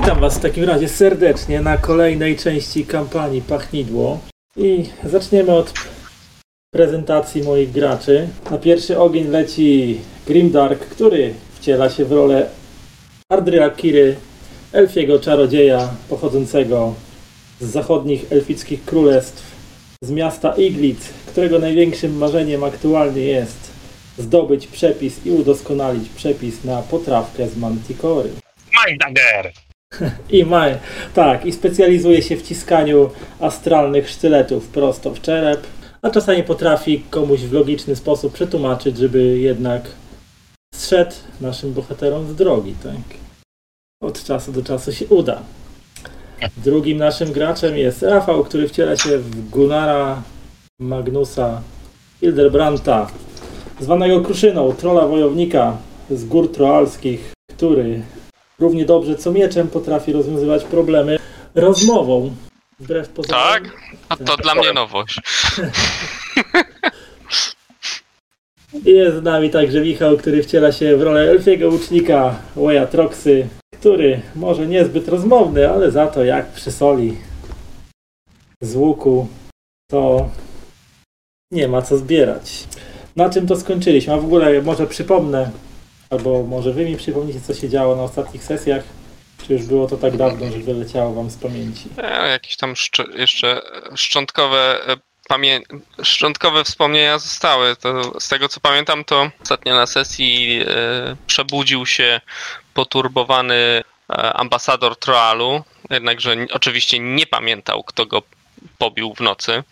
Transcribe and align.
Witam 0.00 0.20
Was 0.20 0.38
w 0.38 0.40
takim 0.40 0.64
razie 0.64 0.88
serdecznie 0.88 1.60
na 1.60 1.76
kolejnej 1.76 2.36
części 2.36 2.86
kampanii 2.86 3.42
Pachnidło. 3.42 4.18
I 4.56 4.84
zaczniemy 5.04 5.52
od 5.52 5.72
prezentacji 6.70 7.42
moich 7.42 7.72
graczy. 7.72 8.28
Na 8.50 8.58
pierwszy 8.58 8.98
ogień 8.98 9.28
leci 9.28 10.00
Grimdark, 10.26 10.80
który 10.80 11.34
wciela 11.54 11.90
się 11.90 12.04
w 12.04 12.12
rolę 12.12 12.46
Ardryla 13.32 13.70
Kiry, 13.70 14.16
elfiego 14.72 15.20
czarodzieja 15.20 15.88
pochodzącego 16.08 16.94
z 17.60 17.66
zachodnich 17.66 18.32
elfickich 18.32 18.84
królestw, 18.84 19.42
z 20.02 20.10
miasta 20.10 20.54
Iglit, 20.56 21.08
którego 21.26 21.58
największym 21.58 22.16
marzeniem 22.16 22.64
aktualnie 22.64 23.22
jest 23.22 23.70
zdobyć 24.18 24.66
przepis 24.66 25.26
i 25.26 25.30
udoskonalić 25.30 26.08
przepis 26.08 26.64
na 26.64 26.82
potrawkę 26.82 27.48
z 27.48 27.56
Manticory. 27.56 28.30
Mindagger! 28.86 29.67
I 30.30 30.44
ma, 30.44 30.66
tak, 31.14 31.46
i 31.46 31.52
specjalizuje 31.52 32.22
się 32.22 32.36
w 32.36 32.42
ciskaniu 32.42 33.10
astralnych 33.40 34.10
sztyletów 34.10 34.68
prosto 34.68 35.14
w 35.14 35.20
czerep, 35.20 35.66
a 36.02 36.10
czasami 36.10 36.42
potrafi 36.42 37.04
komuś 37.10 37.40
w 37.40 37.52
logiczny 37.52 37.96
sposób 37.96 38.32
przetłumaczyć, 38.32 38.96
żeby 38.96 39.38
jednak 39.38 39.82
zszedł 40.74 41.14
naszym 41.40 41.72
bohaterom 41.72 42.28
z 42.28 42.34
drogi, 42.34 42.74
tak? 42.82 43.18
Od 44.02 44.24
czasu 44.24 44.52
do 44.52 44.62
czasu 44.62 44.92
się 44.92 45.06
uda. 45.06 45.42
Drugim 46.56 46.98
naszym 46.98 47.32
graczem 47.32 47.76
jest 47.76 48.02
Rafał, 48.02 48.44
który 48.44 48.68
wciela 48.68 48.96
się 48.96 49.18
w 49.18 49.50
Gunara 49.50 50.22
Magnusa 50.80 51.62
Hilderbrandta, 52.20 53.10
zwanego 53.80 54.20
Kruszyną, 54.20 54.72
trola 54.72 55.06
wojownika 55.06 55.76
z 56.10 56.24
gór 56.24 56.52
troalskich, 56.52 57.32
który 57.50 58.02
równie 58.58 58.84
dobrze 58.84 59.16
co 59.16 59.32
mieczem 59.32 59.68
potrafi 59.68 60.12
rozwiązywać 60.12 60.64
problemy 60.64 61.18
rozmową. 61.54 62.34
Wbrew 62.80 63.08
pozorom. 63.08 63.42
Tak? 63.42 63.62
A 64.08 64.16
to 64.16 64.36
dla 64.36 64.54
mnie 64.54 64.72
nowość. 64.72 65.20
Jest 68.84 69.16
z 69.16 69.22
nami 69.22 69.50
także 69.50 69.80
Michał, 69.80 70.16
który 70.16 70.42
wciela 70.42 70.72
się 70.72 70.96
w 70.96 71.02
rolę 71.02 71.20
elfiego 71.30 71.68
łucznika 71.68 72.34
Waya 72.56 72.86
Troxy, 72.90 73.48
który 73.74 74.20
może 74.36 74.66
niezbyt 74.66 75.08
rozmowny, 75.08 75.70
ale 75.70 75.90
za 75.90 76.06
to 76.06 76.24
jak 76.24 76.52
przysoli 76.52 77.18
z 78.60 78.76
łuku, 78.76 79.28
to 79.90 80.30
nie 81.52 81.68
ma 81.68 81.82
co 81.82 81.98
zbierać. 81.98 82.64
Na 83.16 83.30
czym 83.30 83.46
to 83.46 83.56
skończyliśmy? 83.56 84.12
A 84.12 84.16
w 84.16 84.24
ogóle 84.24 84.62
może 84.62 84.86
przypomnę, 84.86 85.50
albo 86.10 86.42
może 86.42 86.72
wy 86.72 86.84
mi 86.84 86.96
przypomnicie, 86.96 87.40
co 87.40 87.54
się 87.54 87.68
działo 87.68 87.96
na 87.96 88.02
ostatnich 88.02 88.44
sesjach. 88.44 88.84
Czy 89.46 89.52
już 89.52 89.62
było 89.62 89.86
to 89.86 89.96
tak 89.96 90.16
dawno, 90.16 90.50
że 90.52 90.58
wyleciało 90.58 91.12
wam 91.14 91.30
z 91.30 91.36
pamięci? 91.36 91.88
E, 91.98 92.28
jakieś 92.28 92.56
tam 92.56 92.74
jeszcze 93.14 93.60
szczątkowe, 93.94 94.88
e, 94.88 94.96
pamię- 95.30 95.80
szczątkowe 96.02 96.64
wspomnienia 96.64 97.18
zostały. 97.18 97.76
To, 97.76 98.20
z 98.20 98.28
tego 98.28 98.48
co 98.48 98.60
pamiętam, 98.60 99.04
to 99.04 99.30
ostatnio 99.42 99.74
na 99.74 99.86
sesji 99.86 100.60
e, 100.66 101.16
przebudził 101.26 101.86
się 101.86 102.20
poturbowany 102.74 103.54
e, 103.54 103.82
ambasador 104.32 104.96
Troalu, 104.96 105.62
jednakże 105.90 106.36
oczywiście 106.52 106.98
nie 106.98 107.26
pamiętał, 107.26 107.84
kto 107.84 108.06
go 108.06 108.22
pobił 108.78 109.14
w 109.14 109.20
nocy. 109.20 109.62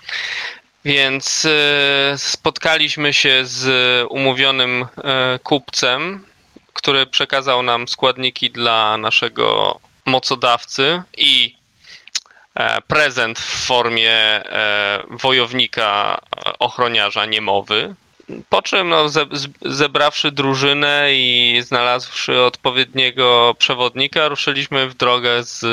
Więc 0.86 1.44
e, 1.44 2.18
spotkaliśmy 2.18 3.12
się 3.12 3.40
z 3.44 3.66
umówionym 4.10 4.86
e, 5.04 5.38
kupcem, 5.42 6.24
który 6.72 7.06
przekazał 7.06 7.62
nam 7.62 7.88
składniki 7.88 8.50
dla 8.50 8.96
naszego 8.96 9.78
mocodawcy 10.04 11.02
i 11.16 11.56
e, 12.54 12.80
prezent 12.80 13.38
w 13.38 13.66
formie 13.66 14.42
wojownika 15.10 16.20
ochroniarza 16.58 17.26
niemowy. 17.26 17.94
Po 18.48 18.62
czym 18.62 18.88
no, 18.88 19.06
zebrawszy 19.62 20.32
drużynę 20.32 21.08
i 21.12 21.58
znalazłszy 21.64 22.40
odpowiedniego 22.40 23.54
przewodnika, 23.58 24.28
ruszyliśmy 24.28 24.88
w 24.88 24.94
drogę 24.94 25.44
z 25.44 25.64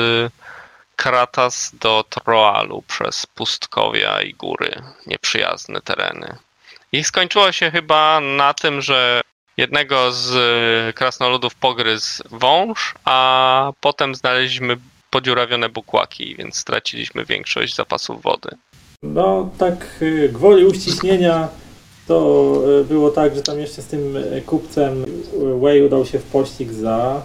Kratas 0.96 1.70
do 1.80 2.04
Troalu 2.10 2.82
przez 2.82 3.26
pustkowia 3.26 4.22
i 4.22 4.34
góry, 4.34 4.82
nieprzyjazne 5.06 5.80
tereny. 5.80 6.36
I 6.92 7.04
skończyło 7.04 7.52
się 7.52 7.70
chyba 7.70 8.20
na 8.20 8.54
tym, 8.54 8.82
że 8.82 9.20
jednego 9.56 10.12
z 10.12 10.30
y, 10.90 10.92
krasnoludów 10.92 11.54
pogryzł 11.54 12.22
wąż, 12.30 12.94
a 13.04 13.72
potem 13.80 14.14
znaleźliśmy 14.14 14.76
podziurawione 15.10 15.68
bukłaki, 15.68 16.36
więc 16.36 16.56
straciliśmy 16.56 17.24
większość 17.24 17.74
zapasów 17.74 18.22
wody. 18.22 18.50
No 19.02 19.50
tak 19.58 19.86
y, 20.02 20.28
gwoli 20.32 20.64
uściśnienia 20.64 21.48
to 22.08 22.54
y, 22.80 22.84
było 22.84 23.10
tak, 23.10 23.34
że 23.34 23.42
tam 23.42 23.58
jeszcze 23.58 23.82
z 23.82 23.86
tym 23.86 24.16
kupcem 24.46 25.04
Way 25.60 25.82
udał 25.82 26.06
się 26.06 26.18
w 26.18 26.24
pościg 26.24 26.72
za, 26.72 27.22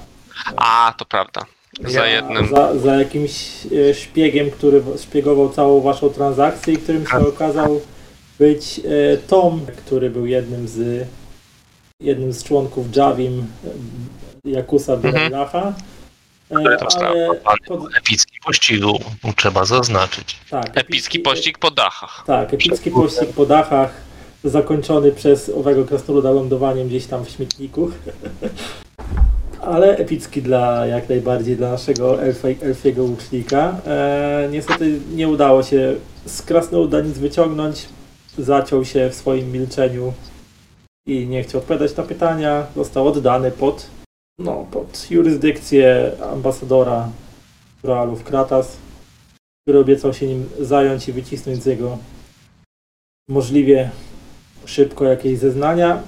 A, 0.58 0.94
to 0.98 1.06
prawda. 1.06 1.46
Za 1.86 2.08
jednym. 2.08 2.48
za, 2.56 2.80
za 2.80 2.96
jakimś 2.96 3.66
y, 3.72 3.94
szpiegiem, 3.94 4.52
który 4.52 4.82
szpiegował 5.04 5.50
całą 5.50 5.82
waszą 5.82 6.10
transakcję 6.10 6.74
i 6.74 6.78
którym 6.78 7.08
się 7.08 7.18
okazał 7.18 7.82
być 8.40 8.80
y, 8.80 9.18
Tom, 9.28 9.66
który 9.78 10.10
był 10.10 10.26
jednym 10.26 10.68
z 10.68 11.08
jednym 12.00 12.34
z 12.34 12.44
członków 12.44 12.96
Javim 12.96 13.48
Jakusa 14.46 14.98
Belacha. 14.98 15.74
Który 16.50 16.78
to 16.78 16.88
Ale 17.02 17.40
pod, 17.68 17.80
epicki 17.98 18.38
pościgu, 18.46 19.00
trzeba 19.36 19.66
zaznaczyć. 19.66 20.36
tak, 20.50 20.78
Epicki 20.78 21.20
pościg 21.20 21.58
po 21.58 21.72
dachach. 21.72 22.24
Tak, 22.28 22.54
epicki 22.54 22.92
pościg 22.92 23.30
po 23.36 23.46
dachach, 23.46 23.94
zakończony 24.44 25.12
przez 25.12 25.50
owego 25.50 25.86
krasnoluda 25.86 26.32
lądowaniem 26.32 26.88
gdzieś 26.88 27.06
tam 27.06 27.26
w 27.26 27.30
śmietniku. 27.30 27.92
Ale 29.62 29.98
epicki 29.98 30.42
dla 30.42 30.86
jak 30.86 31.10
najbardziej 31.10 31.56
dla 31.58 31.72
naszego 31.72 32.24
elfiego 32.62 33.04
łucznika. 33.04 33.82
E, 33.86 34.48
niestety 34.52 35.00
nie 35.16 35.28
udało 35.28 35.64
się 35.64 35.96
z 36.26 36.42
krasnoluda 36.42 37.02
nic 37.02 37.18
wyciągnąć. 37.18 37.86
Zaciął 38.38 38.86
się 38.86 39.10
w 39.10 39.16
swoim 39.16 39.52
milczeniu 39.52 40.14
i 41.08 41.28
nie 41.28 41.44
chciał 41.44 41.62
odpowiadać 41.62 41.96
na 41.96 42.04
pytania. 42.04 42.68
Został 42.76 43.08
oddany 43.08 43.52
pod, 43.52 43.90
no, 44.40 44.66
pod 44.72 45.12
jurysdykcję 45.12 46.12
ambasadora 46.32 47.10
Realów 47.84 48.24
Kratas 48.24 48.78
który 49.70 49.80
obiecał 49.80 50.14
się 50.14 50.28
nim 50.28 50.50
zająć 50.60 51.10
i 51.10 51.14
wycisnąć 51.14 51.64
z 51.64 51.66
jego 51.66 51.98
możliwie 53.28 53.92
szybko 54.66 55.06
jakieś 55.06 55.40
zeznania. 55.40 56.04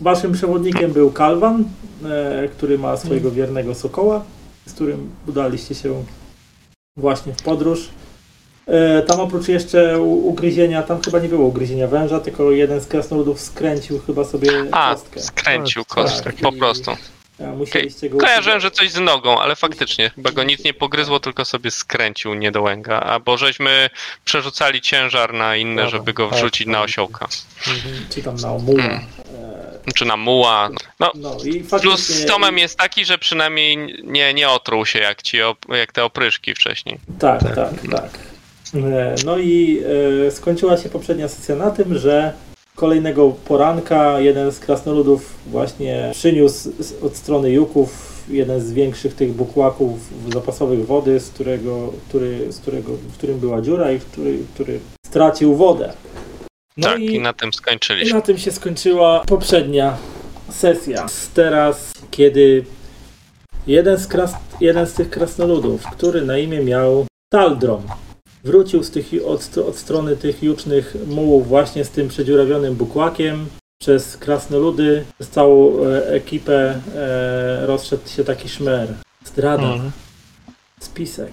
Waszym 0.00 0.32
przewodnikiem 0.32 0.92
był 0.92 1.10
Kalwan, 1.12 1.64
e, 2.04 2.48
który 2.48 2.78
ma 2.78 2.96
swojego 2.96 3.30
wiernego 3.30 3.74
sokoła, 3.74 4.24
z 4.66 4.72
którym 4.72 5.10
udaliście 5.28 5.74
się 5.74 6.04
właśnie 6.96 7.32
w 7.32 7.42
podróż. 7.42 7.88
E, 8.66 9.02
tam 9.02 9.20
oprócz 9.20 9.48
jeszcze 9.48 10.00
ugryzienia, 10.02 10.82
tam 10.82 11.00
chyba 11.02 11.18
nie 11.18 11.28
było 11.28 11.46
ugryzienia 11.46 11.86
węża, 11.88 12.20
tylko 12.20 12.50
jeden 12.50 12.80
z 12.80 12.86
krasnoludów 12.86 13.40
skręcił 13.40 13.98
chyba 14.06 14.24
sobie 14.24 14.50
A, 14.72 14.94
kostkę. 14.94 15.20
skręcił 15.20 15.84
Tak, 15.84 15.94
kostkę, 15.94 16.32
tak. 16.32 16.40
po 16.40 16.52
prostu. 16.52 16.90
Go 18.10 18.18
Kojarzyłem, 18.18 18.60
że 18.60 18.70
coś 18.70 18.90
z 18.90 19.00
nogą, 19.00 19.40
ale 19.40 19.56
faktycznie, 19.56 20.10
chyba 20.10 20.30
go 20.30 20.44
nic 20.44 20.64
nie 20.64 20.74
pogryzło, 20.74 21.20
tylko 21.20 21.44
sobie 21.44 21.70
skręcił 21.70 22.34
niedołęga. 22.34 23.00
Albo 23.00 23.36
żeśmy 23.36 23.90
przerzucali 24.24 24.80
ciężar 24.80 25.34
na 25.34 25.56
inne, 25.56 25.88
żeby 25.88 26.12
go 26.12 26.28
tak, 26.28 26.38
wrzucić 26.38 26.66
na 26.66 26.78
tak. 26.78 26.84
osiołka. 26.84 27.28
czy 28.10 28.22
tam 28.22 28.36
na 28.36 28.52
omuła. 28.52 28.84
Mm. 28.84 29.00
E, 29.86 29.92
Czy 29.94 30.04
na 30.04 30.16
muła. 30.16 30.70
No, 31.00 31.12
no 31.14 31.36
plus 31.80 32.00
z 32.00 32.26
Tomem 32.26 32.58
jest 32.58 32.78
taki, 32.78 33.04
że 33.04 33.18
przynajmniej 33.18 33.76
nie, 34.04 34.34
nie 34.34 34.48
otruł 34.48 34.86
się 34.86 34.98
jak, 34.98 35.22
ci 35.22 35.38
op- 35.38 35.74
jak 35.74 35.92
te 35.92 36.04
opryszki 36.04 36.54
wcześniej. 36.54 36.98
Tak, 37.18 37.40
tak, 37.54 37.70
tak. 37.90 38.10
E, 38.74 39.14
No 39.24 39.38
i 39.38 39.82
e, 40.26 40.30
skończyła 40.30 40.76
się 40.76 40.88
poprzednia 40.88 41.28
sesja 41.28 41.56
na 41.56 41.70
tym, 41.70 41.98
że 41.98 42.32
kolejnego 42.76 43.30
poranka 43.30 44.20
jeden 44.20 44.52
z 44.52 44.58
krasnoludów 44.58 45.34
właśnie 45.46 46.10
przyniósł 46.12 46.72
od 47.02 47.16
strony 47.16 47.50
Juków 47.50 48.12
jeden 48.28 48.60
z 48.60 48.72
większych 48.72 49.14
tych 49.14 49.32
bukłaków 49.32 50.00
zapasowych 50.32 50.86
wody, 50.86 51.20
z 51.20 51.30
którego, 51.30 51.92
który, 52.08 52.52
z 52.52 52.58
którego, 52.58 52.92
w 52.92 53.12
którym 53.12 53.38
była 53.38 53.60
dziura 53.60 53.92
i 53.92 54.00
który, 54.00 54.38
który 54.54 54.80
stracił 55.06 55.56
wodę. 55.56 55.92
No 56.76 56.88
tak, 56.88 57.00
i, 57.00 57.14
i 57.14 57.20
na 57.20 57.32
tym 57.32 57.50
i 57.50 57.52
skończyliśmy. 57.52 58.14
na 58.14 58.20
tym 58.20 58.38
się 58.38 58.52
skończyła 58.52 59.22
poprzednia 59.26 59.96
sesja. 60.50 61.06
Teraz, 61.34 61.92
kiedy 62.10 62.64
jeden 63.66 63.98
z, 63.98 64.06
kras, 64.06 64.34
jeden 64.60 64.86
z 64.86 64.92
tych 64.92 65.10
krasnoludów, 65.10 65.82
który 65.82 66.22
na 66.22 66.38
imię 66.38 66.60
miał 66.60 67.06
Taldrom, 67.32 67.82
wrócił 68.44 68.82
z 68.82 68.90
tych, 68.90 69.06
od, 69.26 69.58
od 69.58 69.76
strony 69.76 70.16
tych 70.16 70.42
jucznych 70.42 70.96
mułów 71.06 71.48
właśnie 71.48 71.84
z 71.84 71.90
tym 71.90 72.08
przedziurawionym 72.08 72.74
bukłakiem, 72.74 73.46
przez 73.80 74.16
krasnoludy, 74.16 75.04
przez 75.18 75.30
całą 75.30 75.84
e, 75.84 76.08
ekipę 76.08 76.80
e, 76.94 77.66
rozszedł 77.66 78.08
się 78.08 78.24
taki 78.24 78.48
szmer. 78.48 78.94
Zdrada, 79.24 79.72
Mhm. 79.72 79.90
spisek, 80.80 81.32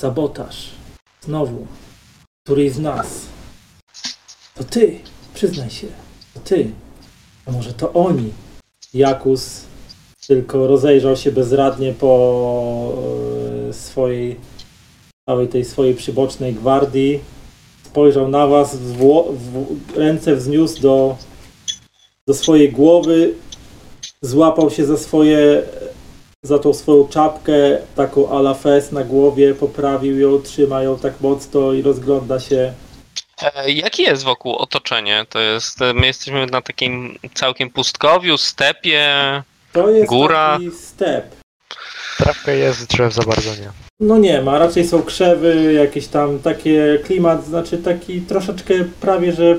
sabotaż. 0.00 0.70
Znowu. 1.20 1.66
Któryś 2.44 2.72
z 2.72 2.78
nas. 2.78 3.06
To 4.54 4.64
ty, 4.64 5.00
przyznaj 5.34 5.70
się. 5.70 5.86
To 6.34 6.40
ty. 6.40 6.70
A 7.46 7.50
może 7.52 7.72
to 7.72 7.92
oni? 7.92 8.32
Jakus 8.94 9.60
tylko 10.26 10.66
rozejrzał 10.66 11.16
się 11.16 11.32
bezradnie 11.32 11.92
po 11.92 12.92
e, 13.68 13.72
swojej 13.72 14.36
całej 15.28 15.48
tej 15.48 15.64
swojej 15.64 15.94
przybocznej 15.94 16.54
gwardii. 16.54 17.20
Spojrzał 17.82 18.28
na 18.28 18.46
was, 18.46 18.76
wło- 18.76 19.32
w, 19.32 19.96
ręce 19.96 20.36
wzniósł 20.36 20.80
do, 20.80 21.16
do 22.26 22.34
swojej 22.34 22.72
głowy, 22.72 23.34
złapał 24.22 24.70
się 24.70 24.86
za 24.86 24.96
swoje 24.96 25.62
za 26.42 26.58
tą 26.58 26.74
swoją 26.74 27.08
czapkę, 27.08 27.78
taką 27.94 28.30
ala 28.38 28.54
fes 28.54 28.92
na 28.92 29.04
głowie, 29.04 29.54
poprawił 29.54 30.18
ją, 30.20 30.42
trzyma 30.42 30.82
ją 30.82 30.98
tak 30.98 31.20
mocno 31.20 31.72
i 31.72 31.82
rozgląda 31.82 32.40
się. 32.40 32.72
E, 33.42 33.70
Jakie 33.70 34.02
jest 34.02 34.24
wokół 34.24 34.56
otoczenie? 34.56 35.26
To 35.30 35.38
jest, 35.40 35.82
e, 35.82 35.94
my 35.94 36.06
jesteśmy 36.06 36.46
na 36.46 36.60
takim 36.62 37.18
całkiem 37.34 37.70
pustkowiu, 37.70 38.38
stepie. 38.38 39.06
To 39.72 39.90
jest 39.90 40.08
Góra. 40.08 40.56
taki 40.58 40.76
step. 40.76 41.34
Trawka 42.18 42.52
jest, 42.52 42.86
drzew 42.86 43.14
za 43.14 43.22
bardzo 43.22 43.50
nie. 43.50 43.70
No 44.00 44.18
nie 44.18 44.42
ma, 44.42 44.58
raczej 44.58 44.86
są 44.86 45.02
krzewy, 45.02 45.72
jakieś 45.72 46.06
tam 46.06 46.38
takie 46.38 46.98
klimat, 47.04 47.46
znaczy 47.46 47.78
taki 47.78 48.20
troszeczkę 48.20 48.74
prawie, 49.00 49.32
że 49.32 49.56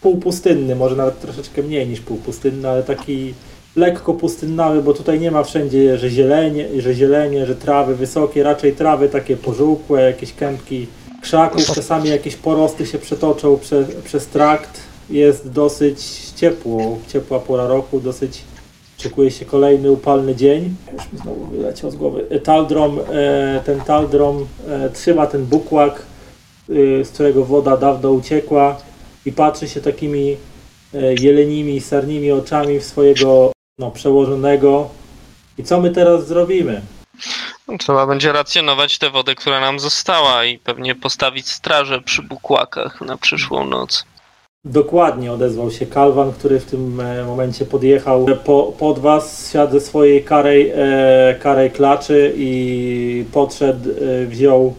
półpustynny, 0.00 0.76
może 0.76 0.96
nawet 0.96 1.20
troszeczkę 1.20 1.62
mniej 1.62 1.88
niż 1.88 2.00
półpustynny, 2.00 2.68
ale 2.68 2.82
taki 2.82 3.34
lekko 3.76 4.14
pustynnawy, 4.14 4.82
bo 4.82 4.94
tutaj 4.94 5.20
nie 5.20 5.30
ma 5.30 5.44
wszędzie, 5.44 5.98
że 5.98 6.10
zielenie, 6.10 6.82
że 6.82 6.94
zielenie, 6.94 7.46
że 7.46 7.54
trawy 7.54 7.96
wysokie, 7.96 8.42
raczej 8.42 8.72
trawy 8.72 9.08
takie 9.08 9.36
pożółkłe, 9.36 10.02
jakieś 10.02 10.32
kępki 10.32 10.86
krzaków, 11.22 11.66
czasami 11.66 12.08
jakieś 12.08 12.36
porosty 12.36 12.86
się 12.86 12.98
przetoczą 12.98 13.58
prze, 13.58 13.84
przez 14.04 14.26
trakt. 14.26 14.80
Jest 15.10 15.50
dosyć 15.50 16.02
ciepło, 16.36 16.98
ciepła 17.08 17.38
pora 17.38 17.66
roku, 17.66 18.00
dosyć 18.00 18.42
Szykuje 19.02 19.30
się 19.30 19.44
kolejny 19.44 19.90
upalny 19.90 20.34
dzień. 20.34 20.74
Już 20.92 21.12
mi 21.12 21.18
znowu 21.18 21.44
wyleciał 21.46 21.90
z 21.90 21.96
głowy. 21.96 22.26
E, 22.30 22.40
Taldrom, 22.40 22.98
e, 23.12 23.60
ten 23.66 23.80
Taldrom 23.80 24.46
e, 24.68 24.90
trzyma 24.90 25.26
ten 25.26 25.44
bukłak, 25.46 26.02
e, 26.68 27.04
z 27.04 27.10
którego 27.10 27.44
woda 27.44 27.76
dawno 27.76 28.10
uciekła 28.10 28.76
i 29.26 29.32
patrzy 29.32 29.68
się 29.68 29.80
takimi 29.80 30.36
jelenimi, 31.20 31.80
sarnimi 31.80 32.32
oczami 32.32 32.80
w 32.80 32.84
swojego 32.84 33.52
no, 33.78 33.90
przełożonego. 33.90 34.88
I 35.58 35.64
co 35.64 35.80
my 35.80 35.90
teraz 35.90 36.26
zrobimy? 36.26 36.80
No, 37.68 37.78
Trzeba 37.78 38.06
będzie 38.06 38.32
racjonować 38.32 38.98
tę 38.98 39.10
wodę, 39.10 39.34
która 39.34 39.60
nam 39.60 39.80
została 39.80 40.44
i 40.44 40.58
pewnie 40.58 40.94
postawić 40.94 41.48
strażę 41.48 42.00
przy 42.00 42.22
bukłakach 42.22 43.00
na 43.00 43.16
przyszłą 43.16 43.64
noc. 43.64 44.04
Dokładnie 44.64 45.32
odezwał 45.32 45.70
się 45.70 45.86
Kalwan, 45.86 46.32
który 46.32 46.60
w 46.60 46.64
tym 46.64 47.00
e, 47.00 47.24
momencie 47.24 47.64
podjechał 47.64 48.26
po, 48.44 48.72
pod 48.78 48.98
was, 48.98 49.52
siadł 49.52 49.72
ze 49.72 49.80
swojej 49.80 50.24
karej, 50.24 50.72
e, 50.74 51.36
karej 51.42 51.70
klaczy 51.70 52.32
i 52.36 53.24
podszedł, 53.32 53.90
e, 53.90 54.26
wziął, 54.26 54.74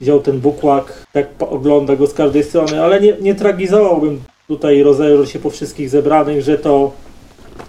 wziął 0.00 0.20
ten 0.20 0.40
bukłak, 0.40 1.06
tak 1.12 1.28
ogląda 1.40 1.96
go 1.96 2.06
z 2.06 2.14
każdej 2.14 2.44
strony, 2.44 2.82
ale 2.82 3.00
nie, 3.00 3.16
nie 3.20 3.34
tragizowałbym 3.34 4.22
tutaj 4.48 4.82
rozejrzał 4.82 5.26
się 5.26 5.38
po 5.38 5.50
wszystkich 5.50 5.90
zebranych, 5.90 6.42
że 6.42 6.58
to 6.58 6.92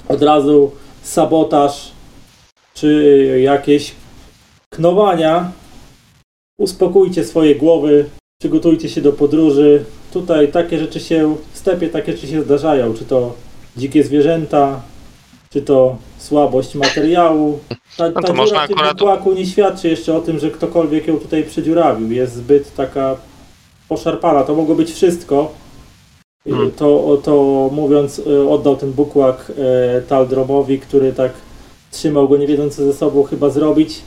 od 0.08 0.22
razu 0.22 0.72
sabotaż 1.04 1.92
czy 2.74 3.40
jakieś 3.44 3.96
knowania. 4.70 5.52
Uspokójcie 6.60 7.24
swoje 7.24 7.56
głowy, 7.56 8.10
przygotujcie 8.40 8.90
się 8.90 9.02
do 9.02 9.12
podróży. 9.14 9.86
Tutaj 10.16 10.52
takie 10.52 10.80
rzeczy 10.80 11.00
się, 11.00 11.36
w 11.54 11.58
stepie 11.58 11.90
takie 11.90 12.12
rzeczy 12.12 12.28
się 12.28 12.42
zdarzają, 12.42 12.94
czy 12.94 13.06
to 13.06 13.34
dzikie 13.78 14.04
zwierzęta, 14.04 14.82
czy 15.50 15.62
to 15.62 15.98
słabość 16.18 16.76
materiału. 16.76 17.60
Ta, 17.98 18.10
No 18.10 18.22
to 18.22 18.28
ta 18.28 18.34
można 18.34 18.62
akurat- 18.62 18.98
bukłaku 18.98 19.34
nie 19.34 19.46
świadczy 19.46 19.90
jeszcze 19.90 20.18
o 20.18 20.22
tym, 20.22 20.40
że 20.40 20.52
ktokolwiek 20.52 21.08
ją 21.08 21.18
tutaj 21.18 21.44
przedziurawił. 21.44 22.12
Jest 22.12 22.34
zbyt 22.36 22.76
taka 22.76 23.18
poszarpana. 23.90 24.44
To 24.44 24.56
mogło 24.56 24.76
być 24.76 24.92
wszystko. 24.92 25.52
Hmm. 26.48 26.72
To, 26.72 27.18
to 27.24 27.70
mówiąc, 27.74 28.20
y, 28.20 28.50
oddał 28.50 28.76
ten 28.76 28.92
bukłak 28.92 29.52
e, 29.98 30.02
Taldromowi, 30.02 30.80
który 30.80 31.14
tak 31.14 31.32
trzymał 31.92 32.30
go, 32.30 32.38
nie 32.38 32.48
wiedząc 32.48 32.76
co 32.76 32.84
ze 32.86 32.94
sobą 32.94 33.24
chyba 33.24 33.50
zrobić. 33.50 34.02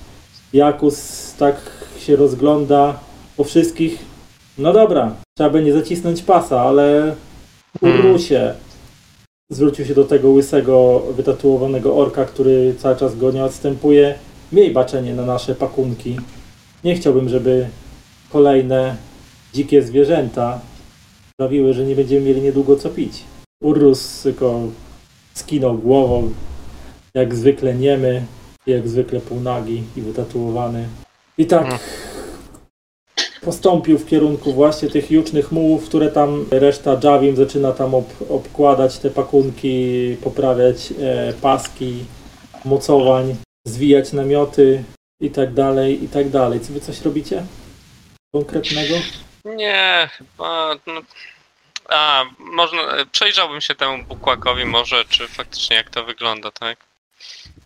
Jakus 0.52 0.98
tak 1.38 1.56
się 1.98 2.16
rozgląda 2.16 3.00
po 3.36 3.44
wszystkich. 3.44 4.17
No 4.58 4.72
dobra, 4.72 5.14
trzeba 5.36 5.50
będzie 5.50 5.72
zacisnąć 5.72 6.22
pasa, 6.22 6.60
ale 6.60 7.14
Hmm. 7.80 8.00
Urrusie. 8.00 8.54
Zwrócił 9.50 9.84
się 9.84 9.94
do 9.94 10.04
tego 10.04 10.30
łysego, 10.30 11.02
wytatuowanego 11.16 11.96
orka, 11.96 12.24
który 12.24 12.74
cały 12.78 12.96
czas 12.96 13.16
go 13.18 13.30
nie 13.30 13.44
odstępuje. 13.44 14.14
Miej 14.52 14.70
baczenie 14.70 15.14
na 15.14 15.26
nasze 15.26 15.54
pakunki. 15.54 16.16
Nie 16.84 16.94
chciałbym, 16.94 17.28
żeby 17.28 17.68
kolejne 18.30 18.96
dzikie 19.54 19.82
zwierzęta 19.82 20.60
sprawiły, 21.32 21.74
że 21.74 21.84
nie 21.84 21.96
będziemy 21.96 22.20
mieli 22.26 22.40
niedługo 22.42 22.76
co 22.76 22.88
pić. 22.88 23.24
Urrus 23.62 24.22
tylko 24.22 24.60
skinął 25.34 25.78
głową, 25.78 26.32
jak 27.14 27.34
zwykle 27.34 27.74
niemy, 27.74 28.24
jak 28.66 28.88
zwykle 28.88 29.20
półnagi 29.20 29.82
i 29.96 30.00
wytatuowany. 30.02 30.88
I 31.38 31.46
tak 31.46 31.66
Mm. 31.66 31.78
Postąpił 33.42 33.98
w 33.98 34.06
kierunku 34.06 34.52
właśnie 34.52 34.90
tych 34.90 35.10
jucznych 35.10 35.52
mułów, 35.52 35.88
które 35.88 36.08
tam 36.08 36.46
reszta 36.50 37.00
Javim 37.04 37.36
zaczyna 37.36 37.72
tam 37.72 37.94
ob, 37.94 38.06
obkładać 38.30 38.98
te 38.98 39.10
pakunki, 39.10 40.16
poprawiać 40.24 40.92
e, 41.00 41.32
paski, 41.32 42.04
mocowań, 42.64 43.36
zwijać 43.64 44.12
namioty 44.12 44.84
i 45.20 45.30
tak 45.30 45.54
dalej, 45.54 46.04
i 46.04 46.08
tak 46.08 46.30
dalej. 46.30 46.60
Czy 46.66 46.72
wy 46.72 46.80
coś 46.80 47.02
robicie 47.02 47.42
konkretnego? 48.32 48.94
Nie, 49.44 50.08
chyba. 50.12 50.74
No, 50.86 51.00
a, 51.88 52.24
można. 52.38 52.78
Przejrzałbym 53.12 53.60
się 53.60 53.74
temu 53.74 54.04
bukłakowi, 54.04 54.64
może, 54.64 55.04
czy 55.04 55.28
faktycznie 55.28 55.76
jak 55.76 55.90
to 55.90 56.04
wygląda, 56.04 56.50
tak? 56.50 56.78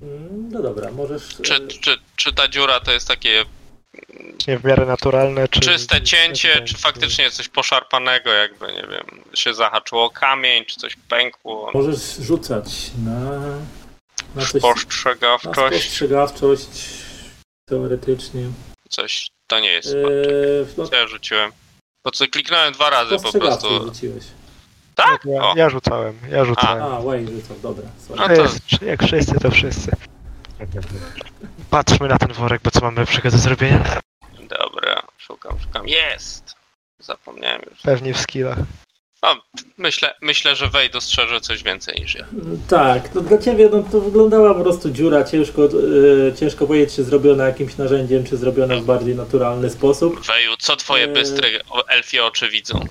Mm, 0.03 0.49
No 0.53 0.63
dobra, 0.63 0.91
możesz... 0.91 1.37
Czy, 1.43 1.55
e, 1.55 1.69
czy, 1.69 1.97
czy 2.17 2.33
ta 2.33 2.49
dziura 2.49 2.81
to 2.81 2.93
jest 2.93 3.09
takie 3.09 3.45
Nie 4.49 4.59
w 4.59 4.65
miarę 4.65 4.87
naturalne, 4.87 5.49
czy... 5.49 5.61
czyste 5.61 6.03
cięcie, 6.03 6.61
czy 6.65 6.77
faktycznie 6.79 7.31
coś 7.31 7.49
poszarpanego, 7.49 8.31
jakby, 8.33 8.67
nie 8.67 8.83
wiem, 8.91 9.25
się 9.35 9.55
zahaczyło 9.55 10.05
o 10.05 10.11
kamień, 10.11 10.65
czy 10.65 10.77
coś 10.81 10.97
pękło, 11.09 11.71
Możesz 11.75 12.17
rzucać 12.17 12.91
na, 13.05 13.31
na 14.35 14.43
coś... 14.47 14.55
Na 14.55 14.61
postrzegawczość, 14.61 15.83
spostrzegawczość 15.83 16.69
teoretycznie. 17.69 18.43
coś. 18.89 19.27
To 19.47 19.61
nie 19.61 19.69
jest. 19.73 19.89
Eee, 19.95 20.67
no, 20.79 20.87
Co 20.87 20.97
ja 20.97 21.07
rzuciłem? 21.07 21.53
Po 22.03 22.11
co 22.11 22.27
kliknąłem 22.29 22.73
dwa 22.73 22.91
razy 22.91 23.11
po 23.11 23.19
spostrzegawczość 23.19 23.67
prostu. 23.75 23.85
rzuciłeś. 23.95 24.25
Tak? 24.95 25.21
Ja, 25.25 25.43
O, 25.45 25.55
ja 25.57 25.69
rzucałem, 25.71 26.19
ja 26.31 26.45
rzucałem. 26.45 26.83
A, 26.83 27.01
Wayne 27.01 27.31
rzucał, 27.31 27.57
dobra. 27.63 27.85
Sorry. 28.09 28.21
No 28.21 28.29
To 28.29 28.35
to- 28.37 28.43
jest, 28.43 28.59
jak 28.83 29.03
wszyscy, 29.03 29.35
to 29.41 29.51
wszyscy. 29.51 29.93
Patrzmy 31.73 32.09
na 32.09 32.19
ten 32.19 32.33
worek, 32.33 32.63
bo 32.65 32.71
co 32.71 32.81
mamy 32.81 33.01
lepszego 33.01 33.31
do 33.31 33.39
zrobienia? 33.39 34.01
dobra, 34.49 35.03
szukam, 35.19 35.57
szukam. 35.63 35.89
Jest! 35.89 36.55
Zapomniałem 36.99 37.63
już. 37.71 37.81
Pewnie 37.83 38.15
w 38.15 38.21
skillach. 38.21 38.59
No, 39.23 39.37
myślę, 39.79 40.15
myślę, 40.23 40.57
że 40.57 40.69
Wej 40.69 40.91
dostrzeże 40.91 41.41
coś 41.41 41.63
więcej 41.63 42.01
niż 42.01 42.15
ja. 42.15 42.25
Tak, 42.69 43.09
to 43.09 43.21
dla 43.21 43.39
ciebie 43.39 43.69
no, 43.73 43.83
to 43.93 44.01
wyglądała 44.01 44.55
po 44.55 44.61
prostu 44.61 44.91
dziura, 44.91 45.25
ciężko, 45.25 45.63
e, 45.65 46.37
ciężko 46.37 46.67
powiedzieć, 46.67 46.97
czy 46.97 47.05
zrobiona 47.05 47.47
jakimś 47.47 47.77
narzędziem, 47.77 48.25
czy 48.25 48.37
zrobiona 48.37 48.77
w 48.77 48.85
bardziej 48.85 49.15
naturalny 49.15 49.71
sposób. 49.71 50.21
Weju, 50.27 50.57
co 50.59 50.77
twoje 50.77 51.05
Eee. 51.05 51.15
bystre 51.15 51.49
elfie 51.89 52.25
oczy 52.25 52.49
widzą? 52.49 52.87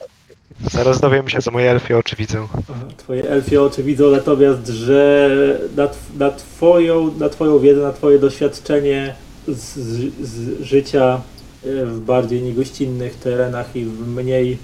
Zaraz 0.69 0.99
dowiemy 0.99 1.29
się, 1.29 1.41
co 1.41 1.51
moje 1.51 1.71
elfie 1.71 1.97
oczy 1.97 2.15
widzą. 2.15 2.47
Aha, 2.53 2.85
Twoje 2.97 3.29
elfie 3.29 3.61
oczy 3.61 3.83
widzą 3.83 4.11
natomiast, 4.11 4.67
że 4.67 5.29
na, 5.75 5.89
na, 6.17 6.31
twoją, 6.31 7.11
na 7.19 7.29
twoją 7.29 7.59
wiedzę, 7.59 7.81
na 7.81 7.93
twoje 7.93 8.19
doświadczenie 8.19 9.15
z, 9.47 9.75
z, 9.75 10.13
z 10.27 10.61
życia 10.63 11.21
e, 11.65 11.85
w 11.85 11.99
bardziej 11.99 12.41
niegościnnych 12.41 13.15
terenach 13.15 13.75
i 13.75 13.85
w 13.85 14.07
mniej 14.07 14.57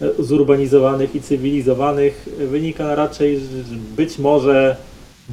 e, 0.00 0.22
zurbanizowanych 0.22 1.14
i 1.14 1.20
cywilizowanych 1.20 2.28
wynika 2.50 2.94
raczej, 2.94 3.40
że 3.40 3.46
być 3.96 4.18
może 4.18 4.76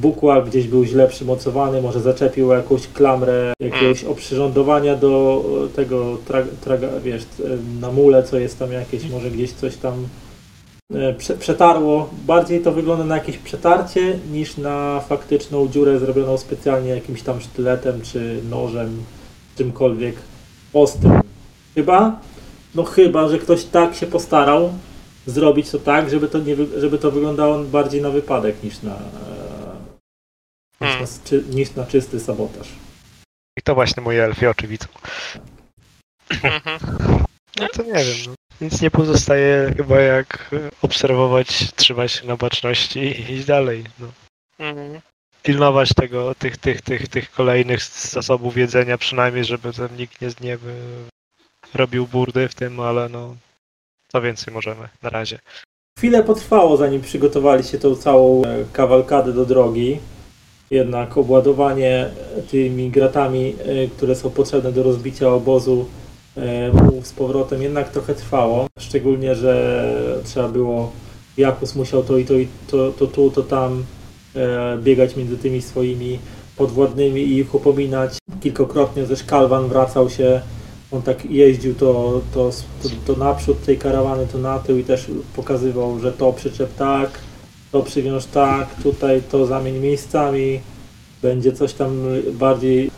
Bukłak 0.00 0.46
gdzieś 0.46 0.68
był 0.68 0.84
źle 0.84 1.08
przymocowany, 1.08 1.82
może 1.82 2.00
zaczepił 2.00 2.50
jakąś 2.50 2.86
klamrę 2.88 3.52
jakiegoś 3.60 4.04
oprzyrządowania 4.04 4.96
do 4.96 5.44
e, 5.64 5.68
tego, 5.68 6.18
tra, 6.26 6.42
traga, 6.60 6.88
wiesz, 7.04 7.22
e, 7.22 7.26
na 7.80 7.92
mule, 7.92 8.22
co 8.22 8.38
jest 8.38 8.58
tam 8.58 8.72
jakieś, 8.72 9.10
może 9.10 9.30
gdzieś 9.30 9.52
coś 9.52 9.76
tam 9.76 10.08
e, 10.94 11.14
prze, 11.14 11.36
przetarło. 11.36 12.10
Bardziej 12.26 12.60
to 12.60 12.72
wygląda 12.72 13.04
na 13.04 13.16
jakieś 13.16 13.38
przetarcie 13.38 14.18
niż 14.32 14.56
na 14.56 15.00
faktyczną 15.00 15.68
dziurę 15.68 15.98
zrobioną 15.98 16.38
specjalnie 16.38 16.90
jakimś 16.90 17.22
tam 17.22 17.40
sztyletem 17.40 18.00
czy 18.02 18.40
nożem, 18.50 19.02
czymkolwiek 19.56 20.16
ostrym. 20.72 21.20
Chyba, 21.74 22.20
no 22.74 22.84
chyba, 22.84 23.28
że 23.28 23.38
ktoś 23.38 23.64
tak 23.64 23.94
się 23.94 24.06
postarał 24.06 24.72
zrobić 25.26 25.70
to 25.70 25.78
tak, 25.78 26.10
żeby 26.10 26.28
to, 26.28 26.38
nie, 26.38 26.56
żeby 26.78 26.98
to 26.98 27.10
wyglądało 27.10 27.58
bardziej 27.58 28.02
na 28.02 28.10
wypadek 28.10 28.62
niż 28.64 28.82
na, 28.82 28.96
Hmm. 30.78 31.00
na, 31.00 31.06
czy, 31.24 31.44
niż 31.50 31.74
na 31.74 31.86
czysty 31.86 32.20
sabotaż. 32.20 32.68
I 33.58 33.62
to 33.62 33.74
właśnie 33.74 34.02
moje 34.02 34.24
elfie 34.24 34.50
oczy 34.50 34.66
widzą. 34.66 34.86
Mhm. 36.42 36.78
No 37.60 37.68
to 37.68 37.82
nie 37.82 37.92
wiem, 37.92 38.16
no. 38.26 38.34
Nic 38.60 38.80
nie 38.80 38.90
pozostaje 38.90 39.74
chyba 39.76 40.00
jak 40.00 40.50
obserwować, 40.82 41.72
trzymać 41.76 42.12
się 42.12 42.26
na 42.26 42.36
baczności 42.36 42.98
i 42.98 43.32
iść 43.32 43.44
dalej. 43.44 43.84
No. 43.98 44.06
Mhm. 44.58 45.00
Pilnować 45.42 45.94
tego, 45.94 46.34
tych, 46.34 46.56
tych, 46.56 46.82
tych, 46.82 47.08
tych 47.08 47.30
kolejnych 47.30 47.82
zasobów 47.82 48.56
jedzenia 48.56 48.98
przynajmniej, 48.98 49.44
żeby 49.44 49.72
tam 49.72 49.96
nikt 49.96 50.20
nie, 50.20 50.28
nie 50.40 50.58
robił 51.74 52.06
burdy 52.06 52.48
w 52.48 52.54
tym, 52.54 52.80
ale 52.80 53.08
no 53.08 53.36
co 54.08 54.20
więcej 54.20 54.54
możemy 54.54 54.88
na 55.02 55.10
razie. 55.10 55.38
Chwilę 55.98 56.24
potrwało, 56.24 56.76
zanim 56.76 57.00
przygotowaliście 57.00 57.78
tą 57.78 57.96
całą 57.96 58.44
e, 58.44 58.64
kawalkadę 58.72 59.32
do 59.32 59.46
drogi. 59.46 59.98
Jednak 60.70 61.18
obładowanie 61.18 62.10
tymi 62.50 62.90
gratami, 62.90 63.54
e, 63.64 63.86
które 63.86 64.14
są 64.14 64.30
potrzebne 64.30 64.72
do 64.72 64.82
rozbicia 64.82 65.28
obozu 65.28 65.84
e, 66.36 67.02
z 67.02 67.12
powrotem 67.12 67.62
jednak 67.62 67.88
trochę 67.88 68.14
trwało. 68.14 68.66
Szczególnie, 68.78 69.34
że 69.34 69.84
trzeba 70.24 70.48
było, 70.48 70.92
Jakus 71.36 71.74
musiał 71.74 72.02
to 72.02 72.18
i 72.18 72.24
to, 72.24 72.34
i 72.34 72.48
to, 72.70 72.92
to 72.92 73.06
tu, 73.06 73.30
to 73.30 73.42
tam 73.42 73.84
e, 74.36 74.78
biegać 74.78 75.16
między 75.16 75.38
tymi 75.38 75.62
swoimi 75.62 76.18
podwładnymi 76.56 77.20
i 77.20 77.36
ich 77.38 77.54
upominać. 77.54 78.18
Kilkokrotnie 78.40 79.04
też 79.04 79.24
Kalwan 79.24 79.68
wracał 79.68 80.10
się 80.10 80.40
on 80.90 81.02
tak 81.02 81.30
jeździł 81.30 81.74
to, 81.74 82.20
to, 82.34 82.50
to, 82.82 82.88
to 83.06 83.18
naprzód 83.18 83.64
tej 83.64 83.78
karawany, 83.78 84.26
to 84.26 84.38
na 84.38 84.58
tył 84.58 84.78
i 84.78 84.84
też 84.84 85.06
pokazywał, 85.36 85.98
że 86.00 86.12
to 86.12 86.32
przyczep 86.32 86.74
tak, 86.74 87.10
to 87.72 87.82
przywiąż 87.82 88.24
tak, 88.24 88.66
tutaj 88.82 89.22
to 89.30 89.46
zamień 89.46 89.78
miejscami, 89.78 90.60
będzie 91.22 91.52
coś 91.52 91.72
tam 91.72 92.06
bardziej, 92.32 92.90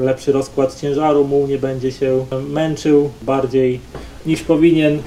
e, 0.00 0.04
lepszy 0.04 0.32
rozkład 0.32 0.80
ciężaru, 0.80 1.24
muł 1.24 1.46
nie 1.46 1.58
będzie 1.58 1.92
się 1.92 2.26
męczył 2.48 3.10
bardziej 3.22 3.80
niż 4.26 4.42
powinien 4.42 4.98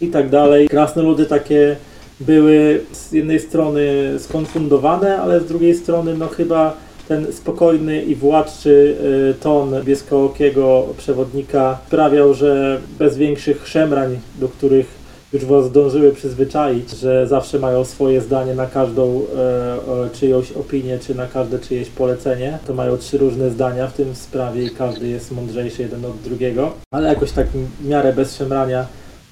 i 0.00 0.08
tak 0.08 0.28
dalej. 0.28 0.68
Krasnoludy 0.68 1.26
takie 1.26 1.76
były 2.20 2.80
z 2.92 3.12
jednej 3.12 3.40
strony 3.40 4.14
skonfundowane, 4.18 5.20
ale 5.22 5.40
z 5.40 5.46
drugiej 5.46 5.74
strony 5.74 6.16
no 6.16 6.28
chyba 6.28 6.76
ten 7.08 7.32
spokojny 7.32 8.02
i 8.02 8.14
władczy 8.14 8.96
y, 9.30 9.42
ton 9.42 9.72
niebieskookiego 9.72 10.86
przewodnika 10.98 11.78
sprawiał, 11.86 12.34
że 12.34 12.80
bez 12.98 13.16
większych 13.16 13.68
szemrań, 13.68 14.18
do 14.40 14.48
których 14.48 14.99
już 15.32 15.44
was 15.44 15.66
zdążyły 15.66 16.12
przyzwyczaić, 16.12 16.90
że 16.90 17.26
zawsze 17.26 17.58
mają 17.58 17.84
swoje 17.84 18.20
zdanie 18.20 18.54
na 18.54 18.66
każdą 18.66 19.22
e, 19.36 20.10
czyjąś 20.12 20.52
opinię, 20.52 20.98
czy 20.98 21.14
na 21.14 21.26
każde 21.26 21.58
czyjeś 21.58 21.88
polecenie. 21.88 22.58
To 22.66 22.74
mają 22.74 22.96
trzy 22.96 23.18
różne 23.18 23.50
zdania 23.50 23.86
w 23.86 23.92
tym 23.92 24.14
sprawie 24.14 24.64
i 24.64 24.70
każdy 24.70 25.08
jest 25.08 25.32
mądrzejszy 25.32 25.82
jeden 25.82 26.04
od 26.04 26.20
drugiego. 26.20 26.72
Ale 26.90 27.08
jakoś 27.08 27.32
tak 27.32 27.46
w 27.80 27.88
miarę 27.88 28.12
bez 28.12 28.36
szemrania 28.36 28.86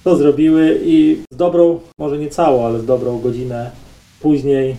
to 0.05 0.17
zrobiły 0.17 0.81
i 0.83 1.23
z 1.33 1.37
dobrą, 1.37 1.81
może 1.99 2.19
nie 2.19 2.28
całą, 2.28 2.67
ale 2.67 2.81
z 2.81 2.87
dobrą 2.87 3.21
godzinę 3.21 3.71
później 4.21 4.76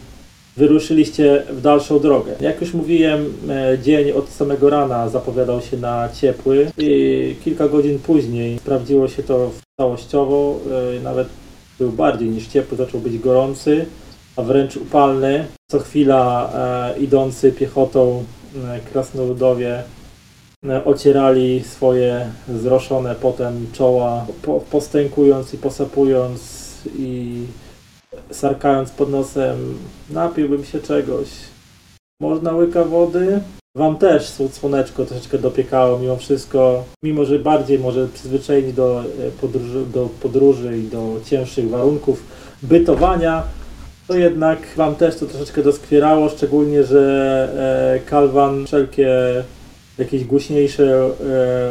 wyruszyliście 0.57 1.43
w 1.49 1.61
dalszą 1.61 1.99
drogę. 1.99 2.35
Jak 2.41 2.61
już 2.61 2.73
mówiłem, 2.73 3.33
e, 3.49 3.79
dzień 3.79 4.11
od 4.11 4.29
samego 4.29 4.69
rana 4.69 5.09
zapowiadał 5.09 5.61
się 5.61 5.77
na 5.77 6.09
ciepły 6.09 6.71
i 6.77 7.35
kilka 7.43 7.67
godzin 7.67 7.99
później 7.99 8.59
sprawdziło 8.59 9.07
się 9.07 9.23
to 9.23 9.51
całościowo, 9.79 10.59
e, 10.97 11.03
nawet 11.03 11.27
był 11.79 11.91
bardziej 11.91 12.29
niż 12.29 12.47
ciepły, 12.47 12.77
zaczął 12.77 12.99
być 12.99 13.19
gorący, 13.19 13.85
a 14.35 14.41
wręcz 14.41 14.77
upalny. 14.77 15.45
Co 15.71 15.79
chwila 15.79 16.51
e, 16.95 16.99
idący 16.99 17.51
piechotą 17.51 18.23
krasnoludowie 18.91 19.83
ocierali 20.85 21.63
swoje 21.63 22.29
zroszone 22.55 23.15
potem 23.15 23.67
czoła, 23.73 24.25
po, 24.41 24.59
postękując 24.71 25.53
i 25.53 25.57
posapując 25.57 26.39
i 26.97 27.43
sarkając 28.31 28.91
pod 28.91 29.11
nosem, 29.11 29.77
napiłbym 30.09 30.65
się 30.65 30.79
czegoś. 30.79 31.27
Można 32.21 32.51
łyka 32.51 32.83
wody? 32.83 33.39
Wam 33.77 33.97
też 33.97 34.23
sł- 34.23 34.49
słoneczko 34.51 35.05
troszeczkę 35.05 35.37
dopiekało 35.37 35.99
mimo 35.99 36.15
wszystko, 36.17 36.83
mimo 37.03 37.25
że 37.25 37.39
bardziej 37.39 37.79
może 37.79 38.07
przyzwyczajeni 38.07 38.73
do 38.73 39.01
e, 39.01 39.31
podróży, 39.41 39.85
do 39.93 40.09
podróży 40.21 40.77
i 40.77 40.83
do 40.83 41.15
cięższych 41.25 41.69
warunków 41.69 42.23
bytowania, 42.61 43.43
to 44.07 44.17
jednak 44.17 44.59
wam 44.75 44.95
też 44.95 45.15
to 45.15 45.25
troszeczkę 45.25 45.63
doskwierało, 45.63 46.29
szczególnie, 46.29 46.83
że 46.83 47.93
e, 47.95 48.09
Kalwan 48.09 48.65
wszelkie 48.67 49.09
jakieś 49.97 50.23
głośniejsze 50.25 51.09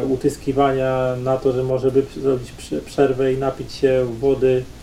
e, 0.01 0.05
utyskiwania 0.05 1.15
na 1.23 1.37
to, 1.37 1.51
że 1.51 1.63
może 1.63 1.91
by 1.91 2.03
zrobić 2.21 2.51
prze- 2.51 2.81
przerwę 2.81 3.33
i 3.33 3.37
napić 3.37 3.71
się 3.73 4.05
wody 4.19 4.63
e, 4.63 4.78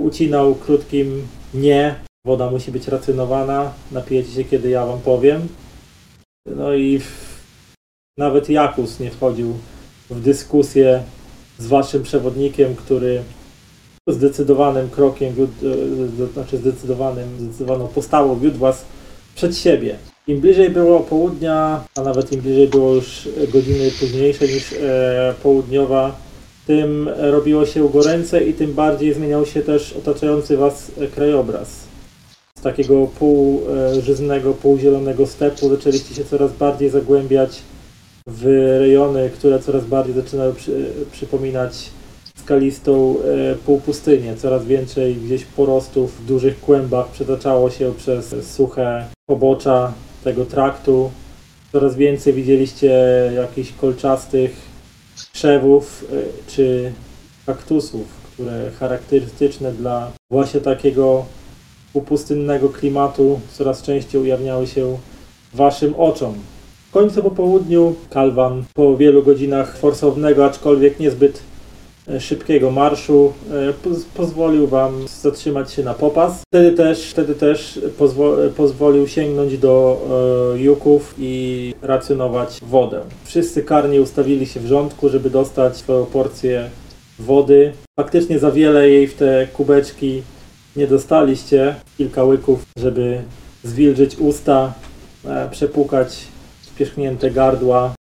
ucinał 0.00 0.54
krótkim 0.54 1.26
nie. 1.54 1.94
Woda 2.26 2.50
musi 2.50 2.72
być 2.72 2.88
racjonowana. 2.88 3.72
Napijecie 3.92 4.32
się, 4.32 4.44
kiedy 4.44 4.70
ja 4.70 4.86
wam 4.86 5.00
powiem. 5.00 5.48
No 6.56 6.74
i 6.74 7.00
nawet 8.18 8.50
Jakus 8.50 9.00
nie 9.00 9.10
wchodził 9.10 9.54
w 10.10 10.20
dyskusję 10.20 11.02
z 11.58 11.66
waszym 11.66 12.02
przewodnikiem, 12.02 12.76
który 12.76 13.22
zdecydowanym 14.08 14.90
krokiem, 14.90 15.32
e, 15.32 16.26
to 16.26 16.32
znaczy 16.32 16.56
zdecydowanym, 16.56 17.28
zdecydowaną 17.38 17.88
postawą 17.88 18.38
wiódł 18.38 18.58
was 18.58 18.84
przed 19.34 19.56
siebie. 19.56 19.96
Im 20.26 20.40
bliżej 20.40 20.70
było 20.70 21.00
południa, 21.00 21.84
a 21.96 22.00
nawet 22.02 22.32
im 22.32 22.40
bliżej 22.40 22.68
było 22.68 22.94
już 22.94 23.28
godziny 23.52 23.90
późniejsze 24.00 24.44
niż 24.44 24.72
e, 24.72 25.34
południowa, 25.42 26.16
tym 26.68 27.10
robiło 27.16 27.66
się 27.66 27.88
goręce 27.88 28.44
i 28.44 28.54
tym 28.54 28.74
bardziej 28.74 29.14
zmieniał 29.14 29.46
się 29.46 29.62
też 29.62 29.92
otaczający 29.92 30.56
was 30.56 30.90
e, 31.00 31.06
krajobraz. 31.06 31.68
Z 32.58 32.62
takiego 32.62 33.06
półżyznego, 33.18 34.54
półzielonego 34.54 35.26
stepu 35.26 35.68
zaczęliście 35.68 36.14
się 36.14 36.24
coraz 36.24 36.52
bardziej 36.52 36.90
zagłębiać 36.90 37.62
w 38.26 38.44
rejony, 38.80 39.30
które 39.30 39.58
coraz 39.58 39.84
bardziej 39.84 40.14
zaczynały 40.14 40.54
przy, 40.54 40.86
przypominać 41.12 41.90
skalistą 42.38 43.14
e, 43.18 43.54
półpustynię. 43.54 44.36
Coraz 44.36 44.64
więcej 44.64 45.14
gdzieś 45.14 45.44
porostów 45.44 46.20
w 46.20 46.26
dużych 46.26 46.60
kłębach 46.60 47.08
przetaczało 47.08 47.70
się 47.70 47.92
przez 47.96 48.54
suche 48.54 49.04
pobocza 49.26 49.92
tego 50.24 50.44
traktu. 50.44 51.10
Coraz 51.72 51.96
więcej 51.96 52.32
widzieliście 52.32 52.92
jakichś 53.34 53.72
kolczastych 53.72 54.67
krzewów 55.32 56.04
e, 56.12 56.16
czy 56.50 56.92
kaktusów, 57.46 58.06
które 58.32 58.70
charakterystyczne 58.80 59.72
dla 59.72 60.12
właśnie 60.30 60.60
takiego 60.60 61.24
półpustynnego 61.92 62.68
klimatu 62.68 63.40
coraz 63.52 63.82
częściej 63.82 64.20
ujawniały 64.20 64.66
się 64.66 64.98
waszym 65.54 65.94
oczom. 65.94 66.34
W 66.88 66.90
końcu 66.90 67.22
po 67.22 67.30
południu 67.30 67.94
Kalwan 68.10 68.64
po 68.74 68.96
wielu 68.96 69.22
godzinach 69.22 69.76
forsownego, 69.76 70.46
aczkolwiek 70.46 71.00
niezbyt 71.00 71.42
szybkiego 72.18 72.70
marszu 72.70 73.32
e, 73.50 73.72
poz- 73.72 74.04
pozwolił 74.14 74.66
wam 74.66 75.08
zatrzymać 75.22 75.72
się 75.72 75.82
na 75.82 75.94
popas. 75.94 76.42
Wtedy 76.46 76.72
też, 76.72 77.10
wtedy 77.10 77.34
też 77.34 77.80
pozwo- 77.98 78.50
pozwolił 78.50 79.08
sięgnąć 79.08 79.58
do 79.58 80.00
e, 80.54 80.58
juków 80.58 81.14
i 81.18 81.74
racjonować 81.82 82.58
wodę. 82.62 83.00
Wszyscy 83.24 83.62
karnie 83.62 84.00
ustawili 84.02 84.46
się 84.46 84.60
w 84.60 84.66
rządku, 84.66 85.08
żeby 85.08 85.30
dostać 85.30 85.76
swoją 85.76 86.06
porcję 86.06 86.70
wody. 87.18 87.72
Faktycznie 88.00 88.38
za 88.38 88.50
wiele 88.50 88.90
jej 88.90 89.06
w 89.06 89.14
te 89.14 89.46
kubeczki 89.52 90.22
nie 90.76 90.86
dostaliście. 90.86 91.74
Kilka 91.98 92.24
łyków, 92.24 92.62
żeby 92.78 93.22
zwilżyć 93.64 94.16
usta, 94.16 94.72
e, 95.24 95.48
przepłukać 95.50 96.18
spierzchnięte 96.62 97.30
gardła. 97.30 97.94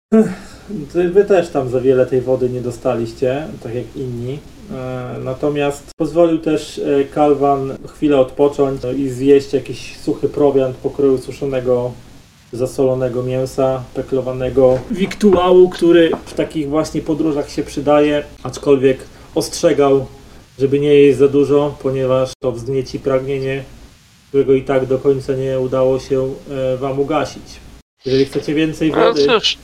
Wy 1.12 1.24
też 1.24 1.48
tam 1.48 1.68
za 1.68 1.80
wiele 1.80 2.06
tej 2.06 2.20
wody 2.20 2.50
nie 2.50 2.60
dostaliście, 2.60 3.48
tak 3.62 3.74
jak 3.74 3.96
inni. 3.96 4.38
E, 4.72 5.16
Natomiast 5.24 5.90
pozwolił 5.96 6.38
też 6.38 6.78
e, 6.78 7.04
Kalwan 7.04 7.76
chwilę 7.86 8.16
odpocząć 8.18 8.82
no 8.82 8.92
i 8.92 9.08
zjeść 9.08 9.52
jakiś 9.52 9.96
suchy 9.96 10.28
prowiant 10.28 10.76
pokroju 10.76 11.18
suszonego, 11.18 11.92
zasolonego 12.52 13.22
mięsa, 13.22 13.82
peklowanego 13.94 14.78
wiktuału, 14.90 15.68
który 15.70 16.10
w 16.26 16.34
takich 16.34 16.68
właśnie 16.68 17.02
podróżach 17.02 17.50
się 17.50 17.62
przydaje, 17.62 18.22
aczkolwiek 18.42 18.98
ostrzegał 19.34 20.06
żeby 20.58 20.80
nie 20.80 20.94
jeść 20.94 21.18
za 21.18 21.28
dużo, 21.28 21.76
ponieważ 21.82 22.30
to 22.40 22.52
wznieci 22.52 22.98
pragnienie, 22.98 23.64
którego 24.28 24.54
i 24.54 24.62
tak 24.62 24.86
do 24.86 24.98
końca 24.98 25.32
nie 25.32 25.60
udało 25.60 26.00
się 26.00 26.34
e, 26.50 26.76
wam 26.76 27.00
ugasić. 27.00 27.60
Jeżeli 28.04 28.24
chcecie 28.24 28.54
więcej 28.54 28.90
No 28.90 28.96
wody, 28.96 29.26
cóż. 29.26 29.58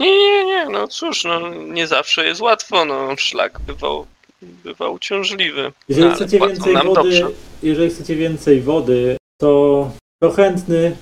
Nie, 0.00 0.18
nie, 0.18 0.44
nie, 0.44 0.66
no 0.68 0.88
cóż, 0.88 1.24
no 1.24 1.54
nie 1.54 1.86
zawsze 1.86 2.26
jest 2.26 2.40
łatwo, 2.40 2.84
no 2.84 3.08
szlak 3.16 3.60
bywał, 3.60 4.06
bywał 4.42 4.92
uciążliwy. 4.94 5.72
jeżeli 5.88 6.06
ale 6.06 6.16
chcecie 6.16 6.38
więcej 6.38 6.74
wody, 6.74 6.94
dobrze. 6.94 7.26
jeżeli 7.62 7.90
chcecie 7.90 8.16
więcej 8.16 8.60
wody, 8.60 9.16
to, 9.40 9.90
to 10.22 10.30
chętny 10.30 10.96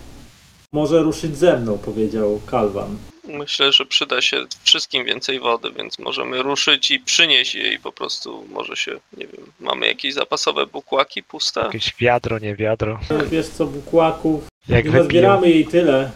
może 0.72 1.02
ruszyć 1.02 1.36
ze 1.36 1.56
mną, 1.56 1.78
powiedział 1.78 2.40
Kalwan. 2.46 2.96
Myślę, 3.24 3.72
że 3.72 3.86
przyda 3.86 4.20
się 4.20 4.36
wszystkim 4.62 5.04
więcej 5.04 5.40
wody, 5.40 5.70
więc 5.72 5.98
możemy 5.98 6.42
ruszyć 6.42 6.90
i 6.90 7.00
przynieść 7.00 7.54
jej 7.54 7.78
po 7.78 7.92
prostu. 7.92 8.44
Może 8.48 8.76
się, 8.76 8.92
nie 9.16 9.26
wiem, 9.26 9.52
mamy 9.60 9.86
jakieś 9.86 10.14
zapasowe 10.14 10.66
bukłaki 10.66 11.22
puste? 11.22 11.60
Jakieś 11.60 11.94
wiadro, 12.00 12.38
nie 12.38 12.56
wiadro. 12.56 13.00
Wiesz 13.30 13.48
co, 13.48 13.66
bukłaków 13.66 14.44
Jak 14.68 14.84
Nie 14.84 14.90
wypiją. 14.90 15.42
jej 15.44 15.66
tyle, 15.66 16.10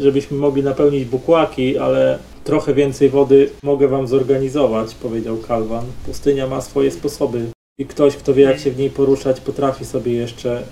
żebyśmy 0.00 0.36
mogli 0.36 0.62
napełnić 0.62 1.04
bukłaki, 1.04 1.78
ale 1.78 2.18
trochę 2.44 2.74
więcej 2.74 3.08
wody 3.10 3.50
mogę 3.62 3.88
wam 3.88 4.06
zorganizować, 4.06 4.94
powiedział 4.94 5.36
Kalwan. 5.38 5.84
Pustynia 6.06 6.46
ma 6.46 6.60
swoje 6.60 6.90
sposoby 6.90 7.46
i 7.78 7.86
ktoś, 7.86 8.16
kto 8.16 8.34
wie 8.34 8.42
jak 8.42 8.58
się 8.58 8.70
w 8.70 8.78
niej 8.78 8.90
poruszać, 8.90 9.40
potrafi 9.40 9.84
sobie 9.84 10.12
jeszcze 10.12 10.62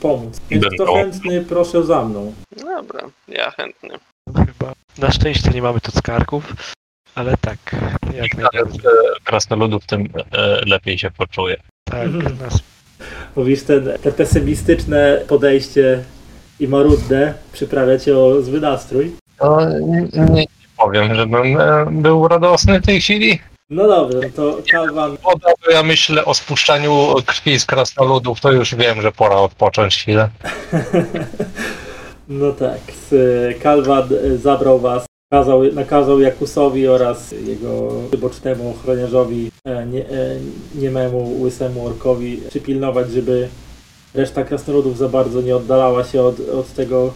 pomóc. 0.00 0.40
Więc 0.50 0.64
kto 0.66 0.84
Będą. 0.84 0.94
chętny, 0.94 1.44
proszę 1.48 1.84
za 1.84 2.04
mną. 2.04 2.32
Dobra, 2.56 3.08
ja 3.28 3.50
chętny. 3.50 3.88
Chyba. 4.36 4.72
Na 4.98 5.10
szczęście 5.10 5.50
nie 5.50 5.62
mamy 5.62 5.80
tu 5.80 5.90
skarków, 5.92 6.52
ale 7.14 7.34
tak, 7.40 7.58
jak 8.14 8.34
najbardziej. 8.36 8.80
Krasnoludów 9.24 9.86
tym 9.86 10.08
e, 10.32 10.60
lepiej 10.66 10.98
się 10.98 11.10
poczuje. 11.10 11.56
Tak, 11.84 12.04
Mhm. 12.06 12.38
nas 12.38 12.58
Mówisz, 13.36 13.62
ten, 13.62 13.88
te 14.02 14.12
pesymistyczne 14.12 15.20
podejście 15.28 16.04
i 16.62 16.68
marudne 16.68 17.34
przyprawia 17.52 17.98
cię 17.98 18.18
o 18.18 18.42
zły 18.42 18.60
nastrój. 18.60 19.12
No, 19.40 19.58
nie, 19.80 20.08
nie 20.30 20.46
powiem, 20.76 21.14
żebym 21.14 21.60
e, 21.60 21.86
był 21.90 22.28
radosny 22.28 22.80
w 22.80 22.86
tej 22.86 23.00
chwili. 23.00 23.38
No 23.70 23.88
dobrze, 23.88 24.18
no 24.22 24.28
to 24.36 24.58
Kalwan 24.72 25.16
Woda, 25.22 25.48
to 25.64 25.70
ja 25.70 25.82
myślę 25.82 26.24
o 26.24 26.34
spuszczaniu 26.34 27.14
krwi 27.26 27.58
z 27.58 27.66
krasnoludów, 27.66 28.40
to 28.40 28.52
już 28.52 28.74
wiem, 28.74 29.02
że 29.02 29.12
pora 29.12 29.36
odpocząć 29.36 29.96
chwilę. 29.96 30.28
No 32.28 32.52
tak, 32.52 32.78
s- 32.88 33.14
Kalwan 33.62 34.08
e, 34.34 34.36
zabrał 34.38 34.78
was, 34.80 35.06
kazał, 35.32 35.62
nakazał 35.72 36.20
Jakusowi 36.20 36.88
oraz 36.88 37.32
jego 37.46 37.88
bocznemu 38.18 38.70
ochroniarzowi, 38.70 39.50
e, 39.64 39.86
nie, 39.86 40.00
e, 40.00 40.36
niememu, 40.74 41.40
łysemu 41.42 41.86
orkowi 41.86 42.40
przypilnować, 42.48 43.10
żeby 43.10 43.48
reszta 44.14 44.44
krasnoludów 44.44 44.98
za 44.98 45.08
bardzo 45.08 45.40
nie 45.40 45.56
oddalała 45.56 46.04
się 46.04 46.22
od, 46.22 46.40
od 46.40 46.72
tego 46.72 47.12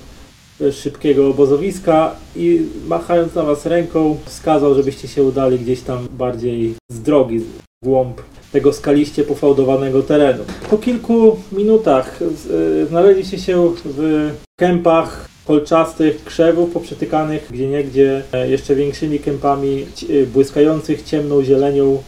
e, 0.61 0.73
szybkiego 0.73 1.29
obozowiska 1.29 2.17
i 2.37 2.63
machając 2.87 3.35
na 3.35 3.43
was 3.43 3.67
ręką 3.67 4.17
wskazał, 4.25 4.75
żebyście 4.75 5.09
się 5.09 5.23
udali 5.23 5.59
gdzieś 5.59 5.81
tam 5.81 6.09
bardziej 6.11 6.75
z 6.91 7.01
drogi, 7.01 7.39
w 7.39 7.47
głąb 7.85 8.21
tego 8.53 8.73
skaliście 8.73 9.25
pofałdowanego 9.25 10.03
terenu. 10.03 10.45
Po 10.71 10.79
kilku 10.79 11.37
minutach 11.53 12.21
e, 12.23 12.87
znaleźliście 12.87 13.39
się 13.39 13.73
w 13.85 14.31
kępach 14.59 15.29
kolczastych 15.47 16.25
krzewów 16.25 16.71
poprzetykanych 16.71 17.49
gdzieniegdzie 17.51 18.23
e, 18.33 18.49
jeszcze 18.49 18.75
większymi 18.75 19.19
kępami 19.19 19.87
błyskających 20.33 21.03
ciemną 21.03 21.45
zielenią 21.45 22.03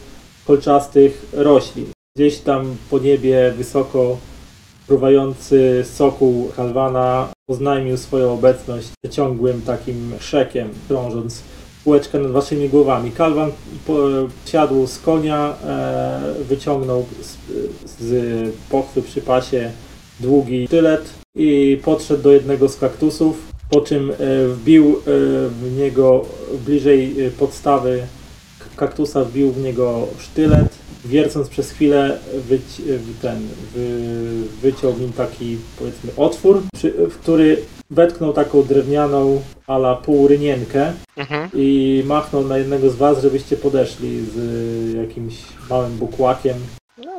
kolczastych 0.47 1.25
roślin. 1.33 1.85
Gdzieś 2.17 2.37
tam 2.37 2.75
po 2.89 2.99
niebie 2.99 3.53
wysoko 3.57 4.17
fruwający 4.89 5.85
sokół 5.93 6.51
Kalwana 6.55 7.27
oznajmił 7.47 7.97
swoją 7.97 8.33
obecność 8.33 8.87
ciągłym 9.09 9.61
takim 9.61 10.13
krzekiem, 10.19 10.69
krążąc 10.87 11.43
kółeczkę 11.83 12.19
nad 12.19 12.31
waszymi 12.31 12.69
głowami. 12.69 13.11
Kalwan 13.11 13.51
siadł 14.45 14.87
z 14.87 14.99
konia, 14.99 15.53
e, 15.65 16.33
wyciągnął 16.49 17.05
z, 17.21 17.37
z 18.01 18.55
pochwy 18.69 19.01
przy 19.01 19.21
pasie 19.21 19.71
długi 20.19 20.67
sztylet 20.67 21.13
i 21.35 21.79
podszedł 21.83 22.23
do 22.23 22.31
jednego 22.31 22.69
z 22.69 22.77
kaktusów, 22.77 23.51
po 23.69 23.81
czym 23.81 24.11
e, 24.11 24.15
wbił 24.47 24.85
e, 24.85 25.01
w 25.49 25.77
niego 25.77 26.25
bliżej 26.65 27.15
podstawy 27.39 28.01
kaktusa, 28.75 29.23
wbił 29.23 29.51
w 29.51 29.63
niego 29.63 30.07
sztylet, 30.19 30.68
wiercąc 31.05 31.49
przez 31.49 31.71
chwilę 31.71 32.19
wyć, 32.49 32.81
w 32.85 33.21
ten, 33.21 33.47
wy, 33.75 33.87
wyciął 34.61 34.97
nim 34.99 35.13
taki 35.13 35.57
powiedzmy 35.79 36.11
otwór, 36.17 36.61
przy, 36.75 36.91
w 36.91 37.17
który 37.17 37.57
wetknął 37.89 38.33
taką 38.33 38.63
drewnianą 38.63 39.41
ala 39.67 39.95
półrynienkę 39.95 40.93
Mhm. 41.17 41.49
i 41.53 42.03
machnął 42.05 42.45
na 42.45 42.57
jednego 42.57 42.89
z 42.89 42.95
was, 42.95 43.21
żebyście 43.21 43.57
podeszli 43.57 44.25
z 44.25 44.93
jakimś 44.93 45.35
małym 45.69 45.97
bukłakiem. 45.97 46.57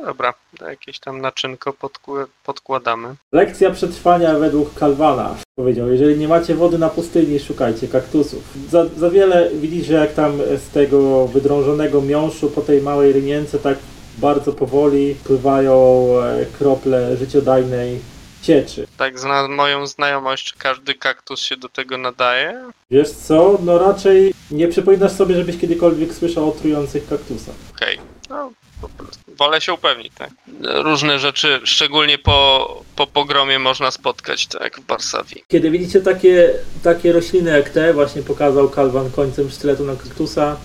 No 0.01 0.07
dobra, 0.07 0.33
jakieś 0.61 0.99
tam 0.99 1.21
naczynko 1.21 1.73
podkł- 1.73 2.25
podkładamy. 2.45 3.15
Lekcja 3.31 3.71
przetrwania 3.71 4.39
według 4.39 4.73
Kalwana. 4.73 5.35
Powiedział, 5.55 5.87
jeżeli 5.91 6.17
nie 6.17 6.27
macie 6.27 6.55
wody 6.55 6.77
na 6.77 6.89
pustyni, 6.89 7.39
szukajcie 7.39 7.87
kaktusów. 7.87 8.43
Za, 8.69 8.85
za 8.97 9.09
wiele 9.09 9.49
widzisz, 9.53 9.87
że 9.87 9.93
jak 9.93 10.13
tam 10.13 10.37
z 10.37 10.69
tego 10.69 11.27
wydrążonego 11.27 12.01
miąższu 12.01 12.49
po 12.49 12.61
tej 12.61 12.81
małej 12.81 13.13
rynience 13.13 13.59
tak 13.59 13.77
bardzo 14.17 14.53
powoli 14.53 15.15
pływają 15.23 16.05
e, 16.23 16.45
krople 16.57 17.17
życiodajnej 17.17 17.99
cieczy. 18.41 18.87
Tak, 18.97 19.19
zna 19.19 19.47
moją 19.47 19.87
znajomość, 19.87 20.53
każdy 20.57 20.93
kaktus 20.93 21.39
się 21.41 21.57
do 21.57 21.69
tego 21.69 21.97
nadaje. 21.97 22.63
Wiesz 22.91 23.11
co? 23.11 23.57
No 23.63 23.77
raczej 23.79 24.33
nie 24.51 24.67
przypominasz 24.67 25.11
sobie, 25.11 25.35
żebyś 25.35 25.57
kiedykolwiek 25.57 26.13
słyszał 26.13 26.49
o 26.49 26.51
trujących 26.51 27.07
kaktusach. 27.09 27.55
Okej, 27.75 27.97
no 28.29 28.51
po 28.81 28.89
prostu. 28.89 29.20
Wolę 29.41 29.61
się 29.61 29.73
upewnić, 29.73 30.11
tak. 30.17 30.29
Różne 30.63 31.19
rzeczy, 31.19 31.59
szczególnie 31.63 32.17
po, 32.17 32.83
po 32.95 33.07
pogromie 33.07 33.59
można 33.59 33.91
spotkać, 33.91 34.47
tak, 34.47 34.77
w 34.79 34.85
Barsawii. 34.85 35.43
Kiedy 35.47 35.71
widzicie 35.71 36.01
takie, 36.01 36.53
takie 36.83 37.11
rośliny 37.13 37.51
jak 37.57 37.69
te, 37.69 37.93
właśnie 37.93 38.21
pokazał 38.21 38.69
Kalwan 38.69 39.11
końcem 39.11 39.49
sztyletu 39.49 39.83
na 39.85 39.95
kaktusa, 39.95 40.57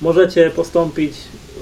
możecie 0.00 0.50
postąpić 0.50 1.12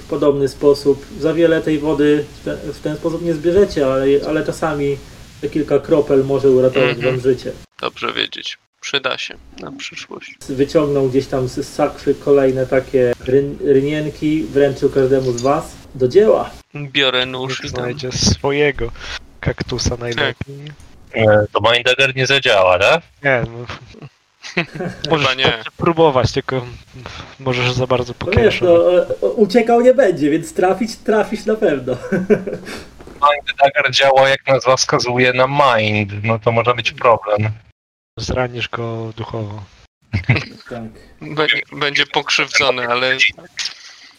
w 0.03 0.05
podobny 0.09 0.48
sposób. 0.48 1.07
Za 1.20 1.35
wiele 1.35 1.62
tej 1.62 1.79
wody 1.79 2.24
w 2.40 2.44
ten, 2.44 2.57
w 2.72 2.81
ten 2.81 2.96
sposób 2.96 3.22
nie 3.22 3.35
zbierzecie, 3.35 3.87
ale, 3.87 4.07
ale 4.29 4.46
czasami 4.46 4.98
te 5.40 5.48
kilka 5.48 5.79
kropel 5.79 6.24
może 6.24 6.50
uratować 6.50 6.90
Mhm. 6.96 7.14
wam 7.14 7.20
życie. 7.22 7.53
Dobrze 7.81 8.12
wiedzieć. 8.12 8.59
Przyda 8.85 9.18
się 9.18 9.35
na 9.61 9.73
przyszłość. 9.73 10.35
Wyciągnął 10.49 11.09
gdzieś 11.09 11.27
tam 11.27 11.49
z 11.49 11.68
sakwy 11.68 12.14
kolejne 12.14 12.66
takie 12.66 13.12
ryn, 13.20 13.59
rynienki, 13.64 14.44
wręczył 14.44 14.90
każdemu 14.90 15.33
z 15.33 15.42
was. 15.42 15.73
Do 15.94 16.09
dzieła! 16.09 16.51
Biorę 16.75 17.27
nóż 17.27 17.59
i 17.59 17.62
tam. 17.62 17.68
znajdzie 17.70 18.12
swojego 18.12 18.90
kaktusa 19.40 19.97
najlepiej. 19.97 20.35
E, 21.14 21.47
to 21.53 21.73
Mindagger 21.73 22.16
nie 22.16 22.27
zadziała, 22.27 22.79
tak? 22.79 23.03
Nie, 23.25 23.42
no. 23.51 23.66
Możesz 25.11 25.37
nie. 25.37 25.53
próbować, 25.77 26.33
tylko 26.33 26.66
możesz 27.40 27.73
za 27.73 27.87
bardzo 27.87 28.14
No 28.20 28.27
wiesz, 28.33 28.61
no, 28.61 28.66
pokiereszować. 28.68 29.11
e, 29.23 29.27
uciekał 29.27 29.81
nie 29.81 29.94
będzie, 29.94 30.31
więc 30.31 30.55
trafić 30.55 30.97
trafisz 30.97 31.44
na 31.47 31.55
pewno. 31.55 31.97
Mindagger 33.14 33.90
działa 33.90 34.29
jak 34.29 34.47
nazwa 34.47 34.77
wskazuje 34.77 35.33
na 35.33 35.47
mind, 35.77 36.11
no 36.25 36.38
to 36.38 36.53
może 36.53 36.75
być 36.75 36.92
problem. 36.92 37.51
Zranisz 38.24 38.68
go 38.68 39.12
duchowo. 39.16 39.62
tak. 40.70 40.83
Będzie, 41.20 41.61
będzie 41.72 42.07
pokrzywdzony, 42.07 42.88
ale 42.88 43.16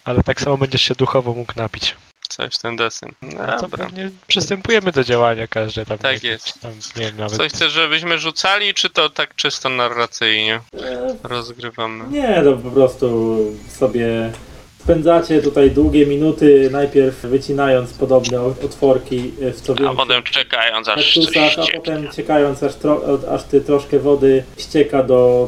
Ale 0.03 0.23
tak 0.23 0.41
samo 0.41 0.57
będziesz 0.57 0.81
się 0.81 0.95
duchowo 0.95 1.33
mógł 1.33 1.53
napić. 1.55 1.95
coś 2.29 2.55
w 2.55 2.61
ten 2.61 2.75
deseń. 2.75 3.11
A 3.47 3.55
co 3.55 3.61
Dobra. 3.61 3.85
pewnie 3.85 4.09
przystępujemy 4.27 4.91
do 4.91 5.03
działania 5.03 5.47
każdy 5.47 5.85
tam. 5.85 5.97
Tak 5.97 6.23
nie- 6.23 6.29
jest. 6.29 6.61
Tam, 6.61 6.71
nie 6.95 7.05
wiem, 7.05 7.17
nawet 7.17 7.37
Coś 7.37 7.51
chcesz, 7.51 7.71
żebyśmy 7.73 8.19
rzucali, 8.19 8.73
czy 8.73 8.89
to 8.89 9.09
tak 9.09 9.35
czysto 9.35 9.69
narracyjnie 9.69 10.55
E, 10.83 11.15
rozgrywamy? 11.23 12.07
Nie, 12.09 12.41
no 12.41 12.57
po 12.57 12.71
prostu 12.71 13.37
sobie 13.69 14.31
spędzacie 14.85 15.41
tutaj 15.41 15.71
długie 15.71 16.05
minuty, 16.05 16.69
najpierw 16.71 17.21
wycinając 17.21 17.93
podobne 17.93 18.41
otworki 18.41 19.31
w 19.53 19.61
co 19.61 19.73
A 19.89 19.93
potem 19.95 20.23
czekając, 20.23 20.87
aż 20.87 21.13
coś 21.13 21.25
kaktusach, 21.25 21.65
a 21.73 21.77
potem 21.77 22.11
ciekając 22.11 22.63
aż, 22.63 22.75
tro, 22.75 23.01
aż 23.31 23.43
ty 23.43 23.61
troszkę 23.61 23.99
wody 23.99 24.43
ścieka 24.57 25.03
do 25.03 25.47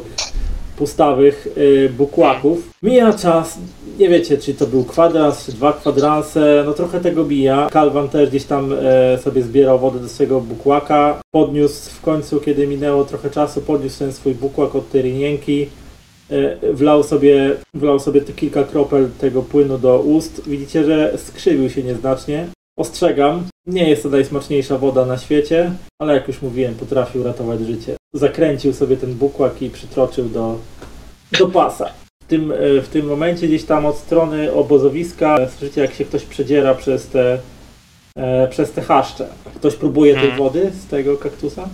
pustawych 0.78 1.48
y, 1.56 1.90
bukłaków. 1.96 2.70
Mija 2.82 3.12
czas, 3.12 3.58
nie 3.98 4.08
wiecie 4.08 4.38
czy 4.38 4.54
to 4.54 4.66
był 4.66 4.84
kwadrans, 4.84 5.46
czy 5.46 5.52
dwa 5.52 5.72
kwadranse, 5.72 6.62
no 6.66 6.72
trochę 6.72 7.00
tego 7.00 7.24
mija. 7.24 7.68
Kalwan 7.70 8.08
też 8.08 8.28
gdzieś 8.28 8.44
tam 8.44 8.72
e, 8.72 9.18
sobie 9.18 9.42
zbierał 9.42 9.78
wodę 9.78 10.00
do 10.00 10.08
swojego 10.08 10.40
bukłaka. 10.40 11.20
Podniósł 11.30 11.90
w 11.90 12.00
końcu, 12.00 12.40
kiedy 12.40 12.66
minęło 12.66 13.04
trochę 13.04 13.30
czasu, 13.30 13.60
podniósł 13.60 13.98
ten 13.98 14.12
swój 14.12 14.34
bukłak 14.34 14.74
od 14.74 14.90
tej 14.90 15.02
rynienki. 15.02 15.68
E, 16.30 16.72
wlał 16.72 17.02
sobie, 17.02 17.56
wlał 17.74 18.00
sobie 18.00 18.20
te 18.20 18.32
kilka 18.32 18.64
kropel 18.64 19.08
tego 19.20 19.42
płynu 19.42 19.78
do 19.78 19.98
ust. 20.00 20.48
Widzicie, 20.48 20.84
że 20.84 21.18
skrzywił 21.18 21.70
się 21.70 21.82
nieznacznie. 21.82 22.46
Ostrzegam, 22.78 23.44
nie 23.66 23.88
jest 23.90 24.02
to 24.02 24.08
najsmaczniejsza 24.08 24.78
woda 24.78 25.04
na 25.06 25.18
świecie, 25.18 25.72
ale 26.00 26.14
jak 26.14 26.28
już 26.28 26.42
mówiłem, 26.42 26.74
potrafił 26.74 27.22
ratować 27.22 27.60
życie. 27.60 27.96
Zakręcił 28.14 28.72
sobie 28.72 28.96
ten 28.96 29.14
bukłak 29.14 29.62
i 29.62 29.70
przytroczył 29.70 30.28
do, 30.28 30.58
do 31.38 31.46
pasa. 31.46 31.90
W 32.24 32.26
tym, 32.26 32.52
e, 32.52 32.80
w 32.80 32.88
tym 32.88 33.06
momencie 33.06 33.46
gdzieś 33.46 33.64
tam 33.64 33.86
od 33.86 33.96
strony 33.96 34.52
obozowiska 34.52 35.36
słyszycie 35.50 35.80
jak 35.80 35.94
się 35.94 36.04
ktoś 36.04 36.24
przedziera 36.24 36.74
przez 36.74 37.06
te, 37.06 37.38
e, 38.16 38.48
przez 38.48 38.72
te 38.72 38.82
chaszcze. 38.82 39.26
Ktoś 39.54 39.74
próbuje 39.74 40.14
tej 40.14 40.22
Mhm. 40.30 40.38
wody 40.38 40.70
z 40.84 40.86
tego 40.86 41.16
kaktusa? 41.16 41.68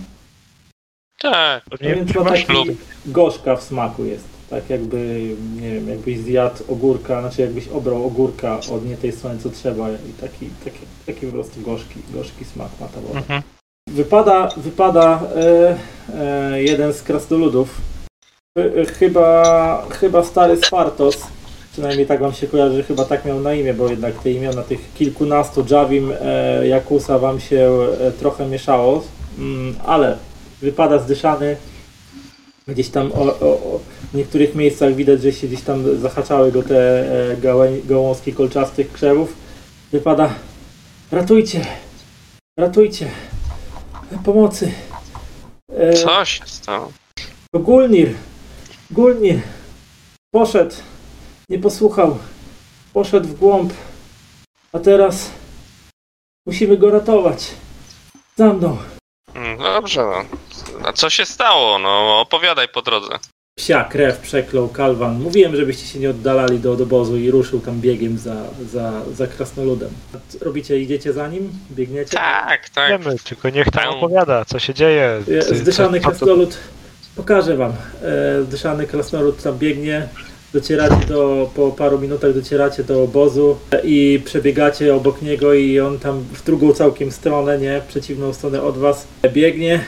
Tak. 1.21 1.63
No 1.71 1.77
Nie 1.81 1.95
więc 1.95 2.15
masz 2.15 2.45
taki 2.45 2.77
gorzka 3.05 3.55
w 3.55 3.63
smaku 3.63 4.05
jest. 4.05 4.34
Tak 4.49 4.69
jakby, 4.69 5.29
nie 5.61 5.71
wiem, 5.73 5.89
jakbyś 5.89 6.19
zjadł 6.19 6.63
ogórka, 6.67 7.21
znaczy 7.21 7.41
jakbyś 7.41 7.67
obrał 7.67 8.05
ogórka 8.05 8.59
od 8.59 8.85
nie 8.85 8.97
tej 8.97 9.11
strony 9.11 9.39
co 9.39 9.49
trzeba 9.49 9.91
i 9.91 10.13
taki, 10.21 10.49
taki, 10.65 10.79
taki 11.05 11.25
po 11.25 11.31
prostu 11.31 11.61
gorzki, 11.61 11.99
gorzki 12.13 12.45
smak 12.45 12.69
ma 12.81 12.87
ta 12.87 13.01
woda. 13.01 13.19
Mhm. 13.19 13.41
Wypada, 13.89 14.49
wypada 14.57 15.21
e, 15.35 15.75
e, 16.19 16.63
jeden 16.63 16.93
z 16.93 17.03
krasnoludów. 17.03 17.81
E, 18.57 18.85
chyba, 18.85 19.87
chyba 19.89 20.23
stary 20.23 20.57
Spartos. 20.57 21.17
Przynajmniej 21.71 22.07
tak 22.07 22.19
wam 22.19 22.33
się 22.33 22.47
kojarzy, 22.47 22.83
chyba 22.83 23.05
tak 23.05 23.25
miał 23.25 23.39
na 23.39 23.53
imię, 23.53 23.73
bo 23.73 23.89
jednak 23.89 24.13
te 24.13 24.31
imiona 24.31 24.63
tych 24.63 24.93
kilkunastu 24.93 25.65
Javim 25.69 26.13
Jakusa 26.63 27.19
wam 27.19 27.39
się 27.39 27.71
trochę 28.19 28.47
mieszało. 28.47 29.03
Mm, 29.39 29.75
ale 29.85 30.17
wypada 30.61 30.99
zdyszany. 30.99 31.55
Gdzieś 32.67 32.89
tam 32.89 33.11
o, 33.11 33.21
o, 33.21 33.49
o, 33.49 33.79
w 34.11 34.13
niektórych 34.13 34.55
miejscach 34.55 34.95
widać, 34.95 35.21
że 35.21 35.33
się 35.33 35.47
gdzieś 35.47 35.61
tam 35.61 35.99
zahaczały 35.99 36.51
go 36.51 36.63
te 36.63 36.99
e, 37.31 37.37
gałę, 37.37 37.71
gałązki 37.85 38.33
kolczastych 38.33 38.91
krzewów. 38.91 39.33
Wypada 39.91 40.33
ratujcie, 41.11 41.65
ratujcie, 42.59 43.11
pomocy. 44.23 44.71
E, 45.73 45.93
Co 45.93 46.25
się 46.25 46.43
stało? 46.45 46.91
to 47.51 47.59
Gulnir, 47.59 48.13
Gulnir 48.91 49.41
poszedł, 50.33 50.75
nie 51.49 51.59
posłuchał, 51.59 52.17
poszedł 52.93 53.27
w 53.27 53.39
głąb, 53.39 53.73
a 54.73 54.79
teraz 54.79 55.29
musimy 56.45 56.77
go 56.77 56.91
ratować. 56.91 57.51
Za 58.35 58.53
mną. 58.53 58.77
Mm, 59.35 59.57
Dobrze, 59.57 60.01
no. 60.01 60.25
A 60.89 60.93
co 60.93 61.09
się 61.09 61.25
stało? 61.25 61.79
No, 61.79 62.19
opowiadaj 62.19 62.67
po 62.67 62.81
drodze. 62.81 63.09
Psia 63.59 63.83
krew 63.83 64.17
przeklął 64.19 64.69
Kalwan. 64.69 65.19
Mówiłem, 65.19 65.55
żebyście 65.55 65.87
się 65.87 65.99
nie 65.99 66.09
oddalali 66.09 66.59
do 66.59 66.71
obozu 66.73 67.17
i 67.17 67.31
ruszył 67.31 67.59
tam 67.59 67.81
biegiem 67.81 68.17
za, 68.17 68.35
za, 68.71 68.91
za 69.13 69.27
krasnoludem. 69.27 69.89
A 70.15 70.17
co 70.31 70.45
Robicie, 70.45 70.79
idziecie 70.79 71.13
za 71.13 71.27
nim? 71.27 71.49
Biegniecie? 71.71 72.17
Tak, 72.17 72.69
tak. 72.69 72.89
Wiemy, 72.89 73.15
tylko 73.23 73.49
niech 73.49 73.71
tam 73.71 73.83
Tam- 73.83 73.93
opowiada, 73.93 74.45
co 74.45 74.59
się 74.59 74.73
dzieje. 74.73 75.21
E, 75.51 75.55
Zdyszany 75.55 75.99
krasnolud, 75.99 76.57
pokażę 77.15 77.57
wam. 77.57 77.73
E, 78.03 78.43
Zdyszany 78.43 78.87
krasnolud 78.87 79.43
tam 79.43 79.57
biegnie. 79.57 80.07
Docieracie 80.53 81.05
do, 81.07 81.49
po 81.55 81.71
paru 81.71 81.99
minutach 81.99 82.33
docieracie 82.33 82.83
do 82.83 83.03
obozu 83.03 83.57
i 83.83 84.21
przebiegacie 84.25 84.95
obok 84.95 85.21
niego 85.21 85.53
i 85.53 85.79
on 85.79 85.99
tam 85.99 86.19
w 86.33 86.45
drugą 86.45 86.73
całkiem 86.73 87.11
stronę, 87.11 87.59
nie, 87.59 87.81
przeciwną 87.87 88.33
stronę 88.33 88.61
od 88.61 88.77
was 88.77 89.07
biegnie. 89.33 89.79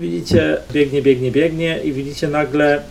Widzicie, 0.00 0.56
biegnie, 0.72 1.02
biegnie, 1.02 1.30
biegnie 1.30 1.80
i 1.84 1.92
widzicie 1.92 2.28
nagle 2.28 2.82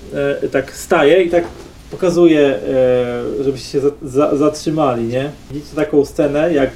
e, 0.44 0.48
tak 0.48 0.76
staje 0.76 1.24
i 1.24 1.30
tak 1.30 1.44
pokazuje, 1.92 2.40
e, 2.40 3.44
żebyście 3.44 3.70
się 3.70 3.80
za, 3.80 3.90
za, 4.02 4.38
zatrzymali, 4.38 5.04
nie? 5.04 5.32
Widzicie 5.52 5.76
taką 5.76 6.06
scenę, 6.06 6.54
jak 6.54 6.72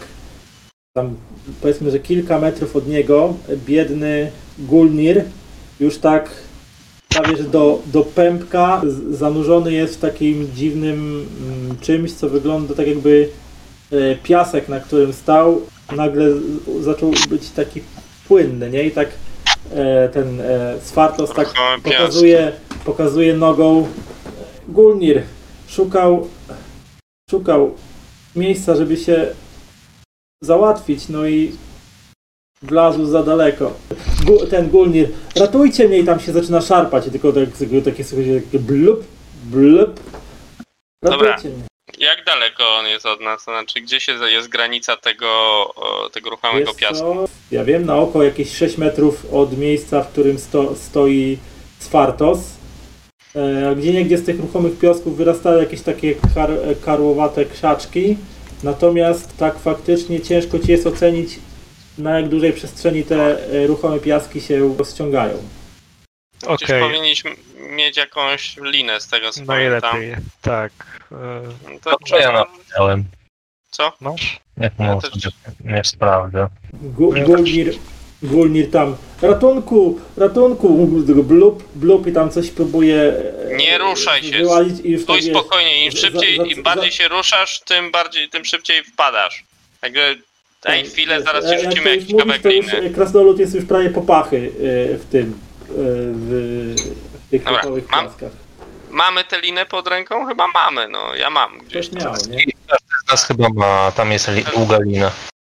tam 0.94 1.16
powiedzmy, 1.62 1.92
że 1.92 2.00
kilka 2.00 2.40
metrów 2.40 2.76
od 2.76 2.88
niego 2.88 3.34
biedny 3.66 4.32
Gulnir 4.60 5.24
już 5.80 5.98
tak 5.98 6.30
prawie 7.18 7.38
że 7.38 7.44
do, 7.44 7.80
do 7.86 8.04
pępka. 8.04 8.82
Zanurzony 9.10 9.74
jest 9.74 9.96
w 9.96 10.00
takim 10.00 10.52
dziwnym 10.56 11.28
mm, 11.42 11.78
czymś, 11.82 12.14
co 12.14 12.30
wygląda 12.30 12.76
tak 12.76 12.88
jakby 12.88 13.30
e, 13.92 14.16
piasek, 14.16 14.70
na 14.70 14.80
którym 14.80 15.14
stał, 15.14 15.62
nagle 15.96 16.26
zaczął 16.82 17.12
być 17.30 17.50
taki 17.50 17.82
płynny, 18.28 18.70
nie? 18.70 18.84
I 18.84 18.92
tak 18.92 19.10
e, 19.72 20.10
ten 20.10 20.42
e, 20.42 20.76
Sfartos 20.82 21.34
tak 21.34 21.54
pokazuje, 21.84 22.52
pokazuje 22.86 23.34
nogą. 23.34 23.88
Gulnir 24.68 25.24
szukał 25.68 26.28
szukał 27.30 27.76
miejsca, 28.36 28.76
żeby 28.76 28.98
się 28.98 29.28
załatwić, 30.44 31.10
no 31.10 31.28
i 31.28 31.52
wlazł 32.62 33.06
za 33.06 33.24
daleko. 33.24 33.74
Gu, 34.26 34.46
ten 34.46 34.70
Gulnir, 34.70 35.10
ratujcie 35.36 35.88
mnie 35.88 36.00
i 36.00 36.06
tam 36.06 36.20
się 36.20 36.32
zaczyna 36.32 36.62
szarpać 36.62 37.08
i 37.08 37.12
tylko 37.12 37.32
tak, 37.34 37.50
takie 37.86 38.04
słuchajcie, 38.04 38.42
takie 38.42 38.60
blup, 38.60 39.04
blup. 39.44 40.00
Dobra. 41.04 41.38
Mnie. 41.38 41.52
Jak 41.98 42.26
daleko 42.26 42.64
on 42.80 42.86
jest 42.86 43.06
od 43.06 43.22
nas? 43.22 43.44
Znaczy, 43.44 43.82
gdzie 43.82 44.00
się 44.00 44.12
jest 44.12 44.48
granica 44.48 44.96
tego, 44.96 45.28
tego 46.14 46.30
ruchomego 46.30 46.66
Wiesz 46.66 46.76
piasku? 46.76 47.16
co? 47.16 47.26
Ja 47.52 47.66
wiem, 47.66 47.86
na 47.86 47.96
oko 47.96 48.24
jakieś 48.24 48.56
6 48.56 48.78
metrów 48.78 49.34
od 49.34 49.58
miejsca, 49.58 50.04
w 50.04 50.12
którym 50.12 50.40
sto, 50.40 50.76
stoi 50.76 51.38
Sfartos. 51.80 52.40
E, 53.36 53.76
gdzie 53.76 53.94
niegdzie 53.94 54.18
z 54.18 54.26
tych 54.26 54.40
ruchomych 54.40 54.80
piasków 54.80 55.18
wyrastały 55.18 55.60
jakieś 55.60 55.82
takie 55.82 56.16
kar, 56.36 56.50
karłowate 56.86 57.46
krzaczki. 57.46 58.18
Natomiast 58.64 59.38
tak 59.38 59.60
faktycznie 59.60 60.22
ciężko 60.22 60.60
ci 60.60 60.72
jest 60.72 60.88
ocenić, 60.88 61.40
na 61.98 62.20
jak 62.20 62.30
dużej 62.30 62.54
przestrzeni 62.54 63.04
te 63.04 63.50
e, 63.64 63.68
ruchome 63.68 64.00
piaski 64.00 64.42
się 64.42 64.76
rozciągają. 64.78 65.44
Przecież 66.40 66.70
Okej, 66.70 66.82
powinniśmy 66.82 67.32
mieć 67.60 67.98
jakąś 67.98 68.58
linę 68.58 69.02
z 69.02 69.08
tego, 69.08 69.32
co 69.32 69.42
pamiętam. 69.46 69.92
najlepiej. 70.00 70.24
Tak. 70.42 70.72
E, 71.12 71.16
No 71.74 71.80
to 71.84 71.92
Dobrze, 71.92 72.20
ja 72.20 72.32
napisałem. 72.32 73.04
Co? 73.72 73.94
Masz? 74.02 74.40
Jak 74.58 74.74
Ja 74.80 74.94
mu 74.94 75.02
też- 75.02 75.12
nie 75.66 75.84
sprawdzę. 75.84 76.48
Gu, 76.74 77.14
Gulnir, 77.26 77.74
Gulnir 78.24 78.72
tam, 78.72 78.96
ratunku, 79.22 80.00
ratunku, 80.18 80.88
blup, 81.24 81.64
blup 81.76 82.08
i 82.08 82.12
tam 82.14 82.32
coś 82.32 82.50
próbuje 82.50 83.14
e, 83.52 83.56
Nie 83.56 83.78
ruszaj 83.78 84.24
się. 84.24 84.38
i 84.84 84.92
już 84.92 85.02
Stój 85.04 85.22
tak 85.22 85.30
spokojnie, 85.32 85.86
im 85.86 85.92
za- 85.92 85.98
szybciej, 85.98 86.38
za- 86.38 86.44
im 86.46 86.56
za- 86.56 86.62
bardziej 86.62 86.92
się 86.92 87.08
ruszasz, 87.08 87.60
tym 87.60 87.92
bardziej, 87.92 88.30
tym 88.30 88.46
szybciej 88.46 88.84
wpadasz. 88.84 89.44
Jakby 89.82 90.22
daj 90.68 90.86
chwilę, 90.86 91.22
zaraz 91.22 91.46
ci 91.46 91.52
jak 91.52 91.62
rzucimy 91.64 91.90
już 91.96 91.96
jakiś 92.04 92.12
mówisz, 92.12 92.24
kawałek 92.26 92.42
to 92.42 92.50
już, 92.52 92.74
liny. 92.74 92.88
e, 92.88 92.90
Krasnolud 92.90 93.40
jest 93.40 93.56
już 93.56 93.66
prawie 93.66 93.90
po 93.90 94.02
pachy 94.02 94.38
e, 94.38 94.98
w 94.98 95.06
tym, 95.12 95.40
w, 95.70 96.76
w 97.28 97.30
tych 97.30 97.44
Dobra, 97.44 97.62
ruchowych 97.62 97.90
mam- 97.90 98.06
piaskach. 98.06 98.32
Mamy 98.90 99.24
tę 99.24 99.42
linę 99.42 99.66
pod 99.66 99.88
ręką? 99.88 100.26
Chyba 100.26 100.48
mamy, 100.48 100.88
no 100.88 101.16
ja 101.16 101.30
mam 101.30 101.60
gdzieś 101.60 101.90
Ktoś 101.90 102.04
tam. 102.04 102.14
miał, 102.14 102.22
nie? 102.30 102.46
Z 103.08 103.12
nas 103.12 103.26
chyba 103.28 103.48
ma, 103.56 103.92
tam 103.92 104.12
jest 104.12 104.28
li- 104.28 104.44
długa 104.56 104.78
lina. 104.80 105.12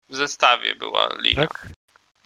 W 0.09 0.17
zestawie 0.17 0.75
była 0.75 1.09
lina, 1.21 1.47
Tak? 1.47 1.67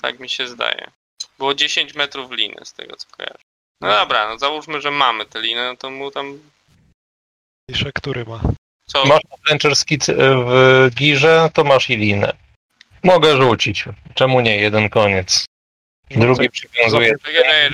tak 0.03 0.19
mi 0.21 0.29
się 0.29 0.49
zdaje. 0.49 0.91
Było 1.39 1.55
10 1.55 1.95
metrów 1.95 2.31
liny 2.33 2.57
z 2.65 2.73
tego 2.73 2.97
co 2.97 3.07
kojarzę. 3.17 3.39
No 3.81 3.89
dobra, 3.89 4.29
no 4.29 4.39
załóżmy, 4.39 4.81
że 4.81 4.91
mamy 4.91 5.27
tę 5.27 5.41
linę, 5.41 5.65
no 5.71 5.77
to 5.77 5.91
mu 5.91 6.11
tam 6.11 6.39
Pisze, 7.71 7.91
który 7.95 8.25
ma. 8.25 8.41
co? 8.87 9.05
Masz 9.07 9.21
Adventure 9.31 9.77
Skit 9.77 10.07
w 10.47 10.91
girze, 10.95 11.51
to 11.55 11.65
masz 11.65 11.91
i 11.91 11.97
linę. 11.97 12.33
Mogę 13.07 13.37
rzucić. 13.37 13.85
Czemu 14.15 14.41
nie? 14.41 14.57
Jeden 14.57 14.89
koniec. 14.89 15.45
Drugi 16.11 16.51
czekaj, 16.51 16.91
czekaj, 16.91 17.71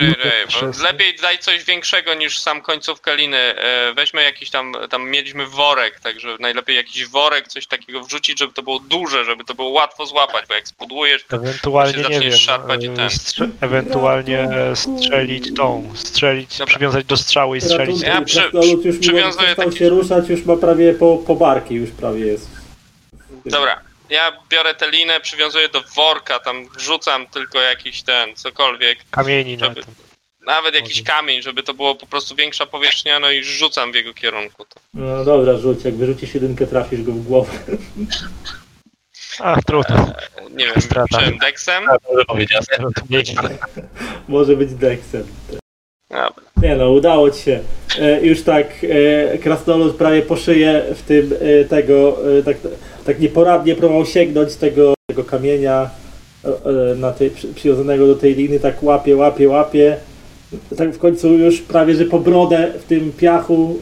bo 0.47 0.49
Wszyscy. 0.49 0.83
Lepiej 0.83 1.17
daj 1.23 1.39
coś 1.39 1.65
większego 1.65 2.15
niż 2.15 2.39
sam 2.39 2.61
końcówkę 2.63 3.17
liny. 3.17 3.37
E, 3.39 3.95
Weźmy 3.95 4.23
jakiś 4.23 4.51
tam, 4.51 4.75
tam 4.91 5.11
mieliśmy 5.11 5.47
worek, 5.47 6.01
także 6.01 6.37
najlepiej 6.41 6.77
jakiś 6.77 7.07
worek, 7.07 7.49
coś 7.49 7.67
takiego 7.67 8.03
wrzucić, 8.03 8.39
żeby 8.39 8.53
to 8.53 8.63
było 8.63 8.79
duże, 8.79 9.25
żeby 9.25 9.45
to 9.45 9.55
było 9.55 9.69
łatwo 9.69 10.07
złapać, 10.07 10.45
bo 10.49 10.55
jak 10.55 10.69
spudłujesz, 10.69 11.25
Ewentualnie, 11.33 12.03
się 12.05 12.09
nie 12.09 12.21
wiem, 12.21 12.33
szarpać 12.39 12.85
i 12.85 12.87
e, 12.89 12.95
ten. 12.97 13.11
strze- 13.11 13.49
ewentualnie 13.61 14.39
e, 14.41 14.77
strzelić 14.77 15.55
tą, 15.57 15.93
strzelić, 15.95 16.59
Dobra. 16.59 16.67
przywiązać 16.75 17.05
do 17.05 17.17
strzały 17.17 17.57
i 17.57 17.61
strzelić. 17.61 18.03
Ja 18.03 18.23
przy- 18.23 18.51
już 18.85 18.99
przywiązuję 18.99 19.45
przestał 19.45 19.65
taki- 19.67 19.79
się 19.79 19.89
ruszać, 19.89 20.29
już 20.29 20.45
ma 20.45 20.57
prawie 20.57 20.95
po, 20.95 21.17
po 21.27 21.35
barki, 21.37 21.75
już 21.75 21.91
prawie 21.91 22.27
jest. 22.27 22.51
Dobra, 23.47 23.81
ja 24.13 24.33
biorę 24.49 24.75
tę 24.75 24.91
linę, 24.91 25.21
przywiązuję 25.21 25.69
do 25.69 25.83
worka, 25.97 26.39
tam 26.41 26.69
wrzucam 26.69 27.27
tylko 27.27 27.61
jakiś 27.61 28.03
ten, 28.03 28.37
cokolwiek, 28.37 28.99
Kamieni 29.11 29.57
na 29.57 29.67
Żeby- 29.67 29.83
tym. 29.83 29.95
nawet 30.47 30.75
jakiś 30.75 31.01
Może. 31.01 31.13
kamień, 31.13 31.43
żeby 31.43 31.63
to 31.63 31.75
było 31.75 31.95
po 31.95 32.07
prostu 32.07 32.35
większa 32.37 32.67
powierzchnia, 32.67 33.21
no 33.21 33.31
i 33.31 33.45
rzucam 33.45 33.93
w 33.93 33.95
jego 33.95 34.15
kierunku. 34.15 34.65
To. 34.65 34.81
No 34.95 35.25
dobra, 35.25 35.57
rzuć, 35.59 35.85
jak 35.85 35.95
wyrzucisz 35.95 36.35
jedynkę, 36.35 36.67
trafisz 36.67 37.03
go 37.03 37.13
w 37.13 37.23
głowę. 37.23 37.53
A, 39.39 39.57
trudno. 39.67 40.13
Nie 40.51 40.67
wiem, 40.67 40.81
Strata. 40.83 41.21
czym, 41.21 41.39
deksem? 41.39 41.85
Tak. 41.87 41.99
Może 44.29 44.57
być 44.63 44.75
deksem. 44.75 45.27
Dobra. 46.13 46.45
Nie 46.63 46.77
no, 46.77 46.91
udało 46.91 47.31
ci 47.31 47.43
się. 47.43 47.61
E, 47.99 48.21
już 48.27 48.43
tak 48.43 48.67
e, 49.35 49.39
krasnolud 49.39 49.97
prawie 49.97 50.23
po 50.23 50.37
szyję 50.37 50.83
w 50.95 51.03
tym 51.03 51.35
e, 51.41 51.65
tego, 51.65 52.17
e, 52.39 52.43
tak, 52.43 52.57
tak 53.07 53.21
nieporadnie 53.21 53.75
próbował 53.77 54.07
sięgnąć 54.07 54.57
tego, 54.57 54.95
tego 55.07 55.25
kamienia 55.25 55.91
e, 56.45 56.49
e, 56.49 56.95
na 56.95 57.13
tej, 57.13 57.31
przy, 57.31 57.49
przywiązanego 57.55 58.07
do 58.07 58.15
tej 58.15 58.35
liny, 58.35 58.61
tak 58.61 58.83
łapie, 58.83 59.17
łapie, 59.17 59.49
łapie. 59.49 59.97
Tak 60.79 60.91
w 60.91 60.99
końcu 60.99 61.29
już 61.29 61.61
prawie, 61.61 61.95
że 61.95 62.05
po 62.05 62.19
brodę 62.19 62.73
w 62.81 62.85
tym 62.85 63.13
piachu, 63.13 63.79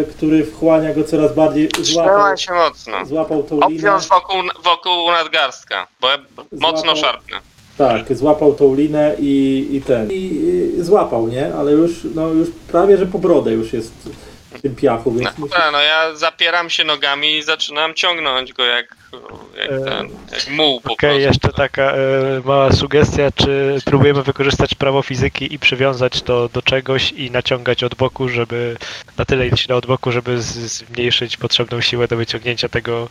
e, 0.00 0.04
który 0.04 0.44
wchłania 0.44 0.94
go 0.94 1.04
coraz 1.04 1.34
bardziej, 1.34 1.68
złapał, 1.82 2.14
Trzymaj 2.14 2.36
się 2.38 2.52
mocno. 2.52 3.06
złapał 3.06 3.42
tą 3.42 3.54
linę. 3.54 3.66
Obwiąż 3.66 4.08
wokół, 4.08 4.36
wokół 4.64 5.10
nadgarstka, 5.10 5.86
bo 6.00 6.10
ja 6.10 6.18
mocno 6.52 6.80
Złapał. 6.80 6.96
szarpnę. 6.96 7.36
Tak, 7.78 8.16
złapał 8.16 8.54
tą 8.54 8.74
linę 8.74 9.16
i, 9.18 9.66
i 9.72 9.80
ten. 9.82 10.10
I, 10.12 10.14
i 10.78 10.82
złapał, 10.82 11.28
nie? 11.28 11.54
Ale 11.54 11.72
już, 11.72 11.90
no 12.14 12.28
już 12.28 12.48
prawie, 12.68 12.96
że 12.98 13.06
po 13.06 13.18
brodę 13.18 13.52
już 13.52 13.72
jest 13.72 13.92
w 14.50 14.60
tym 14.62 14.74
piachu, 14.76 15.12
No, 15.12 15.18
więc 15.20 15.38
musi... 15.38 15.52
dobra, 15.52 15.70
no 15.70 15.82
ja 15.82 16.14
zapieram 16.14 16.70
się 16.70 16.84
nogami 16.84 17.36
i 17.36 17.42
zaczynam 17.42 17.94
ciągnąć 17.94 18.52
go 18.52 18.64
jak, 18.64 18.96
jak 19.58 19.70
E, 19.70 19.80
ten, 19.84 20.08
jak 20.32 20.48
muł 20.50 20.80
po 20.80 20.92
Okej, 20.92 21.10
prostu. 21.10 21.28
jeszcze 21.28 21.48
taka 21.52 21.82
e, 21.92 21.96
mała 22.44 22.72
sugestia, 22.72 23.30
czy 23.34 23.78
próbujemy 23.84 24.22
wykorzystać 24.22 24.74
prawo 24.74 25.02
fizyki 25.02 25.54
i 25.54 25.58
przywiązać 25.58 26.22
to 26.22 26.48
do 26.48 26.62
czegoś 26.62 27.12
i 27.12 27.30
naciągać 27.30 27.84
od 27.84 27.94
boku, 27.94 28.28
żeby 28.28 28.76
na 29.18 29.24
tyle 29.24 29.56
się 29.56 29.68
da 29.68 29.74
od 29.74 29.86
boku, 29.86 30.12
żeby 30.12 30.42
zmniejszyć 30.42 31.36
potrzebną 31.36 31.80
siłę 31.80 32.08
do 32.08 32.16
wyciągnięcia 32.16 32.68
tego 32.68 33.08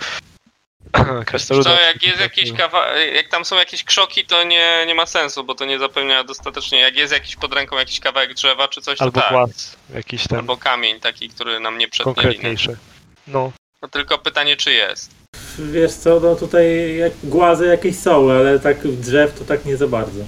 krasnoluda. 1.25 1.69
Co, 1.75 1.82
jak 1.82 2.03
jest 2.03 2.19
jakiś 2.19 2.51
kawa- 2.51 2.95
jak 3.15 3.27
tam 3.27 3.45
są 3.45 3.56
jakieś 3.56 3.84
krzoki, 3.84 4.25
to 4.25 4.43
nie, 4.43 4.84
nie 4.88 4.95
ma 4.95 5.06
sensu, 5.06 5.43
bo 5.43 5.56
to 5.56 5.65
nie 5.65 5.79
zapewnia 5.79 6.23
dostatecznie. 6.23 6.79
Jak 6.79 6.95
jest 6.95 7.13
jakiś 7.13 7.36
pod 7.36 7.53
ręką 7.53 7.77
jakiś 7.77 7.99
kawałek 7.99 8.34
drzewa 8.34 8.67
czy 8.67 8.82
coś, 8.82 8.97
to 8.97 9.03
Albo 9.03 9.21
tak. 9.21 9.29
płas 9.29 9.75
jakiś 9.95 10.27
ten 10.27 10.39
Albo 10.39 10.58
kamień 10.58 10.99
taki, 10.99 11.29
który 11.29 11.60
nam 11.60 11.77
nie 11.77 11.88
przetnie 11.88 12.13
konkretniejszy. 12.13 12.77
No, 13.27 13.51
No 13.82 13.88
tylko 13.88 14.17
pytanie, 14.17 14.58
czy 14.58 14.73
jest. 14.73 15.12
Wiesz 15.60 15.93
co, 15.93 16.19
no 16.19 16.36
tutaj 16.36 16.95
jak 16.97 17.13
głazy 17.23 17.65
jakieś 17.65 17.99
są, 17.99 18.32
ale 18.32 18.60
tak 18.60 18.88
drzew 18.88 19.39
to 19.39 19.45
tak 19.45 19.65
nie 19.65 19.77
za 19.77 19.88
bardzo. 19.88 20.23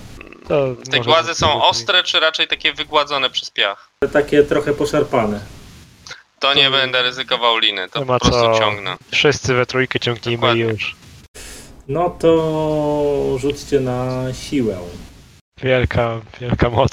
to 0.47 0.75
Te 0.91 0.99
głazy 0.99 1.35
są 1.35 1.63
ostre, 1.63 2.03
czy 2.03 2.19
raczej 2.19 2.47
takie 2.47 2.73
wygładzone 2.73 3.29
przez 3.29 3.49
piach? 3.49 3.89
Takie 4.13 4.43
trochę 4.43 4.73
poszarpane. 4.73 5.39
To 6.45 6.53
nie 6.53 6.69
będę 6.69 7.01
ryzykował 7.03 7.57
liny, 7.57 7.89
to 7.89 7.99
Nie 7.99 8.05
po 8.05 8.19
prostu 8.19 8.31
co. 8.41 8.59
ciągnę. 8.59 8.95
Wszyscy 9.11 9.53
we 9.53 9.65
trójkę 9.65 9.99
ciągnijmy 9.99 10.41
Dokładnie. 10.41 10.63
i 10.63 10.67
już. 10.67 10.95
No 11.87 12.09
to 12.09 13.37
rzućcie 13.39 13.79
na 13.79 14.23
siłę. 14.33 14.77
Wielka, 15.63 16.21
wielka 16.41 16.69
moc. 16.69 16.91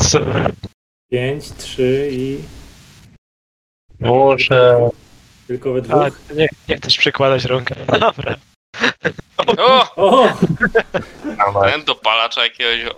5, 1.10 1.52
3 1.58 2.08
i 2.12 2.38
Muszę. 4.00 4.90
tylko 5.46 5.72
we 5.72 5.78
A, 5.78 5.82
dwóch. 5.82 6.20
nie, 6.36 6.48
nie 6.68 6.76
chcesz 6.76 6.98
przykładać 6.98 7.44
rąk. 7.44 7.68
Dobra. 8.00 8.34
O! 9.58 9.86
O! 9.96 10.28
Ten 11.70 11.84
dopalacza 11.84 12.44
jakiegoś. 12.44 12.94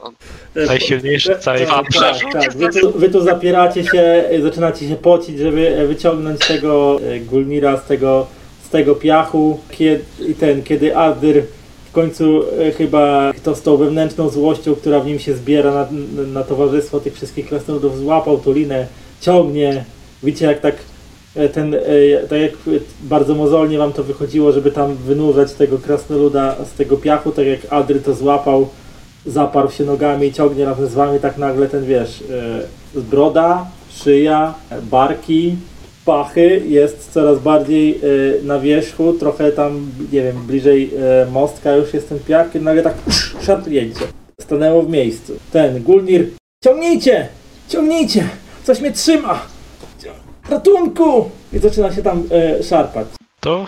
Najsilniejszy 0.55 1.35
w 1.35 1.39
całej 1.39 1.67
tak, 1.67 1.87
tak, 1.93 2.33
tak. 2.33 2.57
Wy, 2.57 2.81
tu, 2.81 2.93
wy 2.99 3.11
tu 3.11 3.23
zapieracie 3.23 3.85
się, 3.85 4.25
zaczynacie 4.43 4.89
się 4.89 4.97
pocić, 4.97 5.39
żeby 5.39 5.87
wyciągnąć 5.89 6.41
tego 6.41 7.01
e, 7.03 7.21
Gulnira 7.21 7.77
z 7.77 7.85
tego, 7.85 8.27
z 8.67 8.69
tego 8.69 8.95
piachu. 8.95 9.61
Kiedy, 9.71 10.05
i 10.29 10.35
ten, 10.35 10.63
kiedy 10.63 10.97
Adyr 10.97 11.43
w 11.89 11.93
końcu 11.93 12.45
e, 12.61 12.73
chyba 12.73 13.33
to 13.43 13.55
z 13.55 13.63
tą 13.63 13.77
wewnętrzną 13.77 14.29
złością, 14.29 14.75
która 14.75 15.01
w 15.01 15.07
nim 15.07 15.19
się 15.19 15.35
zbiera 15.35 15.71
na, 15.71 15.89
na 16.27 16.43
towarzystwo 16.43 17.01
tych 17.01 17.15
wszystkich 17.15 17.49
krasnoludów, 17.49 17.99
złapał 17.99 18.39
tą 18.39 18.53
linę, 18.53 18.87
ciągnie. 19.21 19.85
Widzicie 20.23 20.47
jak 20.47 20.61
tak 20.61 20.75
e, 20.75 20.94
ten, 21.53 21.75
e, 21.75 21.79
tak 22.29 22.39
jak 22.41 22.53
e, 22.53 22.81
bardzo 23.03 23.35
mozolnie 23.35 23.79
wam 23.79 23.93
to 23.93 24.05
wychodziło, 24.05 24.53
żeby 24.53 24.71
tam 24.71 24.95
wynurzać 24.95 25.53
tego 25.53 25.79
krasnoluda 25.79 26.57
z 26.73 26.73
tego 26.73 26.97
piachu, 26.97 27.33
tak 27.33 27.47
jak 27.47 27.61
Adry 27.71 28.01
to 28.01 28.15
złapał, 28.15 28.69
zaparł 29.27 29.71
się 29.71 29.85
nogami 29.85 30.27
i 30.27 30.33
ciągnie 30.33 30.65
razem 30.65 30.87
z 30.87 30.95
wami, 30.95 31.21
tak 31.21 31.39
nagle 31.39 31.69
ten 31.69 31.85
wiesz, 31.85 32.25
e, 32.97 33.01
broda, 33.01 33.67
szyja, 33.91 34.55
e, 34.71 34.83
barki, 34.83 35.57
pachy 36.05 36.63
jest 36.67 37.13
coraz 37.13 37.39
bardziej 37.39 37.91
e, 37.95 37.99
na 38.43 38.59
wierzchu, 38.61 39.13
trochę 39.13 39.53
tam, 39.53 39.91
nie 40.13 40.23
wiem, 40.23 40.47
bliżej 40.47 40.91
e, 40.95 41.27
mostka 41.31 41.77
już 41.77 41.95
jest 41.95 42.09
ten 42.09 42.19
piach, 42.19 42.55
i 42.55 42.61
nagle 42.61 42.83
tak 42.83 42.95
szarpnięcie. 43.47 44.05
Stanęło 44.41 44.83
w 44.83 44.91
miejscu. 44.91 45.33
Ten 45.53 45.83
Gulnir, 45.83 46.27
ciągnijcie, 46.65 47.29
ciągnijcie, 47.69 48.29
coś 48.65 48.81
mnie 48.81 48.93
trzyma, 48.93 49.54
ratunku! 50.51 51.31
I 51.53 51.59
zaczyna 51.59 51.93
się 51.93 52.03
tam 52.03 52.23
e, 52.31 52.63
szarpać. 52.63 53.07
To? 53.41 53.67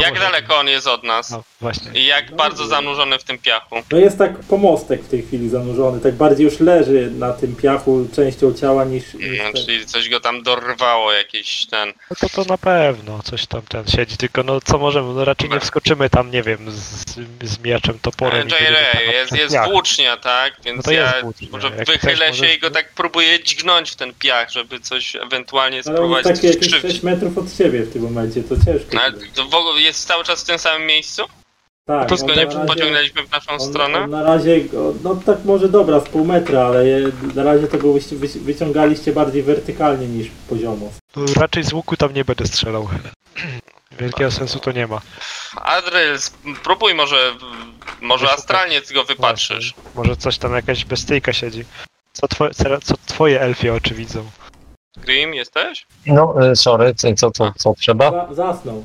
Jak 0.00 0.18
daleko 0.18 0.56
on 0.58 0.68
jest 0.68 0.86
od 0.86 1.02
nas? 1.04 1.30
No, 1.30 1.42
właśnie. 1.60 1.90
I 2.00 2.06
jak 2.06 2.36
bardzo 2.36 2.66
zanurzony 2.66 3.18
w 3.18 3.24
tym 3.24 3.38
piachu? 3.38 3.76
No 3.92 3.98
jest 3.98 4.18
tak 4.18 4.38
pomostek 4.38 5.02
w 5.02 5.08
tej 5.08 5.22
chwili 5.22 5.48
zanurzony, 5.48 6.00
tak 6.00 6.14
bardziej 6.14 6.44
już 6.44 6.60
leży 6.60 7.10
na 7.10 7.32
tym 7.32 7.56
piachu 7.56 8.08
częścią 8.16 8.54
ciała 8.54 8.84
niż... 8.84 9.14
niż 9.14 9.38
No, 9.38 9.44
ten. 9.44 9.52
czyli 9.66 9.86
coś 9.86 10.08
go 10.08 10.20
tam 10.20 10.42
dorwało, 10.42 11.12
jakiś 11.12 11.66
ten. 11.66 11.92
No 12.10 12.16
to, 12.20 12.28
to 12.28 12.44
na 12.44 12.58
pewno 12.58 13.22
coś 13.22 13.46
tam 13.46 13.62
ten 13.62 13.86
siedzi, 13.86 14.16
tylko 14.16 14.42
no 14.42 14.60
co 14.60 14.78
możemy, 14.78 15.14
no 15.14 15.24
raczej 15.24 15.50
nie 15.50 15.60
wskoczymy 15.60 16.10
tam, 16.10 16.30
nie 16.30 16.42
wiem, 16.42 16.70
z, 16.70 17.04
z 17.42 17.58
mieczem, 17.58 17.98
toporem. 18.02 18.48
i 18.48 18.50
JJ, 18.50 18.58
będziemy 18.58 18.76
tam 18.92 19.06
na 19.06 19.12
jest, 19.12 19.32
przykład 19.32 19.52
jest 19.52 19.70
włócznia, 19.72 20.16
tak? 20.16 20.52
Więc 20.64 20.76
No 20.76 20.82
to 20.82 20.92
ja 20.92 21.02
jest 21.10 21.20
włócznia. 21.22 21.48
może 21.52 21.68
Jak 21.76 21.86
wychylę 21.86 22.14
chcesz, 22.14 22.36
się 22.36 22.42
możesz- 22.42 22.56
i 22.56 22.60
go 22.60 22.70
tak 22.70 22.88
próbuję 22.94 23.44
dźgnąć 23.44 23.90
w 23.90 23.96
ten 23.96 24.14
piach, 24.14 24.50
żeby 24.50 24.80
coś 24.80 25.16
ewentualnie 25.16 25.76
Ale 25.76 25.90
on 25.90 25.96
spróbować 25.96 26.26
jest 26.26 26.40
taki 26.42 26.46
jakieś 26.46 26.64
skrzywdzić. 26.66 26.90
6 26.92 27.02
metrów 27.02 27.38
od 27.38 27.52
siebie 27.56 27.82
w 27.82 27.92
tym 27.92 28.02
momencie, 28.02 28.42
to 28.42 28.54
ciężko. 28.64 28.86
No, 28.92 29.00
ale 29.00 29.12
będzie. 29.12 29.26
to 29.34 29.44
w 29.44 29.54
ogóle 29.54 29.80
jest 29.92 30.06
cały 30.08 30.24
czas 30.24 30.42
w 30.42 30.46
tym 30.46 30.58
samym 30.58 30.86
miejscu? 30.86 31.22
tak, 31.86 32.08
To 32.08 32.14
on 32.14 32.20
go 32.20 32.26
na 32.26 32.34
nie 32.34 32.44
razie- 32.44 32.66
pociągnęliśmy 32.66 33.26
w 33.26 33.30
naszą 33.30 33.52
on, 33.52 33.60
stronę? 33.60 33.98
On 33.98 34.10
na 34.10 34.22
razie, 34.22 34.60
no 35.04 35.14
tak 35.26 35.44
może 35.44 35.68
dobra, 35.68 36.00
z 36.00 36.04
pół 36.08 36.24
metra, 36.24 36.60
ale 36.66 36.86
je, 36.86 37.10
na 37.34 37.42
razie 37.42 37.66
to 37.68 37.78
go 37.78 37.88
wyciągaliście 38.40 39.12
bardziej 39.12 39.42
wertykalnie 39.42 40.06
niż 40.06 40.28
poziomo. 40.48 40.92
No, 41.16 41.24
raczej 41.36 41.64
z 41.64 41.72
łuku 41.72 41.96
tam 41.96 42.14
nie 42.14 42.24
będę 42.24 42.46
strzelał. 42.46 42.88
Wielkiego 44.00 44.30
sensu 44.30 44.58
to 44.58 44.72
nie 44.72 44.86
ma. 44.86 45.00
Adryl, 45.56 46.18
spróbuj 46.58 46.94
może, 46.94 47.34
może 48.00 48.32
astralnie 48.32 48.80
go 48.94 49.04
wypatrzysz. 49.04 49.74
Właśnie. 49.74 49.92
Może 49.94 50.16
coś 50.16 50.38
tam, 50.38 50.54
jakaś 50.54 50.84
bestyjka 50.84 51.32
siedzi. 51.32 51.64
Co, 52.12 52.28
twoje, 52.28 52.54
co, 52.54 52.64
co 52.80 52.94
twoje 53.06 53.40
elfie 53.40 53.74
oczy 53.74 53.94
widzą? 53.94 54.30
Grim, 54.96 55.34
jesteś? 55.34 55.86
No, 56.06 56.50
e, 56.50 56.56
sorry, 56.56 56.94
co, 56.94 57.14
co, 57.14 57.30
co, 57.30 57.52
co 57.56 57.74
trzeba? 57.74 58.10
Za, 58.10 58.34
zasnął. 58.34 58.84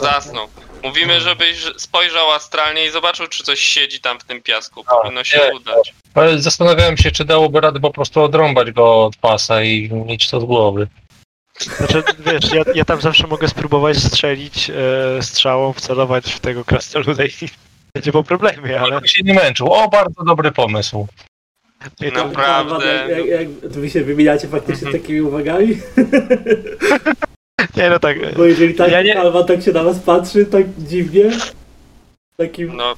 Zasnął. 0.00 0.46
Mówimy, 0.84 1.20
żebyś 1.20 1.64
spojrzał 1.76 2.30
astralnie 2.30 2.86
i 2.86 2.90
zobaczył, 2.90 3.26
czy 3.26 3.44
coś 3.44 3.60
siedzi 3.60 4.00
tam 4.00 4.20
w 4.20 4.24
tym 4.24 4.42
piasku. 4.42 4.84
A, 4.86 4.94
Powinno 4.94 5.24
się 5.24 5.38
nie, 5.38 5.56
udać. 5.56 5.94
Ale 6.14 6.38
Zastanawiałem 6.38 6.96
się, 6.96 7.10
czy 7.10 7.24
dałoby 7.24 7.60
radę 7.60 7.80
po 7.80 7.90
prostu 7.90 8.22
odrąbać 8.22 8.70
go 8.72 9.04
od 9.04 9.16
pasa 9.16 9.62
i 9.62 9.90
mieć 9.92 10.30
to 10.30 10.40
z 10.40 10.44
głowy. 10.44 10.88
Znaczy, 11.58 12.02
wiesz, 12.18 12.52
ja, 12.52 12.62
ja 12.74 12.84
tam 12.84 13.00
zawsze 13.00 13.26
mogę 13.26 13.48
spróbować 13.48 13.98
strzelić 13.98 14.70
e, 14.70 15.22
strzałą, 15.22 15.72
wcelować 15.72 16.32
w 16.32 16.40
tego 16.40 16.64
krasnoluda 16.64 17.24
i 17.24 17.30
będzie 17.94 18.12
po 18.12 18.24
problemie, 18.24 18.80
ale... 18.80 18.96
Ale 18.96 19.08
się 19.08 19.22
nie 19.22 19.34
męczył. 19.34 19.72
O, 19.72 19.88
bardzo 19.88 20.24
dobry 20.24 20.52
pomysł. 20.52 21.06
I 22.00 22.12
to, 22.12 22.24
Naprawdę. 22.28 22.86
Jak, 22.86 23.26
jak, 23.26 23.26
jak, 23.28 23.48
wy 23.72 23.90
się 23.90 24.04
wymieniacie 24.04 24.48
faktycznie 24.48 24.86
Mhm. 24.86 25.02
takimi 25.02 25.20
uwagami? 25.20 25.78
nie 27.76 27.90
no 27.90 27.98
tak, 27.98 28.34
Bo 28.34 28.44
jeżeli 28.44 28.74
tak 28.74 28.92
Ja 28.92 29.02
nie- 29.02 29.14
Kalwa 29.14 29.44
tak 29.44 29.62
się 29.62 29.72
na 29.72 29.82
was 29.82 29.98
patrzy, 29.98 30.46
tak 30.46 30.62
dziwnie, 30.78 31.30
takim... 32.36 32.76
No, 32.76 32.94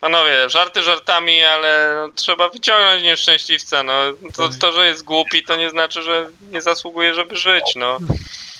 panowie, 0.00 0.50
żarty 0.50 0.82
żartami, 0.82 1.42
ale 1.42 1.94
no, 1.94 2.12
trzeba 2.14 2.48
wyciągnąć 2.48 3.02
nieszczęśliwca. 3.02 3.82
No, 3.82 3.92
to, 4.36 4.48
to, 4.60 4.72
że 4.72 4.86
jest 4.86 5.04
głupi, 5.04 5.42
to 5.42 5.56
nie 5.56 5.70
znaczy, 5.70 6.02
że 6.02 6.30
nie 6.52 6.62
zasługuje, 6.62 7.14
żeby 7.14 7.36
żyć. 7.36 7.64
No. 7.76 7.98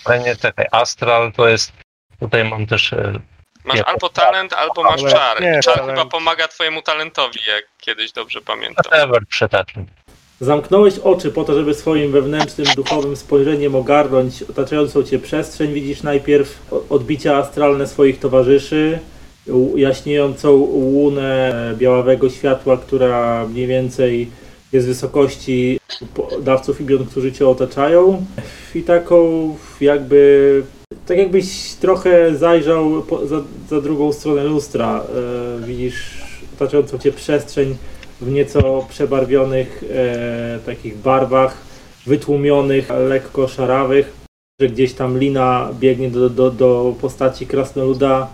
Ale 0.05 0.19
nie, 0.19 0.37
czekaj, 0.37 0.67
Astral 0.73 1.33
to 1.33 1.49
jest... 1.49 1.73
Tutaj 2.21 2.45
mam 2.45 2.67
też... 2.67 2.95
Masz 3.65 3.77
Nie, 3.77 3.85
albo 3.85 4.09
talent, 4.09 4.53
albo 4.53 4.83
masz 4.83 5.03
czar. 5.03 5.43
nie, 5.43 5.61
czar 5.63 5.75
talent. 5.79 5.99
chyba 5.99 6.11
pomaga 6.11 6.49
twojemu 6.49 6.83
talentowi, 6.83 7.41
jak 7.49 7.65
kiedyś 7.81 8.13
dobrze 8.13 8.41
pamiętam. 8.41 8.85
Whatever. 8.85 9.23
Zamknąłeś 10.41 10.99
oczy 10.99 11.31
po 11.31 11.45
to, 11.45 11.55
żeby 11.55 11.75
swoim 11.75 12.13
wewnętrznym, 12.13 12.67
duchowym 12.77 13.17
spojrzeniem 13.17 13.75
ogarnąć 13.75 14.43
otaczającą 14.43 15.03
cię 15.03 15.19
przestrzeń. 15.19 15.73
Widzisz 15.73 16.03
najpierw 16.03 16.73
odbicia 16.91 17.37
astralne 17.37 17.87
swoich 17.87 18.19
towarzyszy, 18.19 18.99
jaśniejącą 19.77 20.51
łunę 20.53 21.53
białawego 21.77 22.31
światła, 22.31 22.77
która 22.77 23.45
mniej 23.47 23.67
więcej 23.67 24.31
jest 24.75 24.87
wysokości 24.87 25.79
dawców 26.43 26.81
imion, 26.81 27.07
którzy 27.07 27.33
cię 27.33 27.49
otaczają. 27.49 28.25
I 28.75 28.83
taką 28.83 29.57
jakby... 29.81 30.63
Tak 31.07 31.19
jakbyś 31.19 31.75
trochę 31.75 32.37
zajrzał 32.37 33.03
po, 33.03 33.27
za, 33.27 33.43
za 33.71 33.81
drugą 33.81 34.13
stronę 34.13 34.45
lustra. 34.45 35.05
E, 35.63 35.67
widzisz 35.67 36.25
otaczającą 36.57 36.99
cię 36.99 37.13
przestrzeń 37.13 37.77
w 38.21 38.31
nieco 38.31 38.87
przebarwionych 38.89 39.85
e, 39.93 40.59
takich 40.67 40.97
barwach 40.97 41.57
wytłumionych, 42.07 42.89
lekko 43.09 43.49
szarawych, 43.49 44.13
że 44.61 44.69
gdzieś 44.69 44.93
tam 44.93 45.19
lina 45.19 45.71
biegnie 45.81 46.11
do, 46.11 46.31
do, 46.31 46.51
do 46.51 46.95
postaci 47.01 47.47
krasnoluda, 47.47 48.29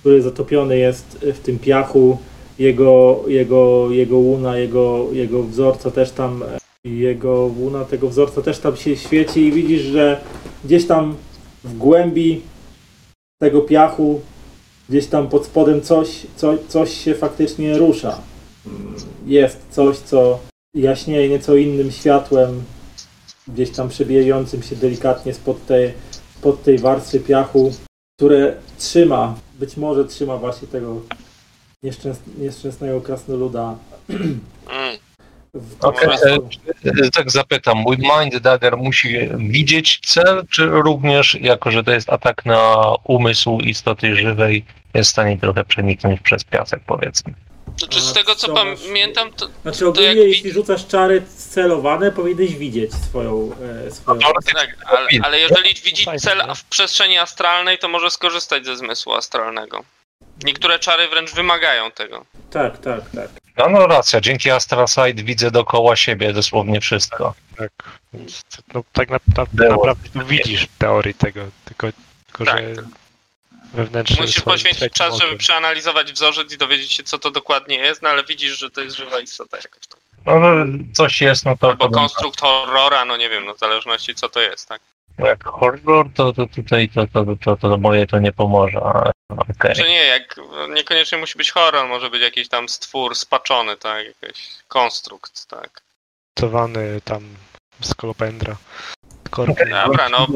który 0.00 0.22
zatopiony 0.22 0.78
jest 0.78 1.18
w 1.22 1.38
tym 1.38 1.58
piachu. 1.58 2.18
Jego, 2.58 3.24
jego, 3.26 3.90
jego 3.90 4.18
łuna, 4.18 4.58
jego, 4.58 5.06
jego 5.12 5.42
wzorca 5.42 5.90
też 5.90 6.10
tam 6.10 6.44
jego 6.84 7.50
łuna 7.58 7.84
tego 7.84 8.08
wzorca 8.08 8.42
też 8.42 8.58
tam 8.58 8.76
się 8.76 8.96
świeci 8.96 9.40
i 9.40 9.52
widzisz, 9.52 9.82
że 9.82 10.20
gdzieś 10.64 10.86
tam 10.86 11.16
w 11.64 11.76
głębi 11.76 12.42
tego 13.38 13.60
piachu, 13.60 14.20
gdzieś 14.88 15.06
tam 15.06 15.28
pod 15.28 15.46
spodem 15.46 15.82
coś, 15.82 16.26
coś, 16.36 16.60
coś 16.68 16.90
się 16.92 17.14
faktycznie 17.14 17.78
rusza. 17.78 18.20
Jest 19.26 19.58
coś, 19.70 19.96
co 19.96 20.38
jaśnieje 20.74 21.28
nieco 21.28 21.56
innym 21.56 21.90
światłem, 21.90 22.62
gdzieś 23.48 23.70
tam 23.70 23.88
przebijającym 23.88 24.62
się 24.62 24.76
delikatnie 24.76 25.34
spod 25.34 25.66
tej, 25.66 25.92
spod 26.38 26.62
tej 26.62 26.78
warstwy 26.78 27.20
piachu, 27.20 27.72
które 28.18 28.56
trzyma, 28.78 29.34
być 29.58 29.76
może 29.76 30.04
trzyma 30.04 30.36
właśnie 30.36 30.68
tego 30.68 31.00
nieszczęs 31.82 32.18
nieszczęsnego 32.38 33.00
krasnoluda 33.00 33.76
Mm. 34.10 34.40
Okej, 35.80 36.08
Może- 36.08 36.38
e, 37.06 37.10
tak 37.10 37.30
zapytam, 37.30 37.78
mój 37.78 37.96
Mind 37.98 38.38
Dagger 38.38 38.76
musi 38.76 39.18
widzieć 39.36 40.00
cel, 40.06 40.46
czy 40.50 40.66
również, 40.66 41.34
jako 41.40 41.70
że 41.70 41.84
to 41.84 41.90
jest 41.90 42.10
atak 42.10 42.46
na 42.46 42.82
umysł 43.04 43.58
istoty 43.58 44.16
żywej, 44.16 44.64
jest 44.94 45.10
w 45.10 45.12
stanie 45.12 45.38
trochę 45.38 45.64
przeniknąć 45.64 46.20
przez 46.20 46.44
piasek, 46.44 46.80
powiedzmy. 46.86 47.34
Znaczy, 47.78 48.00
z 48.00 48.12
tego 48.12 48.34
co 48.34 48.54
pamiętam, 48.54 49.32
to 49.32 49.48
Znaczy 49.62 49.86
ogólnie 49.86 50.08
jak 50.08 50.16
jeśli 50.16 50.52
rzucasz 50.52 50.86
czary 50.86 51.22
celowane, 51.36 52.12
powinieneś 52.12 52.56
widzieć 52.56 52.94
swoją, 52.94 53.50
e, 53.86 53.90
swoją... 53.90 54.20
tak, 54.54 54.76
ale, 54.86 55.08
ale 55.22 55.40
jeżeli 55.40 55.74
widzi 55.74 56.06
cel 56.18 56.38
nie? 56.48 56.54
w 56.54 56.64
przestrzeni 56.64 57.18
astralnej, 57.18 57.78
to 57.78 57.88
może 57.88 58.10
skorzystać 58.10 58.66
ze 58.66 58.76
zmysłu 58.76 59.12
astralnego. 59.12 59.84
Niektóre 60.44 60.78
czary 60.78 61.08
wręcz 61.08 61.32
wymagają 61.34 61.90
tego. 61.90 62.24
Tak, 62.50 62.78
tak, 62.78 63.00
tak. 63.14 63.28
No, 63.56 63.68
no 63.68 63.86
racja, 63.86 64.20
dzięki 64.20 64.50
Astral 64.50 64.88
Sight 64.88 65.20
widzę 65.20 65.50
dookoła 65.50 65.96
siebie 65.96 66.32
dosłownie 66.32 66.80
wszystko. 66.80 67.34
Tak, 67.56 67.70
no, 68.74 68.84
tak 68.92 69.10
na, 69.10 69.18
na, 69.36 69.46
Było. 69.52 69.70
naprawdę 69.86 70.08
tu 70.08 70.26
widzisz 70.26 70.62
w 70.66 70.78
teorii 70.78 71.14
tego, 71.14 71.40
tylko, 71.64 71.88
tylko 72.26 72.44
Tak. 72.44 72.58
że 72.58 72.74
wewnętrznie 73.74 74.20
Musisz 74.20 74.40
poświęcić 74.40 74.92
czas, 74.92 75.14
żeby 75.14 75.26
okiem. 75.26 75.38
przeanalizować 75.38 76.12
wzorzec 76.12 76.52
i 76.52 76.58
dowiedzieć 76.58 76.92
się, 76.92 77.02
co 77.02 77.18
to 77.18 77.30
dokładnie 77.30 77.76
jest, 77.76 78.02
no 78.02 78.08
ale 78.08 78.24
widzisz, 78.24 78.58
że 78.58 78.70
to 78.70 78.80
jest 78.80 78.96
żywa 78.96 79.20
istota 79.20 79.56
jakaś 79.56 79.86
tam. 79.86 80.00
No, 80.26 80.40
no 80.40 80.64
coś 80.94 81.20
jest, 81.20 81.44
no 81.44 81.56
to... 81.56 81.68
Albo 81.68 81.90
konstrukt 81.90 82.40
horrora, 82.40 83.04
no 83.04 83.16
nie 83.16 83.28
wiem, 83.28 83.44
no 83.44 83.54
w 83.54 83.58
zależności 83.58 84.14
co 84.14 84.28
to 84.28 84.40
jest, 84.40 84.68
tak? 84.68 84.80
No, 85.18 85.26
Jak 85.26 85.44
horror, 85.44 86.06
to, 86.14 86.32
to 86.32 86.46
tutaj 86.46 86.88
to, 86.88 87.06
to, 87.06 87.24
to, 87.44 87.56
to, 87.56 87.78
moje 87.78 88.06
to 88.06 88.18
nie 88.18 88.32
pomoże, 88.32 88.80
ale 88.80 89.12
okej. 89.36 89.74
Czy 89.74 89.88
nie, 89.88 90.04
jak 90.04 90.36
niekoniecznie 90.74 91.18
musi 91.18 91.38
być 91.38 91.50
horror, 91.50 91.88
może 91.88 92.10
być 92.10 92.22
jakiś 92.22 92.48
tam 92.48 92.68
stwór 92.68 93.16
spaczony, 93.16 93.76
tak? 93.76 94.06
Jakiś 94.22 94.48
konstrukt, 94.68 95.46
tak? 95.46 95.82
Cowany 96.34 97.00
tam 97.04 97.22
z 97.80 97.94
kolopendra. 97.94 98.56
Skorpion. 99.26 99.70
Dobra, 99.86 100.08
no 100.08 100.26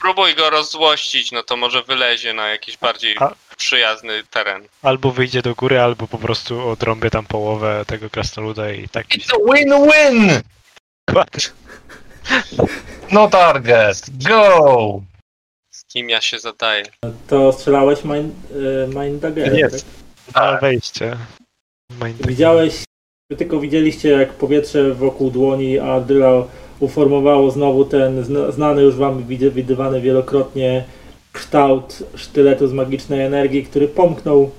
próbuj 0.00 0.34
go 0.34 0.50
rozzłościć, 0.50 1.32
no 1.32 1.42
to 1.42 1.56
może 1.56 1.82
wylezie 1.82 2.32
na 2.32 2.48
jakiś 2.48 2.76
bardziej 2.76 3.16
A- 3.20 3.34
przyjazny 3.56 4.22
teren. 4.30 4.62
Albo 4.82 5.10
wyjdzie 5.10 5.42
do 5.42 5.54
góry, 5.54 5.80
albo 5.80 6.06
po 6.06 6.18
prostu 6.18 6.68
odrąbie 6.68 7.10
tam 7.10 7.26
połowę 7.26 7.84
tego 7.86 8.10
krasnoluda 8.10 8.70
i 8.70 8.88
tak 8.88 9.06
It's 9.06 9.32
a 9.34 9.54
win-win! 9.54 10.40
No 13.12 13.28
target, 13.28 14.06
go! 14.28 15.02
Z 15.70 15.84
kim 15.84 16.10
ja 16.10 16.20
się 16.20 16.38
zadaję? 16.38 16.84
To 17.26 17.52
strzelałeś 17.52 18.04
Mind, 18.04 18.34
e, 18.52 19.04
mind 19.04 19.20
Daggerem, 19.22 19.56
Jest. 19.58 19.86
tak? 20.32 20.34
Na 20.52 20.58
wejście. 20.60 21.16
Mind- 22.00 22.26
Widziałeś, 22.26 22.84
wy 23.30 23.36
tylko 23.36 23.60
widzieliście 23.60 24.08
jak 24.08 24.32
powietrze 24.32 24.94
wokół 24.94 25.30
dłoni 25.30 25.78
Adryla 25.78 26.42
uformowało 26.80 27.50
znowu 27.50 27.84
ten 27.84 28.24
zna, 28.24 28.52
znany 28.52 28.82
już 28.82 28.94
wam 28.96 29.24
widy- 29.24 29.50
widywany 29.50 30.00
wielokrotnie 30.00 30.84
kształt 31.32 32.02
sztyletu 32.14 32.68
z 32.68 32.72
magicznej 32.72 33.20
energii, 33.20 33.64
który 33.64 33.88
pomknął 33.88 34.50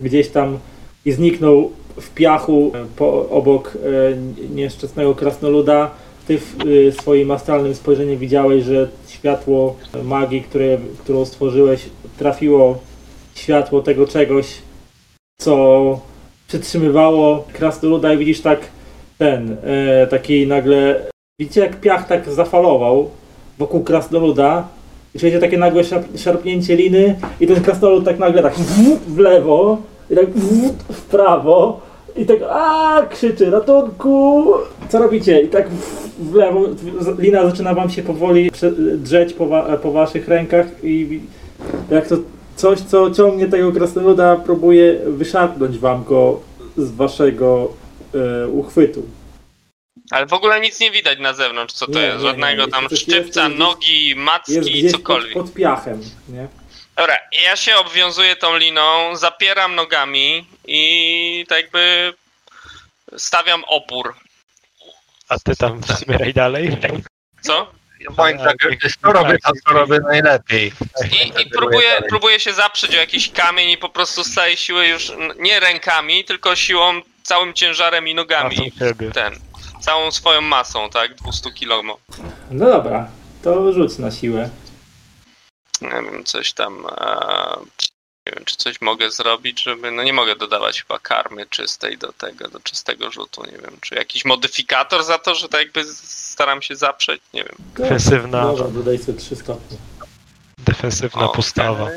gdzieś 0.00 0.28
tam 0.28 0.58
i 1.04 1.12
zniknął 1.12 1.72
w 2.00 2.10
piachu 2.10 2.72
e, 2.74 2.86
po, 2.96 3.28
obok 3.28 3.72
e, 3.76 4.16
nieszczęsnego 4.54 5.14
krasnoluda. 5.14 5.90
Ty 6.30 6.38
w 6.38 6.56
e, 6.88 6.92
swoim 6.92 7.30
astralnym 7.30 7.74
spojrzeniu 7.74 8.18
widziałeś, 8.18 8.64
że 8.64 8.88
światło 9.08 9.76
magii, 10.04 10.42
które, 10.42 10.78
którą 10.98 11.24
stworzyłeś, 11.24 11.86
trafiło 12.18 12.78
światło 13.34 13.82
tego 13.82 14.06
czegoś, 14.06 14.46
co 15.40 16.00
przytrzymywało 16.48 17.44
krasnoluda 17.52 18.12
i 18.12 18.18
widzisz 18.18 18.40
tak 18.40 18.60
ten, 19.18 19.56
e, 19.62 20.06
taki 20.06 20.46
nagle, 20.46 21.00
widzicie 21.40 21.60
jak 21.60 21.80
piach 21.80 22.06
tak 22.08 22.30
zafalował 22.30 23.10
wokół 23.58 23.84
krasnoluda. 23.84 24.68
I 25.14 25.18
czujecie 25.18 25.38
takie 25.38 25.58
nagłe 25.58 25.84
szarp, 25.84 26.06
szarpnięcie 26.16 26.76
liny 26.76 27.18
i 27.40 27.46
ten 27.46 27.62
krasnolud 27.62 28.04
tak 28.04 28.18
nagle 28.18 28.42
tak 28.42 28.54
w 29.06 29.18
lewo 29.18 29.78
i 30.10 30.14
tak 30.14 30.26
w 30.90 31.02
prawo 31.02 31.89
i 32.16 32.26
tak 32.26 32.38
a 32.50 33.02
krzyczy 33.10 33.50
ratunku 33.50 34.52
co 34.88 34.98
robicie 34.98 35.40
i 35.42 35.48
tak 35.48 35.68
w 36.18 36.34
lewo 36.34 36.60
lina 37.18 37.50
zaczyna 37.50 37.74
wam 37.74 37.90
się 37.90 38.02
powoli 38.02 38.50
drzeć 38.96 39.32
po, 39.32 39.46
wa, 39.46 39.76
po 39.76 39.92
waszych 39.92 40.28
rękach 40.28 40.66
i 40.82 41.20
jak 41.90 42.08
to 42.08 42.16
coś 42.56 42.80
co 42.80 43.10
ciągnie 43.10 43.46
tego 43.48 43.72
krasnoluda 43.72 44.36
próbuje 44.36 44.98
wyszarpnąć 45.06 45.78
wam 45.78 46.04
go 46.04 46.40
z 46.76 46.90
waszego 46.90 47.72
e, 48.14 48.48
uchwytu 48.48 49.02
Ale 50.10 50.26
w 50.26 50.32
ogóle 50.32 50.60
nic 50.60 50.80
nie 50.80 50.90
widać 50.90 51.18
na 51.18 51.32
zewnątrz, 51.32 51.74
co 51.74 51.86
to 51.86 51.92
Nie, 51.98 52.00
jest. 52.04 52.16
nie, 52.18 52.22
nie. 52.24 52.28
Żadnego 52.30 52.66
tam 52.68 52.84
jest, 52.90 53.02
szczypca, 53.02 53.44
jest- 53.46 53.58
nogi, 53.58 54.08
jest 54.08 54.20
macki, 54.20 54.82
pod, 54.82 54.92
cokolwiek. 54.92 55.32
pod 55.32 55.52
piachem 55.52 56.00
nie? 56.28 56.48
Dobra, 57.00 57.18
ja 57.44 57.56
się 57.56 57.76
obwiązuję 57.76 58.36
tą 58.36 58.56
liną, 58.56 59.16
zapieram 59.16 59.74
nogami 59.74 60.46
i 60.66 61.46
tak 61.48 61.58
jakby 61.58 62.14
stawiam 63.16 63.64
opór. 63.64 64.14
A 65.28 65.38
ty 65.38 65.56
tam 65.56 65.80
zbieraj 65.82 66.34
dalej. 66.34 66.76
Co? 67.40 67.72
Dagger, 68.16 68.76
to 69.02 69.12
robię 69.12 69.38
to, 69.44 69.52
co 69.66 69.74
robię 69.74 70.00
najlepiej. 70.00 70.72
I, 71.12 71.42
i 71.42 71.50
próbuję, 71.50 72.02
próbuję 72.08 72.40
się 72.40 72.52
zaprzeć 72.52 72.94
o 72.94 72.98
jakiś 72.98 73.30
kamień 73.30 73.70
i 73.70 73.78
po 73.78 73.88
prostu 73.88 74.24
z 74.24 74.34
całej 74.34 74.56
siły 74.56 74.86
już 74.86 75.12
nie 75.38 75.60
rękami, 75.60 76.24
tylko 76.24 76.56
siłą, 76.56 77.00
całym 77.22 77.54
ciężarem 77.54 78.08
i 78.08 78.14
nogami. 78.14 78.72
Ten. 79.14 79.34
Całą 79.80 80.10
swoją 80.10 80.40
masą, 80.40 80.90
tak? 80.90 81.14
200 81.14 81.50
kg. 81.50 81.98
no 82.50 82.66
dobra 82.66 83.08
to 83.42 83.72
rzuć 83.72 83.98
na 83.98 84.10
siłę 84.10 84.50
Nie 85.82 85.88
wiem, 85.88 86.24
coś 86.24 86.52
tam. 86.52 86.86
E, 87.00 87.56
nie 88.26 88.32
wiem, 88.36 88.44
czy 88.44 88.56
coś 88.56 88.80
mogę 88.80 89.10
zrobić, 89.10 89.62
żeby. 89.62 89.90
No 89.90 90.02
nie 90.02 90.12
mogę 90.12 90.36
dodawać 90.36 90.82
chyba 90.82 90.98
karmy 90.98 91.46
czystej 91.46 91.98
do 91.98 92.12
tego, 92.12 92.48
do 92.48 92.60
czystego 92.60 93.10
rzutu. 93.10 93.42
Nie 93.44 93.58
wiem, 93.58 93.76
czy 93.80 93.94
jakiś 93.94 94.24
modyfikator 94.24 95.04
za 95.04 95.18
to, 95.18 95.34
że 95.34 95.48
tak 95.48 95.60
jakby 95.60 95.84
staram 95.94 96.62
się 96.62 96.76
zaprzeć. 96.76 97.22
Nie 97.34 97.44
wiem. 97.44 97.56
Defensywna, 97.76 98.42
dobra 98.42 98.68
dodaj 98.68 98.98
sobie 98.98 99.18
3 99.18 99.36
stopnie 99.36 99.78
defensywna 100.70 101.22
O, 101.22 101.28
postawa. 101.28 101.88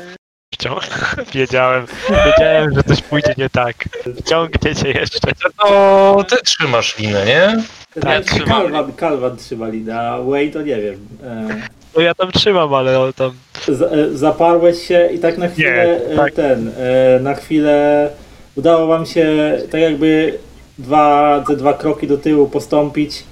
Wciąż. 0.54 0.84
Wiedziałem, 1.34 1.86
wiedziałem, 2.26 2.74
że 2.74 2.82
coś 2.82 3.02
pójdzie 3.02 3.34
nie 3.38 3.50
tak. 3.50 3.76
Ciągnie 4.24 4.74
cię 4.74 4.88
jeszcze. 4.88 5.18
To 5.58 6.24
ty 6.28 6.36
trzymasz 6.44 6.98
linę, 6.98 7.26
nie? 7.26 7.62
Tak, 8.02 8.24
trzymam. 8.24 8.48
Kalwan, 8.48 8.92
Kalwan 8.92 9.36
trzyma 9.36 9.68
linę, 9.68 10.00
a 10.00 10.22
Way 10.22 10.50
to 10.50 10.62
nie 10.62 10.76
wiem 10.76 11.08
e, 11.24 11.68
No 11.96 12.02
ja 12.02 12.14
tam 12.14 12.32
trzymam, 12.32 12.74
ale 12.74 13.00
on 13.00 13.12
tam 13.12 13.32
Z- 13.68 13.82
e, 13.82 14.16
zaparłeś 14.16 14.82
się 14.88 15.08
i 15.14 15.18
tak 15.18 15.38
na 15.38 15.48
chwilę 15.48 16.00
Nie, 16.08 16.12
e, 16.12 16.16
tak. 16.16 16.32
ten, 16.32 16.70
e, 16.78 17.20
na 17.22 17.34
chwilę 17.34 18.10
udało 18.56 18.86
wam 18.86 19.06
się 19.06 19.58
tak 19.70 19.80
jakby 19.80 20.38
dwa, 20.78 21.44
te 21.48 21.56
dwa 21.56 21.72
kroki 21.74 22.06
do 22.06 22.18
tyłu 22.18 22.48
postąpić, 22.48 23.24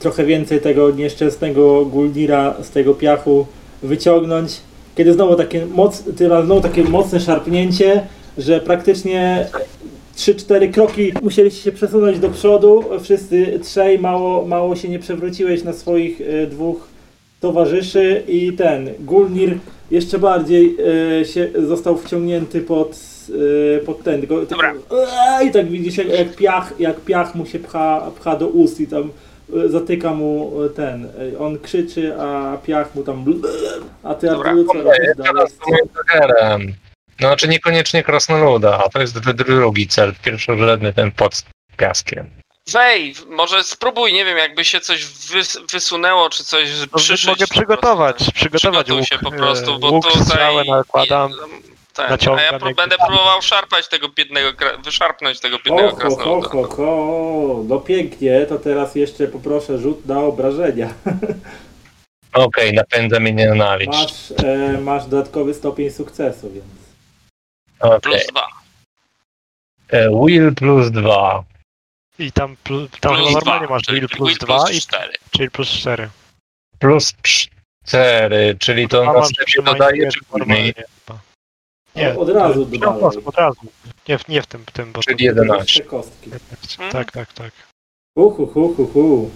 trochę 0.00 0.24
więcej 0.24 0.60
tego 0.60 0.90
nieszczęsnego 0.90 1.84
Gulnira 1.84 2.54
z 2.62 2.70
tego 2.70 2.94
piachu 2.94 3.46
wyciągnąć, 3.82 4.60
kiedy 4.96 5.12
znowu 5.12 5.34
takie 5.36 5.66
moc, 5.66 6.02
znowu 6.44 6.60
takie 6.60 6.84
mocne 6.84 7.20
szarpnięcie, 7.20 8.02
że 8.38 8.60
praktycznie 8.60 9.46
3-4 10.16 10.72
kroki 10.72 11.12
musieliście 11.22 11.62
się 11.62 11.72
przesunąć 11.72 12.18
do 12.18 12.28
przodu, 12.30 12.84
wszyscy 13.02 13.60
trzej, 13.62 13.98
mało, 13.98 14.46
mało 14.46 14.76
się 14.76 14.88
nie 14.88 14.98
przewróciłeś 14.98 15.64
na 15.64 15.72
swoich 15.72 16.20
dwóch 16.50 16.91
towarzyszy 17.42 18.22
i 18.28 18.52
ten 18.52 18.90
Gulnir 18.98 19.58
jeszcze 19.90 20.18
bardziej 20.18 20.76
e, 21.20 21.24
się 21.24 21.48
został 21.68 21.98
wciągnięty 21.98 22.60
pod, 22.60 23.00
e, 23.76 23.80
pod 23.80 24.02
ten. 24.02 24.20
Tylko, 24.20 24.46
Dobra. 24.46 24.72
eee, 24.72 25.48
I 25.48 25.52
tak 25.52 25.70
widzisz 25.70 25.96
jak, 25.96 26.08
jak, 26.08 26.36
piach, 26.36 26.74
jak 26.78 27.00
piach 27.00 27.34
mu 27.34 27.46
się 27.46 27.58
pcha, 27.58 28.10
pcha 28.20 28.36
do 28.36 28.48
ust 28.48 28.80
i 28.80 28.86
tam 28.86 29.10
e, 29.56 29.68
zatyka 29.68 30.14
mu 30.14 30.62
e, 30.62 30.68
ten, 30.68 31.04
e, 31.04 31.38
on 31.38 31.58
krzyczy, 31.58 32.14
a 32.20 32.58
piach 32.66 32.94
mu 32.94 33.02
tam 33.02 33.24
a 34.02 34.14
ty 34.14 34.26
Dobra, 34.26 34.50
Arturu 34.50 34.72
co 34.72 34.82
robisz 34.82 35.16
dalej? 35.16 36.74
No, 37.20 37.28
znaczy 37.28 37.48
niekoniecznie 37.48 38.02
krasnoluda, 38.02 38.80
a 38.84 38.88
to 38.88 39.00
jest 39.00 39.18
drugi 39.18 39.86
cel, 39.88 40.12
pierwszorzędny 40.24 40.92
ten 40.92 41.12
pod 41.12 41.42
piaskiem. 41.76 42.41
Wej, 42.72 43.14
może 43.28 43.64
spróbuj, 43.64 44.12
nie 44.12 44.24
wiem, 44.24 44.38
jakby 44.38 44.64
się 44.64 44.80
coś 44.80 45.04
wys 45.06 45.58
wysunęło, 45.72 46.30
czy 46.30 46.44
coś 46.44 46.68
No, 46.92 46.98
przyszyć. 46.98 47.26
mogę 47.26 47.46
przygotować, 47.46 48.16
prostu. 48.16 48.32
przygotować 48.32 48.86
Przygotuj 48.86 48.96
łuk, 49.00 49.08
się 49.08 49.18
po 49.18 49.30
prostu, 49.30 49.78
bo 49.78 49.90
łuk, 49.90 50.12
tutaj... 50.12 50.68
nakładam, 50.68 51.32
Ten, 51.94 52.06
a 52.38 52.42
ja 52.42 52.58
będę 52.58 52.96
próbował 53.06 53.42
szarpać 53.42 53.88
tego 53.88 54.08
biednego, 54.08 54.50
wyszarpnąć 54.84 55.40
tego 55.40 55.58
biednego 55.58 55.90
Ho, 55.90 55.96
ho, 55.96 56.02
ho, 56.02 56.16
krasnoluda. 56.16 56.48
ho, 56.48 56.64
ho, 56.76 57.64
no 57.68 57.80
pięknie, 57.80 58.46
to 58.46 58.58
teraz 58.58 58.94
jeszcze 58.94 59.28
poproszę 59.28 59.78
rzut 59.78 60.06
na 60.06 60.20
obrażenia. 60.20 60.94
Okej, 62.32 62.72
napędza 62.72 63.20
mnie 63.20 63.32
nienawiść. 63.32 63.88
Masz, 63.90 64.32
e, 64.44 64.78
masz 64.80 65.06
dodatkowy 65.06 65.54
stopień 65.54 65.90
sukcesu, 65.90 66.50
więc. 66.50 66.64
Okej. 67.80 68.00
Plus 68.00 68.26
dwa. 68.26 68.48
E, 69.88 70.08
Will 70.24 70.54
plus 70.54 70.90
2. 70.90 71.44
I 72.18 72.32
tam, 72.32 72.56
plu, 72.64 72.88
tam 73.00 73.14
Plus 73.16 73.28
chyba 73.28 73.38
normalnie 73.40 73.66
dwa, 73.66 73.74
masz 73.74 73.82
czyli 73.82 74.00
will 74.00 74.08
plus 74.08 74.28
will 74.28 74.38
2, 74.38 74.46
plus 74.64 74.76
i, 74.76 74.80
cztery. 74.80 75.12
czyli 75.30 75.50
plus 75.50 75.68
4. 75.68 76.08
Plus 76.78 77.12
4, 77.84 78.56
czyli 78.58 78.88
to 78.88 79.04
na 79.04 79.22
przytrzymanie 79.22 79.78
dodaje 79.78 80.08
czy 80.12 80.20
normalnie 80.32 80.72
później? 80.72 80.74
chyba. 81.06 81.18
Nie, 81.96 82.18
od 82.18 82.28
razu 82.28 82.64
dodawaj. 82.64 83.02
Od, 83.24 83.34
razu. 83.36 83.60
Nie, 84.08 84.18
w- 84.18 84.28
nie 84.28 84.42
w 84.42 84.46
tym, 84.46 84.64
tym, 84.72 84.92
bo 84.92 85.00
Czyli 85.02 85.16
to- 85.18 85.24
11. 85.24 85.82
Te 85.82 85.88
kostki. 85.88 86.30
Tak, 86.92 87.12
tak, 87.12 87.32
tak. 87.32 87.52
Uhu, 88.16 88.46
hu, 88.46 88.74
hu, 88.74 88.86
hu. 88.86 89.30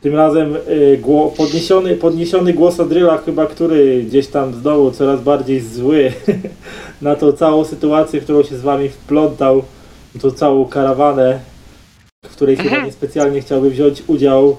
Tym 0.00 0.16
razem 0.16 0.56
y, 0.56 0.98
gło, 1.00 1.30
podniesiony, 1.30 1.96
podniesiony 1.96 2.52
głos 2.52 2.80
Adryla, 2.80 3.18
chyba 3.18 3.46
który 3.46 4.02
gdzieś 4.02 4.26
tam 4.26 4.54
z 4.54 4.62
dołu 4.62 4.90
coraz 4.90 5.20
bardziej 5.22 5.60
zły 5.60 6.12
na 7.02 7.16
tą 7.16 7.32
całą 7.32 7.64
sytuację, 7.64 8.20
w 8.20 8.24
którą 8.24 8.42
się 8.42 8.56
z 8.58 8.60
wami 8.62 8.88
wplątał, 8.88 9.64
tą 10.22 10.30
całą 10.30 10.68
karawanę, 10.68 11.40
w 12.24 12.28
której 12.28 12.56
chyba 12.56 12.84
niespecjalnie 12.84 13.40
chciałby 13.40 13.70
wziąć 13.70 14.02
udział. 14.06 14.56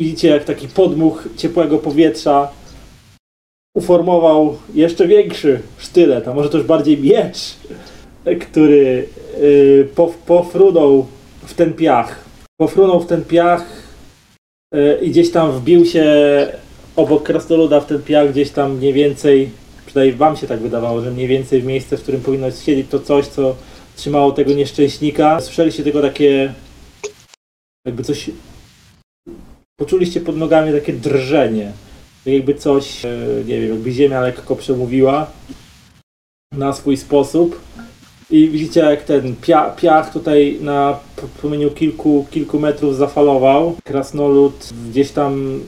Widzicie, 0.00 0.28
jak 0.28 0.44
taki 0.44 0.68
podmuch 0.68 1.28
ciepłego 1.36 1.78
powietrza 1.78 2.50
uformował 3.76 4.58
jeszcze 4.74 5.08
większy 5.08 5.60
sztylet, 5.78 6.28
a 6.28 6.34
może 6.34 6.50
też 6.50 6.62
bardziej 6.62 6.98
miecz, 6.98 7.56
który 8.40 9.08
y, 9.40 9.88
pof, 9.94 10.16
pofrunął 10.16 11.06
w 11.46 11.54
ten 11.54 11.74
piach. 11.74 12.24
Pofrunął 12.60 13.00
w 13.00 13.06
ten 13.06 13.24
piach 13.24 13.66
y, 14.74 14.98
i 15.02 15.10
gdzieś 15.10 15.30
tam 15.30 15.52
wbił 15.52 15.86
się 15.86 16.06
obok 16.96 17.22
krasnoluda 17.22 17.80
w 17.80 17.86
ten 17.86 18.02
piach, 18.02 18.30
gdzieś 18.30 18.50
tam 18.50 18.76
mniej 18.76 18.92
więcej, 18.92 19.50
przynajmniej 19.86 20.16
wam 20.16 20.36
się 20.36 20.46
tak 20.46 20.60
wydawało, 20.60 21.00
że 21.00 21.10
mniej 21.10 21.28
więcej 21.28 21.60
w 21.60 21.66
miejsce, 21.66 21.96
w 21.96 22.02
którym 22.02 22.20
powinno 22.20 22.50
siedzieć 22.50 22.86
to 22.90 23.00
coś, 23.00 23.26
co 23.26 23.56
trzymało 23.98 24.32
tego 24.32 24.52
nieszczęśnika. 24.52 25.40
Słyszeliście 25.40 25.82
tylko 25.82 26.02
takie 26.02 26.54
jakby 27.86 28.04
coś 28.04 28.30
poczuliście 29.80 30.20
pod 30.20 30.36
nogami 30.36 30.72
takie 30.72 30.92
drżenie. 30.92 31.72
Tak 32.24 32.34
jakby 32.34 32.54
coś, 32.54 33.04
e, 33.04 33.18
nie 33.46 33.60
wiem, 33.60 33.70
jakby 33.70 33.92
ziemia 33.92 34.20
lekko 34.20 34.56
przemówiła 34.56 35.30
na 36.52 36.72
swój 36.72 36.96
sposób. 36.96 37.60
I 38.30 38.48
widzicie, 38.48 38.80
jak 38.80 39.02
ten 39.02 39.36
pia 39.36 39.70
piach 39.70 40.12
tutaj 40.12 40.58
na 40.60 41.00
promieniu 41.40 41.70
kilku, 41.70 42.26
kilku 42.30 42.58
metrów 42.58 42.96
zafalował. 42.96 43.76
Krasnolud 43.84 44.70
gdzieś 44.90 45.10
tam 45.10 45.60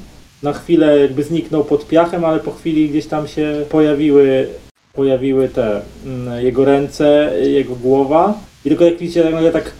na 0.42 0.52
chwilę 0.52 1.00
jakby 1.00 1.22
zniknął 1.22 1.64
pod 1.64 1.88
piachem, 1.88 2.24
ale 2.24 2.40
po 2.40 2.50
chwili 2.50 2.88
gdzieś 2.88 3.06
tam 3.06 3.28
się 3.28 3.64
pojawiły, 3.70 4.48
pojawiły 4.92 5.48
te 5.48 5.80
mm, 6.04 6.44
jego 6.44 6.64
ręce, 6.64 7.32
jego 7.42 7.76
głowa. 7.76 8.34
I 8.64 8.68
tylko 8.68 8.84
jak 8.84 8.98
widzicie, 8.98 9.22
tak 9.22 9.32
nagle 9.32 9.52
tak 9.52 9.72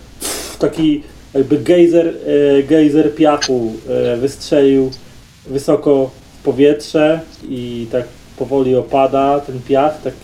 taki 0.58 1.02
jakby 1.34 1.58
gejzer, 1.58 2.06
e, 2.06 2.62
gejzer 2.62 3.14
piachu 3.14 3.74
e, 3.88 4.16
wystrzelił 4.16 4.90
wysoko 5.46 6.10
w 6.40 6.42
powietrze 6.42 7.20
i 7.48 7.86
tak 7.92 8.04
powoli 8.38 8.76
opada 8.76 9.40
ten 9.40 9.62
piach, 9.62 10.02
tak 10.02 10.14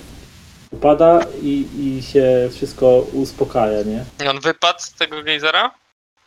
upada 0.71 1.21
i, 1.43 1.67
i 1.79 2.03
się 2.03 2.49
wszystko 2.53 3.07
uspokaja, 3.13 3.83
nie? 3.83 4.05
I 4.25 4.29
on 4.29 4.41
wypadł 4.41 4.79
z 4.81 4.93
tego 4.93 5.23
gejzera? 5.23 5.71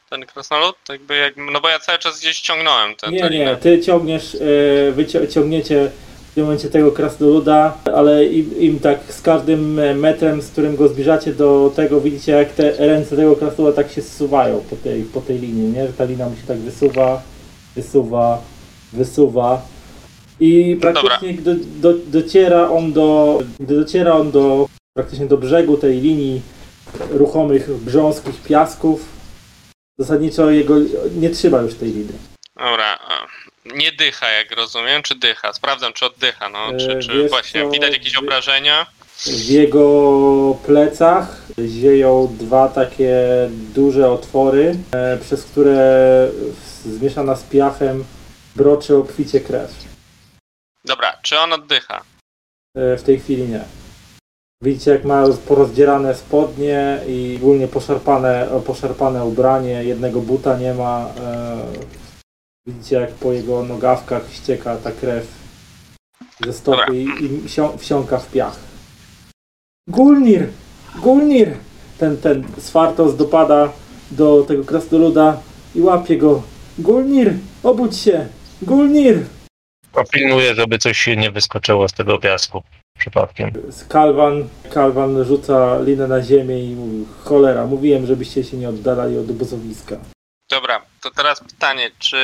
Ten 0.09 0.25
krasnolud? 0.25 0.75
Jakby 0.89 1.17
jak, 1.17 1.33
no 1.37 1.61
bo 1.61 1.69
ja 1.69 1.79
cały 1.79 1.99
czas 1.99 2.19
gdzieś 2.19 2.41
ciągnąłem 2.41 2.95
tę 2.95 3.11
Nie, 3.11 3.29
nie, 3.29 3.55
ty 3.55 3.81
ciągniesz, 3.81 4.35
e, 4.35 4.91
wy 4.91 5.05
ciągniecie 5.29 5.91
w 6.31 6.35
tym 6.35 6.43
momencie 6.43 6.69
tego 6.69 6.91
krasnoluda, 6.91 7.77
ale 7.93 8.25
im, 8.25 8.59
im 8.59 8.79
tak 8.79 8.99
z 9.13 9.21
każdym 9.21 9.73
metrem, 9.99 10.41
z 10.41 10.51
którym 10.51 10.75
go 10.75 10.87
zbliżacie 10.87 11.33
do 11.33 11.71
tego, 11.75 12.01
widzicie 12.01 12.31
jak 12.31 12.53
te 12.53 12.71
ręce 12.71 13.15
tego 13.15 13.35
krasnoluda 13.35 13.75
tak 13.75 13.91
się 13.91 14.01
zsuwają 14.01 14.61
po 14.69 14.75
tej, 14.75 15.03
po 15.03 15.21
tej 15.21 15.39
linii, 15.39 15.71
nie? 15.71 15.87
Że 15.87 15.93
ta 15.93 16.03
lina 16.03 16.29
mu 16.29 16.35
się 16.35 16.47
tak 16.47 16.57
wysuwa, 16.57 17.21
wysuwa, 17.75 18.41
wysuwa. 18.93 19.61
I 20.39 20.77
praktycznie 20.81 21.33
gdy 21.33 21.55
do, 21.55 21.93
dociera 21.93 22.69
on 22.69 22.93
do, 22.93 23.39
gdy 23.59 23.75
dociera 23.75 24.13
on 24.13 24.31
do 24.31 24.67
praktycznie 24.93 25.25
do 25.25 25.37
brzegu 25.37 25.77
tej 25.77 26.01
linii 26.01 26.41
ruchomych, 27.11 27.83
grząskich 27.85 28.43
piasków, 28.43 29.05
zasadniczo 29.99 30.51
jego 30.51 30.75
nie 31.15 31.29
trzyma 31.29 31.61
już 31.61 31.73
tej 31.73 31.91
liny. 31.91 32.13
Dobra. 32.55 32.99
Nie 33.75 33.91
dycha, 33.91 34.29
jak 34.29 34.51
rozumiem, 34.51 35.03
czy 35.03 35.15
dycha? 35.15 35.53
Sprawdzam, 35.53 35.93
czy 35.93 36.05
oddycha, 36.05 36.49
no. 36.49 36.59
Czy, 36.79 36.91
E, 36.97 36.99
czy 36.99 37.13
wiesz 37.21 37.29
właśnie 37.29 37.61
co, 37.63 37.69
widać 37.69 37.93
jakieś 37.93 38.15
obrażenia? 38.15 38.85
W 39.25 39.49
jego 39.49 40.57
plecach 40.65 41.41
zieją 41.67 42.35
dwa 42.39 42.67
takie 42.67 43.15
duże 43.49 44.11
otwory, 44.11 44.75
e, 44.95 45.17
przez 45.17 45.43
które 45.43 46.27
zmieszana 46.85 47.35
z 47.35 47.43
piachem 47.43 48.05
broczy 48.55 48.95
obficie 48.95 49.39
krew. 49.41 49.71
Dobra, 50.85 51.17
czy 51.21 51.39
on 51.39 51.53
oddycha? 51.53 52.01
E, 52.77 52.97
W 52.97 53.03
tej 53.03 53.19
chwili 53.19 53.43
nie. 53.43 53.63
Widzicie, 54.63 54.91
jak 54.91 55.03
ma 55.03 55.23
porozdzierane 55.47 56.15
spodnie 56.15 56.99
i 57.07 57.35
ogólnie 57.37 57.67
poszarpane, 57.67 58.47
poszarpane 58.65 59.25
ubranie, 59.25 59.83
jednego 59.83 60.21
buta 60.21 60.57
nie 60.57 60.73
ma. 60.73 61.09
Widzicie, 62.69 62.95
jak 62.95 63.11
po 63.11 63.33
jego 63.33 63.63
nogawkach 63.63 64.23
ścieka 64.33 64.77
ta 64.77 64.91
krew 64.91 65.27
ze 66.45 66.53
stopy 66.53 66.97
i, 66.97 67.03
i 67.23 67.29
wsią- 67.47 67.77
wsiąka 67.77 68.17
w 68.17 68.31
piach. 68.31 68.59
Gulnir! 69.87 70.47
Gulnir! 71.01 71.57
Ten, 71.97 72.17
ten 72.17 72.43
Swartos 72.57 73.15
dopada 73.17 73.71
do 74.11 74.43
tego 74.47 74.63
krasnoluda 74.63 75.41
i 75.75 75.81
łapie 75.81 76.17
go. 76.17 76.43
Gulnir! 76.79 77.33
Obudź 77.63 77.97
się! 77.97 78.27
Gulnir! 78.61 79.25
Popilnuję, 79.91 80.55
żeby 80.55 80.77
coś 80.77 80.97
się 80.97 81.15
nie 81.15 81.31
wyskoczyło 81.31 81.87
z 81.87 81.93
tego 81.93 82.19
piasku 82.19 82.63
przypadkiem. 82.99 83.51
Kalwan, 83.89 84.47
Kalwan 84.73 85.23
rzuca 85.25 85.79
linę 85.81 86.07
na 86.07 86.21
ziemię 86.23 86.63
i 86.63 86.75
mówi, 86.75 87.05
cholera, 87.23 87.65
mówiłem, 87.67 88.05
żebyście 88.05 88.43
się 88.43 88.57
nie 88.57 88.69
oddalali 88.69 89.17
od 89.17 89.29
obozowiska. 89.29 89.97
Dobra, 90.51 90.81
to 91.01 91.11
teraz 91.11 91.39
pytanie, 91.39 91.91
czy... 91.99 92.17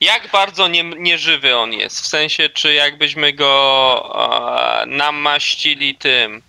Jak 0.00 0.30
bardzo 0.32 0.68
nie, 0.68 0.84
nieżywy 0.84 1.56
on 1.56 1.72
jest? 1.72 2.00
W 2.00 2.06
sensie, 2.06 2.48
czy 2.48 2.74
jakbyśmy 2.74 3.32
go 3.32 4.12
e, 4.82 4.86
namaścili 4.86 5.94
tym... 5.94 6.42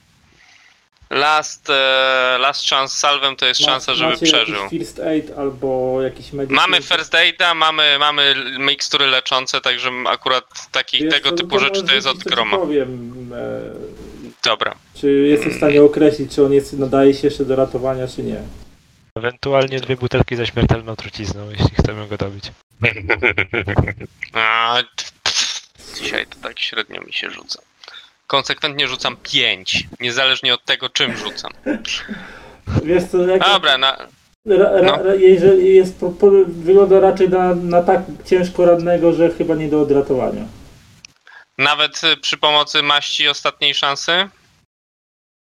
Last, 1.09 1.69
e, 1.69 2.37
last 2.39 2.69
chance 2.69 2.95
salwem 2.99 3.35
to 3.35 3.45
jest 3.45 3.61
szansa, 3.61 3.95
żeby 3.95 4.17
przeżył. 4.17 4.69
first 4.69 4.99
aid 4.99 5.31
albo 5.37 6.01
jakiś 6.01 6.33
medicine? 6.33 6.55
Mamy 6.61 6.81
first 6.81 7.15
aida, 7.15 7.53
mamy, 7.53 7.99
mamy 7.99 8.35
mikstury 8.59 9.07
leczące, 9.07 9.61
także 9.61 9.89
akurat 10.07 10.45
taki, 10.71 11.03
Wiesz 11.03 11.13
tego 11.13 11.29
co, 11.29 11.35
typu 11.35 11.49
to 11.49 11.59
rzeczy 11.59 11.83
to 11.83 11.93
jest 11.95 12.07
od 12.07 12.17
groma. 12.17 12.57
powiem, 12.57 13.13
e, 13.33 13.61
Dobra. 14.43 14.75
czy 14.95 15.11
jesteś 15.11 15.53
w 15.53 15.57
stanie 15.57 15.83
określić, 15.83 16.35
czy 16.35 16.45
on 16.45 16.53
jest, 16.53 16.73
nadaje 16.73 17.13
się 17.13 17.27
jeszcze 17.27 17.45
do 17.45 17.55
ratowania, 17.55 18.07
czy 18.07 18.23
nie. 18.23 18.41
Ewentualnie 19.15 19.79
dwie 19.79 19.95
butelki 19.95 20.35
ze 20.35 20.47
śmiertelną 20.47 20.95
trucizną, 20.95 21.49
jeśli 21.49 21.75
chcemy 21.79 22.07
go 22.07 22.17
dobić. 22.17 22.51
A, 24.33 24.77
pff, 25.23 25.61
dzisiaj 25.99 26.27
to 26.27 26.35
tak 26.43 26.59
średnio 26.59 27.01
mi 27.01 27.13
się 27.13 27.29
rzuca. 27.29 27.61
Konsekwentnie 28.27 28.87
rzucam 28.87 29.17
5, 29.23 29.87
niezależnie 29.99 30.53
od 30.53 30.65
tego, 30.65 30.89
czym 30.89 31.17
rzucam. 31.17 31.51
Wiesz 32.83 33.03
co, 33.11 33.17
jak, 33.27 33.41
Dobra, 33.41 33.77
na, 33.77 33.97
ra, 34.45 34.71
ra, 34.71 34.81
no. 34.81 35.13
jeżeli 35.13 35.75
jest, 35.75 35.99
po, 35.99 36.09
po, 36.09 36.31
wygląda 36.47 36.99
raczej 36.99 37.29
na, 37.29 37.55
na 37.55 37.83
tak 37.83 38.01
ciężko 38.25 38.65
radnego, 38.65 39.13
że 39.13 39.29
chyba 39.31 39.55
nie 39.55 39.67
do 39.67 39.81
odratowania. 39.81 40.45
nawet 41.57 42.01
y, 42.03 42.17
przy 42.17 42.37
pomocy 42.37 42.83
maści 42.83 43.27
ostatniej 43.27 43.73
szansy. 43.73 44.29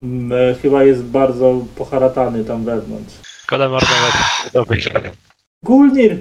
Mm, 0.04 0.32
e, 0.52 0.56
Chyba 0.62 0.84
jest 0.84 1.04
bardzo 1.04 1.62
poharatany 1.76 2.46
tam 2.46 2.66
wewnątrz. 2.66 3.14
Szkoda 3.44 3.70
marnować 3.70 4.14
dobyć. 4.54 4.90
Gulnir! 5.64 6.18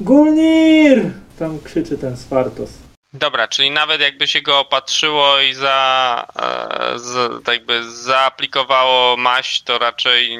Gulnir! 0.00 1.10
Tam 1.38 1.58
krzyczy 1.64 1.98
ten 1.98 2.16
Swartos. 2.16 2.70
Dobra, 3.12 3.48
czyli 3.48 3.70
nawet 3.70 4.00
jakby 4.00 4.26
się 4.28 4.42
go 4.42 4.58
opatrzyło 4.58 5.40
i 5.40 5.54
za, 5.54 6.26
e, 6.36 6.98
z, 6.98 7.44
tak 7.44 7.54
jakby 7.54 7.90
zaaplikowało 7.90 9.16
maść, 9.16 9.62
to 9.62 9.78
raczej 9.78 10.38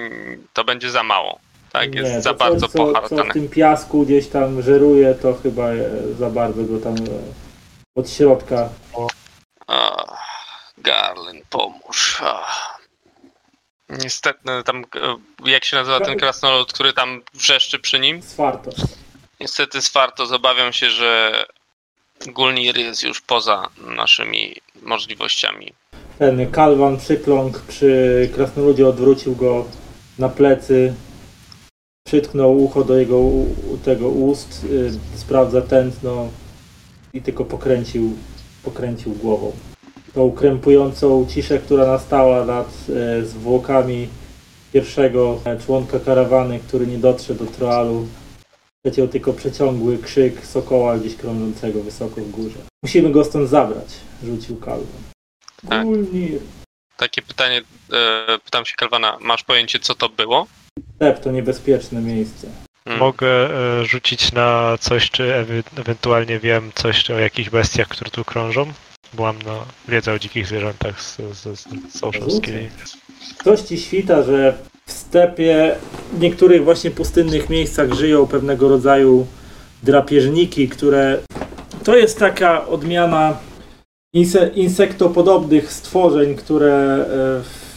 to 0.52 0.64
będzie 0.64 0.90
za 0.90 1.02
mało. 1.02 1.38
Tak, 1.72 1.94
jest 1.94 2.24
za 2.24 2.32
to 2.32 2.38
bardzo 2.38 2.68
co, 2.68 3.08
co 3.08 3.24
w 3.24 3.32
tym 3.32 3.48
piasku 3.48 4.04
gdzieś 4.06 4.28
tam 4.28 4.62
żeruje, 4.62 5.14
to 5.14 5.34
chyba 5.42 5.68
e, 5.68 6.14
za 6.18 6.30
bardzo 6.30 6.64
go 6.64 6.78
tam 6.78 6.94
e, 6.94 6.98
od 7.94 8.10
środka. 8.10 8.68
O, 8.94 9.08
Garlin, 10.78 11.42
pomóż. 11.50 12.22
O. 12.22 12.81
Niestety, 13.98 14.38
no, 14.44 14.62
tam, 14.62 14.84
e, 15.46 15.50
jak 15.50 15.64
się 15.64 15.76
nazywa 15.76 16.00
ten 16.00 16.18
krasnolud, 16.18 16.72
który 16.72 16.92
tam 16.92 17.22
wrzeszczy 17.34 17.78
przy 17.78 17.98
nim? 17.98 18.22
Swartos. 18.22 18.74
Niestety 19.40 19.82
Swarto, 19.82 20.24
obawiam 20.34 20.72
się, 20.72 20.90
że 20.90 21.32
Gulnir 22.26 22.78
jest 22.78 23.02
już 23.02 23.20
poza 23.20 23.68
naszymi 23.96 24.56
możliwościami. 24.82 25.72
Ten 26.18 26.50
kalwan 26.50 26.98
przykląkł 26.98 27.58
przy 27.68 28.30
krasnoludzie, 28.34 28.88
odwrócił 28.88 29.36
go 29.36 29.64
na 30.18 30.28
plecy, 30.28 30.94
przytknął 32.06 32.64
ucho 32.64 32.84
do 32.84 32.96
jego 32.96 33.20
tego 33.84 34.08
ust, 34.08 34.64
y, 34.64 35.18
sprawdza 35.18 35.62
tętno 35.62 36.28
i 37.12 37.22
tylko 37.22 37.44
pokręcił, 37.44 38.16
pokręcił 38.62 39.12
głową. 39.12 39.52
Tą 40.14 40.32
krępującą 40.32 41.26
ciszę, 41.30 41.58
która 41.58 41.86
nastała 41.86 42.44
nad 42.44 42.68
e, 42.88 43.24
zwłokami 43.24 44.08
pierwszego 44.72 45.40
e, 45.44 45.60
członka 45.60 46.00
karawany, 46.00 46.60
który 46.68 46.86
nie 46.86 46.98
dotrze 46.98 47.34
do 47.34 47.46
Troalu, 47.46 48.06
przeciął 48.84 49.08
tylko 49.08 49.32
przeciągły 49.32 49.98
krzyk 49.98 50.46
sokoła 50.46 50.98
gdzieś 50.98 51.16
krążącego 51.16 51.82
wysoko 51.82 52.20
w 52.20 52.30
górze. 52.30 52.58
Musimy 52.82 53.10
go 53.10 53.24
stąd 53.24 53.48
zabrać, 53.48 53.88
rzucił 54.24 54.56
Kalwan. 54.56 55.02
Tak. 55.68 55.86
Takie 56.96 57.22
pytanie, 57.22 57.62
e, 57.92 58.38
pytam 58.44 58.64
się 58.66 58.74
Kalwana, 58.76 59.18
masz 59.20 59.44
pojęcie 59.44 59.78
co 59.78 59.94
to 59.94 60.08
było? 60.08 60.46
Step 60.96 61.20
to 61.20 61.30
niebezpieczne 61.30 62.00
miejsce. 62.00 62.48
Hmm. 62.84 63.00
Mogę 63.00 63.28
e, 63.28 63.84
rzucić 63.84 64.32
na 64.32 64.78
coś, 64.80 65.10
czy 65.10 65.34
ewentualnie 65.76 66.38
wiem 66.38 66.72
coś 66.74 67.10
o 67.10 67.18
jakichś 67.18 67.50
bestiach, 67.50 67.88
które 67.88 68.10
tu 68.10 68.24
krążą? 68.24 68.72
Bo 69.14 69.22
mam 69.22 69.38
na 69.38 69.54
wiedzę 69.88 70.12
o 70.12 70.18
dzikich 70.18 70.46
zwierzętach 70.46 71.02
z, 71.02 71.16
z, 71.16 71.58
z 71.58 71.98
Sołszowskiej. 71.98 72.70
Coś 73.44 73.60
ci 73.60 73.78
świta, 73.78 74.22
że 74.22 74.54
w 74.86 74.92
stepie 74.92 75.76
w 76.12 76.20
niektórych 76.20 76.64
właśnie 76.64 76.90
pustynnych 76.90 77.50
miejscach 77.50 77.92
żyją 77.92 78.26
pewnego 78.26 78.68
rodzaju 78.68 79.26
drapieżniki, 79.82 80.68
które 80.68 81.18
to 81.84 81.96
jest 81.96 82.18
taka 82.18 82.66
odmiana 82.66 83.36
inse, 84.12 84.48
insektopodobnych 84.48 85.72
stworzeń, 85.72 86.34
które 86.34 86.74
e, 86.74 87.06
w, 87.42 87.72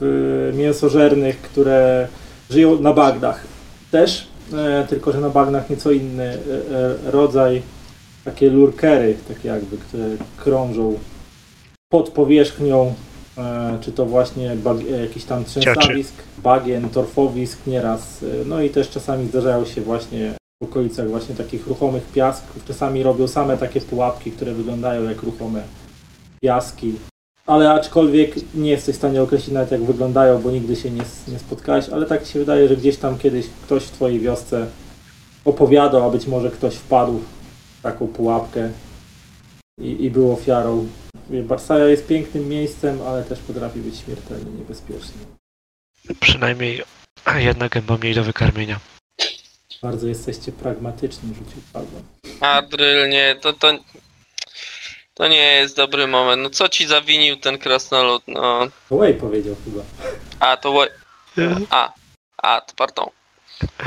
w 0.00 0.52
mięsożernych, 0.56 1.42
które 1.42 2.08
żyją 2.50 2.80
na 2.80 2.92
bagnach. 2.92 3.44
Też, 3.90 4.26
e, 4.54 4.86
tylko 4.88 5.12
że 5.12 5.20
na 5.20 5.30
bagnach 5.30 5.70
nieco 5.70 5.90
inny 5.90 6.24
e, 6.24 6.36
e, 7.08 7.10
rodzaj, 7.10 7.62
takie 8.24 8.50
lurkery, 8.50 9.16
takie 9.28 9.48
jakby, 9.48 9.78
które 9.78 10.04
krążą 10.36 10.98
pod 11.92 12.10
powierzchnią 12.10 12.94
e, 13.38 13.78
czy 13.80 13.92
to 13.92 14.06
właśnie 14.06 14.56
bag, 14.56 14.76
e, 14.80 15.00
jakiś 15.00 15.24
tam 15.24 15.44
trzęsawisk, 15.44 16.14
bagien, 16.38 16.88
torfowisk 16.88 17.66
nieraz, 17.66 18.22
e, 18.22 18.26
no 18.46 18.62
i 18.62 18.70
też 18.70 18.90
czasami 18.90 19.28
zdarzają 19.28 19.64
się 19.64 19.80
właśnie 19.80 20.34
w 20.62 20.64
okolicach 20.64 21.08
właśnie 21.08 21.34
takich 21.34 21.66
ruchomych 21.66 22.02
piasków, 22.12 22.64
czasami 22.64 23.02
robią 23.02 23.28
same 23.28 23.58
takie 23.58 23.80
pułapki, 23.80 24.32
które 24.32 24.52
wyglądają 24.52 25.02
jak 25.02 25.22
ruchome 25.22 25.62
piaski, 26.42 26.94
ale 27.46 27.70
aczkolwiek 27.70 28.54
nie 28.54 28.70
jesteś 28.70 28.94
w 28.94 28.98
stanie 28.98 29.22
określić 29.22 29.54
nawet 29.54 29.70
jak 29.70 29.82
wyglądają, 29.82 30.42
bo 30.42 30.50
nigdy 30.50 30.76
się 30.76 30.90
nie, 30.90 31.02
nie 31.28 31.38
spotkałeś, 31.38 31.88
ale 31.88 32.06
tak 32.06 32.26
się 32.26 32.38
wydaje, 32.38 32.68
że 32.68 32.76
gdzieś 32.76 32.96
tam 32.96 33.18
kiedyś 33.18 33.46
ktoś 33.66 33.82
w 33.82 33.90
twojej 33.90 34.20
wiosce 34.20 34.66
opowiadał, 35.44 36.06
a 36.06 36.10
być 36.10 36.26
może 36.26 36.50
ktoś 36.50 36.74
wpadł 36.74 37.20
taką 37.82 38.08
pułapkę 38.08 38.70
i, 39.78 40.04
i 40.04 40.10
był 40.10 40.32
ofiarą 40.32 40.88
Barsaja 41.30 41.86
jest 41.86 42.06
pięknym 42.06 42.48
miejscem, 42.48 43.02
ale 43.02 43.24
też 43.24 43.38
potrafi 43.38 43.78
być 43.80 43.98
śmiertelnie 43.98 44.50
niebezpieczny. 44.50 45.12
Przynajmniej 46.20 46.82
jedna 47.36 47.68
gęba 47.68 47.96
mniej 47.96 48.14
do 48.14 48.24
wykarmienia. 48.24 48.80
Bardzo 49.82 50.06
jesteście 50.08 50.52
pragmatyczni, 50.52 51.28
rzucił 51.34 51.62
Paweł. 51.72 52.02
Adryl, 52.40 53.08
nie, 53.10 53.36
to, 53.40 53.52
to, 53.52 53.78
to 55.14 55.28
nie 55.28 55.52
jest 55.52 55.76
dobry 55.76 56.06
moment. 56.06 56.42
No 56.42 56.50
co 56.50 56.68
ci 56.68 56.86
zawinił 56.86 57.36
ten 57.36 57.58
krasnolud? 57.58 58.22
No, 58.28 58.66
To 58.88 58.96
Way 58.96 59.14
powiedział 59.14 59.56
chyba. 59.64 59.82
a 60.40 60.56
to... 60.56 60.72
wo- 60.72 60.86
A, 61.70 61.92
a, 62.42 62.60
to 62.60 62.72
pardon. 62.76 63.06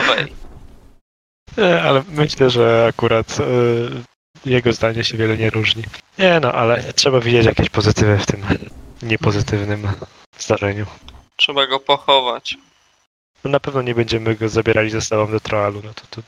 Wej. 0.08 0.34
Nie, 1.58 1.82
ale 1.82 2.04
myślę, 2.10 2.50
że 2.50 2.86
akurat 2.90 3.38
e, 3.40 3.46
jego 4.50 4.74
zdanie 4.74 5.04
się 5.04 5.18
wiele 5.18 5.38
nie 5.38 5.50
różni. 5.50 5.84
Nie 6.20 6.40
no, 6.40 6.52
ale 6.52 6.94
trzeba 6.94 7.20
widzieć 7.20 7.46
jakieś 7.46 7.70
pozytywy 7.70 8.18
w 8.18 8.26
tym 8.26 8.44
niepozytywnym 9.02 9.88
zdarzeniu. 10.40 10.86
Trzeba 11.36 11.68
go 11.68 11.80
pochować. 11.80 12.58
No, 13.44 13.52
na 13.52 13.60
pewno 13.60 13.82
nie 13.82 13.96
będziemy 13.96 14.36
go 14.36 14.50
zabierali 14.50 14.90
ze 14.90 15.02
sobą 15.02 15.32
do 15.32 15.40
Troalu, 15.40 15.82
no 15.84 15.94
to, 15.94 16.02
to 16.10 16.22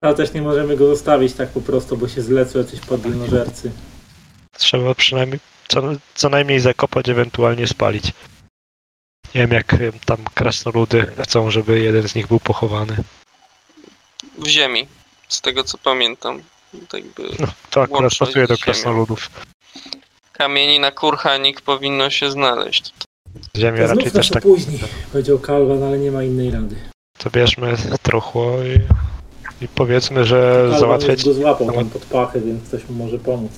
Ale 0.00 0.14
też 0.14 0.32
nie 0.32 0.42
możemy 0.42 0.76
go 0.76 0.86
zostawić 0.86 1.32
tak 1.32 1.48
po 1.48 1.60
prostu, 1.60 1.96
bo 1.96 2.08
się 2.08 2.22
zlecą 2.22 2.58
jacyś 2.58 2.80
podwinożercy. 2.80 3.70
trzeba 4.58 4.94
przynajmniej 4.94 5.40
co, 5.68 5.82
co 6.14 6.28
najmniej 6.28 6.60
zakopać, 6.60 7.08
ewentualnie 7.08 7.66
spalić. 7.66 8.04
Nie 9.34 9.40
wiem 9.40 9.52
jak 9.52 9.74
e, 9.74 9.78
tam 10.04 10.18
krasnoludy 10.34 11.06
chcą, 11.22 11.50
żeby 11.50 11.80
jeden 11.80 12.08
z 12.08 12.14
nich 12.14 12.26
był 12.26 12.40
pochowany. 12.40 12.96
W 14.38 14.46
ziemi. 14.46 14.86
Z 15.28 15.40
tego 15.40 15.64
co 15.64 15.78
pamiętam. 15.78 16.42
Tak 16.88 17.04
by 17.04 17.22
No, 17.40 17.46
to 17.70 17.82
akurat 17.82 18.02
Łączność 18.02 18.18
pasuje 18.18 18.46
do 18.46 18.58
krasnoludów. 18.58 19.30
kamieni 20.32 20.80
na 20.80 20.90
kurhanik 20.92 21.60
powinno 21.60 22.10
się 22.10 22.30
znaleźć. 22.30 22.92
Ziemia 23.56 23.88
To 23.88 23.94
raczej 23.94 24.10
też 24.12 24.28
tak. 24.30 24.42
później, 24.42 24.80
powiedział 25.12 25.38
Kalwan, 25.38 25.82
ale 25.82 25.98
nie 25.98 26.10
ma 26.10 26.22
innej 26.22 26.50
rady. 26.50 26.76
To 27.18 27.30
bierzmy 27.30 27.76
truchło 28.02 28.56
i, 28.62 28.80
i 29.64 29.68
powiedzmy, 29.68 30.24
że 30.24 30.52
Kalwan 30.60 30.80
załatwiać 30.80 31.18
już 31.18 31.34
go 31.36 31.42
złapał 31.42 31.72
tam 31.72 31.90
pod 31.90 32.02
pachę, 32.04 32.40
więc 32.40 32.68
ktoś 32.68 32.84
mu 32.88 33.04
może 33.04 33.18
pomóc. 33.18 33.52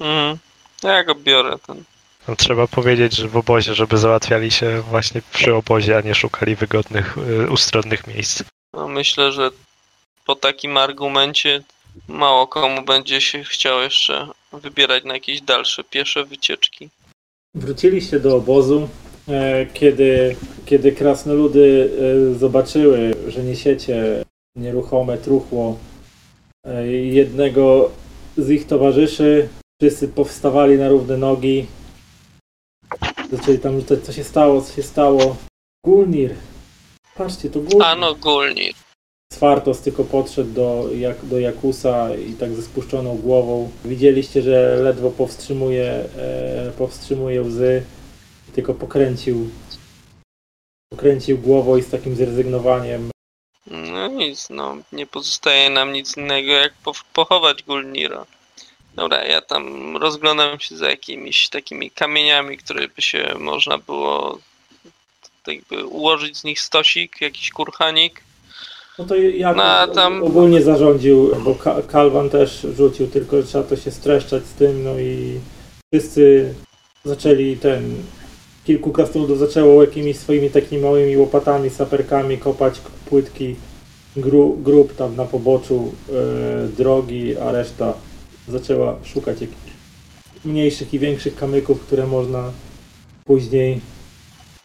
Mhm. 0.00 0.38
Ja 0.82 1.04
go 1.04 1.14
biorę 1.14 1.56
ten. 1.66 1.84
No, 2.28 2.36
trzeba 2.36 2.66
powiedzieć, 2.66 3.16
że 3.16 3.28
w 3.28 3.36
obozie, 3.36 3.74
żeby 3.74 3.98
załatwiali 3.98 4.50
się 4.50 4.80
właśnie 4.90 5.22
przy 5.32 5.54
obozie, 5.54 5.96
a 5.96 6.00
nie 6.00 6.14
szukali 6.14 6.56
wygodnych, 6.56 7.18
y, 7.18 7.50
ustronnych 7.50 8.06
miejsc. 8.06 8.42
No, 8.72 8.88
myślę, 8.88 9.32
że 9.32 9.50
po 10.24 10.36
takim 10.36 10.76
argumencie 10.76 11.62
mało 12.08 12.46
komu 12.46 12.82
będzie 12.82 13.20
się 13.20 13.44
chciał 13.44 13.80
jeszcze 13.80 14.28
wybierać 14.52 15.04
na 15.04 15.14
jakieś 15.14 15.40
dalsze 15.40 15.84
piesze 15.84 16.24
wycieczki. 16.24 16.90
Wróciliście 17.54 18.20
do 18.20 18.36
obozu, 18.36 18.88
e, 19.28 19.66
kiedy, 19.66 20.36
kiedy 20.66 20.92
krasnoludy 20.92 21.90
e, 22.32 22.38
zobaczyły, 22.38 23.14
że 23.28 23.42
niesiecie 23.42 24.24
nieruchome 24.56 25.18
truchło 25.18 25.78
e, 26.66 26.86
jednego 26.92 27.90
z 28.36 28.50
ich 28.50 28.66
towarzyszy. 28.66 29.48
Wszyscy 29.82 30.08
powstawali 30.08 30.78
na 30.78 30.88
równe 30.88 31.16
nogi. 31.16 31.66
Zaczęli 33.32 33.58
tam 33.58 33.80
rzucać, 33.80 34.00
co 34.00 34.12
się 34.12 34.24
stało, 34.24 34.62
co 34.62 34.76
się 34.76 34.82
stało. 34.82 35.36
Gulnir! 35.84 36.34
Patrzcie, 37.16 37.50
to 37.50 37.60
Gulnir! 37.60 37.82
A 37.82 37.94
no 37.94 38.14
Gulnir. 38.14 38.83
Swartos 39.34 39.80
tylko 39.80 40.04
podszedł 40.04 40.52
do, 40.52 40.88
jak, 40.94 41.26
do 41.26 41.38
Jakusa 41.38 42.14
i 42.14 42.32
tak 42.32 42.54
ze 42.54 42.62
spuszczoną 42.62 43.16
głową. 43.16 43.70
Widzieliście, 43.84 44.42
że 44.42 44.76
ledwo 44.76 45.10
powstrzymuje, 45.10 46.04
e, 46.18 46.72
powstrzymuje 46.78 47.42
łzy. 47.42 47.82
Tylko 48.54 48.74
pokręcił 48.74 49.48
pokręcił 50.90 51.38
głową 51.38 51.76
i 51.76 51.82
z 51.82 51.90
takim 51.90 52.16
zrezygnowaniem. 52.16 53.10
No 53.66 54.08
nic, 54.08 54.50
no 54.50 54.76
nie 54.92 55.06
pozostaje 55.06 55.70
nam 55.70 55.92
nic 55.92 56.16
innego 56.16 56.52
jak 56.52 56.74
po 56.84 56.92
pochować 57.12 57.62
Gulnira. 57.62 58.26
Dobra, 58.94 59.24
ja 59.24 59.40
tam 59.40 59.96
rozglądam 59.96 60.60
się 60.60 60.76
za 60.76 60.90
jakimiś 60.90 61.48
takimi 61.48 61.90
kamieniami, 61.90 62.58
które 62.58 62.88
by 62.88 63.02
się 63.02 63.34
można 63.38 63.78
było 63.78 64.38
jakby 65.46 65.86
ułożyć 65.86 66.36
z 66.36 66.44
nich 66.44 66.60
stosik, 66.60 67.20
jakiś 67.20 67.50
kurhanik. 67.50 68.22
No 68.98 69.04
to 69.04 69.16
Jakus 69.16 69.62
No, 69.86 69.94
tam- 69.94 70.22
ogólnie 70.22 70.62
zarządził, 70.62 71.30
bo 71.44 71.54
Ka- 71.54 71.82
Kalwan 71.82 72.30
też 72.30 72.66
rzucił, 72.76 73.06
tylko 73.06 73.42
trzeba 73.42 73.64
to 73.64 73.76
się 73.76 73.90
streszczać 73.90 74.46
z 74.46 74.52
tym, 74.52 74.84
no 74.84 74.98
i 74.98 75.40
wszyscy 75.94 76.54
zaczęli 77.04 77.56
ten... 77.56 77.94
Kilku 78.64 78.90
krasnoludów 78.90 79.38
zaczęło 79.38 79.84
jakimiś 79.84 80.18
swoimi 80.18 80.50
takimi 80.50 80.82
małymi 80.82 81.16
łopatami, 81.16 81.70
saperkami 81.70 82.38
kopać 82.38 82.80
płytki 83.06 83.56
gru, 84.16 84.58
grup 84.62 84.96
tam 84.96 85.16
na 85.16 85.24
poboczu 85.24 85.92
e, 86.12 86.68
drogi, 86.68 87.36
a 87.38 87.52
reszta 87.52 87.94
zaczęła 88.48 88.96
szukać 89.04 89.40
jakichś 89.40 89.60
mniejszych 90.44 90.94
i 90.94 90.98
większych 90.98 91.36
kamyków, 91.36 91.80
które 91.80 92.06
można 92.06 92.50
później 93.24 93.80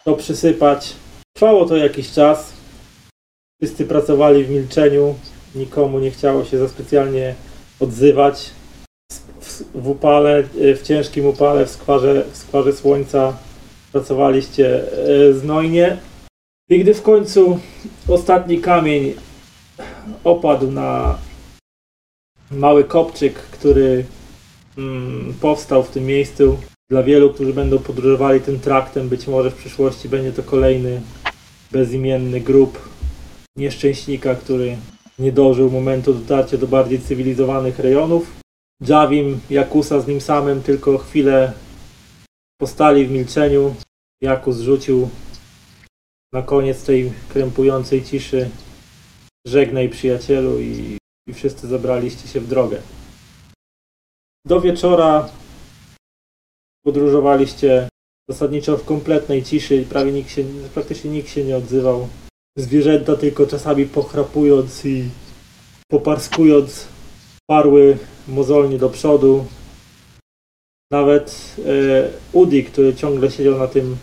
to 0.05 0.13
przysypać. 0.15 0.93
Trwało 1.34 1.65
to 1.65 1.77
jakiś 1.77 2.11
czas. 2.11 2.59
Wszyscy 3.62 3.86
pracowali 3.86 4.43
w 4.43 4.49
milczeniu. 4.49 5.16
Nikomu 5.55 5.99
nie 5.99 6.12
chciało 6.12 6.45
się 6.45 6.57
za 6.57 6.70
specjalnie 6.70 7.36
odzywać. 7.80 8.51
W, 9.74 9.88
upale, 9.88 10.43
w 10.53 10.82
ciężkim 10.84 11.26
upale, 11.26 11.66
w 11.66 11.70
skwarze, 11.70 12.26
w 12.32 12.38
skwarze 12.38 12.74
słońca 12.74 13.38
pracowaliście 13.91 14.84
e, 15.30 15.34
znojnie. 15.34 15.97
I 16.70 16.80
gdy 16.80 16.93
w 16.93 17.01
końcu 17.01 17.60
ostatni 18.07 18.62
kamień 18.62 19.14
opadł 20.24 20.72
na 20.72 21.18
mały 22.51 22.84
kopczyk, 22.84 23.34
który 23.34 24.05
mm, 24.78 25.34
powstał 25.41 25.84
w 25.84 25.89
tym 25.89 26.05
miejscu, 26.05 26.57
dla 26.89 27.03
wielu, 27.03 27.34
którzy 27.34 27.53
będą 27.53 27.80
podróżowali 27.80 28.41
tym 28.41 28.60
traktem, 28.60 29.10
być 29.10 29.28
może 29.28 29.51
w 29.51 29.55
przyszłości 29.55 30.10
będzie 30.10 30.34
to 30.34 30.43
kolejny 30.43 31.01
bezimienny 31.72 32.39
grób 32.39 32.89
nieszczęśnika, 33.60 34.36
który 34.36 34.78
nie 35.20 35.32
dożył 35.32 35.72
momentu 35.72 36.14
dotarcia 36.14 36.57
do 36.57 36.68
bardziej 36.68 36.99
cywilizowanych 36.99 37.80
rejonów. 37.80 38.39
Javim, 38.88 39.39
Jakusa 39.49 39.99
z 39.99 40.07
nim 40.07 40.22
samym 40.22 40.64
tylko 40.64 40.97
chwilę 40.97 41.53
postali 42.62 43.05
w 43.05 43.12
milczeniu. 43.12 43.76
Jakus 44.22 44.60
rzucił 44.60 45.10
na 46.34 46.41
koniec 46.41 46.84
tej 46.84 47.14
krępującej 47.30 48.03
ciszy 48.03 48.49
żegnaj 49.47 49.89
przyjacielu 49.89 50.60
i, 50.60 50.97
i 51.28 51.34
wszyscy 51.34 51.68
zabraliście 51.68 52.28
się 52.28 52.39
w 52.39 52.47
drogę. 52.47 52.82
Do 54.45 54.62
wieczora 54.62 55.30
podróżowaliście 56.84 57.89
zasadniczo 58.30 58.78
w 58.78 58.86
kompletnej 58.86 59.43
ciszy 59.43 59.76
i 59.76 59.86
prawie 59.86 60.12
nikt 60.12 60.32
się, 60.32 60.43
praktycznie 60.74 61.12
nikt 61.12 61.30
się 61.30 61.43
nie 61.43 61.57
odzywał. 61.57 62.07
Zwierzęta 62.60 63.16
tylko 63.16 63.47
czasami 63.47 63.86
pochrapując 63.86 64.86
i 64.86 65.10
poparskując 65.91 66.88
parły 67.49 67.97
mozolnie 68.28 68.78
do 68.78 68.89
przodu. 68.89 69.45
Nawet 70.91 71.55
e, 71.66 72.10
Udi, 72.34 72.64
który 72.64 72.95
ciągle 72.95 73.32
siedział 73.32 73.57
na 73.57 73.68
tym 73.68 73.97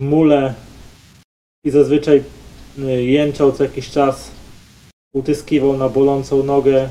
mule 0.00 0.54
i 1.64 1.70
zazwyczaj 1.70 2.22
e, 2.78 2.82
jęczał 3.02 3.52
co 3.52 3.64
jakiś 3.64 3.90
czas, 3.90 4.30
utyskiwał 5.14 5.76
na 5.76 5.88
bolącą 5.88 6.42
nogę. 6.42 6.88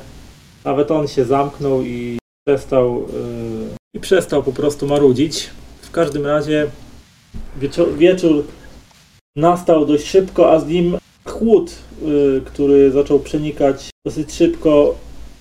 Nawet 0.66 0.92
on 0.92 1.08
się 1.08 1.26
zamknął 1.26 1.82
i 1.82 2.18
przestał, 2.48 2.98
e, 2.98 3.98
i 3.98 4.00
przestał 4.00 4.44
po 4.44 4.52
prostu 4.52 4.88
marudzić. 4.88 5.50
W 5.82 5.92
każdym 5.92 6.26
razie 6.26 6.70
wieczor, 7.60 7.94
wieczór 7.98 8.44
nastał 9.36 9.86
dość 9.86 10.08
szybko, 10.08 10.52
a 10.52 10.60
z 10.60 10.68
nim 10.68 10.98
chłód, 11.26 11.76
y, 12.02 12.42
który 12.46 12.92
zaczął 12.92 13.20
przenikać 13.20 13.90
dosyć 14.06 14.34
szybko 14.34 14.96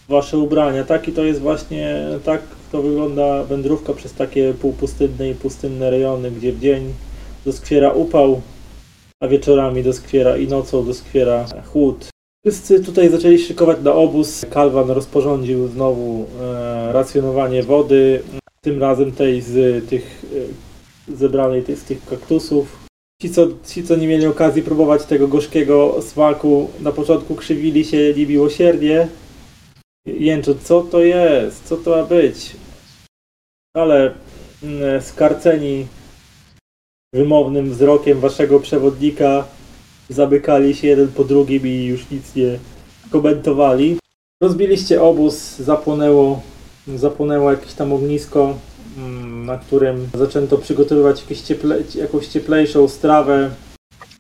wasze 0.09 0.39
ubrania. 0.39 0.85
Taki 0.85 1.13
to 1.13 1.25
jest 1.25 1.41
właśnie, 1.41 2.05
tak 2.25 2.43
to 2.73 2.83
wygląda 2.83 3.45
wędrówka 3.45 3.93
przez 3.93 4.13
takie 4.13 4.55
półpustynne 4.55 5.31
i 5.31 5.35
pustynne 5.35 5.91
rejony, 5.91 6.31
gdzie 6.31 6.53
w 6.53 6.61
dzień 6.61 6.95
doskwiera 7.45 7.93
upał, 7.93 8.41
a 9.21 9.29
wieczorami 9.29 9.83
doskwiera 9.83 10.37
i 10.37 10.49
nocą 10.49 10.85
doskwiera 10.85 11.47
chłód. 11.67 12.09
Wszyscy 12.47 12.85
tutaj 12.85 13.09
zaczęli 13.09 13.39
szykować 13.39 13.79
na 13.83 13.95
obóz. 13.95 14.45
Kalwan 14.51 14.91
rozporządził 14.91 15.69
znowu 15.69 16.27
e, 16.41 16.93
racjonowanie 16.93 17.63
wody, 17.63 18.23
tym 18.61 18.81
razem 18.81 19.13
tej 19.13 19.41
z 19.41 19.89
tych 19.89 20.25
e, 21.09 21.15
zebranej 21.17 21.65
z 21.77 21.85
tych 21.85 22.07
kaktusów. 22.07 22.82
Ci 23.23 23.31
co, 23.31 23.49
ci, 23.67 23.85
co 23.85 23.97
nie 23.97 24.09
mieli 24.09 24.27
okazji 24.27 24.63
próbować 24.63 25.05
tego 25.05 25.29
gorzkiego 25.29 26.03
smaku, 26.03 26.71
na 26.81 26.93
początku 26.93 27.35
krzywili 27.35 27.85
się 27.85 28.15
niemiłosiernie, 28.17 29.09
jęcząc, 30.07 30.63
co 30.63 30.83
to 30.83 31.01
jest, 31.01 31.65
co 31.65 31.77
to 31.77 31.91
ma 31.91 32.05
być. 32.05 32.57
Ale 33.77 34.15
mm, 34.63 35.03
skarceni 35.03 35.87
wymownym 37.15 37.71
wzrokiem 37.71 38.21
waszego 38.21 38.61
przewodnika 38.61 39.45
zamykali 40.09 40.75
się 40.75 40.89
jeden 40.89 41.09
po 41.09 41.25
drugim 41.25 41.67
i 41.67 41.85
już 41.85 42.11
nic 42.11 42.35
nie 42.35 42.59
komentowali. 43.11 43.99
Rozbiliście 44.43 45.03
obóz, 45.03 45.59
zapłonęło, 45.59 46.43
zapłonęło 46.97 47.51
jakieś 47.51 47.73
tam 47.73 47.93
ognisko, 47.93 48.59
na 49.47 49.59
którym 49.59 50.09
zaczęto 50.15 50.59
przygotowywać 50.59 51.25
cieple, 51.45 51.79
jakąś 51.95 52.27
cieplejszą 52.27 52.89
strawę. 52.89 53.51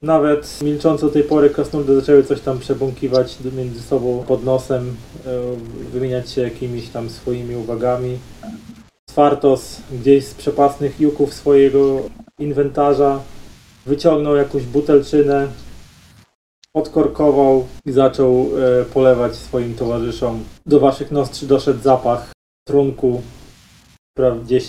Nawet 0.02 0.58
milcząco 0.62 1.08
tej 1.08 1.22
pory 1.22 1.50
krasnoludy 1.50 2.00
zaczęły 2.00 2.24
coś 2.24 2.40
tam 2.40 2.58
przebąkiwać 2.58 3.38
między 3.56 3.82
sobą 3.82 4.24
pod 4.28 4.44
nosem, 4.44 4.96
e, 5.26 5.40
wymieniać 5.92 6.30
się 6.30 6.40
jakimiś 6.40 6.88
tam 6.88 7.10
swoimi 7.10 7.56
uwagami. 7.56 8.18
Sfartos 9.10 9.80
gdzieś 9.92 10.24
z 10.24 10.34
przepasnych 10.34 11.00
juków 11.00 11.34
swojego 11.34 12.00
inwentarza 12.38 13.20
wyciągnął 13.86 14.36
jakąś 14.36 14.62
butelczynę, 14.62 15.48
odkorkował 16.74 17.66
i 17.86 17.92
zaczął 17.92 18.50
e, 18.80 18.84
polewać 18.84 19.36
swoim 19.36 19.74
towarzyszom. 19.74 20.44
Do 20.66 20.80
waszych 20.80 21.10
nostrzy 21.10 21.46
doszedł 21.46 21.82
zapach 21.82 22.32
trunku, 22.68 23.22
pra- 24.18 24.44
gdzieś, 24.44 24.68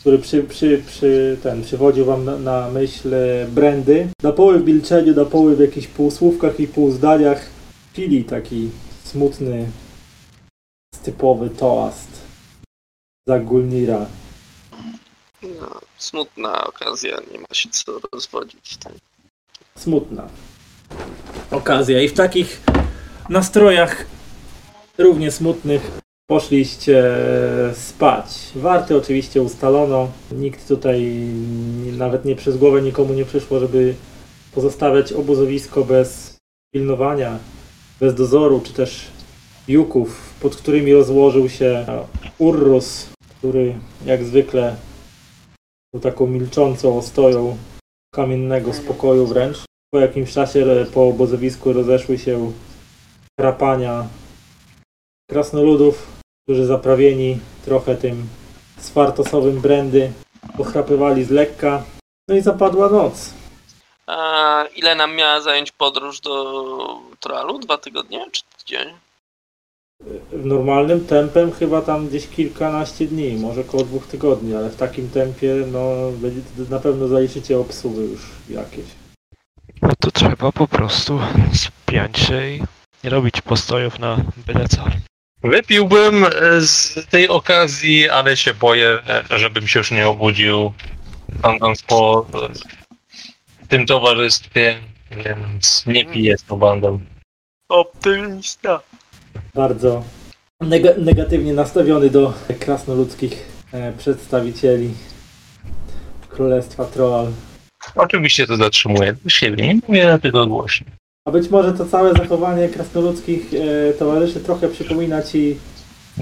który 0.00 0.18
przy, 0.18 0.42
przy, 0.42 0.82
przy, 0.86 1.38
ten, 1.42 1.62
przywodził 1.62 2.04
wam 2.04 2.24
na, 2.24 2.38
na 2.38 2.70
myśl 2.70 3.14
e, 3.14 3.46
brandy. 3.48 4.08
Na 4.22 4.32
poły 4.32 4.58
w 4.58 4.66
milczeniu, 4.66 5.14
na 5.14 5.24
poły 5.24 5.56
w 5.56 5.60
jakichś 5.60 5.86
półsłówkach 5.86 6.60
i 6.60 6.68
półzdaniach 6.68 7.46
pili 7.94 8.24
taki 8.24 8.70
smutny, 9.04 9.70
typowy 11.04 11.50
toast 11.50 12.08
za 13.28 13.38
Gulnira. 13.38 14.06
No, 15.42 15.80
smutna 15.98 16.66
okazja, 16.66 17.16
nie 17.32 17.38
ma 17.38 17.46
się 17.52 17.68
co 17.70 18.00
rozwodzić. 18.12 18.76
Tak. 18.76 18.92
smutna 19.76 20.28
okazja. 21.50 22.02
I 22.02 22.08
w 22.08 22.14
takich 22.14 22.60
nastrojach 23.28 24.06
równie 24.98 25.30
smutnych 25.30 26.03
poszliście 26.26 27.04
spać. 27.74 28.52
Warty 28.56 28.96
oczywiście 28.96 29.42
ustalono. 29.42 30.08
Nikt 30.32 30.68
tutaj 30.68 31.26
nawet 31.92 32.24
nie 32.24 32.36
przez 32.36 32.56
głowę 32.56 32.82
nikomu 32.82 33.14
nie 33.14 33.24
przyszło, 33.24 33.60
żeby 33.60 33.94
pozostawiać 34.54 35.12
obozowisko 35.12 35.84
bez 35.84 36.36
pilnowania, 36.74 37.38
bez 38.00 38.14
dozoru, 38.14 38.60
czy 38.60 38.72
też 38.72 39.06
juków, 39.68 40.34
pod 40.40 40.56
którymi 40.56 40.92
rozłożył 40.92 41.48
się 41.48 41.86
Urrus, 42.38 43.08
który 43.38 43.74
jak 44.06 44.24
zwykle 44.24 44.76
był 45.92 46.00
taką 46.00 46.26
milczącą 46.26 46.98
ostoją 46.98 47.56
kamiennego 48.14 48.72
spokoju 48.72 49.26
wręcz. 49.26 49.64
Po 49.90 50.00
jakimś 50.00 50.32
czasie 50.32 50.66
e, 50.66 50.84
po 50.84 51.08
obozowisku 51.08 51.72
rozeszły 51.72 52.18
się 52.18 52.52
krapania 53.40 54.08
krasnoludów, 55.26 56.06
którzy 56.42 56.66
zaprawieni 56.66 57.38
trochę 57.64 57.96
tym 57.96 58.26
swartosowym 58.78 59.60
brandy 59.60 60.12
pochrapywali 60.56 61.24
z 61.24 61.30
lekka. 61.30 61.82
No 62.28 62.34
i 62.36 62.40
zapadła 62.40 62.88
noc. 62.88 63.34
A 64.06 64.64
ile 64.76 64.94
nam 64.94 65.16
miała 65.16 65.40
zająć 65.40 65.72
podróż 65.72 66.20
do 66.20 67.00
Troalu? 67.20 67.58
Dwa 67.58 67.78
tygodnie 67.78 68.26
czy 68.32 68.42
tydzień? 68.58 68.88
W 70.32 70.46
normalnym 70.46 71.06
tempem 71.06 71.52
chyba 71.52 71.82
tam 71.82 72.08
gdzieś 72.08 72.28
kilkanaście 72.28 73.06
dni, 73.06 73.36
może 73.36 73.60
około 73.60 73.84
dwóch 73.84 74.06
tygodni, 74.06 74.54
ale 74.54 74.70
w 74.70 74.76
takim 74.76 75.10
tempie 75.10 75.54
no 75.72 76.10
będzie, 76.12 76.40
na 76.70 76.78
pewno 76.78 77.08
zaliczycie 77.08 77.58
obsługi 77.58 78.00
już 78.00 78.20
jakieś. 78.48 78.84
No 79.82 79.90
to 80.00 80.10
trzeba 80.10 80.52
po 80.52 80.68
prostu 80.68 81.20
spiąć 81.54 82.18
się 82.18 82.50
i 82.50 82.62
nie 83.04 83.10
robić 83.10 83.40
postojów 83.40 83.98
na 83.98 84.16
byle 84.46 84.68
co. 84.68 84.84
Wypiłbym 85.44 86.24
e, 86.24 86.30
z 86.60 86.94
tej 87.10 87.28
okazji, 87.28 88.08
ale 88.08 88.36
się 88.36 88.54
boję, 88.54 88.98
żebym 89.30 89.68
się 89.68 89.78
już 89.80 89.90
nie 89.90 90.08
obudził 90.08 90.72
będąc 91.28 91.82
po 91.82 92.26
e, 92.34 93.66
tym 93.68 93.86
towarzystwie, 93.86 94.78
więc 95.24 95.86
nie 95.86 96.04
piję 96.04 96.38
z 96.38 96.44
tą 96.44 96.56
bandą. 96.56 97.00
Optymista. 97.68 98.80
bardzo 99.54 100.04
neg- 100.62 100.98
negatywnie 100.98 101.52
nastawiony 101.52 102.10
do 102.10 102.32
krasnoludzkich 102.60 103.46
e, 103.72 103.92
przedstawicieli 103.92 104.90
Królestwa 106.28 106.84
Troll. 106.84 107.32
Oczywiście 107.94 108.46
to 108.46 108.56
zatrzymuję 108.56 109.12
do 109.24 109.30
siebie, 109.30 109.66
nie 109.66 109.80
mówię 109.88 110.18
tylko 110.22 110.46
głośno. 110.46 110.86
A 111.26 111.30
być 111.30 111.50
może 111.50 111.72
to 111.72 111.86
całe 111.86 112.12
zachowanie 112.12 112.68
krasnoludzkich 112.68 113.50
e, 113.54 113.92
towarzyszy 113.92 114.40
trochę 114.40 114.68
przypomina 114.68 115.22
ci, 115.22 115.58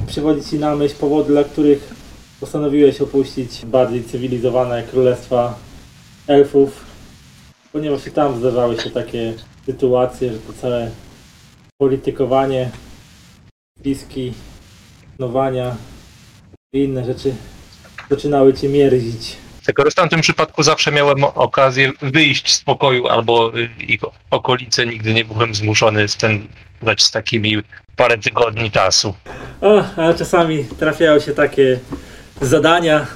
przywodzi 0.07 0.45
ci 0.45 0.59
na 0.59 0.77
myśl 0.77 0.95
powody, 0.97 1.33
dla 1.33 1.45
których 1.45 1.95
postanowiłeś 2.41 3.01
opuścić 3.01 3.67
bardziej 3.67 4.05
cywilizowane 4.05 4.83
królestwa 4.83 5.59
elfów, 6.27 6.85
ponieważ 7.73 8.07
i 8.07 8.11
tam 8.11 8.39
zdarzały 8.39 8.81
się 8.81 8.91
takie 8.91 9.35
sytuacje, 9.67 10.33
że 10.33 10.39
to 10.39 10.53
całe 10.53 10.91
politykowanie, 11.79 12.71
bliski, 13.83 14.33
nowania 15.19 15.77
i 16.73 16.79
inne 16.79 17.05
rzeczy 17.05 17.35
zaczynały 18.11 18.55
cię 18.55 18.69
mierzić. 18.69 19.37
Tylko 19.67 19.91
w 19.91 19.95
tamtym 19.95 20.21
przypadku 20.21 20.63
zawsze 20.63 20.93
miałem 20.93 21.25
okazję 21.25 21.93
wyjść 22.03 22.55
z 22.55 22.65
pokoju 22.65 23.09
albo 23.09 23.59
y, 23.59 23.69
ich 23.79 24.01
okolice. 24.31 24.87
Nigdy 24.87 25.15
nie 25.15 25.25
byłem 25.25 25.55
zmuszony 25.55 26.09
spędzać 26.09 27.03
z 27.03 27.11
takimi 27.11 27.63
parę 27.97 28.19
tygodni 28.19 28.71
czasu. 28.71 29.15
O, 29.61 29.85
a 29.97 30.15
czasami 30.15 30.65
trafiają 30.65 31.21
się 31.21 31.33
takie 31.33 31.79
zadania, 32.41 33.07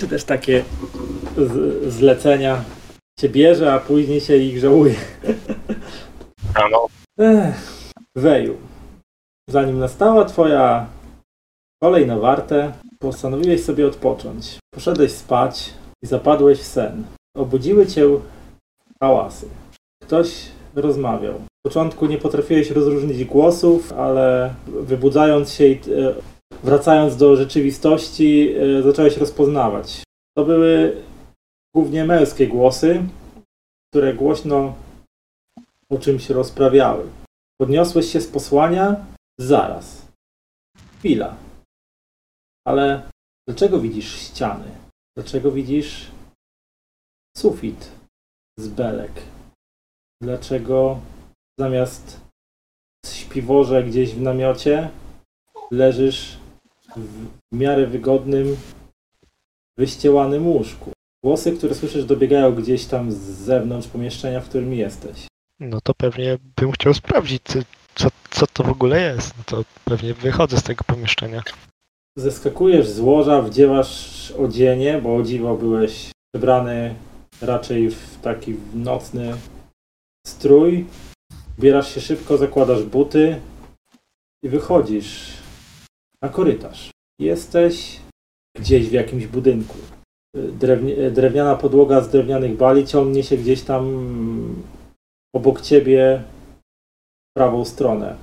czy 0.00 0.08
też 0.08 0.24
takie 0.24 0.64
zlecenia. 1.86 2.64
Się 3.20 3.28
bierze, 3.28 3.72
a 3.72 3.78
później 3.78 4.20
się 4.20 4.36
ich 4.36 4.58
żałuje. 4.58 4.94
A 6.54 6.68
no, 6.68 6.86
Ech, 7.18 7.90
Weju, 8.16 8.58
zanim 9.50 9.78
nastała 9.78 10.24
twoja 10.24 10.86
kolej 11.82 12.06
na 12.06 12.18
wartę, 12.18 12.72
postanowiłeś 12.98 13.64
sobie 13.64 13.86
odpocząć. 13.86 14.58
Poszedłeś 14.74 15.12
spać 15.12 15.74
i 16.02 16.06
zapadłeś 16.06 16.58
w 16.58 16.66
sen. 16.66 17.04
Obudziły 17.36 17.86
cię 17.86 18.08
hałasy. 19.00 19.48
Ktoś 20.02 20.48
rozmawiał. 20.74 21.34
W 21.34 21.62
początku 21.68 22.06
nie 22.06 22.18
potrafiłeś 22.18 22.70
rozróżnić 22.70 23.24
głosów, 23.24 23.92
ale 23.92 24.54
wybudzając 24.66 25.52
się 25.52 25.66
i 25.66 25.72
e, 25.72 26.14
wracając 26.62 27.16
do 27.16 27.36
rzeczywistości, 27.36 28.54
e, 28.56 28.82
zacząłeś 28.82 29.16
rozpoznawać. 29.16 30.02
To 30.36 30.44
były 30.44 31.02
głównie 31.74 32.04
męskie 32.04 32.46
głosy, 32.46 33.02
które 33.90 34.14
głośno 34.14 34.74
o 35.90 35.98
czymś 35.98 36.30
rozprawiały. 36.30 37.04
Podniosłeś 37.60 38.12
się 38.12 38.20
z 38.20 38.26
posłania? 38.26 39.06
Zaraz. 39.40 40.06
Chwila. 40.98 41.36
Ale 42.66 43.02
dlaczego 43.48 43.80
widzisz 43.80 44.16
ściany? 44.16 44.87
Dlaczego 45.18 45.52
widzisz 45.52 46.10
sufit 47.36 47.92
z 48.58 48.68
belek? 48.68 49.12
Dlaczego 50.22 51.00
zamiast 51.60 52.20
śpiworze 53.06 53.84
gdzieś 53.84 54.14
w 54.14 54.20
namiocie 54.20 54.90
leżysz 55.70 56.38
w 56.96 57.28
miarę 57.52 57.86
wygodnym, 57.86 58.56
wyściełanym 59.78 60.46
łóżku? 60.46 60.92
Głosy, 61.24 61.56
które 61.56 61.74
słyszysz, 61.74 62.04
dobiegają 62.04 62.54
gdzieś 62.54 62.86
tam 62.86 63.12
z 63.12 63.16
zewnątrz 63.18 63.88
pomieszczenia, 63.88 64.40
w 64.40 64.48
którym 64.48 64.74
jesteś. 64.74 65.26
No 65.60 65.80
to 65.80 65.94
pewnie 65.94 66.38
bym 66.56 66.72
chciał 66.72 66.94
sprawdzić, 66.94 67.42
co, 67.42 67.58
co, 67.94 68.08
co 68.30 68.46
to 68.46 68.64
w 68.64 68.70
ogóle 68.70 69.00
jest. 69.00 69.34
No 69.38 69.44
to 69.46 69.64
pewnie 69.84 70.14
wychodzę 70.14 70.56
z 70.56 70.62
tego 70.62 70.84
pomieszczenia. 70.84 71.42
Zeskakujesz 72.18 72.88
z 72.88 73.00
łoża, 73.00 73.42
wdziewasz 73.42 74.32
odzienie, 74.38 75.00
bo 75.02 75.16
o 75.16 75.22
dziwo 75.22 75.56
byłeś 75.56 76.10
przebrany 76.34 76.94
raczej 77.42 77.90
w 77.90 78.20
taki 78.22 78.56
nocny 78.74 79.34
strój. 80.26 80.86
Bierasz 81.58 81.94
się 81.94 82.00
szybko, 82.00 82.36
zakładasz 82.36 82.82
buty 82.82 83.40
i 84.44 84.48
wychodzisz 84.48 85.32
na 86.22 86.28
korytarz. 86.28 86.90
Jesteś 87.20 88.00
gdzieś 88.56 88.88
w 88.88 88.92
jakimś 88.92 89.26
budynku. 89.26 89.76
Drewni- 90.36 91.10
drewniana 91.10 91.56
podłoga 91.56 92.00
z 92.00 92.10
drewnianych 92.10 92.56
bali 92.56 92.86
ciągnie 92.86 93.22
się 93.22 93.36
gdzieś 93.36 93.62
tam 93.62 93.84
obok 95.34 95.60
ciebie 95.60 96.22
w 97.30 97.36
prawą 97.36 97.64
stronę. 97.64 98.16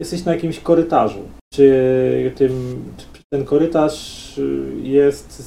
Jesteś 0.00 0.24
na 0.24 0.34
jakimś 0.34 0.60
korytarzu. 0.60 1.28
Czy, 1.52 2.32
tym, 2.36 2.84
ten 3.30 3.44
korytarz 3.44 4.38
y, 4.38 4.72
jest 4.82 5.42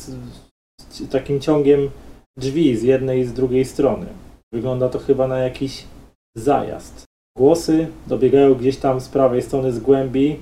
takim 1.12 1.40
ciągiem 1.40 1.90
drzwi 2.38 2.78
z 2.78 2.84
jednej 2.84 3.20
i 3.22 3.26
z 3.26 3.34
drugiej 3.34 3.66
strony? 3.66 4.06
Wygląda 4.54 4.90
to 4.90 5.00
chyba 5.00 5.28
na 5.28 5.40
jakiś 5.40 5.84
zajazd. 6.38 7.06
Głosy 7.38 7.88
dobiegają 8.08 8.54
gdzieś 8.56 8.78
tam 8.78 9.02
z 9.02 9.10
prawej 9.10 9.42
strony 9.42 9.72
z 9.74 9.80
głębi. 9.80 10.40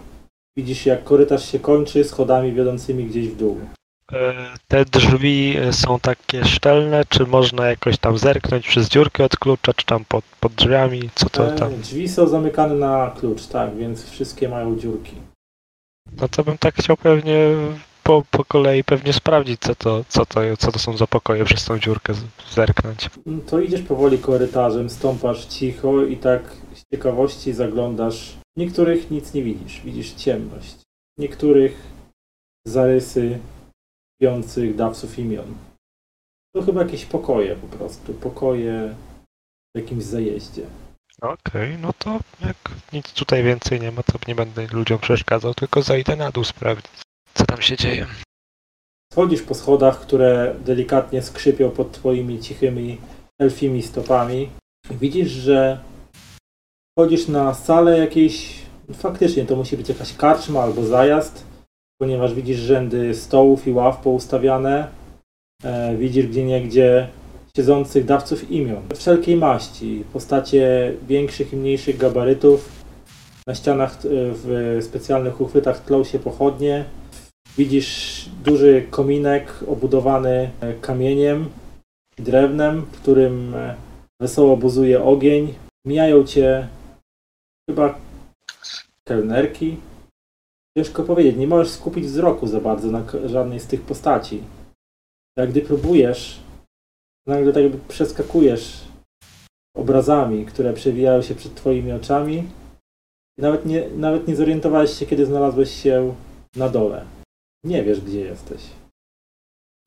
Widzisz, 0.58 0.86
jak 0.86 1.04
korytarz 1.04 1.52
się 1.52 1.60
kończy 1.60 2.04
schodami 2.04 2.54
wiodącymi 2.54 3.06
gdzieś 3.06 3.28
w 3.28 3.36
dół. 3.38 3.60
E, 4.12 4.34
Te 4.68 4.86
drzwi 4.86 5.56
e, 5.58 5.74
są 5.74 6.00
takie 6.00 6.46
szczelne, 6.46 7.04
czy 7.10 7.26
można 7.26 7.68
jakoś 7.68 7.98
tam 7.98 8.18
zerknąć 8.18 8.68
przez 8.68 8.90
dziurkę 8.90 9.24
od 9.24 9.38
klucza, 9.38 9.74
czy 9.74 9.86
tam 9.86 10.06
pod, 10.06 10.26
pod 10.40 10.54
drzwiami, 10.54 11.10
co 11.16 11.30
to 11.30 11.54
E, 11.54 11.56
tam? 11.56 11.76
Drzwi 11.82 12.10
są 12.10 12.28
zamykane 12.28 12.76
na 12.76 13.12
klucz, 13.20 13.48
tak, 13.48 13.76
więc 13.76 14.10
wszystkie 14.10 14.50
mają 14.50 14.80
dziurki. 14.80 15.16
No 16.22 16.28
to 16.28 16.44
bym 16.44 16.58
tak 16.58 16.76
chciał 16.76 16.98
pewnie 16.98 17.38
po, 18.04 18.24
po 18.32 18.46
kolei 18.46 18.84
pewnie 18.84 19.14
sprawdzić, 19.14 19.62
co 19.62 19.76
to, 19.76 20.04
co 20.08 20.26
to, 20.26 20.58
co 20.58 20.72
to 20.72 20.80
są 20.80 20.98
za 20.98 21.08
pokoje, 21.08 21.46
przez 21.46 21.66
tą 21.66 21.80
dziurkę 21.80 22.14
zerknąć. 22.52 23.10
No 23.26 23.42
To 23.48 23.60
idziesz 23.60 23.82
powoli 23.82 24.18
korytarzem, 24.18 24.90
stąpasz 24.90 25.46
cicho 25.46 26.06
i 26.06 26.18
tak 26.18 26.58
z 26.76 26.84
ciekawości 26.94 27.54
zaglądasz. 27.54 28.38
Niektórych 28.58 29.12
nic 29.12 29.34
nie 29.34 29.44
widzisz, 29.44 29.82
widzisz 29.82 30.12
ciemność. 30.12 30.76
Niektórych 31.18 31.78
zarysy 32.68 33.40
śpiących 34.16 34.76
dawców 34.76 35.20
imion. 35.20 35.56
To 36.56 36.62
chyba 36.62 36.84
jakieś 36.84 37.06
pokoje 37.06 37.56
po 37.56 37.78
prostu, 37.78 38.14
pokoje 38.14 38.96
w 39.76 39.80
jakimś 39.80 40.04
zajeździe. 40.04 40.66
Okej, 41.22 41.78
no 41.78 41.94
to 41.94 42.20
jak 42.46 42.58
nic 42.94 43.14
tutaj 43.14 43.44
więcej 43.44 43.82
nie 43.82 43.92
ma, 43.92 44.04
to 44.04 44.20
nie 44.28 44.36
będę 44.36 44.68
ludziom 44.68 45.00
przeszkadzał, 45.00 45.54
tylko 45.54 45.82
zajdę 45.82 46.16
na 46.16 46.32
dół 46.32 46.44
sprawdzić, 46.44 46.92
co 47.34 47.46
tam 47.46 47.62
się 47.62 47.78
dzieje. 47.78 48.08
Schodzisz 49.14 49.42
po 49.42 49.56
schodach, 49.56 50.00
które 50.00 50.56
delikatnie 50.66 51.22
skrzypią 51.22 51.72
pod 51.72 51.92
twoimi 51.92 52.40
cichymi, 52.40 52.98
elfimi 53.42 53.84
stopami. 53.84 54.50
Widzisz, 54.92 55.32
że 55.32 55.80
wchodzisz 56.98 57.28
na 57.28 57.54
salę 57.54 57.98
jakiejś, 57.98 58.62
faktycznie 58.94 59.46
to 59.46 59.56
musi 59.56 59.78
być 59.78 59.90
jakaś 59.90 60.14
karczma 60.14 60.64
albo 60.64 60.84
zajazd, 60.84 61.46
ponieważ 62.02 62.34
widzisz 62.34 62.58
rzędy 62.58 63.16
stołów 63.16 63.68
i 63.68 63.72
ław 63.72 63.98
poustawiane. 63.98 64.88
E, 65.64 65.96
widzisz 65.98 66.28
gdzie 66.62 67.10
siedzących 67.56 68.06
dawców 68.06 68.52
imion. 68.52 68.84
Wszelkiej 68.96 69.36
maści, 69.36 70.04
postacie 70.14 70.94
większych 71.08 71.54
i 71.54 71.56
mniejszych 71.56 71.98
gabarytów. 71.98 72.86
Na 73.48 73.56
ścianach 73.56 73.98
w 74.04 74.80
specjalnych 74.82 75.42
uchwytach 75.42 75.86
tlą 75.86 76.04
się 76.04 76.20
pochodnie. 76.20 76.86
Widzisz 77.58 78.26
duży 78.44 78.88
kominek 78.90 79.64
obudowany 79.68 80.50
e, 80.62 80.74
kamieniem 80.74 81.50
drewnem, 82.18 82.82
w 82.82 83.02
którym 83.02 83.56
e, 83.56 83.76
wesoło 84.22 84.58
buzuje 84.58 85.04
ogień. 85.04 85.54
Mijają 85.86 86.24
cię 86.24 86.68
chyba 87.70 88.00
kelnerki. 89.08 89.78
Ciężko 90.78 91.04
powiedzieć, 91.04 91.36
nie 91.36 91.48
możesz 91.48 91.74
skupić 91.74 92.06
wzroku 92.06 92.48
za 92.48 92.60
bardzo 92.60 92.92
na 92.92 93.04
żadnej 93.26 93.60
z 93.60 93.68
tych 93.68 93.82
postaci. 93.82 94.44
Jak 95.38 95.50
gdy 95.50 95.62
próbujesz, 95.62 96.40
nagle 97.28 97.54
tak 97.54 97.64
jakby 97.64 97.80
przeskakujesz 97.88 98.82
obrazami, 99.78 100.46
które 100.46 100.74
przewijają 100.74 101.22
się 101.22 101.36
przed 101.36 101.56
twoimi 101.56 101.92
oczami 101.92 102.44
i 103.38 103.42
nawet 103.42 103.66
nie, 103.66 103.90
nawet 103.90 104.28
nie 104.28 104.36
zorientowałeś 104.36 105.00
się, 105.00 105.06
kiedy 105.06 105.26
znalazłeś 105.26 105.84
się 105.84 106.16
na 106.56 106.70
dole. 106.70 107.06
Nie 107.64 107.84
wiesz, 107.84 108.02
gdzie 108.02 108.20
jesteś. 108.20 108.62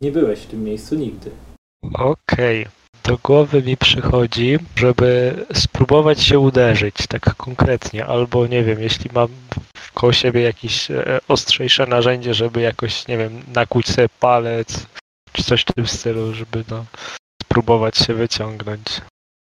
Nie 0.01 0.13
byłeś 0.13 0.41
w 0.41 0.47
tym 0.47 0.65
miejscu 0.65 0.95
nigdy. 0.95 1.31
Okej. 1.95 2.67
Do 3.05 3.19
głowy 3.19 3.63
mi 3.63 3.77
przychodzi, 3.77 4.59
żeby 4.77 5.35
spróbować 5.55 6.23
się 6.23 6.39
uderzyć, 6.39 6.95
tak 7.09 7.35
konkretnie, 7.35 8.07
albo 8.07 8.47
nie 8.47 8.65
wiem, 8.65 8.81
jeśli 8.81 9.11
mam 9.15 9.29
koło 9.95 10.13
siebie 10.13 10.41
jakieś 10.41 10.91
e, 10.91 11.21
ostrzejsze 11.29 11.87
narzędzie, 11.87 12.35
żeby 12.35 12.61
jakoś, 12.61 13.09
nie 13.09 13.19
wiem, 13.19 13.43
nakłuć 13.55 13.87
sobie 13.87 14.09
palec, 14.21 14.87
czy 15.33 15.45
coś 15.45 15.63
w 15.63 15.73
tym 15.73 15.87
stylu, 15.87 16.35
żeby 16.35 16.65
no, 16.71 16.85
spróbować 17.49 17.97
się 17.97 18.15
wyciągnąć 18.15 19.01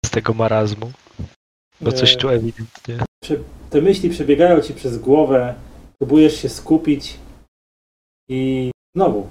z 0.05 0.09
tego 0.09 0.33
marazmu. 0.33 0.91
Bo 1.81 1.91
coś 1.91 2.17
tu 2.17 2.29
ewidentnie. 2.29 2.97
Te 3.69 3.81
myśli 3.81 4.09
przebiegają 4.09 4.61
ci 4.61 4.73
przez 4.73 4.97
głowę, 4.97 5.55
próbujesz 5.97 6.41
się 6.41 6.49
skupić 6.49 7.17
i 8.29 8.71
znowu 8.95 9.27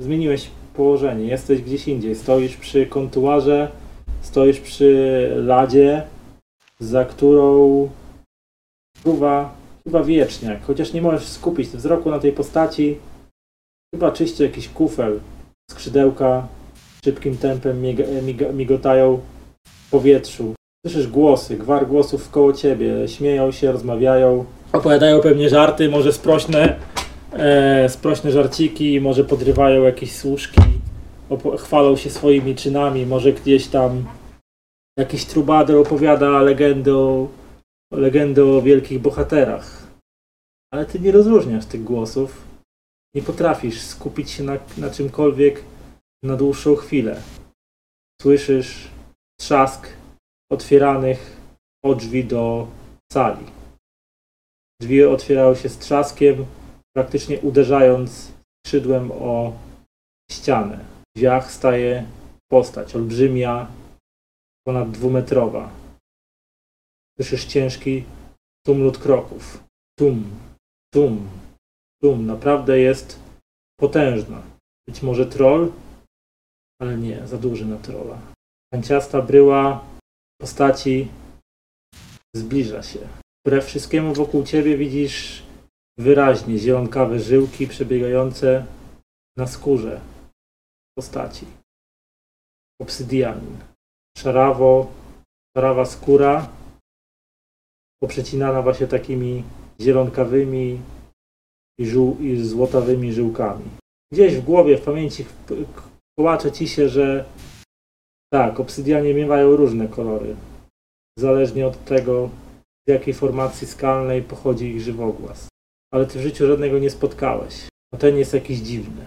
zmieniłeś 0.00 0.50
położenie. 0.74 1.24
Jesteś 1.24 1.62
gdzieś 1.62 1.88
indziej. 1.88 2.14
Stoisz 2.14 2.56
przy 2.56 2.86
kontuarze, 2.86 3.72
stoisz 4.22 4.60
przy 4.60 5.30
ladzie. 5.36 6.06
za 6.80 7.04
którą 7.04 7.90
fruwa 8.96 9.56
chyba 9.84 10.02
wiecznie. 10.02 10.60
Chociaż 10.66 10.92
nie 10.92 11.02
możesz 11.02 11.28
skupić 11.28 11.68
wzroku 11.68 12.10
na 12.10 12.18
tej 12.18 12.32
postaci, 12.32 12.98
chyba 13.94 14.12
czyści 14.12 14.42
jakiś 14.42 14.68
kufel. 14.68 15.20
Skrzydełka 15.70 16.48
szybkim 17.04 17.36
tempem 17.36 17.82
miga, 17.82 18.04
miga, 18.22 18.52
migotają 18.52 19.20
w 19.66 19.90
powietrzu. 19.90 20.54
Słyszysz 20.86 21.06
głosy, 21.06 21.56
gwar 21.56 21.86
głosów 21.86 22.30
koło 22.30 22.52
ciebie. 22.52 23.08
Śmieją 23.08 23.52
się, 23.52 23.72
rozmawiają. 23.72 24.44
Opowiadają 24.72 25.20
pewnie 25.20 25.48
żarty, 25.48 25.88
może 25.88 26.12
sprośne, 26.12 26.76
e, 27.32 27.88
sprośne 27.88 28.32
żarciki, 28.32 29.00
może 29.00 29.24
podrywają 29.24 29.82
jakieś. 29.82 30.12
Opo- 31.30 31.58
chwalą 31.58 31.96
się 31.96 32.10
swoimi 32.10 32.54
czynami, 32.54 33.06
może 33.06 33.32
gdzieś 33.32 33.66
tam 33.66 34.04
jakiś 34.98 35.24
trubader 35.24 35.76
opowiada 35.76 36.42
legendę 36.42 36.96
o, 36.96 37.28
legendę 37.92 38.44
o 38.44 38.62
wielkich 38.62 39.00
bohaterach. 39.00 39.86
Ale 40.72 40.86
ty 40.86 41.00
nie 41.00 41.12
rozróżniasz 41.12 41.66
tych 41.66 41.84
głosów. 41.84 42.42
Nie 43.14 43.22
potrafisz 43.22 43.80
skupić 43.80 44.30
się 44.30 44.42
na, 44.42 44.56
na 44.78 44.90
czymkolwiek 44.90 45.62
na 46.24 46.36
dłuższą 46.36 46.76
chwilę. 46.76 47.22
Słyszysz 48.22 48.88
trzask 49.40 49.88
otwieranych 50.52 51.40
drzwi 51.96 52.24
do 52.24 52.68
sali. 53.12 53.46
Drzwi 54.82 55.04
otwierały 55.04 55.56
się 55.56 55.68
z 55.68 55.78
trzaskiem, 55.78 56.46
praktycznie 56.96 57.40
uderzając 57.40 58.32
skrzydłem 58.66 59.12
o 59.12 59.52
ścianę. 60.30 60.84
W 61.00 61.18
drzwiach 61.18 61.52
staje 61.52 62.06
postać, 62.50 62.96
olbrzymia, 62.96 63.66
ponad 64.66 64.90
dwumetrowa. 64.90 65.70
Słyszysz 67.16 67.44
ciężki 67.44 68.04
tumlut 68.66 68.98
kroków. 68.98 69.64
Tum, 69.98 70.24
tum, 70.94 71.28
tum. 72.02 72.26
Naprawdę 72.26 72.78
jest 72.78 73.20
potężna. 73.80 74.42
Być 74.88 75.02
może 75.02 75.26
troll, 75.26 75.72
ale 76.84 76.96
nie, 76.96 77.26
za 77.26 77.38
duży 77.38 77.66
na 77.66 77.76
trolla. 77.76 78.18
Kanciasta 78.72 79.22
bryła 79.22 79.84
postaci 80.40 81.08
zbliża 82.36 82.82
się. 82.82 82.98
Wbrew 83.46 83.64
wszystkiemu 83.64 84.14
wokół 84.14 84.44
ciebie 84.44 84.76
widzisz 84.78 85.42
wyraźnie 85.98 86.58
zielonkawe 86.58 87.20
żyłki 87.20 87.66
przebiegające 87.66 88.66
na 89.36 89.46
skórze 89.46 90.00
postaci. 90.98 91.46
Obsydianin. 92.80 93.56
Szarawo, 94.18 94.92
szarawa 95.56 95.84
skóra 95.84 96.48
poprzecinana 98.02 98.62
właśnie 98.62 98.86
takimi 98.86 99.44
zielonkawymi 99.80 100.80
i, 101.78 101.86
żół, 101.86 102.18
i 102.20 102.44
złotawymi 102.44 103.12
żyłkami. 103.12 103.64
Gdzieś 104.12 104.36
w 104.36 104.44
głowie, 104.44 104.78
w 104.78 104.84
pamięci 104.84 105.24
kołacze 106.18 106.52
ci 106.52 106.68
się, 106.68 106.88
że 106.88 107.24
tak, 108.32 108.60
obsydianie 108.60 109.14
miewają 109.14 109.56
różne 109.56 109.88
kolory. 109.88 110.36
Zależnie 111.18 111.66
od 111.66 111.84
tego, 111.84 112.30
z 112.88 112.90
jakiej 112.90 113.14
formacji 113.14 113.66
skalnej 113.66 114.22
pochodzi 114.22 114.66
ich 114.66 114.80
żywogłaz. 114.80 115.48
Ale 115.92 116.06
ty 116.06 116.18
w 116.18 116.22
życiu 116.22 116.46
żadnego 116.46 116.78
nie 116.78 116.90
spotkałeś. 116.90 117.68
A 117.94 117.96
ten 117.96 118.16
jest 118.16 118.34
jakiś 118.34 118.58
dziwny. 118.58 119.04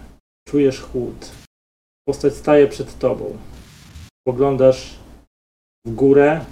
Czujesz 0.48 0.80
chłód. 0.80 1.30
Postać 2.08 2.34
staje 2.34 2.68
przed 2.68 2.98
tobą. 2.98 3.36
Poglądasz 4.26 4.98
w 5.86 5.94
górę, 5.94 6.44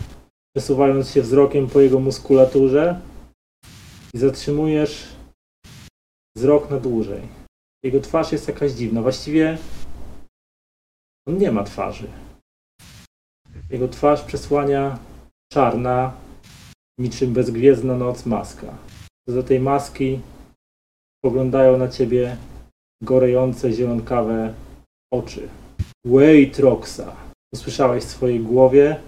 przesuwając 0.57 1.11
się 1.11 1.23
wzrokiem 1.23 1.69
po 1.69 1.81
jego 1.81 2.01
muskulaturze 2.01 3.01
i 4.15 4.19
zatrzymujesz 4.19 5.09
wzrok 6.37 6.71
na 6.71 6.81
dłużej. 6.81 7.23
Jego 7.83 8.01
twarz 8.01 8.33
jest 8.33 8.49
jakaś 8.49 8.73
dziwna. 8.73 9.03
Właściwie 9.03 9.59
on 11.29 11.39
nie 11.39 11.53
ma 11.53 11.65
twarzy. 11.65 12.09
Jego 13.71 13.89
twarz 13.89 14.23
przesłania 14.23 14.99
czarna, 15.53 16.13
niczym 16.99 17.33
bezgwiezdna 17.33 17.95
noc 17.95 18.27
maska. 18.27 18.75
Za 19.29 19.43
tej 19.43 19.61
maski 19.61 20.21
poglądają 21.25 21.79
na 21.79 21.89
ciebie 21.89 22.37
gorejące 23.03 23.73
zielonkawe 23.73 24.55
oczy. 25.13 25.49
Wait, 26.05 26.59
Roxa. 26.59 27.17
Usłyszałeś 27.55 28.05
w 28.05 28.11
swojej 28.11 28.41
głowie, 28.41 29.01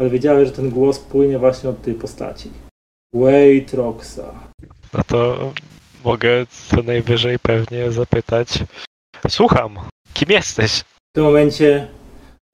ale 0.00 0.10
wiedziałeś, 0.10 0.48
że 0.48 0.54
ten 0.54 0.70
głos 0.70 0.98
płynie 0.98 1.38
właśnie 1.38 1.70
od 1.70 1.82
tej 1.82 1.94
postaci. 1.94 2.50
Wait, 3.14 3.74
Roxa. 3.74 4.50
No 4.92 5.00
to 5.06 5.52
mogę 6.04 6.46
co 6.46 6.82
najwyżej 6.82 7.38
pewnie 7.38 7.92
zapytać. 7.92 8.48
Słucham, 9.28 9.78
kim 10.14 10.30
jesteś? 10.30 10.84
Tym 11.16 11.24
momencie 11.24 11.88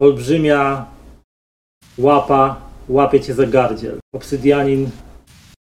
olbrzymia 0.01 0.87
łapa 1.99 2.61
łapie 2.89 3.21
cię 3.21 3.35
za 3.35 3.47
gardziel. 3.47 3.99
Obsydianin 4.15 4.91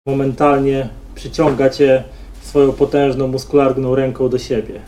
momentalnie 0.08 0.90
przyciąga 1.16 1.70
cię 1.70 2.04
swoją 2.42 2.72
potężną, 2.72 3.28
muskularną 3.28 3.96
ręką 3.96 4.30
do 4.30 4.38
siebie. 4.38 4.82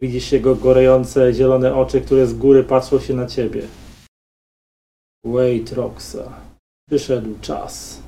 Widzisz 0.00 0.32
jego 0.32 0.54
gorejące, 0.54 1.34
zielone 1.34 1.74
oczy, 1.74 2.00
które 2.00 2.26
z 2.26 2.34
góry 2.34 2.64
patrzą 2.64 3.00
się 3.00 3.14
na 3.14 3.26
ciebie. 3.26 3.62
Wait, 5.24 5.72
Roxa. 5.72 6.40
Przyszedł 6.88 7.38
czas. 7.40 8.02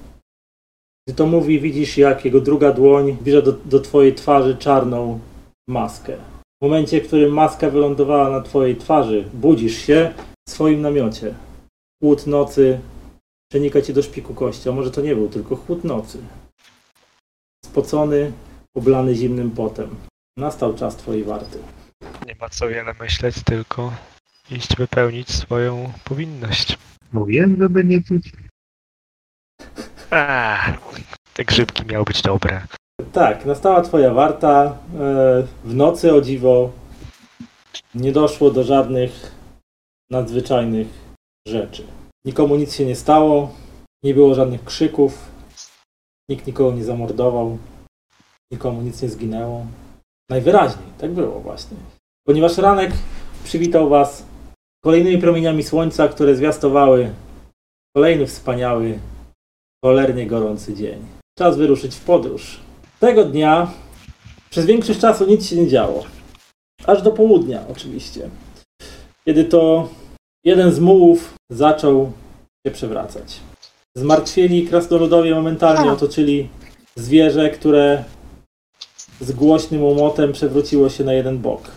Gdy 1.06 1.16
to 1.16 1.26
mówi, 1.26 1.60
widzisz, 1.60 1.98
jak 1.98 2.24
jego 2.24 2.40
druga 2.40 2.72
dłoń 2.72 3.16
bierze 3.22 3.42
do, 3.42 3.52
do 3.52 3.80
twojej 3.80 4.14
twarzy 4.14 4.56
czarną 4.56 5.20
maskę. 5.68 6.31
W 6.62 6.64
momencie, 6.64 7.00
w 7.00 7.06
którym 7.06 7.32
maska 7.32 7.70
wylądowała 7.70 8.30
na 8.30 8.40
twojej 8.40 8.76
twarzy, 8.76 9.28
budzisz 9.34 9.78
się 9.78 10.14
w 10.48 10.50
swoim 10.50 10.80
namiocie. 10.80 11.34
Chłód 12.02 12.26
nocy 12.26 12.80
przenika 13.50 13.82
ci 13.82 13.94
do 13.94 14.02
szpiku 14.02 14.34
kości, 14.34 14.68
a 14.68 14.72
może 14.72 14.90
to 14.90 15.00
nie 15.00 15.14
był 15.14 15.28
tylko 15.28 15.56
chłód 15.56 15.84
nocy. 15.84 16.18
Spocony, 17.64 18.32
oblany 18.76 19.14
zimnym 19.14 19.50
potem. 19.50 19.96
Nastał 20.36 20.74
czas 20.74 20.96
twojej 20.96 21.24
warty. 21.24 21.58
Nie 22.26 22.34
ma 22.34 22.48
co 22.48 22.68
wiele 22.68 22.94
myśleć, 23.00 23.36
tylko 23.44 23.92
iść 24.50 24.76
wypełnić 24.76 25.30
swoją 25.30 25.92
powinność. 26.04 26.78
Mówiłem, 27.12 27.56
żeby 27.60 27.84
nie 27.84 28.02
pić. 28.02 28.32
A, 30.10 30.58
te 31.34 31.44
grzybki 31.44 31.86
miały 31.86 32.04
być 32.04 32.22
dobre. 32.22 32.66
Tak, 33.12 33.46
nastała 33.46 33.82
twoja 33.82 34.14
warta. 34.14 34.64
E, 34.64 35.42
W 35.64 35.74
nocy 35.74 36.14
o 36.14 36.20
dziwo 36.20 36.70
nie 37.94 38.12
doszło 38.12 38.50
do 38.50 38.64
żadnych 38.64 39.32
nadzwyczajnych 40.10 40.88
rzeczy. 41.48 41.86
Nikomu 42.24 42.56
nic 42.56 42.74
się 42.74 42.84
nie 42.86 42.96
stało, 42.96 43.50
nie 44.04 44.14
było 44.14 44.34
żadnych 44.34 44.64
krzyków, 44.64 45.30
nikt 46.28 46.46
nikogo 46.46 46.72
nie 46.72 46.84
zamordował, 46.84 47.58
nikomu 48.52 48.82
nic 48.82 49.02
nie 49.02 49.08
zginęło. 49.08 49.66
Najwyraźniej, 50.30 50.86
tak 50.98 51.12
było 51.12 51.40
właśnie. 51.40 51.76
Ponieważ 52.26 52.58
ranek 52.58 52.92
przywitał 53.44 53.88
was 53.88 54.26
kolejnymi 54.84 55.18
promieniami 55.18 55.62
słońca, 55.62 56.08
które 56.08 56.36
zwiastowały 56.36 57.14
kolejny 57.96 58.26
wspaniały, 58.26 58.98
cholernie 59.84 60.26
gorący 60.26 60.74
dzień. 60.74 61.06
Czas 61.38 61.56
wyruszyć 61.56 61.96
w 61.96 62.04
podróż. 62.04 62.60
Tego 63.02 63.24
dnia 63.24 63.70
przez 64.50 64.66
większość 64.66 65.00
czasu 65.00 65.26
nic 65.26 65.46
się 65.46 65.56
nie 65.56 65.68
działo. 65.68 66.04
Aż 66.86 67.02
do 67.02 67.10
południa, 67.10 67.64
oczywiście. 67.70 68.28
Kiedy 69.24 69.44
to 69.44 69.88
jeden 70.44 70.72
z 70.72 70.80
mułów 70.80 71.34
zaczął 71.50 72.12
się 72.66 72.72
przewracać. 72.72 73.40
Zmartwieli 73.96 74.66
krasnoludowie 74.66 75.34
momentalnie 75.34 75.92
otoczyli 75.92 76.48
zwierzę, 76.96 77.50
które 77.50 78.04
z 79.20 79.32
głośnym 79.32 79.84
łomotem 79.84 80.32
przewróciło 80.32 80.88
się 80.88 81.04
na 81.04 81.12
jeden 81.12 81.38
bok. 81.38 81.70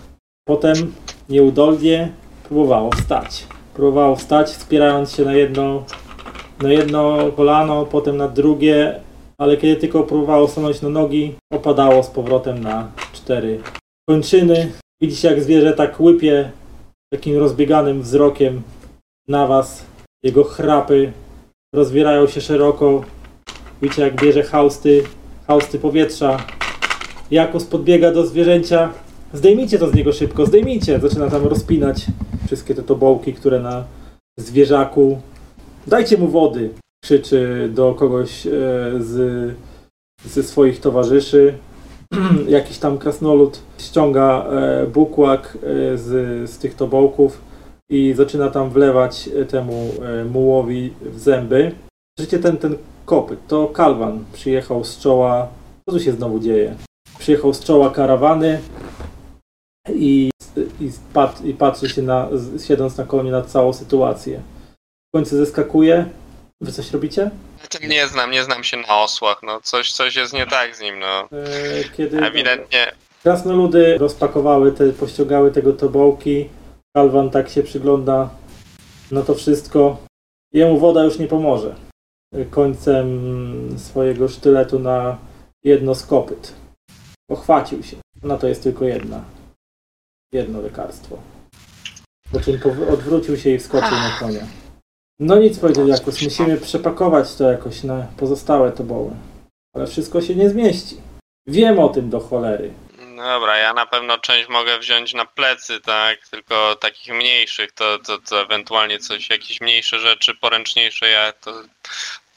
Potem 0.48 0.94
nieudolnie 1.30 2.12
próbowało 2.44 2.92
wstać. 2.92 3.48
Próbowało 3.74 4.16
wstać, 4.16 4.50
wspierając 4.50 5.12
się 5.12 5.26
na 5.26 5.34
jedno, 5.34 5.84
na 6.62 6.72
jedno 6.72 7.32
kolano, 7.36 7.86
potem 7.86 8.18
na 8.18 8.28
drugie, 8.28 9.05
ale 9.38 9.58
kiedy 9.58 9.76
tylko 9.76 10.04
próbowało 10.04 10.48
stanąć 10.48 10.82
na 10.82 10.90
nogi, 10.90 11.36
opadało 11.54 12.04
z 12.04 12.08
powrotem 12.08 12.64
na 12.64 12.92
cztery 13.14 13.60
kończyny. 14.10 14.72
Widzicie, 15.02 15.28
jak 15.28 15.44
zwierzę 15.44 15.74
tak 15.74 16.00
łypie 16.00 16.52
takim 17.14 17.38
rozbieganym 17.38 18.02
wzrokiem 18.02 18.62
na 19.28 19.48
was. 19.48 19.86
Jego 20.24 20.44
chrapy 20.44 21.12
rozwierają 21.76 22.28
się 22.28 22.42
szeroko. 22.42 23.04
Widzicie, 23.82 24.02
jak 24.02 24.22
bierze 24.22 24.44
hausty, 24.44 25.04
hausty 25.48 25.80
powietrza. 25.80 26.38
Jakus 27.32 27.66
podbiega 27.66 28.12
do 28.12 28.26
zwierzęcia. 28.26 28.94
Zdejmijcie 29.34 29.80
to 29.80 29.90
z 29.90 29.94
niego 29.94 30.14
szybko, 30.14 30.46
zdejmijcie! 30.46 31.00
Zaczyna 31.00 31.30
tam 31.30 31.44
rozpinać 31.44 32.06
wszystkie 32.46 32.76
te 32.76 32.84
tobołki, 32.84 33.34
które 33.34 33.60
na 33.60 33.84
zwierzaku. 34.38 35.22
Dajcie 35.88 36.18
mu 36.18 36.28
wody. 36.28 36.70
Krzyczy 37.06 37.70
do 37.74 37.94
kogoś 37.94 38.48
e, 38.48 38.52
z, 39.00 39.54
ze 40.26 40.44
swoich 40.44 40.80
towarzyszy. 40.80 41.58
Jakiś 42.48 42.78
tam 42.78 42.98
krasnolud 42.98 43.60
ściąga 43.78 44.46
e, 44.46 44.88
bukłak 44.88 45.58
e, 45.58 45.98
z, 45.98 46.50
z 46.50 46.58
tych 46.58 46.76
tobołków 46.76 47.42
i 47.90 48.14
zaczyna 48.14 48.50
tam 48.50 48.70
wlewać 48.70 49.30
temu 49.50 49.92
mułowi 50.32 50.94
w 51.02 51.20
zęby. 51.20 51.72
Życie 52.20 52.40
ten, 52.40 52.58
ten 52.58 52.78
kopyt, 53.06 53.40
to 53.48 53.68
Kalwan 53.68 54.26
przyjechał 54.34 54.84
z 54.84 55.00
czoła. 55.00 55.48
Co 55.90 55.96
tu 55.96 56.04
się 56.04 56.12
znowu 56.12 56.40
dzieje? 56.40 56.76
Przyjechał 57.20 57.54
z 57.54 57.60
czoła 57.60 57.90
karawany 57.90 58.60
i, 59.90 60.30
i, 60.56 60.90
pat, 61.14 61.46
i 61.46 61.54
patrzy 61.54 61.90
się 61.90 62.02
na, 62.02 62.30
siedząc 62.68 62.98
na 62.98 63.04
koniu 63.04 63.32
na 63.32 63.42
całą 63.42 63.74
sytuację. 63.74 64.42
W 65.10 65.18
końcu 65.18 65.38
zeskakuje. 65.38 66.06
Wy 66.62 66.72
coś 66.72 66.92
robicie? 66.92 67.32
Znaczy, 67.60 67.88
Nie 67.88 68.08
znam, 68.08 68.32
nie 68.32 68.44
znam 68.44 68.64
się 68.64 68.78
na 68.78 69.02
osłach, 69.04 69.44
no 69.44 69.62
coś, 69.62 69.92
coś 69.92 70.16
jest 70.16 70.34
nie 70.34 70.48
tak 70.48 70.76
z 70.76 70.82
nim, 70.82 71.00
no. 71.00 71.30
E, 71.32 71.90
Kiedy 71.98 72.18
Ewidentnie 72.26 72.92
krasnoludy 73.24 73.98
rozpakowały 73.98 74.72
te, 74.72 74.90
pościągały 74.94 75.52
tego 75.52 75.74
tobołki, 75.74 76.50
Kalwan 76.96 77.30
tak 77.30 77.50
się 77.50 77.64
przygląda 77.64 78.30
na 79.12 79.22
to 79.22 79.36
wszystko. 79.36 79.98
Jemu 80.54 80.80
woda 80.80 81.04
już 81.04 81.20
nie 81.20 81.28
pomoże. 81.28 81.76
Końcem 82.52 83.10
swojego 83.80 84.30
sztyletu 84.30 84.80
na 84.80 85.18
jedno 85.64 85.96
z 85.96 86.06
kopyt. 86.06 86.54
Pochwacił 87.30 87.84
się. 87.84 87.98
Na 88.24 88.38
to 88.38 88.48
jest 88.48 88.64
tylko 88.64 88.86
jedna. 88.86 89.24
Jedno 90.32 90.62
lekarstwo. 90.62 91.18
Po 92.32 92.40
czym 92.40 92.60
odwrócił 92.94 93.38
się 93.38 93.50
i 93.50 93.60
wskoczył 93.60 93.92
na 93.92 94.18
konia. 94.20 94.48
No 95.20 95.36
nic, 95.36 95.60
powiedział 95.60 95.88
Jakus, 95.88 96.22
musimy 96.22 96.58
przepakować 96.58 97.36
to 97.36 97.52
jakoś 97.52 97.84
na 97.84 98.08
pozostałe 98.18 98.72
toboły. 98.72 99.12
Ale 99.74 99.88
wszystko 99.88 100.22
się 100.22 100.36
nie 100.36 100.50
zmieści. 100.50 100.98
Wiem 101.48 101.80
o 101.80 101.90
tym 101.90 102.10
do 102.10 102.20
cholery. 102.20 102.74
Dobra, 103.18 103.58
ja 103.58 103.74
na 103.74 103.86
pewno 103.86 104.18
część 104.18 104.50
mogę 104.50 104.80
wziąć 104.80 105.14
na 105.14 105.26
plecy, 105.26 105.82
tak, 105.82 106.28
tylko 106.28 106.76
takich 106.76 107.14
mniejszych, 107.14 107.72
to, 107.72 108.00
to, 108.00 108.18
to 108.18 108.42
ewentualnie 108.42 109.00
coś, 109.00 109.30
jakieś 109.30 109.62
mniejsze 109.62 110.00
rzeczy, 110.00 110.36
poręczniejsze, 110.36 111.10
ja 111.10 111.32
to 111.34 111.64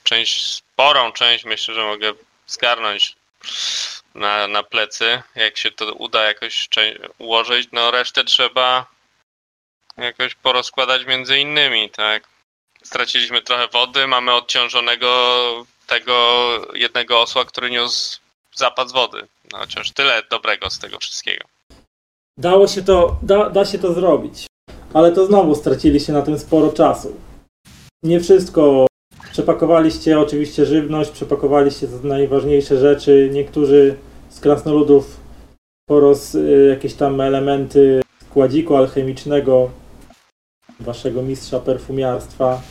część, 0.02 0.54
sporą 0.54 1.12
część 1.12 1.44
myślę, 1.44 1.74
że 1.74 1.84
mogę 1.84 2.12
zgarnąć 2.46 3.16
na, 4.14 4.48
na 4.48 4.62
plecy, 4.62 5.22
jak 5.34 5.56
się 5.56 5.70
to 5.70 5.92
uda 5.94 6.24
jakoś 6.24 6.68
ułożyć, 7.18 7.68
no 7.72 7.90
resztę 7.90 8.24
trzeba 8.24 8.86
jakoś 9.96 10.34
porozkładać 10.34 11.06
między 11.06 11.38
innymi, 11.38 11.90
tak. 11.90 12.37
Straciliśmy 12.88 13.42
trochę 13.42 13.68
wody, 13.68 14.06
mamy 14.06 14.34
odciążonego 14.34 15.08
tego 15.86 16.14
jednego 16.74 17.20
osła, 17.20 17.44
który 17.44 17.70
niósł 17.70 18.20
zapas 18.54 18.92
wody. 18.92 19.22
No 19.52 19.58
chociaż 19.58 19.92
tyle 19.92 20.22
dobrego 20.30 20.70
z 20.70 20.78
tego 20.78 20.98
wszystkiego. 20.98 21.44
Dało 22.38 22.68
się 22.68 22.82
to, 22.82 23.16
da, 23.22 23.50
da 23.50 23.64
się 23.64 23.78
to 23.78 23.92
zrobić. 23.92 24.46
Ale 24.94 25.12
to 25.12 25.26
znowu 25.26 25.54
straciliście 25.54 26.12
na 26.12 26.22
tym 26.22 26.38
sporo 26.38 26.72
czasu. 26.72 27.16
Nie 28.02 28.20
wszystko. 28.20 28.86
Przepakowaliście 29.32 30.20
oczywiście 30.20 30.66
żywność, 30.66 31.10
przepakowaliście 31.10 31.86
najważniejsze 32.02 32.78
rzeczy. 32.78 33.30
Niektórzy 33.32 33.96
z 34.30 34.40
krasnoludów 34.40 35.16
poroz 35.88 36.34
y, 36.34 36.66
jakieś 36.70 36.94
tam 36.94 37.20
elementy 37.20 38.02
składziku 38.30 38.76
alchemicznego 38.76 39.70
waszego 40.80 41.22
mistrza 41.22 41.60
perfumiarstwa 41.60 42.62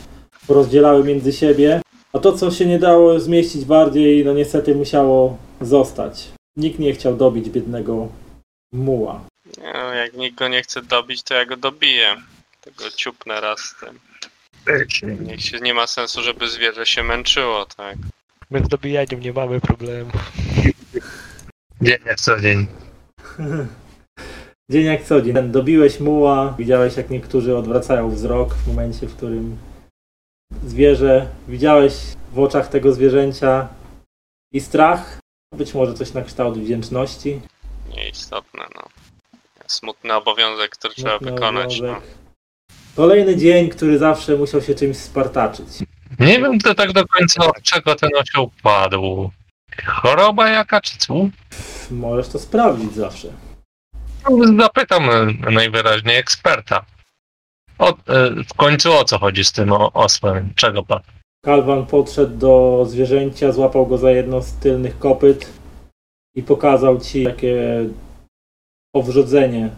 rozdzielały 0.48 1.04
między 1.04 1.32
siebie. 1.32 1.80
A 2.12 2.18
to, 2.18 2.32
co 2.32 2.50
się 2.50 2.66
nie 2.66 2.78
dało 2.78 3.20
zmieścić 3.20 3.64
bardziej, 3.64 4.24
no 4.24 4.32
niestety 4.32 4.74
musiało 4.74 5.38
zostać. 5.60 6.28
Nikt 6.56 6.78
nie 6.78 6.92
chciał 6.92 7.16
dobić 7.16 7.50
biednego 7.50 8.08
muła. 8.72 9.20
No, 9.62 9.94
jak 9.94 10.14
nikt 10.14 10.38
go 10.38 10.48
nie 10.48 10.62
chce 10.62 10.82
dobić, 10.82 11.22
to 11.22 11.34
ja 11.34 11.46
go 11.46 11.56
dobiję. 11.56 12.16
Tego 12.60 12.90
ciupnę 12.90 13.40
raz 13.40 13.60
z 13.60 13.74
tym. 13.80 13.98
Niech 15.20 15.42
się 15.42 15.60
nie 15.60 15.74
ma 15.74 15.86
sensu, 15.86 16.22
żeby 16.22 16.48
zwierzę 16.48 16.86
się 16.86 17.02
męczyło, 17.02 17.66
tak. 17.66 17.96
My 18.50 18.64
z 18.64 18.68
dobijaniem 18.68 19.20
nie 19.20 19.32
mamy 19.32 19.60
problemu. 19.60 20.10
Dzień 21.82 21.98
jak 22.06 22.20
co 22.20 22.40
dzień. 22.40 22.66
Dzień 24.70 24.84
jak 24.84 25.04
co 25.04 25.22
dzień. 25.22 25.50
Dobiłeś 25.50 26.00
muła, 26.00 26.54
widziałeś 26.58 26.96
jak 26.96 27.10
niektórzy 27.10 27.56
odwracają 27.56 28.10
wzrok 28.10 28.54
w 28.54 28.66
momencie, 28.66 29.06
w 29.06 29.16
którym 29.16 29.56
zwierzę, 30.78 31.26
widziałeś 31.48 31.94
w 32.32 32.38
oczach 32.38 32.68
tego 32.68 32.92
zwierzęcia 32.92 33.68
i 34.52 34.60
strach, 34.60 35.18
być 35.56 35.74
może 35.74 35.94
coś 35.94 36.12
na 36.12 36.22
kształt 36.22 36.58
wdzięczności. 36.58 37.40
Nieistotne, 37.96 38.64
no. 38.74 38.82
Smutny 39.66 40.14
obowiązek, 40.14 40.70
który 40.70 40.94
trzeba 40.94 41.18
Smutny 41.18 41.32
wykonać, 41.32 41.80
no. 41.80 42.00
Kolejny 42.96 43.36
dzień, 43.36 43.68
który 43.68 43.98
zawsze 43.98 44.36
musiał 44.36 44.62
się 44.62 44.74
czymś 44.74 44.96
spartaczyć. 44.96 45.68
Nie 46.18 46.38
wiem 46.38 46.58
to 46.58 46.74
tak 46.74 46.92
do 46.92 47.06
końca 47.06 47.46
od 47.46 47.62
czego 47.62 47.94
ten 47.94 48.10
osioł 48.20 48.50
padł. 48.62 49.30
Choroba 49.86 50.48
jaka 50.48 50.80
czy 50.80 50.98
co? 50.98 51.14
Możesz 51.90 52.28
to 52.28 52.38
sprawdzić 52.38 52.92
zawsze. 52.94 53.28
Zapytam 54.58 55.10
e, 55.10 55.50
najwyraźniej 55.50 56.16
eksperta. 56.16 56.84
O, 57.78 57.90
e, 57.90 57.94
w 58.44 58.54
końcu 58.54 58.92
o 58.92 59.04
co 59.04 59.18
chodzi 59.18 59.44
z 59.44 59.52
tym 59.52 59.72
osłem? 59.94 60.52
Czego 60.56 60.82
pan? 60.82 61.00
Kalwan 61.44 61.86
podszedł 61.86 62.36
do 62.36 62.84
zwierzęcia, 62.88 63.52
złapał 63.52 63.86
go 63.86 63.98
za 63.98 64.10
jedno 64.10 64.42
z 64.42 64.52
tylnych 64.52 64.98
kopyt 64.98 65.52
i 66.34 66.42
pokazał 66.42 67.00
ci 67.00 67.24
takie 67.24 67.84
owrzodzenie 68.94 69.70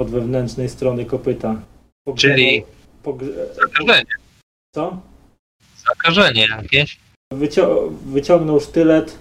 od 0.00 0.10
wewnętrznej 0.10 0.68
strony 0.68 1.04
kopyta. 1.04 1.60
Pogrze- 2.08 2.20
Czyli- 2.20 2.64
pogrze- 3.04 3.54
Zakażenie. 3.54 4.10
Co? 4.74 5.00
Zakażenie 5.88 6.46
jakieś? 6.62 6.98
Wycio- 7.34 7.90
wyciągnął 8.06 8.60
sztylet, 8.60 9.18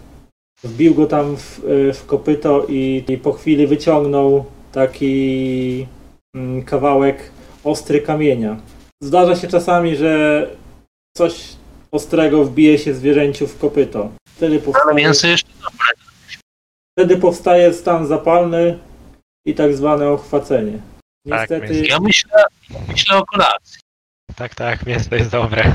wbił 0.63 0.95
go 0.95 1.05
tam 1.05 1.37
w, 1.37 1.59
y, 1.63 1.93
w 1.93 2.05
kopyto 2.05 2.65
i, 2.69 3.03
i 3.07 3.17
po 3.17 3.33
chwili 3.33 3.67
wyciągnął 3.67 4.45
taki 4.71 5.87
mm, 6.35 6.63
kawałek 6.63 7.31
ostry 7.63 8.01
kamienia. 8.01 8.61
Zdarza 9.03 9.35
się 9.35 9.47
czasami, 9.47 9.95
że 9.95 10.47
coś 11.17 11.55
ostrego 11.91 12.43
wbije 12.45 12.77
się 12.79 12.93
zwierzęciu 12.93 13.47
w 13.47 13.57
kopyto. 13.59 14.09
Wtedy 14.35 14.55
Ale 14.55 14.63
powstaje, 14.65 14.95
mięso 14.95 15.27
jeszcze 15.27 15.49
wtedy 16.99 17.17
powstaje 17.17 17.73
stan 17.73 18.07
zapalny 18.07 18.79
i 19.47 19.53
tak 19.55 19.73
zwane 19.75 20.09
ochwacenie. 20.09 20.71
Tak, 21.29 21.39
Niestety, 21.49 21.73
mięso. 21.73 21.89
Ja 21.89 21.99
myślę, 21.99 22.43
myślę 22.87 23.17
o 23.17 23.25
kolacji. 23.25 23.79
Tak, 24.35 24.55
tak, 24.55 24.85
mięso 24.85 25.15
jest 25.15 25.31
dobre. 25.31 25.73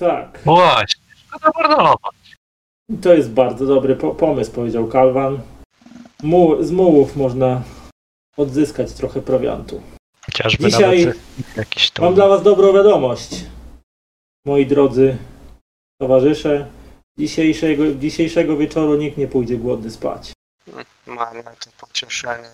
tak. 0.00 0.38
Właśnie. 0.44 1.02
Szkoda 1.26 1.50
marnować. 1.58 2.14
To 3.02 3.14
jest 3.14 3.30
bardzo 3.30 3.66
dobry 3.66 3.96
po- 3.96 4.14
pomysł, 4.14 4.52
powiedział 4.52 4.88
Kalwan. 4.88 5.40
Mu- 6.22 6.62
z 6.64 6.70
mułów 6.70 7.16
można 7.16 7.62
odzyskać 8.36 8.92
trochę 8.92 9.22
prowiantu. 9.22 9.82
Chociażby 10.32 10.64
Dzisiaj 10.70 11.04
nawet 11.06 11.18
jakiś 11.56 11.90
tam... 11.90 12.04
mam 12.04 12.14
dla 12.14 12.28
Was 12.28 12.42
dobrą 12.42 12.72
wiadomość, 12.72 13.28
moi 14.46 14.66
drodzy 14.66 15.16
towarzysze. 16.00 16.66
Dzisiejszego, 17.18 17.94
dzisiejszego 17.94 18.56
wieczoru 18.56 18.94
nikt 18.96 19.18
nie 19.18 19.28
pójdzie 19.28 19.56
głodny 19.56 19.90
spać. 19.90 20.32
Mam 21.06 21.36
na 21.36 21.50
to 21.50 21.70
pocieszenie. 21.80 22.48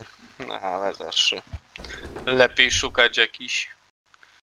No 0.49 0.55
ale 0.55 0.95
zawsze 0.95 1.43
lepiej 2.27 2.70
szukać 2.70 3.18
jakichś 3.18 3.68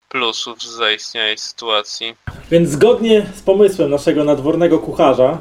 plusów 0.09 0.63
z 0.63 0.67
zaistniałej 0.77 1.39
sytuacji. 1.39 2.17
Więc 2.51 2.69
zgodnie 2.71 3.27
z 3.35 3.41
pomysłem 3.43 3.91
naszego 3.91 4.25
nadwornego 4.25 4.79
kucharza, 4.79 5.39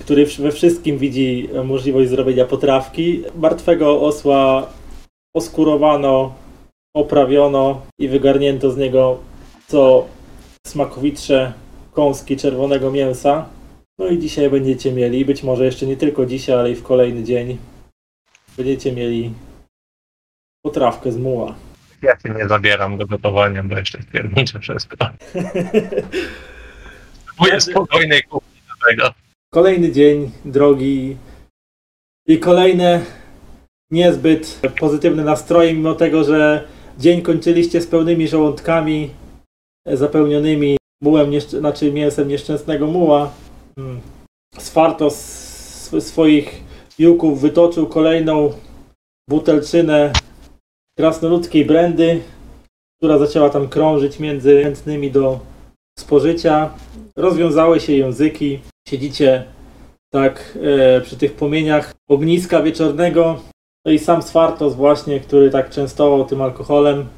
który 0.00 0.26
w- 0.26 0.36
we 0.40 0.52
wszystkim 0.52 0.98
widzi 0.98 1.48
e, 1.54 1.62
możliwość 1.64 2.10
zrobienia 2.10 2.44
potrawki, 2.44 3.22
martwego 3.34 4.00
osła 4.00 4.68
oskurowano, 5.36 6.34
oprawiono 6.98 7.86
i 7.98 8.08
wygarnięto 8.08 8.70
z 8.70 8.76
niego 8.76 9.18
co 9.66 10.06
smakowitsze 10.66 11.52
kąski 11.92 12.36
czerwonego 12.36 12.90
mięsa. 12.90 13.46
No 13.98 14.06
i 14.06 14.18
dzisiaj 14.18 14.50
będziecie 14.50 14.92
mieli, 14.92 15.24
być 15.24 15.42
może 15.42 15.64
jeszcze 15.64 15.86
nie 15.86 15.96
tylko 15.96 16.26
dzisiaj, 16.26 16.56
ale 16.56 16.70
i 16.70 16.74
w 16.74 16.82
kolejny 16.82 17.24
dzień, 17.24 17.58
będziecie 18.56 18.92
mieli 18.92 19.32
potrawkę 20.62 21.12
z 21.12 21.16
muła. 21.16 21.54
Ja 22.02 22.18
się 22.20 22.28
nie 22.28 22.48
zabieram 22.48 22.98
do 22.98 23.06
gotowania, 23.06 23.62
bo 23.62 23.78
jeszcze 23.78 23.98
pierniczę 24.12 24.60
wszystko. 24.60 24.96
Próbuję 27.26 27.60
spokojnej 27.60 28.22
kuchni 28.22 28.60
do 28.68 28.88
tego. 28.88 29.14
Kolejny 29.50 29.92
dzień 29.92 30.30
drogi 30.44 31.16
i 32.26 32.38
kolejne 32.38 33.04
niezbyt 33.90 34.60
pozytywne 34.80 35.24
nastroje, 35.24 35.74
mimo 35.74 35.94
tego, 35.94 36.24
że 36.24 36.68
dzień 36.98 37.22
kończyliście 37.22 37.80
z 37.80 37.86
pełnymi 37.86 38.28
żołądkami, 38.28 39.10
zapełnionymi 39.86 40.76
mułem, 41.02 41.30
nieszczę- 41.30 41.58
znaczy 41.58 41.92
mięsem 41.92 42.28
nieszczęsnego 42.28 42.86
muła. 42.86 43.30
Mm. 43.78 44.00
Sfartos 44.58 45.16
z 45.16 46.02
swoich 46.02 46.60
juków 46.98 47.40
wytoczył 47.40 47.86
kolejną 47.86 48.52
butelczynę 49.30 50.12
krasnoludzkiej 50.98 51.64
brandy, 51.64 52.20
która 52.98 53.18
zaczęła 53.18 53.50
tam 53.50 53.68
krążyć 53.68 54.18
między 54.18 54.62
chętnymi 54.62 55.10
do 55.10 55.40
spożycia. 55.98 56.70
Rozwiązały 57.16 57.80
się 57.80 57.92
języki. 57.92 58.60
Siedzicie 58.88 59.44
tak 60.12 60.58
e, 60.62 61.00
przy 61.00 61.16
tych 61.16 61.32
płomieniach 61.34 61.94
ogniska 62.08 62.62
wieczornego. 62.62 63.40
No 63.88 63.92
i 63.94 63.98
sam 63.98 64.22
Sfartos 64.22 64.74
właśnie, 64.74 65.20
który 65.20 65.50
tak 65.50 65.70
częstował 65.70 66.24
tym 66.24 66.42
alkoholem, 66.42 67.08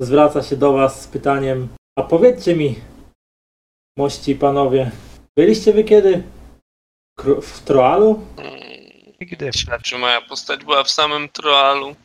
zwraca 0.00 0.42
się 0.42 0.56
do 0.56 0.72
was 0.72 1.02
z 1.02 1.06
pytaniem 1.06 1.68
a 1.98 2.02
powiedzcie 2.02 2.56
mi, 2.56 2.80
mości 3.98 4.34
panowie, 4.34 4.90
byliście 5.36 5.72
wy 5.72 5.84
kiedy 5.84 6.22
w 7.42 7.60
Troalu? 7.60 8.26
Mm, 8.36 8.54
Nigdy. 9.20 9.50
Czy 9.82 9.98
moja 9.98 10.20
postać 10.20 10.64
była 10.64 10.84
w 10.84 10.90
samym 10.90 11.28
Troalu? 11.28 11.96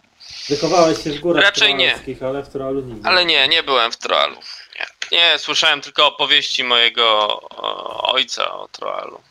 Wykowałeś 0.49 1.03
się 1.03 1.11
w 1.11 1.19
górach 1.19 1.43
Raczej 1.43 1.76
nie. 1.76 1.95
ale 2.22 2.43
w 2.43 2.49
Troalu 2.49 2.82
nigdy. 2.82 3.09
Ale 3.09 3.26
nie, 3.26 3.47
nie 3.47 3.63
byłem 3.63 3.91
w 3.91 3.97
Troalu. 3.97 4.36
Nie, 4.80 5.17
nie 5.17 5.39
słyszałem 5.39 5.82
tylko 5.82 6.07
opowieści 6.07 6.63
mojego 6.63 7.05
o, 7.49 8.13
ojca 8.13 8.53
o 8.53 8.67
Troalu. 8.67 9.22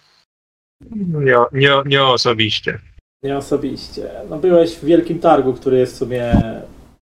Nie, 1.20 1.36
nie, 1.53 1.82
nie 1.86 2.05
osobiście. 2.05 2.80
Nie 3.22 3.36
osobiście. 3.36 4.10
No 4.30 4.38
byłeś 4.38 4.76
w 4.76 4.84
Wielkim 4.84 5.18
Targu, 5.18 5.52
który 5.52 5.78
jest 5.78 5.94
w 5.94 5.98
sumie 5.98 6.32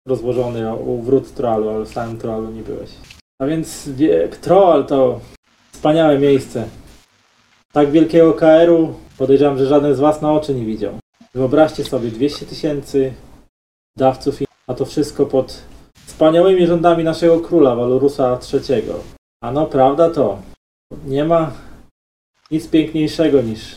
rozłożony 0.08 0.76
u 0.76 1.02
wrót 1.02 1.34
Troalu, 1.34 1.70
ale 1.70 1.86
w 1.86 1.90
samym 1.90 2.18
Troalu 2.18 2.52
nie 2.52 2.62
byłeś. 2.62 2.90
A 3.42 3.46
więc 3.46 3.90
wie- 3.90 4.30
Troal 4.42 4.86
to 4.86 5.20
wspaniałe 5.72 6.20
miejsce. 6.20 6.68
Tak 7.72 7.92
wielkiego 7.92 8.34
KR-u 8.34 8.94
podejrzewam, 9.18 9.58
że 9.58 9.66
żaden 9.66 9.96
z 9.96 10.00
was 10.00 10.22
na 10.22 10.34
oczy 10.34 10.54
nie 10.54 10.66
widział. 10.66 10.94
Wyobraźcie 11.34 11.84
sobie 11.84 12.10
200 12.12 12.46
tysięcy 12.46 13.14
dawców, 13.98 14.40
a 14.68 14.74
to 14.74 14.86
wszystko 14.86 15.26
pod 15.26 15.62
wspaniałymi 16.06 16.68
rządami 16.68 17.04
naszego 17.04 17.40
króla 17.40 17.76
Walurusa 17.76 18.40
III. 18.54 18.84
A 19.44 19.52
no 19.52 19.66
prawda 19.66 20.10
to 20.10 20.40
nie 21.08 21.24
ma 21.26 21.52
nic 22.52 22.68
piękniejszego 22.68 23.42
niż 23.42 23.76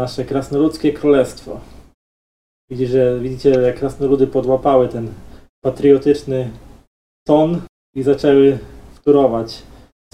nasze 0.00 0.24
krasnoludzkie 0.24 0.92
królestwo. 0.92 1.60
Widzicie, 2.70 3.18
widzicie, 3.20 3.50
jak 3.50 3.78
krasnoludy 3.78 4.26
podłapały 4.26 4.88
ten 4.88 5.14
patriotyczny 5.64 6.50
ton 7.26 7.62
i 7.94 8.02
zaczęły 8.02 8.58
wtórować 8.94 9.62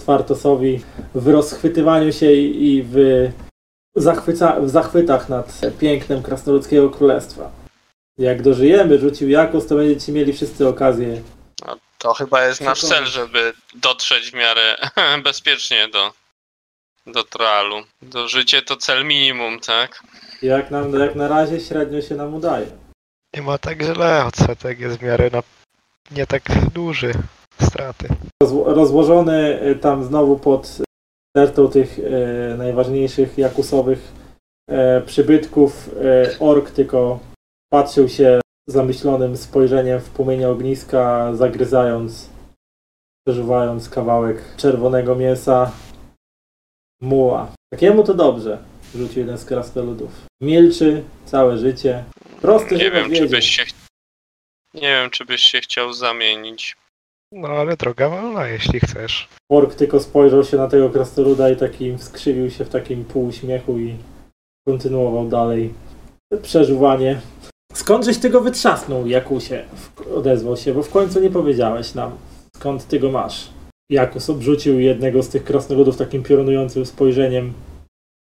Sfartosowi 0.01 0.83
w 1.15 1.27
rozchwytywaniu 1.27 2.13
się 2.13 2.31
i, 2.31 2.83
w, 2.83 2.95
zachwyca, 3.95 4.59
w 4.61 4.69
zachwytach 4.69 5.29
nad 5.29 5.61
pięknem 5.79 6.23
krasnoludzkiego 6.23 6.89
królestwa. 6.89 7.51
Jak 8.17 8.41
dożyjemy, 8.41 8.99
rzucił 8.99 9.29
Jakus, 9.29 9.67
to 9.67 9.75
będziecie 9.75 10.11
mieli 10.11 10.33
wszyscy 10.33 10.67
okazję. 10.67 11.21
To 11.97 12.13
chyba 12.13 12.45
jest 12.45 12.61
nasz 12.61 12.81
cel, 12.81 13.05
żeby 13.05 13.53
dotrzeć 13.73 14.31
w 14.31 14.33
miarę 14.33 14.77
bezpiecznie 15.23 15.87
do, 15.87 16.13
do 17.07 17.23
Troalu. 17.23 17.75
Do 18.01 18.27
życie 18.27 18.61
to 18.61 18.75
cel 18.75 19.05
minimum, 19.05 19.59
tak? 19.59 20.03
Jak, 20.41 20.71
nam, 20.71 20.99
jak 20.99 21.15
na 21.15 21.27
razie 21.27 21.59
średnio 21.59 22.01
się 22.01 22.15
nam 22.15 22.35
udaje. 22.35 22.67
Nie 23.35 23.41
ma 23.41 23.57
tak 23.57 23.81
źle, 23.83 24.25
odsetek 24.25 24.79
jest 24.79 24.97
w 24.97 25.03
miarę 25.03 25.29
na... 25.33 25.43
nie 26.11 26.27
tak 26.27 26.43
duży. 26.73 27.13
Straty. 27.61 28.07
Rozło- 28.43 28.73
rozłożony 28.73 29.61
y, 29.63 29.75
tam 29.75 30.03
znowu 30.03 30.39
pod 30.39 30.81
stertą 31.37 31.69
tych 31.69 31.99
e, 31.99 32.57
najważniejszych 32.57 33.37
jakusowych 33.37 34.11
e, 34.69 35.01
przybytków 35.01 35.89
e, 35.89 36.39
ork 36.39 36.71
tylko 36.71 37.19
patrzył 37.69 38.09
się 38.09 38.41
zamyślonym 38.67 39.37
spojrzeniem 39.37 39.99
w 39.99 40.09
płomienie 40.09 40.49
ogniska, 40.49 41.35
zagryzając, 41.35 42.29
przeżuwając 43.27 43.89
kawałek 43.89 44.55
czerwonego 44.57 45.15
mięsa 45.15 45.71
muła. 47.01 47.51
Takiemu 47.73 48.03
to 48.03 48.13
dobrze, 48.13 48.57
rzucił 48.95 49.19
jeden 49.19 49.37
z 49.37 49.45
krasnoludów. 49.45 50.11
Milczy 50.41 51.03
całe 51.25 51.57
życie. 51.57 52.03
Prosty 52.41 52.75
Nie 52.75 52.91
wiem, 52.91 53.13
czy 53.13 53.29
byś 53.29 53.45
się... 53.55 53.65
ch- 53.65 53.73
Nie 54.73 54.81
wiem, 54.81 55.09
czy 55.09 55.25
byś 55.25 55.41
się 55.41 55.61
chciał 55.61 55.93
zamienić. 55.93 56.75
No 57.31 57.47
ale 57.47 57.77
droga 57.77 58.09
wolna, 58.09 58.47
jeśli 58.47 58.79
chcesz. 58.79 59.27
Ork 59.51 59.75
tylko 59.75 59.99
spojrzał 59.99 60.43
się 60.43 60.57
na 60.57 60.67
tego 60.67 60.89
krasnoluda 60.89 61.49
i 61.49 61.55
taki 61.55 61.97
skrzywił 61.99 62.51
się 62.51 62.65
w 62.65 62.69
takim 62.69 63.05
półuśmiechu 63.05 63.79
i 63.79 63.95
kontynuował 64.67 65.27
dalej 65.27 65.73
przeżuwanie. 66.41 67.21
Skądżeś 67.73 68.17
ty 68.17 68.29
go 68.29 68.41
wytrzasnął, 68.41 69.07
Jakusie? 69.07 69.65
Odezwał 70.15 70.57
się, 70.57 70.73
bo 70.73 70.83
w 70.83 70.89
końcu 70.89 71.19
nie 71.21 71.29
powiedziałeś 71.29 71.93
nam, 71.93 72.17
skąd 72.55 72.87
ty 72.87 72.99
go 72.99 73.11
masz. 73.11 73.49
Jakus 73.91 74.29
obrzucił 74.29 74.79
jednego 74.79 75.23
z 75.23 75.29
tych 75.29 75.43
krasnoludów 75.43 75.97
takim 75.97 76.23
piorunującym 76.23 76.85
spojrzeniem. 76.85 77.53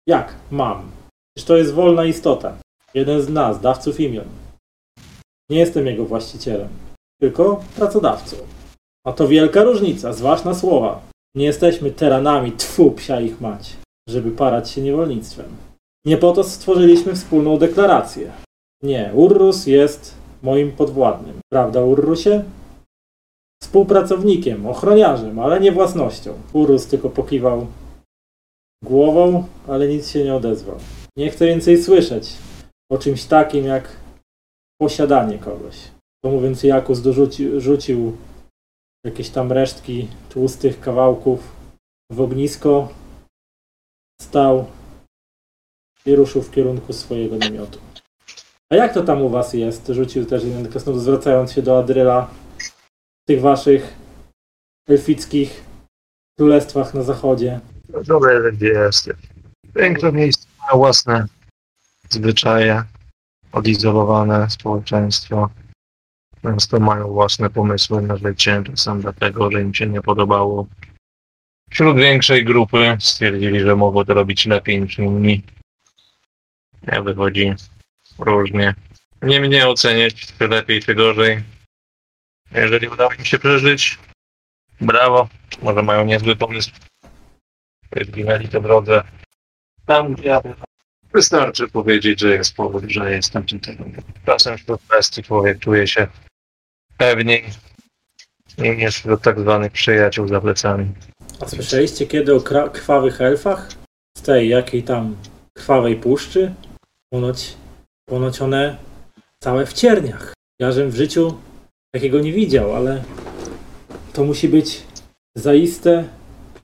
Jak? 0.08 0.36
Mam. 0.52 0.92
Przecież 1.36 1.48
to 1.48 1.58
jest 1.58 1.74
wolna 1.74 2.06
istota. 2.06 2.58
Jeden 2.94 3.22
z 3.22 3.30
nas, 3.30 3.62
dawców 3.62 4.00
imion. 4.00 4.26
Nie 5.50 5.60
jestem 5.60 5.88
jego 5.88 6.06
właścicielem, 6.06 6.68
tylko 7.22 7.64
pracodawcą. 7.76 8.36
A 9.06 9.14
to 9.14 9.28
wielka 9.28 9.64
różnica, 9.64 10.14
zważ 10.14 10.44
na 10.44 10.54
słowa. 10.56 11.02
Nie 11.36 11.46
jesteśmy 11.46 11.92
teranami, 11.92 12.52
tfu, 12.52 12.92
psia 12.92 13.22
ich 13.22 13.42
mać, 13.42 13.76
żeby 14.10 14.32
parać 14.32 14.70
się 14.70 14.82
niewolnictwem. 14.82 15.46
Nie 16.06 16.18
po 16.18 16.32
to 16.32 16.44
stworzyliśmy 16.44 17.16
wspólną 17.16 17.58
deklarację. 17.58 18.32
Nie, 18.84 19.12
Urrus 19.14 19.68
jest 19.68 20.16
moim 20.44 20.72
podwładnym. 20.72 21.40
Prawda, 21.52 21.84
Urrusie? 21.84 22.44
Współpracownikiem, 23.64 24.66
ochroniarzem, 24.66 25.40
ale 25.40 25.60
nie 25.60 25.72
własnością. 25.72 26.34
Urrus 26.54 26.88
tylko 26.88 27.10
pokiwał 27.10 27.68
głową, 28.84 29.48
ale 29.68 29.88
nic 29.88 30.10
się 30.10 30.24
nie 30.24 30.36
odezwał. 30.36 30.76
Nie 31.18 31.30
chcę 31.32 31.46
więcej 31.46 31.84
słyszeć 31.84 32.34
o 32.92 32.98
czymś 32.98 33.26
takim 33.26 33.66
jak 33.66 33.90
posiadanie 34.82 35.38
kogoś. 35.38 35.76
To 36.24 36.32
mówiąc, 36.32 36.64
Jakus 36.64 37.02
dorzucił 37.02 37.62
rzucił 37.62 38.18
jakieś 39.06 39.30
tam 39.30 39.52
resztki 39.52 40.08
tłustych 40.30 40.80
kawałków 40.80 41.56
w 42.12 42.22
ognisko, 42.22 42.90
stał 44.22 44.66
i 46.06 46.16
ruszył 46.16 46.42
w 46.42 46.52
kierunku 46.52 46.94
swojego 46.94 47.38
namiotu. 47.38 47.80
A 48.72 48.76
jak 48.76 48.94
to 48.94 49.04
tam 49.04 49.22
u 49.22 49.30
was 49.30 49.54
jest? 49.54 49.88
Rzucił 49.88 50.26
też 50.26 50.44
jeden 50.44 50.68
krasnolud, 50.68 51.02
zwracając 51.02 51.52
się 51.52 51.62
do 51.62 51.80
Adryla 51.80 52.43
tych 53.26 53.42
waszych 53.42 53.94
elfickich 54.88 55.64
królestwach 56.38 56.94
na 56.94 57.04
zachodzie. 57.04 57.60
Dobre, 58.06 58.52
jest. 58.62 59.10
Piękne 59.76 60.12
miejsce, 60.12 60.48
ma 60.60 60.78
własne 60.78 61.26
zwyczaje, 62.10 62.84
odizolowane 63.52 64.50
społeczeństwo. 64.50 65.50
Często 66.42 66.80
mają 66.80 67.08
własne 67.08 67.50
pomysły 67.50 68.02
na 68.02 68.18
życie, 68.18 68.64
czasem 68.66 69.02
dlatego, 69.02 69.52
że 69.52 69.62
im 69.62 69.74
się 69.74 69.88
nie 69.88 70.02
podobało. 70.02 70.68
Wśród 71.70 71.98
większej 71.98 72.46
grupy 72.46 72.98
stwierdzili, 73.00 73.60
że 73.60 73.76
mogą 73.76 74.06
to 74.06 74.14
robić 74.14 74.46
lepiej 74.46 74.82
niż 74.82 75.00
inni. 75.00 75.44
Wychodzi 77.04 77.54
różnie. 78.20 78.76
Nie 79.22 79.40
mnie 79.40 79.68
oceniać, 79.68 80.14
czy 80.14 80.48
lepiej, 80.48 80.82
czy 80.82 80.96
gorzej. 80.96 81.44
Jeżeli 82.54 82.88
udało 82.88 83.14
im 83.14 83.26
się 83.26 83.40
przeżyć, 83.40 84.00
brawo. 84.82 85.30
Może 85.62 85.84
mają 85.84 86.06
niezły 86.06 86.36
pomysł. 86.36 86.72
Zginęli 88.02 88.48
to 88.48 88.62
drodze. 88.62 89.04
Tam, 89.86 90.14
gdzie 90.14 90.28
ja 90.28 90.42
Wystarczy 91.14 91.68
powiedzieć, 91.68 92.20
że 92.20 92.30
jest 92.30 92.56
powód, 92.56 92.84
że 92.88 93.12
jestem 93.12 93.46
tutaj. 93.46 93.78
Czasem 94.26 94.58
wśród 94.58 94.82
bestii 94.90 95.24
człowiek 95.24 95.60
czuje 95.60 95.88
się 95.88 96.08
pewniej 96.98 97.46
niż 98.58 98.96
wśród 98.96 99.22
tak 99.22 99.40
zwanych 99.40 99.72
przyjaciół 99.72 100.28
za 100.28 100.42
plecami. 100.42 100.92
A 101.40 101.48
słyszeliście 101.48 102.08
kiedy 102.08 102.36
o 102.36 102.42
krwawych 102.70 103.22
elfach? 103.22 103.70
Z 104.18 104.22
tej 104.22 104.50
jakiej 104.50 104.84
tam 104.84 105.16
krwawej 105.54 105.96
puszczy? 105.96 106.54
Ponoć, 107.10 107.58
ponoć 108.06 108.42
one 108.42 108.78
całe 109.44 109.66
w 109.66 109.74
cierniach. 109.74 110.34
Ja 110.60 110.72
żem 110.72 110.92
w 110.92 110.96
życiu 110.96 111.38
takiego 111.96 112.20
nie 112.20 112.34
widział, 112.34 112.76
ale 112.76 113.04
to 114.14 114.24
musi 114.24 114.50
być 114.50 114.84
zaiste 115.38 116.08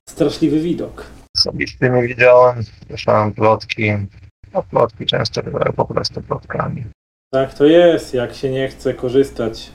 straszliwy 0.09 0.59
widok. 0.59 1.05
Osobiście 1.37 1.89
nie 1.89 2.07
widziałem, 2.07 2.63
słyszałem 2.87 3.33
plotki. 3.33 3.91
A 4.53 4.61
plotki 4.61 5.05
często 5.05 5.43
bywają 5.43 5.73
po 5.73 5.85
prostu 5.85 6.21
plotkami. 6.21 6.85
Tak 7.33 7.53
to 7.53 7.65
jest, 7.65 8.13
jak 8.13 8.35
się 8.35 8.49
nie 8.49 8.67
chce 8.67 8.93
korzystać 8.93 9.71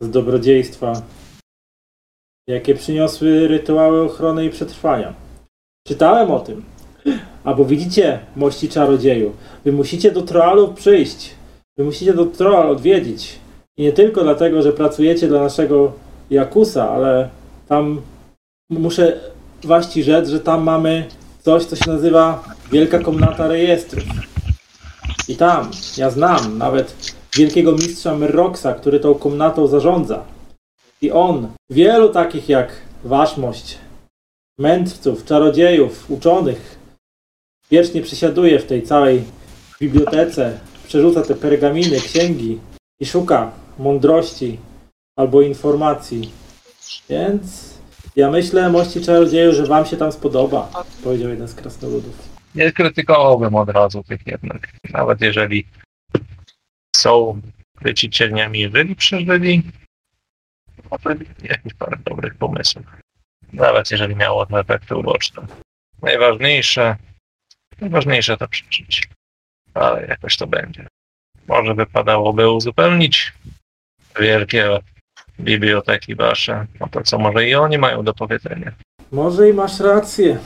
z 0.00 0.10
dobrodziejstwa 0.10 1.02
jakie 2.46 2.74
przyniosły 2.74 3.48
rytuały 3.48 4.02
ochrony 4.02 4.44
i 4.44 4.50
przetrwania. 4.50 5.14
Czytałem 5.86 6.30
o 6.30 6.40
tym. 6.40 6.64
Albo 7.44 7.64
widzicie, 7.64 8.20
mości 8.36 8.68
czarodzieju, 8.68 9.36
wy 9.64 9.72
musicie 9.72 10.10
do 10.10 10.22
Troalu 10.22 10.74
przyjść. 10.74 11.34
Wy 11.78 11.84
musicie 11.84 12.14
do 12.14 12.26
Troal 12.26 12.70
odwiedzić. 12.70 13.38
I 13.76 13.82
nie 13.82 13.92
tylko 13.92 14.22
dlatego, 14.22 14.62
że 14.62 14.72
pracujecie 14.72 15.28
dla 15.28 15.40
naszego 15.40 15.92
Jakusa, 16.30 16.90
ale 16.90 17.28
tam 17.68 18.02
muszę 18.70 19.20
waści 19.64 20.02
rzec, 20.02 20.28
że 20.28 20.40
tam 20.40 20.62
mamy 20.62 21.08
coś, 21.40 21.64
co 21.64 21.76
się 21.76 21.90
nazywa 21.90 22.44
Wielka 22.72 22.98
Komnata 22.98 23.48
Rejestrów. 23.48 24.04
I 25.28 25.36
tam, 25.36 25.70
ja 25.96 26.10
znam 26.10 26.58
nawet 26.58 27.14
wielkiego 27.36 27.72
mistrza 27.72 28.16
Merroxa, 28.16 28.74
który 28.80 29.00
tą 29.00 29.14
komnatą 29.14 29.66
zarządza. 29.66 30.24
I 31.02 31.10
on, 31.10 31.48
wielu 31.70 32.08
takich 32.08 32.48
jak 32.48 32.72
waszmość, 33.04 33.78
mędrców, 34.58 35.24
czarodziejów, 35.24 36.10
uczonych, 36.10 36.78
wiecznie 37.70 38.02
przysiaduje 38.02 38.58
w 38.58 38.66
tej 38.66 38.82
całej 38.82 39.24
bibliotece, 39.80 40.58
przerzuca 40.86 41.22
te 41.22 41.34
pergaminy, 41.34 42.00
księgi 42.00 42.58
i 43.00 43.06
szuka 43.06 43.61
mądrości 43.82 44.58
albo 45.16 45.42
informacji. 45.42 46.32
Więc 47.08 47.74
ja 48.16 48.30
myślę, 48.30 48.70
mości 48.70 49.00
czarodzieju, 49.00 49.54
że 49.54 49.66
wam 49.66 49.86
się 49.86 49.96
tam 49.96 50.12
spodoba, 50.12 50.84
powiedział 51.04 51.30
jeden 51.30 51.48
z 51.48 51.54
krasnoludów. 51.54 52.28
Nie 52.54 52.72
krytykowałbym 52.72 53.54
od 53.54 53.68
razu 53.68 54.04
tych 54.04 54.26
jednak. 54.26 54.68
Nawet 54.90 55.20
jeżeli 55.20 55.66
są 56.96 57.40
krycicielniami, 57.76 58.60
jeżeli 58.60 58.96
przeżyli, 58.96 59.62
no 60.90 60.98
to 60.98 61.10
jakieś 61.42 61.74
parę 61.74 61.96
dobrych 62.04 62.34
pomysłów. 62.34 62.84
Nawet 63.52 63.90
jeżeli 63.90 64.16
miało 64.16 64.46
to 64.46 64.60
efekty 64.60 64.96
uboczne. 64.96 65.46
Najważniejsze, 66.02 66.96
najważniejsze 67.80 68.36
to 68.36 68.48
przeżyć. 68.48 69.08
Ale 69.74 70.06
jakoś 70.06 70.36
to 70.36 70.46
będzie. 70.46 70.86
Może 71.48 71.74
wypadałoby 71.74 72.50
uzupełnić 72.50 73.32
wielkie 74.20 74.78
biblioteki 75.40 76.14
wasze, 76.14 76.66
no 76.80 76.88
to 76.90 77.02
co 77.02 77.18
może 77.18 77.48
i 77.48 77.54
oni 77.54 77.78
mają 77.78 78.04
do 78.04 78.14
powiedzenia. 78.14 78.72
Może 79.12 79.48
i 79.48 79.52
masz 79.52 79.80
rację. 79.80 80.38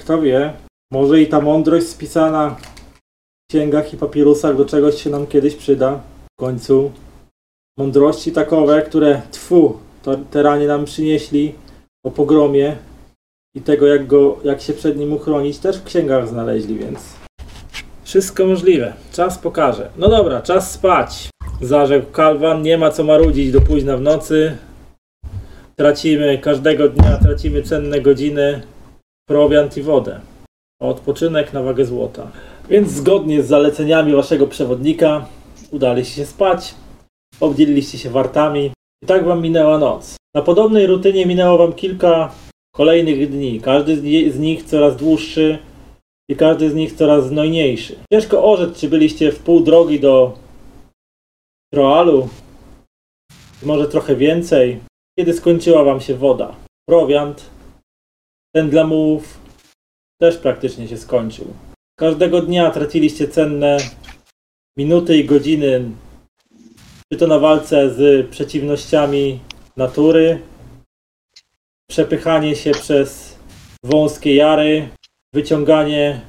Kto 0.00 0.22
wie, 0.22 0.52
może 0.92 1.20
i 1.20 1.26
ta 1.26 1.40
mądrość 1.40 1.86
spisana 1.86 2.50
w 2.50 3.52
księgach 3.52 3.94
i 3.94 3.96
papirusach 3.96 4.56
do 4.56 4.64
czegoś 4.64 5.02
się 5.02 5.10
nam 5.10 5.26
kiedyś 5.26 5.56
przyda. 5.56 6.00
W 6.38 6.40
końcu 6.40 6.92
mądrości 7.78 8.32
takowe, 8.32 8.82
które 8.82 9.22
tfu, 9.30 9.78
to 10.02 10.16
te 10.16 10.42
ranie 10.42 10.66
nam 10.66 10.84
przynieśli 10.84 11.54
o 12.04 12.10
pogromie 12.10 12.76
i 13.54 13.60
tego, 13.60 13.86
jak, 13.86 14.06
go, 14.06 14.38
jak 14.44 14.60
się 14.60 14.72
przed 14.72 14.96
nim 14.96 15.12
uchronić, 15.12 15.58
też 15.58 15.78
w 15.78 15.84
księgach 15.84 16.28
znaleźli, 16.28 16.78
więc 16.78 17.16
wszystko 18.04 18.46
możliwe. 18.46 18.92
Czas 19.12 19.38
pokaże. 19.38 19.90
No 19.96 20.08
dobra, 20.08 20.42
czas 20.42 20.72
spać. 20.72 21.30
Zarzekł 21.62 22.12
Kalwan, 22.12 22.62
nie 22.62 22.78
ma 22.78 22.90
co 22.90 23.04
marudzić 23.04 23.52
do 23.52 23.60
późna 23.60 23.96
w 23.96 24.00
nocy. 24.00 24.56
Tracimy 25.76 26.38
każdego 26.38 26.88
dnia, 26.88 27.18
tracimy 27.22 27.62
cenne 27.62 28.00
godziny, 28.00 28.62
prowiant 29.28 29.76
i 29.76 29.82
wodę. 29.82 30.20
Odpoczynek 30.80 31.52
na 31.52 31.62
wagę 31.62 31.84
złota. 31.84 32.30
Więc 32.68 32.90
zgodnie 32.90 33.42
z 33.42 33.46
zaleceniami 33.46 34.12
waszego 34.12 34.46
przewodnika 34.46 35.26
udaliście 35.70 36.14
się 36.14 36.26
spać, 36.26 36.74
obdzieliliście 37.40 37.98
się 37.98 38.10
wartami 38.10 38.70
i 39.02 39.06
tak 39.06 39.24
wam 39.24 39.42
minęła 39.42 39.78
noc. 39.78 40.16
Na 40.34 40.42
podobnej 40.42 40.86
rutynie 40.86 41.26
minęło 41.26 41.58
wam 41.58 41.72
kilka 41.72 42.32
kolejnych 42.74 43.30
dni, 43.30 43.60
każdy 43.60 43.96
z 43.96 44.02
ni- 44.02 44.30
z 44.30 44.38
nich 44.38 44.62
coraz 44.64 44.96
dłuższy 44.96 45.58
i 46.30 46.36
każdy 46.36 46.70
z 46.70 46.74
nich 46.74 46.92
coraz 46.92 47.26
znojniejszy. 47.26 47.96
Ciężko 48.12 48.44
orzec, 48.52 48.80
czy 48.80 48.88
byliście 48.88 49.32
w 49.32 49.38
pół 49.38 49.60
drogi 49.60 50.00
do 50.00 50.42
Troalu, 51.74 52.28
może 53.62 53.88
trochę 53.88 54.16
więcej, 54.16 54.80
kiedy 55.18 55.32
skończyła 55.32 55.84
wam 55.84 56.00
się 56.00 56.14
woda. 56.14 56.54
Prowiant, 56.88 57.50
ten 58.54 58.70
dla 58.70 58.86
mułów, 58.86 59.40
też 60.20 60.38
praktycznie 60.38 60.88
się 60.88 60.96
skończył. 60.96 61.46
Każdego 61.98 62.42
dnia 62.42 62.70
traciliście 62.70 63.28
cenne 63.28 63.76
minuty 64.78 65.16
i 65.16 65.24
godziny, 65.24 65.90
czy 67.12 67.18
to 67.18 67.26
na 67.26 67.38
walce 67.38 67.90
z 67.90 68.30
przeciwnościami 68.30 69.40
natury, 69.76 70.40
przepychanie 71.90 72.56
się 72.56 72.70
przez 72.70 73.38
wąskie 73.84 74.34
jary, 74.34 74.88
wyciąganie 75.34 76.20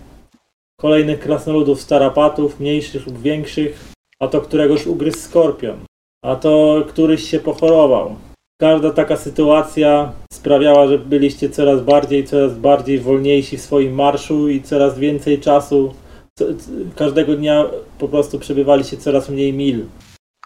kolejnych 0.79 1.19
krasnoludów 1.19 1.81
z 1.81 1.87
tarapatów, 1.87 2.59
mniejszych 2.59 3.07
lub 3.07 3.21
większych, 3.21 3.92
a 4.23 4.27
to 4.27 4.41
któregoś 4.41 4.87
ugryzł 4.87 5.17
skorpion, 5.17 5.77
a 6.25 6.35
to 6.35 6.83
któryś 6.87 7.29
się 7.29 7.39
pochorował. 7.39 8.15
Każda 8.61 8.91
taka 8.91 9.17
sytuacja 9.17 10.11
sprawiała, 10.33 10.87
że 10.87 10.97
byliście 10.99 11.49
coraz 11.49 11.81
bardziej, 11.81 12.27
coraz 12.27 12.53
bardziej 12.53 12.99
wolniejsi 12.99 13.57
w 13.57 13.61
swoim 13.61 13.93
marszu 13.95 14.49
i 14.49 14.61
coraz 14.61 14.99
więcej 14.99 15.39
czasu, 15.39 15.93
co, 16.39 16.45
każdego 16.95 17.35
dnia 17.35 17.65
po 17.99 18.07
prostu 18.07 18.39
przebywaliście 18.39 18.97
coraz 18.97 19.29
mniej 19.29 19.53
mil, 19.53 19.85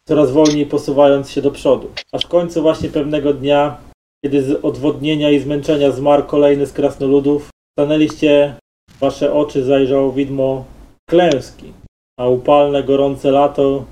coraz 0.07 0.31
wolniej 0.31 0.65
posuwając 0.65 1.29
się 1.29 1.41
do 1.41 1.51
przodu. 1.51 1.91
Aż 2.11 2.25
w 2.25 2.29
końcu 2.29 2.61
właśnie 2.61 2.89
pewnego 2.89 3.33
dnia, 3.33 3.77
kiedy 4.25 4.43
z 4.43 4.65
odwodnienia 4.65 5.31
i 5.31 5.39
zmęczenia 5.39 5.91
zmarł 5.91 6.23
kolejny 6.23 6.65
z 6.65 6.73
krasnoludów, 6.73 7.49
stanęliście, 7.79 8.55
wasze 8.99 9.33
oczy 9.33 9.63
zajrzało 9.63 10.11
widmo 10.11 10.65
klęski, 11.09 11.73
a 12.17 12.27
upalne, 12.27 12.83
gorące 12.83 13.31
lato 13.31 13.85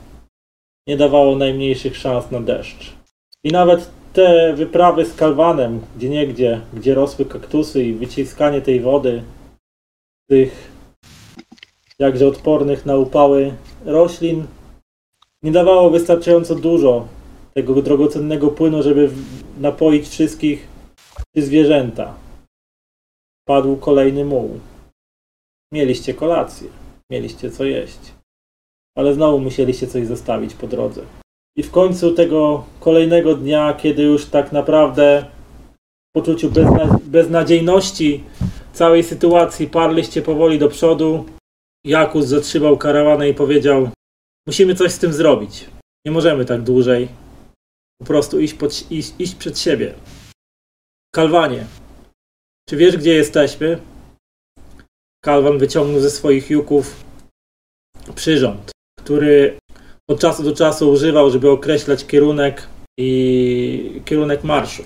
nie 0.88 0.98
dawało 0.98 1.36
najmniejszych 1.36 1.98
szans 1.98 2.32
na 2.32 2.40
deszcz. 2.40 2.94
I 3.44 3.52
nawet 3.52 3.92
te 4.14 4.54
wyprawy 4.54 5.06
z 5.06 5.16
kalwanem, 5.16 5.82
gdzie 5.98 6.10
niegdzie, 6.10 6.62
gdzie 6.74 6.94
rosły 6.94 7.26
kaktusy 7.26 7.84
i 7.84 7.94
wyciskanie 7.94 8.62
tej 8.62 8.80
wody, 8.80 9.24
tych 10.30 10.72
jakże 12.00 12.28
odpornych 12.28 12.86
na 12.86 12.98
upały 12.98 13.54
roślin, 13.86 14.48
nie 15.44 15.52
dawało 15.52 15.90
wystarczająco 15.90 16.56
dużo 16.56 17.08
tego 17.54 17.82
drogocennego 17.82 18.48
płynu, 18.48 18.84
żeby 18.84 19.10
napoić 19.58 20.08
wszystkich 20.08 20.68
czy 21.36 21.42
zwierzęta. 21.42 22.16
Padł 23.48 23.78
kolejny 23.78 24.26
muł. 24.26 24.60
Mieliście 25.72 26.14
kolację, 26.14 26.70
mieliście 27.12 27.52
co 27.52 27.64
jeść, 27.66 28.15
ale 28.98 29.14
znowu 29.14 29.40
musieliście 29.40 29.88
coś 29.88 30.08
zostawić 30.08 30.54
po 30.54 30.68
drodze. 30.68 31.02
I 31.58 31.64
w 31.64 31.72
końcu 31.72 32.12
tego 32.12 32.66
kolejnego 32.80 33.36
dnia, 33.36 33.74
kiedy 33.74 34.04
już 34.04 34.26
tak 34.26 34.52
naprawdę 34.52 35.26
w 36.10 36.20
poczuciu 36.20 36.52
bezna- 36.52 37.00
beznadziejności 37.06 38.24
całej 38.74 39.04
sytuacji 39.04 39.68
parliście 39.68 40.22
powoli 40.22 40.60
do 40.60 40.70
przodu, 40.70 41.26
Jakus 41.86 42.26
zatrzymał 42.26 42.78
karawanę 42.78 43.30
i 43.30 43.34
powiedział: 43.34 43.90
Musimy 44.48 44.76
coś 44.76 44.92
z 44.92 45.00
tym 45.00 45.14
zrobić. 45.14 45.66
Nie 46.06 46.12
możemy 46.12 46.46
tak 46.46 46.62
dłużej. 46.62 47.08
Po 48.00 48.06
prostu 48.06 48.40
iść, 48.40 48.54
pod, 48.54 48.92
iść, 48.92 49.14
iść 49.20 49.36
przed 49.36 49.60
siebie. 49.60 49.94
Kalwanie, 51.14 51.66
czy 52.70 52.78
wiesz, 52.78 52.98
gdzie 52.98 53.14
jesteśmy? 53.14 53.82
Kalwan 55.24 55.58
wyciągnął 55.58 56.00
ze 56.02 56.10
swoich 56.10 56.50
juków 56.50 57.04
przyrząd, 58.16 58.72
który 59.06 59.58
od 60.10 60.20
czasu 60.20 60.44
do 60.44 60.56
czasu 60.56 60.92
używał, 60.92 61.32
żeby 61.32 61.50
określać 61.50 62.06
kierunek 62.06 62.68
i 63.00 64.02
kierunek 64.06 64.44
marszu. 64.44 64.84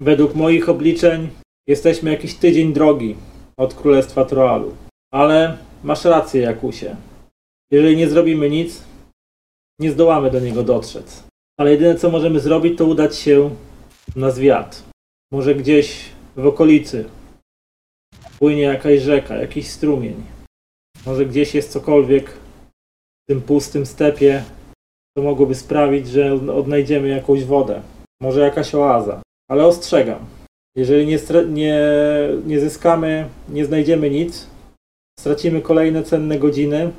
Według 0.00 0.34
moich 0.34 0.68
obliczeń 0.68 1.28
jesteśmy 1.68 2.10
jakiś 2.10 2.34
tydzień 2.34 2.72
drogi 2.72 3.16
od 3.58 3.74
Królestwa 3.74 4.24
Troalu. 4.24 4.76
Ale 5.12 5.58
masz 5.84 6.04
rację, 6.04 6.42
Jakusie. 6.42 6.96
Jeżeli 7.70 7.96
nie 7.96 8.08
zrobimy 8.08 8.50
nic, 8.50 8.82
nie 9.80 9.90
zdołamy 9.90 10.30
do 10.30 10.40
niego 10.40 10.62
dotrzeć. 10.62 11.06
Ale 11.60 11.70
jedyne 11.70 11.94
co 11.94 12.10
możemy 12.10 12.40
zrobić, 12.40 12.78
to 12.78 12.84
udać 12.84 13.16
się 13.16 13.50
na 14.16 14.30
zwiat. 14.30 14.82
Może 15.32 15.54
gdzieś 15.54 16.04
w 16.36 16.46
okolicy 16.46 17.04
płynie 18.38 18.62
jakaś 18.62 19.00
rzeka, 19.00 19.36
jakiś 19.36 19.68
strumień. 19.68 20.24
Może 21.06 21.26
gdzieś 21.26 21.54
jest 21.54 21.72
cokolwiek 21.72 22.45
w 23.26 23.32
tym 23.32 23.42
pustym 23.42 23.86
stepie, 23.86 24.44
to 25.16 25.22
mogłoby 25.22 25.54
sprawić, 25.54 26.08
że 26.08 26.32
odnajdziemy 26.32 27.08
jakąś 27.08 27.44
wodę. 27.44 27.82
Może 28.20 28.40
jakaś 28.40 28.74
oaza. 28.74 29.22
Ale 29.50 29.66
ostrzegam, 29.66 30.26
jeżeli 30.76 31.06
nie, 31.06 31.18
nie, 31.48 31.80
nie 32.46 32.60
zyskamy, 32.60 33.28
nie 33.48 33.64
znajdziemy 33.64 34.10
nic, 34.10 34.46
stracimy 35.20 35.60
kolejne 35.60 36.02
cenne 36.02 36.38
godziny, 36.38 36.92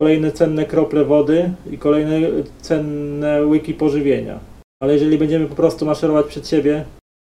kolejne 0.00 0.32
cenne 0.32 0.64
krople 0.64 1.04
wody 1.04 1.52
i 1.70 1.78
kolejne 1.78 2.20
cenne 2.60 3.42
łyki 3.46 3.74
pożywienia. 3.74 4.40
Ale 4.82 4.92
jeżeli 4.92 5.18
będziemy 5.18 5.46
po 5.46 5.54
prostu 5.54 5.86
maszerować 5.86 6.26
przed 6.26 6.48
siebie, 6.48 6.84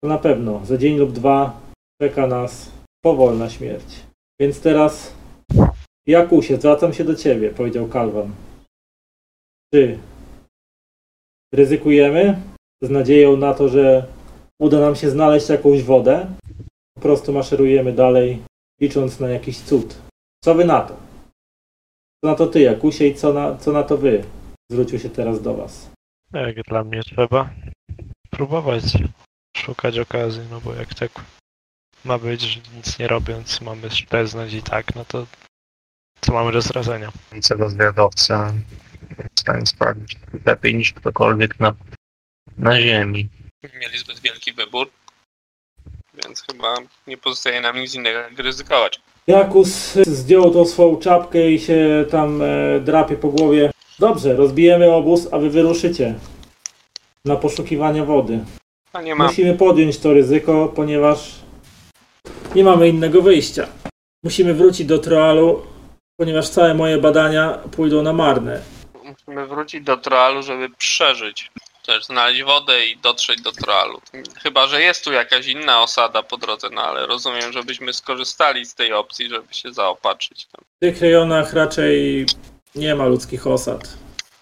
to 0.02 0.08
na 0.08 0.18
pewno 0.18 0.60
za 0.64 0.76
dzień 0.76 0.98
lub 0.98 1.12
dwa 1.12 1.60
czeka 2.02 2.26
nas 2.26 2.70
powolna 3.04 3.50
śmierć. 3.50 4.02
Więc 4.40 4.60
teraz, 4.60 5.14
Jakusie, 6.08 6.56
zwracam 6.56 6.92
się 6.94 7.04
do 7.04 7.14
ciebie, 7.14 7.50
powiedział 7.50 7.88
Kalwan. 7.88 8.34
Czy 9.74 9.98
ryzykujemy 11.54 12.42
z 12.82 12.90
nadzieją 12.90 13.36
na 13.36 13.54
to, 13.54 13.68
że 13.68 14.06
uda 14.60 14.80
nam 14.80 14.96
się 14.96 15.10
znaleźć 15.10 15.48
jakąś 15.48 15.82
wodę? 15.82 16.26
Po 16.94 17.00
prostu 17.00 17.32
maszerujemy 17.32 17.92
dalej, 17.92 18.42
licząc 18.80 19.20
na 19.20 19.28
jakiś 19.28 19.60
cud. 19.60 19.98
Co 20.44 20.54
wy 20.54 20.64
na 20.64 20.80
to? 20.80 20.96
Co 22.24 22.30
na 22.30 22.34
to 22.34 22.46
ty, 22.46 22.60
Jakusie, 22.60 23.06
i 23.06 23.14
co 23.14 23.32
na, 23.32 23.56
co 23.56 23.72
na 23.72 23.82
to 23.82 23.96
wy? 23.96 24.24
Zwrócił 24.70 24.98
się 24.98 25.10
teraz 25.10 25.42
do 25.42 25.54
was. 25.54 25.90
Jak 26.32 26.62
dla 26.62 26.84
mnie 26.84 27.02
trzeba 27.02 27.50
próbować 28.30 28.82
szukać 29.56 29.98
okazji, 29.98 30.42
no 30.50 30.60
bo 30.60 30.74
jak 30.74 30.94
tak 30.94 31.24
ma 32.04 32.18
być, 32.18 32.40
że 32.40 32.60
nic 32.76 32.98
nie 32.98 33.08
robiąc, 33.08 33.60
mamy 33.60 33.90
szpeznąć 33.90 34.52
i 34.52 34.62
tak, 34.62 34.94
no 34.94 35.04
to 35.04 35.26
co 36.20 36.32
mamy 36.32 36.52
do 36.52 36.62
stracenia? 36.62 37.12
Rozwiadowca 37.50 38.52
w 39.34 39.40
stanie 39.40 39.66
sprawdzić 39.66 40.16
lepiej 40.46 40.74
niż 40.74 40.92
ktokolwiek 40.92 41.60
na, 41.60 41.74
na 42.58 42.80
ziemi. 42.80 43.28
Mieli 43.80 43.98
zbyt 43.98 44.20
wielki 44.20 44.52
wybór, 44.52 44.90
więc 46.24 46.42
chyba 46.42 46.74
nie 47.06 47.16
pozostaje 47.16 47.60
nam 47.60 47.76
nic 47.76 47.94
innego 47.94 48.18
jak 48.18 48.38
ryzykować. 48.38 49.00
Jakus 49.26 49.94
zdjął 49.94 50.50
tą 50.50 50.64
swoją 50.64 50.96
czapkę 50.96 51.50
i 51.50 51.60
się 51.60 52.06
tam 52.10 52.42
e, 52.42 52.80
drapie 52.80 53.16
po 53.16 53.28
głowie. 53.28 53.70
Dobrze, 53.98 54.36
rozbijemy 54.36 54.92
obóz, 54.92 55.28
a 55.32 55.38
wy 55.38 55.50
wyruszycie 55.50 56.14
na 57.24 57.36
poszukiwanie 57.36 58.04
wody. 58.04 58.44
A 58.92 59.02
nie 59.02 59.14
ma. 59.14 59.26
Musimy 59.26 59.54
podjąć 59.54 59.98
to 59.98 60.14
ryzyko, 60.14 60.72
ponieważ 60.76 61.34
nie 62.54 62.64
mamy 62.64 62.88
innego 62.88 63.22
wyjścia. 63.22 63.68
Musimy 64.22 64.54
wrócić 64.54 64.86
do 64.86 64.98
Troalu, 64.98 65.62
ponieważ 66.18 66.48
całe 66.48 66.74
moje 66.74 66.98
badania 66.98 67.58
pójdą 67.76 68.02
na 68.02 68.12
marne. 68.12 68.60
Musimy 69.04 69.46
wrócić 69.46 69.84
do 69.84 69.96
Troalu, 69.96 70.42
żeby 70.42 70.68
przeżyć. 70.70 71.50
Też 71.86 72.04
znaleźć 72.04 72.42
wodę 72.42 72.86
i 72.86 72.96
dotrzeć 72.96 73.42
do 73.42 73.52
Troalu. 73.52 74.00
Chyba, 74.42 74.66
że 74.66 74.82
jest 74.82 75.04
tu 75.04 75.12
jakaś 75.12 75.46
inna 75.46 75.82
osada 75.82 76.22
po 76.22 76.36
drodze, 76.36 76.68
no 76.72 76.82
ale 76.82 77.06
rozumiem, 77.06 77.52
żebyśmy 77.52 77.92
skorzystali 77.92 78.66
z 78.66 78.74
tej 78.74 78.92
opcji, 78.92 79.28
żeby 79.28 79.54
się 79.54 79.72
zaopatrzyć 79.72 80.46
tam. 80.46 80.64
W 80.76 80.80
tych 80.80 81.00
rejonach 81.00 81.52
raczej 81.52 82.26
nie 82.74 82.94
ma 82.94 83.06
ludzkich 83.06 83.46
osad. 83.46 83.98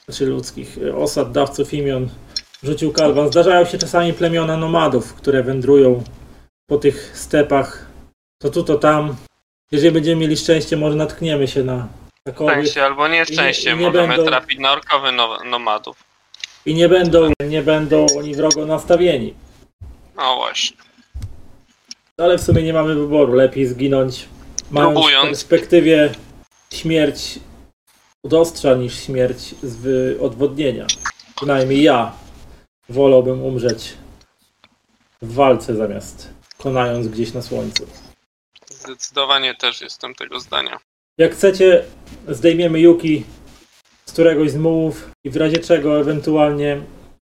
Znaczy 0.09 0.27
ludzkich 0.27 0.78
e, 0.78 0.97
osad, 0.97 1.32
dawców 1.32 1.74
imion. 1.74 2.09
Rzucił 2.62 2.93
Kalwan. 2.93 3.28
Zdarzają 3.28 3.65
się 3.65 3.78
czasami 3.78 4.12
plemiona 4.12 4.57
nomadów, 4.57 5.15
które 5.15 5.43
wędrują 5.43 6.05
po 6.66 6.78
tych 6.78 7.19
stepach. 7.19 7.86
To 8.39 8.51
tu, 8.51 8.62
to 8.62 8.78
tam. 8.78 9.16
Jeżeli 9.72 9.93
będziemy 9.93 10.20
mieli 10.20 10.36
szczęście, 10.36 10.76
może 10.76 10.97
natkniemy 10.97 11.48
się 11.48 11.64
na 11.64 11.88
takowych. 12.24 12.55
Szczęście 12.55 12.84
albo 12.84 13.09
nieszczęście, 13.09 13.70
I 13.70 13.72
nie- 13.74 13.80
i 13.80 13.84
nie 13.84 13.86
możemy 13.90 14.09
będą- 14.16 14.24
trafić 14.30 14.59
na 14.59 14.72
orkowy 14.72 15.12
no- 15.12 15.44
nomadów. 15.44 15.97
I 16.66 16.74
nie 16.74 16.88
będą, 16.88 17.30
nie 17.48 17.62
będą 17.62 18.06
oni 18.18 18.34
wrogo 18.34 18.66
nastawieni. 18.66 19.34
No 20.16 20.36
właśnie. 20.36 20.76
Ale 22.18 22.38
w 22.38 22.43
sumie 22.43 22.62
nie 22.62 22.72
mamy 22.72 22.94
wyboru. 22.94 23.32
Lepiej 23.32 23.66
zginąć, 23.66 24.28
mając 24.70 24.94
Próbując. 24.94 25.26
w 25.26 25.28
perspektywie 25.30 26.12
śmierć 26.72 27.38
od 28.24 28.32
ostrza 28.34 28.74
niż 28.74 29.01
śmierć 29.05 29.55
z 29.62 30.16
odwodnienia. 30.22 30.86
Przynajmniej 31.36 31.82
ja 31.82 32.12
wolałbym 32.88 33.43
umrzeć 33.43 33.93
w 35.22 35.34
walce 35.34 35.74
zamiast 35.76 36.30
konając 36.59 37.09
gdzieś 37.09 37.32
na 37.32 37.43
słońcu. 37.43 37.86
Zdecydowanie 38.86 39.54
też 39.54 39.80
jestem 39.80 40.14
tego 40.14 40.40
zdania. 40.40 40.78
Jak 41.18 41.32
chcecie, 41.32 41.84
zdejmiemy 42.28 42.80
Yuki 42.80 43.24
z 44.06 44.12
któregoś 44.12 44.50
z 44.50 44.56
mułów 44.56 45.10
i 45.24 45.30
w 45.30 45.36
razie 45.36 45.58
czego 45.58 46.00
ewentualnie 46.00 46.82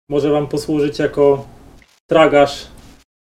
może 0.10 0.30
wam 0.30 0.48
posłużyć 0.48 1.00
jako 1.00 1.48
tragarz 2.08 2.68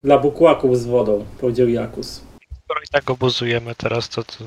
dla 0.04 0.18
bukłaków 0.18 0.78
z 0.78 0.86
wodą, 0.86 1.26
powiedział 1.40 1.68
Jakus. 1.68 2.24
Skoro 2.64 2.80
i 2.80 2.88
tak 2.92 3.10
obozujemy 3.10 3.74
teraz, 3.74 4.08
to, 4.08 4.24
to 4.24 4.44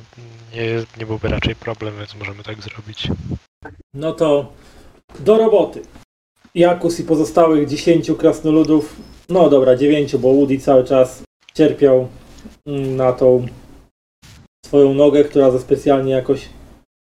nie, 0.54 0.86
nie 0.98 1.06
byłby 1.06 1.28
raczej 1.28 1.56
problem, 1.56 1.98
więc 1.98 2.16
możemy 2.16 2.44
tak 2.44 2.62
zrobić. 2.62 3.08
No 3.94 4.14
to 4.14 4.54
do 5.20 5.38
roboty. 5.38 5.82
Jakus 6.56 7.00
i 7.00 7.04
pozostałych 7.04 7.68
10 7.68 8.12
krasnoludów, 8.20 8.96
no 9.30 9.50
dobra, 9.50 9.76
9, 9.76 10.16
bo 10.16 10.34
Woody 10.34 10.58
cały 10.58 10.84
czas 10.84 11.24
cierpiał 11.54 12.08
mm, 12.66 12.96
na 12.96 13.14
tą 13.14 13.48
swoją 14.66 14.94
nogę, 14.94 15.24
która 15.24 15.52
za 15.52 15.60
specjalnie 15.60 16.12
jakoś 16.12 16.50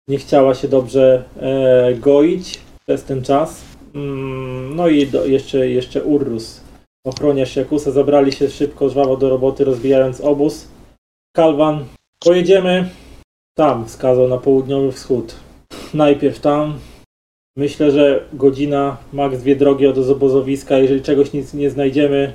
nie 0.08 0.18
chciała 0.18 0.54
się 0.54 0.68
dobrze 0.68 1.24
e, 1.40 1.94
goić 1.94 2.60
przez 2.86 3.04
ten 3.04 3.22
czas. 3.22 3.64
Mm, 3.94 4.76
no 4.76 4.88
i 4.88 5.06
do, 5.06 5.26
jeszcze, 5.26 5.68
jeszcze 5.68 6.04
Urrus, 6.04 6.60
ochroniarz 7.06 7.56
Jakusa, 7.56 7.90
zabrali 7.90 8.32
się 8.32 8.50
szybko, 8.50 8.88
żwawo 8.88 9.16
do 9.16 9.28
roboty, 9.28 9.64
rozbijając 9.64 10.20
obóz. 10.20 10.68
Kalwan, 11.32 11.84
pojedziemy 12.18 12.88
tam, 13.54 13.86
wskazał 13.86 14.28
na 14.28 14.38
południowy 14.38 14.92
wschód. 14.92 15.34
Najpierw 15.94 16.40
tam, 16.40 16.78
Myślę, 17.56 17.90
że 17.90 18.24
godzina, 18.32 18.96
max 19.12 19.38
dwie 19.38 19.56
drogi 19.56 19.86
od 19.86 19.98
obozowiska. 19.98 20.78
Jeżeli 20.78 21.02
czegoś 21.02 21.32
nic 21.32 21.54
nie 21.54 21.70
znajdziemy, 21.70 22.32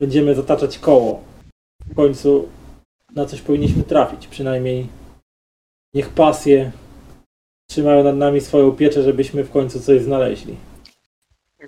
będziemy 0.00 0.34
zataczać 0.34 0.78
koło. 0.78 1.20
W 1.86 1.94
końcu 1.94 2.48
na 3.14 3.26
coś 3.26 3.40
powinniśmy 3.40 3.82
trafić. 3.82 4.26
Przynajmniej 4.26 4.86
niech 5.94 6.08
pasje 6.08 6.72
trzymają 7.70 8.04
nad 8.04 8.16
nami 8.16 8.40
swoją 8.40 8.72
pieczę, 8.72 9.02
żebyśmy 9.02 9.44
w 9.44 9.50
końcu 9.50 9.80
coś 9.80 10.02
znaleźli. 10.02 10.56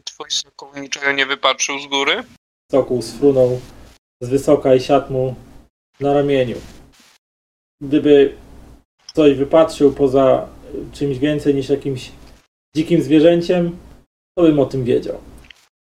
Twój 0.05 0.31
sokół 0.31 0.69
niczego 0.81 1.13
nie 1.13 1.27
wypatrzył 1.27 1.79
z 1.79 1.87
góry? 1.87 2.25
Sokół 2.73 3.03
sfrunął 3.03 3.61
z 4.21 4.29
wysoka 4.29 4.75
i 4.75 4.81
siadł 4.81 5.13
mu 5.13 5.35
na 6.01 6.15
ramieniu. 6.15 6.57
Gdyby 7.81 8.37
coś 9.15 9.35
wypatrzył 9.35 9.93
poza 9.93 10.49
czymś 10.93 11.19
więcej 11.19 11.55
niż 11.55 11.69
jakimś 11.69 12.13
dzikim 12.77 13.03
zwierzęciem, 13.03 13.79
to 14.35 14.43
bym 14.43 14.61
o 14.61 14.67
tym 14.67 14.85
wiedział. 14.85 15.21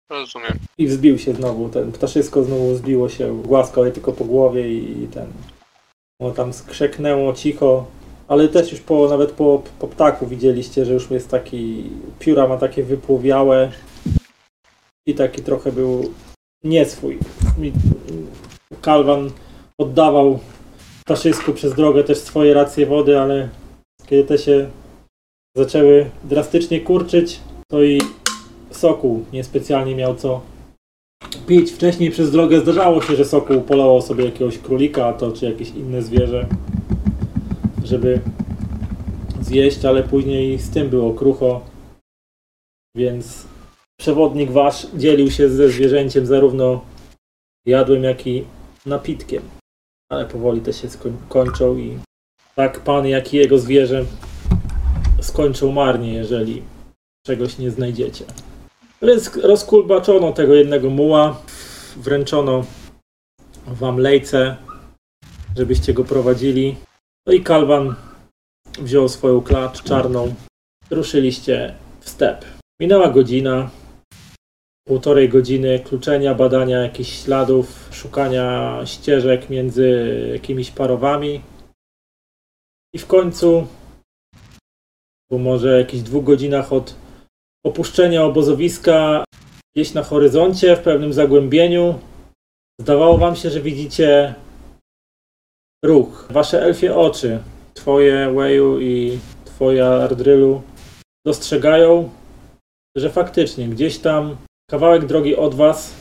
Rozumiem. 0.09 0.59
I 0.77 0.87
wzbił 0.87 1.19
się 1.19 1.33
znowu, 1.33 1.69
ten 1.69 1.91
ptaszysko 1.91 2.43
znowu 2.43 2.73
wzbiło 2.73 3.09
się, 3.09 3.41
głaskał 3.41 3.85
je 3.85 3.91
tylko 3.91 4.11
po 4.11 4.25
głowie 4.25 4.73
i 4.73 5.07
ten... 5.07 5.27
No 6.19 6.31
tam 6.31 6.53
skrzeknęło 6.53 7.33
cicho, 7.33 7.85
ale 8.27 8.47
też 8.47 8.71
już 8.71 8.81
po, 8.81 9.09
nawet 9.09 9.31
po, 9.31 9.63
po 9.79 9.87
ptaku 9.87 10.27
widzieliście, 10.27 10.85
że 10.85 10.93
już 10.93 11.11
jest 11.11 11.29
taki, 11.29 11.83
pióra 12.19 12.47
ma 12.47 12.57
takie 12.57 12.83
wypłowiałe 12.83 13.71
i 15.07 15.13
taki 15.13 15.41
trochę 15.41 15.71
był 15.71 16.13
nieswój. 16.63 17.19
I 17.61 17.71
Kalwan 18.81 19.31
oddawał 19.77 20.39
ptaszysku 21.05 21.53
przez 21.53 21.73
drogę 21.73 22.03
też 22.03 22.17
swoje 22.17 22.53
racje 22.53 22.85
wody, 22.85 23.19
ale 23.19 23.49
kiedy 24.05 24.23
te 24.23 24.37
się 24.37 24.69
zaczęły 25.57 26.09
drastycznie 26.23 26.81
kurczyć, 26.81 27.39
to 27.67 27.83
i 27.83 28.01
Sokół 28.79 29.25
niespecjalnie 29.33 29.95
miał 29.95 30.15
co 30.15 30.41
pić. 31.47 31.71
Wcześniej 31.71 32.11
przez 32.11 32.31
drogę 32.31 32.59
zdarzało 32.59 33.01
się, 33.01 33.15
że 33.15 33.25
Sokół 33.25 33.61
polował 33.61 34.01
sobie 34.01 34.25
jakiegoś 34.25 34.57
królika, 34.57 35.13
to 35.13 35.31
czy 35.31 35.45
jakieś 35.45 35.69
inne 35.69 36.01
zwierzę, 36.01 36.47
żeby 37.83 38.21
zjeść, 39.41 39.85
ale 39.85 40.03
później 40.03 40.59
z 40.59 40.69
tym 40.69 40.89
było 40.89 41.13
krucho, 41.13 41.65
więc 42.95 43.45
przewodnik 43.99 44.51
wasz 44.51 44.87
dzielił 44.95 45.31
się 45.31 45.49
ze 45.49 45.69
zwierzęciem 45.69 46.25
zarówno 46.25 46.81
jadłem, 47.65 48.03
jak 48.03 48.27
i 48.27 48.45
napitkiem. 48.85 49.43
Ale 50.11 50.25
powoli 50.25 50.61
te 50.61 50.73
się 50.73 50.87
skoń- 50.87 51.17
kończą 51.29 51.77
i 51.77 51.99
tak 52.55 52.79
pan, 52.79 53.07
jak 53.07 53.33
i 53.33 53.37
jego 53.37 53.59
zwierzę 53.59 54.05
skończą 55.21 55.71
marnie, 55.71 56.13
jeżeli 56.13 56.61
czegoś 57.27 57.57
nie 57.57 57.71
znajdziecie. 57.71 58.25
Rozkulbaczono 59.43 60.33
tego 60.33 60.55
jednego 60.55 60.89
muła, 60.89 61.41
wręczono 61.97 62.65
wam 63.67 63.97
lejce, 63.97 64.55
żebyście 65.57 65.93
go 65.93 66.03
prowadzili. 66.03 66.75
No 67.27 67.33
i 67.33 67.43
Kalwan 67.43 67.95
wziął 68.79 69.09
swoją 69.09 69.41
klacz 69.41 69.83
czarną. 69.83 70.35
Ruszyliście 70.91 71.75
w 71.99 72.09
step. 72.09 72.45
Minęła 72.81 73.09
godzina, 73.09 73.69
półtorej 74.87 75.29
godziny 75.29 75.79
kluczenia, 75.79 76.35
badania 76.35 76.79
jakichś 76.79 77.23
śladów, 77.23 77.89
szukania 77.91 78.79
ścieżek 78.85 79.49
między 79.49 80.17
jakimiś 80.33 80.71
parowami. 80.71 81.41
I 82.93 82.99
w 82.99 83.07
końcu, 83.07 83.67
po 85.31 85.37
może 85.37 85.79
jakichś 85.79 86.03
dwóch 86.03 86.23
godzinach 86.23 86.73
od 86.73 86.95
opuszczenia 87.65 88.23
obozowiska 88.23 89.23
Gdzieś 89.75 89.93
na 89.93 90.03
horyzoncie, 90.03 90.75
w 90.75 90.79
pewnym 90.79 91.13
zagłębieniu, 91.13 91.99
zdawało 92.81 93.17
wam 93.17 93.35
się, 93.35 93.49
że 93.49 93.61
widzicie 93.61 94.35
ruch. 95.85 96.27
Wasze 96.29 96.61
elfie 96.61 96.95
oczy, 96.95 97.39
twoje 97.73 98.33
Weju 98.33 98.79
i 98.79 99.19
twoja 99.45 99.87
Ardrylu, 99.87 100.61
dostrzegają, 101.25 102.09
że 102.97 103.09
faktycznie 103.09 103.67
gdzieś 103.67 103.99
tam 103.99 104.37
kawałek 104.69 105.05
drogi 105.05 105.35
od 105.35 105.55
was 105.55 105.95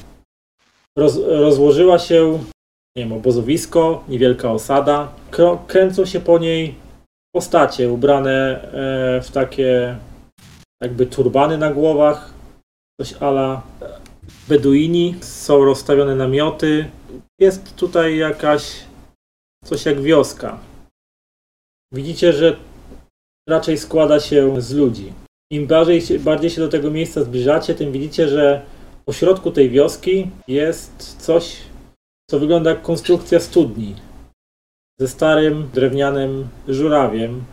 roz, 0.98 1.16
rozłożyła 1.16 1.98
się, 1.98 2.38
nie 2.96 3.04
wiem, 3.04 3.12
obozowisko, 3.12 4.04
niewielka 4.08 4.52
osada. 4.52 5.12
Kręcą 5.66 6.04
się 6.04 6.20
po 6.20 6.38
niej 6.38 6.74
postacie 7.34 7.92
ubrane 7.92 8.62
e, 8.62 9.20
w 9.22 9.30
takie 9.30 9.96
jakby 10.82 11.06
turbany 11.06 11.58
na 11.58 11.72
głowach, 11.72 12.34
coś 13.00 13.22
ala 13.22 13.62
beduini, 14.48 15.14
są 15.20 15.64
rozstawione 15.64 16.14
namioty. 16.16 16.90
Jest 17.40 17.76
tutaj 17.76 18.16
jakaś 18.16 18.84
coś 19.64 19.86
jak 19.86 20.00
wioska. 20.00 20.58
Widzicie, 21.92 22.32
że 22.32 22.56
raczej 23.48 23.78
składa 23.78 24.20
się 24.20 24.60
z 24.60 24.74
ludzi. 24.74 25.12
Im 25.52 25.66
bardziej 25.66 26.18
bardziej 26.18 26.50
się 26.50 26.60
do 26.60 26.68
tego 26.68 26.90
miejsca 26.90 27.24
zbliżacie, 27.24 27.74
tym 27.74 27.92
widzicie, 27.92 28.28
że 28.28 28.62
po 29.04 29.12
środku 29.12 29.50
tej 29.50 29.70
wioski 29.70 30.30
jest 30.48 31.16
coś, 31.22 31.56
co 32.30 32.38
wygląda 32.38 32.70
jak 32.70 32.82
konstrukcja 32.82 33.40
studni. 33.40 33.96
Ze 35.00 35.08
starym 35.08 35.70
drewnianym 35.74 36.48
żurawiem, 36.68 37.44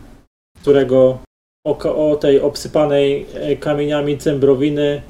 którego 0.60 1.18
o, 1.66 2.10
o 2.10 2.16
tej 2.16 2.40
obsypanej 2.40 3.26
e, 3.34 3.56
kamieniami 3.56 4.18
cembrowiny 4.18 5.02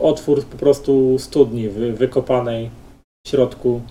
otwór 0.00 0.44
po 0.44 0.56
prostu 0.56 1.18
studni 1.18 1.68
wy, 1.68 1.92
wykopanej 1.92 2.70
w 3.26 3.28
środku 3.28 3.82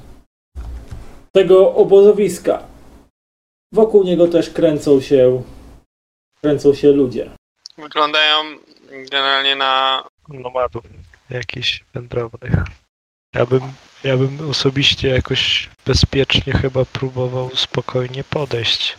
tego 1.32 1.76
obozowiska. 1.76 2.64
Wokół 3.74 4.04
niego 4.04 4.28
też 4.28 4.50
kręcą 4.50 5.02
się 5.02 5.44
kręcą 6.42 6.74
się 6.74 6.92
ludzie. 6.92 7.30
Wyglądają 7.78 8.36
generalnie 9.12 9.56
na 9.56 10.04
Nomadów 10.30 10.84
jakichś 11.30 11.84
wędrownych. 11.94 12.54
Ja 13.36 13.46
bym, 13.46 13.62
ja 14.04 14.18
bym 14.18 14.50
osobiście 14.50 15.10
jakoś 15.10 15.70
bezpiecznie 15.86 16.54
chyba 16.54 16.86
próbował 16.86 17.50
spokojnie 17.56 18.24
podejść, 18.24 18.98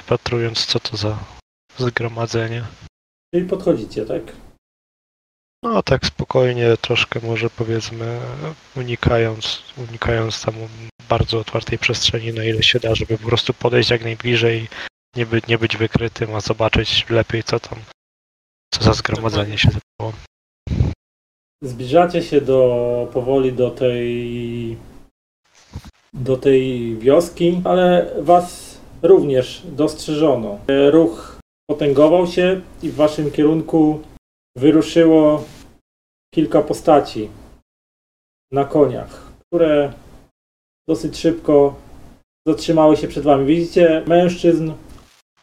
wpatrując 0.00 0.66
co 0.66 0.80
to 0.80 0.96
za 0.96 1.37
zgromadzenie. 1.78 2.64
Czyli 3.34 3.46
podchodzicie, 3.46 4.06
tak? 4.06 4.22
No 5.62 5.82
tak 5.82 6.06
spokojnie, 6.06 6.76
troszkę 6.80 7.20
może 7.20 7.50
powiedzmy 7.50 8.20
unikając, 8.76 9.62
unikając 9.88 10.44
tam 10.44 10.54
bardzo 11.08 11.38
otwartej 11.38 11.78
przestrzeni 11.78 12.32
na 12.32 12.44
ile 12.44 12.62
się 12.62 12.80
da, 12.80 12.94
żeby 12.94 13.18
po 13.18 13.28
prostu 13.28 13.54
podejść 13.54 13.90
jak 13.90 14.04
najbliżej, 14.04 14.68
nie, 15.16 15.26
by, 15.26 15.40
nie 15.48 15.58
być 15.58 15.76
wykrytym, 15.76 16.34
a 16.34 16.40
zobaczyć 16.40 17.06
lepiej 17.10 17.42
co 17.42 17.60
tam, 17.60 17.78
co 18.74 18.84
za 18.84 18.92
zgromadzenie 18.92 19.58
się 19.58 19.68
zaczęło. 19.68 20.12
Zbliżacie 21.62 22.22
się 22.22 22.40
do, 22.40 23.10
powoli 23.12 23.52
do 23.52 23.70
tej 23.70 24.76
do 26.14 26.36
tej 26.36 26.96
wioski, 26.96 27.60
ale 27.64 28.14
was 28.18 28.78
również 29.02 29.62
dostrzeżono. 29.66 30.58
Ruch 30.90 31.37
potęgował 31.70 32.26
się 32.26 32.60
i 32.82 32.90
w 32.90 32.94
waszym 32.94 33.30
kierunku 33.30 34.02
wyruszyło 34.56 35.44
kilka 36.34 36.62
postaci 36.62 37.28
na 38.52 38.64
koniach, 38.64 39.32
które 39.40 39.92
dosyć 40.88 41.18
szybko 41.18 41.74
zatrzymały 42.46 42.96
się 42.96 43.08
przed 43.08 43.24
wami. 43.24 43.46
Widzicie 43.46 44.02
mężczyzn, 44.06 44.72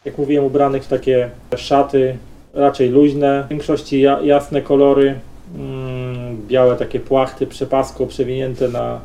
jak 0.05 0.17
mówiłem, 0.17 0.45
ubranych 0.45 0.83
w 0.83 0.87
takie 0.87 1.31
szaty, 1.55 2.17
raczej 2.53 2.89
luźne, 2.89 3.43
w 3.43 3.49
większości 3.49 4.01
ja, 4.01 4.21
jasne 4.21 4.61
kolory, 4.61 5.19
mm, 5.55 6.47
białe 6.47 6.75
takie 6.75 6.99
płachty, 6.99 7.47
przepasko 7.47 8.07
przewinięte 8.07 8.67
na, 8.67 9.01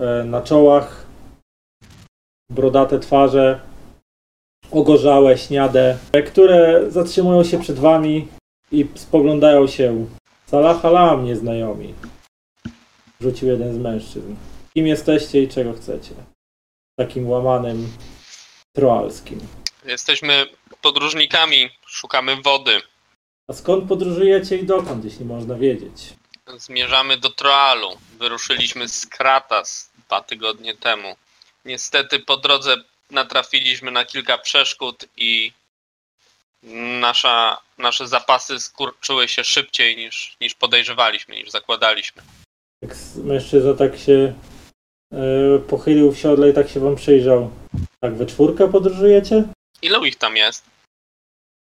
e, 0.00 0.24
na 0.24 0.40
czołach, 0.40 1.06
brodate 2.50 2.98
twarze, 2.98 3.60
ogorzałe, 4.72 5.38
śniade, 5.38 5.98
które 6.26 6.90
zatrzymują 6.90 7.44
się 7.44 7.60
przed 7.60 7.78
wami 7.78 8.28
i 8.72 8.86
spoglądają 8.94 9.66
się. 9.66 10.06
Salahalam, 10.46 11.24
nieznajomi. 11.24 11.94
Rzucił 13.20 13.48
jeden 13.48 13.74
z 13.74 13.78
mężczyzn. 13.78 14.34
Kim 14.74 14.86
jesteście 14.86 15.42
i 15.42 15.48
czego 15.48 15.72
chcecie? 15.72 16.14
Takim 16.98 17.28
łamanym 17.30 17.92
troalskim. 18.72 19.40
Jesteśmy 19.84 20.46
podróżnikami, 20.82 21.70
szukamy 21.86 22.36
wody. 22.36 22.80
A 23.48 23.52
skąd 23.52 23.88
podróżujecie 23.88 24.56
i 24.56 24.64
dokąd, 24.64 25.04
jeśli 25.04 25.24
można 25.24 25.54
wiedzieć? 25.54 26.14
Zmierzamy 26.58 27.16
do 27.16 27.30
Troalu. 27.30 27.88
Wyruszyliśmy 28.18 28.88
z 28.88 29.06
Kratas 29.06 29.90
dwa 30.06 30.20
tygodnie 30.20 30.74
temu. 30.74 31.16
Niestety 31.64 32.18
po 32.18 32.36
drodze 32.36 32.76
natrafiliśmy 33.10 33.90
na 33.90 34.04
kilka 34.04 34.38
przeszkód 34.38 35.04
i 35.16 35.52
nasza, 37.00 37.60
nasze 37.78 38.08
zapasy 38.08 38.60
skurczyły 38.60 39.28
się 39.28 39.44
szybciej 39.44 39.96
niż, 39.96 40.36
niż 40.40 40.54
podejrzewaliśmy, 40.54 41.36
niż 41.36 41.50
zakładaliśmy. 41.50 42.22
Jak 42.82 42.96
mężczyzna 43.16 43.74
tak 43.74 43.98
się 43.98 44.34
e, 45.12 45.58
pochylił 45.58 46.12
w 46.12 46.18
siodle 46.18 46.50
i 46.50 46.54
tak 46.54 46.70
się 46.70 46.80
wam 46.80 46.96
przyjrzał. 46.96 47.50
Tak, 48.00 48.16
we 48.16 48.26
czwórkę 48.26 48.70
podróżujecie? 48.70 49.44
Ilu 49.82 50.04
ich 50.04 50.16
tam 50.16 50.36
jest? 50.36 50.64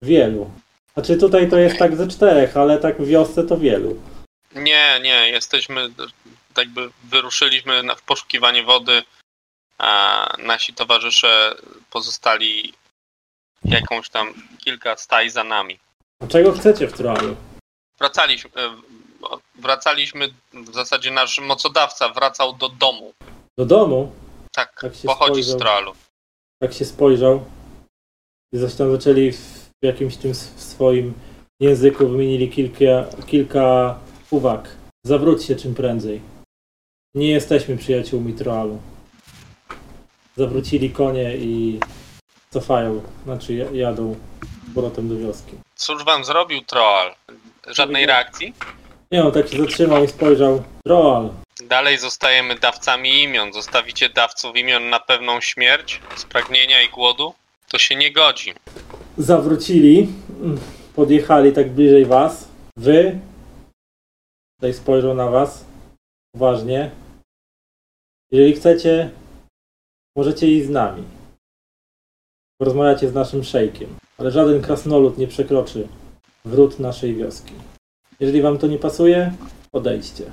Wielu. 0.02 0.50
Znaczy 0.94 1.16
tutaj 1.16 1.50
to 1.50 1.58
jest 1.58 1.78
tak 1.78 1.96
ze 1.96 2.08
czterech, 2.08 2.56
ale 2.56 2.78
tak 2.78 3.02
w 3.02 3.06
wiosce 3.06 3.44
to 3.44 3.58
wielu. 3.58 4.02
Nie, 4.54 5.00
nie, 5.02 5.28
jesteśmy, 5.30 5.90
tak 6.54 6.66
jakby 6.66 6.90
wyruszyliśmy 7.04 7.82
na, 7.82 7.94
w 7.94 8.02
poszukiwanie 8.02 8.62
wody, 8.62 9.02
a 9.82 10.26
nasi 10.38 10.74
towarzysze 10.74 11.54
pozostali 11.90 12.72
jakąś 13.64 14.08
tam 14.10 14.34
kilka 14.64 14.96
staj 14.96 15.30
za 15.30 15.44
nami. 15.44 15.78
A 16.20 16.26
czego 16.26 16.52
chcecie 16.52 16.88
w 16.88 16.92
Troalu? 16.92 17.36
Wracaliśmy, 17.98 18.50
e, 18.56 18.76
wracaliśmy, 19.54 20.28
w 20.52 20.74
zasadzie 20.74 21.10
nasz 21.10 21.40
mocodawca 21.40 22.08
wracał 22.08 22.52
do 22.52 22.68
domu. 22.68 23.12
Do 23.58 23.66
domu? 23.66 24.12
Tak, 24.52 24.80
Tak 24.80 24.92
pochodzi 25.06 25.42
z 25.42 25.46
spojrzał. 25.46 25.60
Troalu. 25.60 25.92
Tak 26.62 26.72
się 26.72 26.84
spojrzał. 26.84 27.44
I 28.52 28.58
zresztą 28.58 28.90
zaczęli 28.92 29.32
w 29.32 29.70
jakimś 29.82 30.16
tym 30.16 30.34
swoim 30.34 31.14
języku 31.60 32.08
wymienili 32.08 32.50
kilka, 32.50 33.04
kilka 33.26 33.98
uwag. 34.30 34.76
Zawróć 35.06 35.44
się 35.44 35.56
czym 35.56 35.74
prędzej. 35.74 36.22
Nie 37.14 37.30
jesteśmy 37.30 37.76
przyjaciółmi 37.76 38.34
Troalu. 38.34 38.80
Zawrócili 40.36 40.90
konie 40.90 41.36
i 41.36 41.80
cofają, 42.50 43.02
znaczy 43.24 43.54
ja- 43.54 43.70
jadą 43.72 44.16
z 44.70 44.74
powrotem 44.74 45.08
do 45.08 45.16
wioski. 45.16 45.52
Cóż 45.76 46.04
wam 46.04 46.24
zrobił 46.24 46.60
Troal? 46.60 47.14
Żadnej 47.66 48.06
reakcji? 48.06 48.54
Nie, 49.10 49.24
on 49.24 49.32
tak 49.32 49.48
się 49.48 49.58
zatrzymał 49.58 50.04
i 50.04 50.08
spojrzał. 50.08 50.62
Troal, 50.86 51.30
Dalej 51.68 51.98
zostajemy 51.98 52.54
dawcami 52.54 53.22
imion. 53.22 53.52
Zostawicie 53.52 54.08
dawców 54.08 54.56
imion 54.56 54.90
na 54.90 55.00
pewną 55.00 55.40
śmierć, 55.40 56.00
spragnienia 56.16 56.82
i 56.82 56.88
głodu? 56.88 57.34
To 57.68 57.78
się 57.78 57.96
nie 57.96 58.12
godzi. 58.12 58.54
zawrócili, 59.18 60.08
podjechali 60.96 61.52
tak 61.52 61.70
bliżej 61.70 62.04
was. 62.06 62.48
Wy, 62.76 63.18
tutaj 64.56 64.74
spojrzą 64.74 65.14
na 65.14 65.30
was 65.30 65.64
uważnie. 66.34 66.90
Jeżeli 68.30 68.52
chcecie, 68.52 69.10
możecie 70.16 70.46
iść 70.46 70.66
z 70.66 70.70
nami. 70.70 71.02
Porozmawiacie 72.58 73.08
z 73.08 73.14
naszym 73.14 73.44
szejkiem, 73.44 73.96
ale 74.18 74.30
żaden 74.30 74.62
krasnolud 74.62 75.18
nie 75.18 75.26
przekroczy 75.26 75.88
wrót 76.44 76.78
naszej 76.78 77.14
wioski. 77.14 77.52
Jeżeli 78.20 78.42
wam 78.42 78.58
to 78.58 78.66
nie 78.66 78.78
pasuje, 78.78 79.32
odejdźcie. 79.72 80.32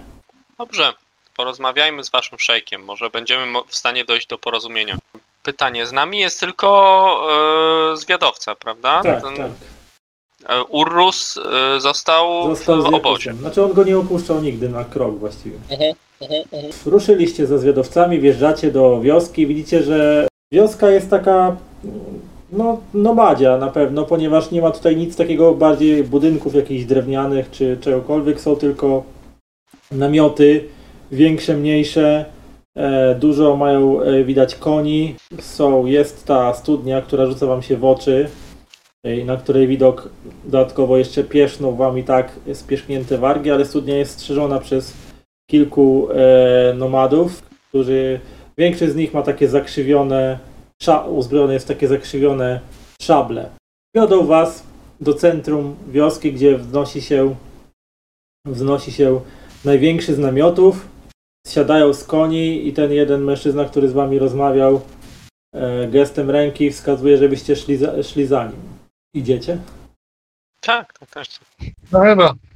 Dobrze, 0.57 0.93
porozmawiajmy 1.35 2.03
z 2.03 2.09
waszym 2.09 2.39
szejkiem. 2.39 2.83
Może 2.83 3.09
będziemy 3.09 3.45
mo- 3.45 3.63
w 3.67 3.75
stanie 3.75 4.05
dojść 4.05 4.27
do 4.27 4.37
porozumienia. 4.37 4.97
Pytanie, 5.43 5.87
z 5.87 5.91
nami 5.91 6.19
jest 6.19 6.39
tylko 6.39 7.29
e, 7.93 7.97
zwiadowca, 7.97 8.55
prawda? 8.55 9.01
Tak, 9.03 9.23
Ten, 9.23 9.35
tak. 9.35 9.51
e, 10.49 10.63
Urrus 10.63 11.37
e, 11.37 11.79
został, 11.81 12.55
Został 12.55 12.81
z 12.81 12.85
w 12.85 12.93
obozie. 12.93 13.33
Znaczy 13.33 13.63
on 13.63 13.73
go 13.73 13.83
nie 13.83 13.97
opuszczał 13.97 14.41
nigdy 14.41 14.69
na 14.69 14.83
krok 14.83 15.19
właściwie. 15.19 15.57
Ruszyliście 16.85 17.47
ze 17.47 17.59
zwiadowcami, 17.59 18.19
wjeżdżacie 18.19 18.71
do 18.71 19.01
wioski, 19.01 19.47
widzicie, 19.47 19.83
że 19.83 20.27
wioska 20.51 20.91
jest 20.91 21.09
taka 21.09 21.57
no, 22.51 22.79
nomadzia 22.93 23.57
na 23.57 23.67
pewno, 23.67 24.05
ponieważ 24.05 24.51
nie 24.51 24.61
ma 24.61 24.71
tutaj 24.71 24.97
nic 24.97 25.15
takiego 25.15 25.55
bardziej 25.55 26.03
budynków 26.03 26.55
jakichś 26.55 26.85
drewnianych 26.85 27.51
czy 27.51 27.77
czegokolwiek, 27.81 28.41
są 28.41 28.55
tylko 28.55 29.03
namioty, 29.91 30.63
większe, 31.11 31.57
mniejsze. 31.57 32.25
E, 32.75 33.15
Dużo 33.15 33.55
mają 33.55 34.01
e, 34.01 34.23
widać 34.23 34.55
koni. 34.55 35.15
Są, 35.39 35.85
jest 35.85 36.25
ta 36.25 36.53
studnia, 36.53 37.01
która 37.01 37.25
rzuca 37.25 37.45
wam 37.45 37.61
się 37.61 37.77
w 37.77 37.85
oczy 37.85 38.29
e, 39.03 39.25
na 39.25 39.37
której 39.37 39.67
widok 39.67 40.09
dodatkowo 40.45 40.97
jeszcze 40.97 41.23
pieszną 41.23 41.75
wam 41.75 41.97
i 41.97 42.03
tak 42.03 42.31
spieszknięte 42.53 43.17
wargi, 43.17 43.51
ale 43.51 43.65
studnia 43.65 43.97
jest 43.97 44.11
strzeżona 44.11 44.59
przez 44.59 44.93
kilku 45.49 46.07
e, 46.11 46.73
nomadów, 46.73 47.43
którzy 47.69 48.19
większość 48.57 48.91
z 48.91 48.95
nich 48.95 49.13
ma 49.13 49.21
takie 49.21 49.47
zakrzywione, 49.47 50.39
sza, 50.81 51.01
uzbrojone 51.01 51.53
jest 51.53 51.65
w 51.65 51.67
takie 51.67 51.87
zakrzywione 51.87 52.59
szable. 53.01 53.49
Wiodą 53.95 54.25
was 54.25 54.63
do 55.01 55.13
centrum 55.13 55.75
wioski, 55.87 56.33
gdzie 56.33 56.57
wznosi 56.57 57.01
się 57.01 57.35
wznosi 58.45 58.91
się 58.91 59.21
największy 59.65 60.15
z 60.15 60.19
namiotów. 60.19 60.87
Siadają 61.47 61.93
z 61.93 62.03
koni 62.03 62.67
i 62.67 62.73
ten 62.73 62.91
jeden 62.91 63.23
mężczyzna, 63.23 63.65
który 63.65 63.89
z 63.89 63.93
wami 63.93 64.19
rozmawiał, 64.19 64.81
e, 65.55 65.87
gestem 65.87 66.29
ręki 66.29 66.71
wskazuje, 66.71 67.17
żebyście 67.17 67.55
szli 67.55 67.77
za, 67.77 68.03
szli 68.03 68.25
za 68.25 68.45
nim. 68.45 68.61
Idziecie? 69.13 69.57
Tak, 70.61 70.99
tak, 70.99 71.09
tak. 71.09 71.25
No 71.91 71.99
chyba. 71.99 72.48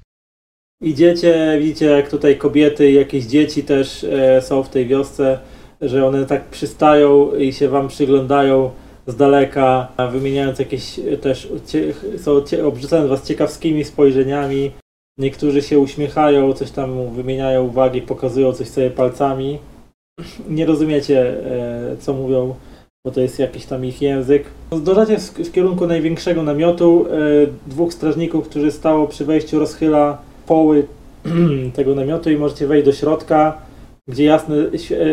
Idziecie, 0.83 1.57
widzicie 1.59 1.85
jak 1.85 2.09
tutaj 2.09 2.37
kobiety 2.37 2.91
i 2.91 2.93
jakieś 2.93 3.25
dzieci 3.25 3.63
też 3.63 4.03
e, 4.03 4.41
są 4.41 4.63
w 4.63 4.69
tej 4.69 4.87
wiosce, 4.87 5.39
że 5.81 6.07
one 6.07 6.25
tak 6.25 6.43
przystają 6.43 7.35
i 7.35 7.53
się 7.53 7.69
wam 7.69 7.87
przyglądają 7.87 8.69
z 9.07 9.15
daleka, 9.15 9.87
wymieniając 10.11 10.59
jakieś 10.59 10.99
e, 10.99 11.17
też, 11.17 11.47
są, 12.17 12.41
obrzucając 12.67 13.09
was 13.09 13.27
ciekawskimi 13.27 13.83
spojrzeniami. 13.83 14.71
Niektórzy 15.17 15.61
się 15.61 15.79
uśmiechają, 15.79 16.53
coś 16.53 16.71
tam 16.71 17.13
wymieniają 17.13 17.63
uwagi, 17.63 18.01
pokazują 18.01 18.53
coś 18.53 18.67
sobie 18.67 18.89
palcami. 18.89 19.59
Nie 20.49 20.65
rozumiecie, 20.65 21.45
e, 21.91 21.97
co 21.99 22.13
mówią, 22.13 22.55
bo 23.05 23.11
to 23.11 23.21
jest 23.21 23.39
jakiś 23.39 23.65
tam 23.65 23.85
ich 23.85 24.01
język. 24.01 24.43
Zdążacie 24.71 25.17
w, 25.17 25.21
w 25.21 25.51
kierunku 25.51 25.87
największego 25.87 26.43
namiotu. 26.43 27.05
E, 27.07 27.11
dwóch 27.67 27.93
strażników, 27.93 28.49
którzy 28.49 28.71
stało 28.71 29.07
przy 29.07 29.25
wejściu, 29.25 29.59
rozchyla 29.59 30.32
poły 30.45 30.87
tego 31.75 31.95
namiotu 31.95 32.31
i 32.31 32.37
możecie 32.37 32.67
wejść 32.67 32.85
do 32.85 32.93
środka, 32.93 33.57
gdzie 34.07 34.23
jasne, 34.23 34.55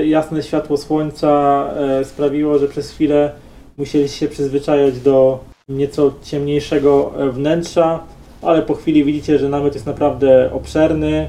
jasne 0.05 0.43
światło 0.43 0.77
słońca 0.77 1.65
e, 1.77 2.05
sprawiło, 2.05 2.59
że 2.59 2.69
przez 2.69 2.91
chwilę 2.91 3.33
musieliście 3.77 4.19
się 4.19 4.29
przyzwyczajać 4.29 5.01
do 5.01 5.45
nieco 5.69 6.13
ciemniejszego 6.23 7.13
e, 7.17 7.31
wnętrza, 7.31 8.05
ale 8.43 8.63
po 8.63 8.75
chwili 8.75 9.05
widzicie, 9.05 9.39
że 9.39 9.49
namiot 9.49 9.75
jest 9.75 9.87
naprawdę 9.87 10.51
obszerny. 10.53 11.29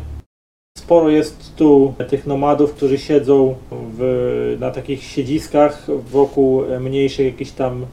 Sporo 0.78 1.10
jest 1.10 1.56
tu 1.56 1.94
tych 2.10 2.28
nomadów, 2.28 2.73
którzy 2.73 2.98
siedzą 2.98 3.56
w, 3.72 4.57
na 4.60 4.72
takich 4.72 5.03
siedziskach 5.03 5.88
wokół 6.11 6.64
mniejszych 6.80 7.26
jakichś 7.26 7.52
tam 7.52 7.86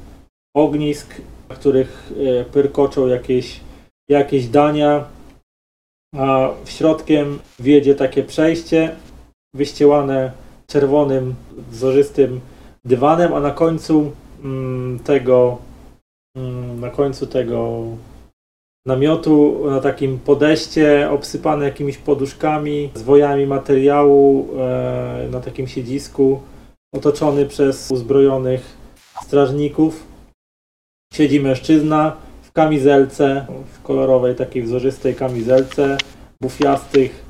ognisk, 0.57 1.15
w 1.49 1.55
których 1.55 2.13
e, 2.41 2.45
pyrkoczą 2.45 3.07
jakieś, 3.07 3.61
jakieś 4.11 4.47
dania 4.47 5.05
a 6.17 6.51
w 6.65 6.71
środkiem 6.71 7.39
wiedzie 7.59 7.95
takie 7.95 8.23
przejście 8.23 8.97
wyścielane 9.55 10.33
czerwonym, 10.67 11.35
wzorzystym 11.71 12.41
dywanem, 12.85 13.35
a 13.35 13.41
na 13.41 13.51
końcu 13.51 14.13
mm, 14.45 14.99
tego 14.99 15.59
mm, 16.37 16.81
na 16.81 16.91
końcu 16.91 17.27
tego 17.27 17.83
namiotu 18.87 19.65
na 19.71 19.81
takim 19.81 20.19
podejście 20.19 21.11
obsypane 21.11 21.65
jakimiś 21.65 21.99
poduszkami, 21.99 22.91
zwojami 22.95 23.47
materiału 23.47 24.49
e, 24.59 25.29
na 25.31 25.41
takim 25.41 25.67
siedzisku 25.69 26.43
otoczony 26.95 27.47
przez 27.47 27.91
uzbrojonych 27.91 28.77
strażników. 29.23 30.07
Siedzi 31.15 31.41
mężczyzna 31.41 32.17
w 32.49 32.53
kamizelce, 32.53 33.47
w 33.73 33.83
kolorowej 33.83 34.35
takiej 34.35 34.63
wzorzystej 34.63 35.15
kamizelce, 35.15 35.97
bufiastych, 36.43 37.25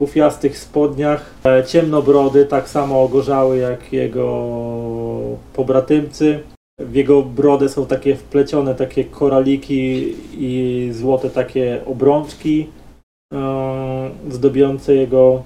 bufiastych 0.00 0.58
spodniach, 0.58 1.34
e, 1.44 1.64
ciemnobrody, 1.64 2.46
tak 2.46 2.68
samo 2.68 3.02
ogorzały 3.02 3.58
jak 3.58 3.92
jego 3.92 4.26
pobratymcy. 5.52 6.40
W 6.80 6.94
jego 6.94 7.22
brodę 7.22 7.68
są 7.68 7.86
takie 7.86 8.16
wplecione 8.16 8.74
takie 8.74 9.04
koraliki 9.04 10.14
i 10.32 10.90
złote 10.92 11.30
takie 11.30 11.80
obrączki 11.86 12.66
e, 13.34 14.10
zdobiące 14.30 14.94
jego, 14.94 15.42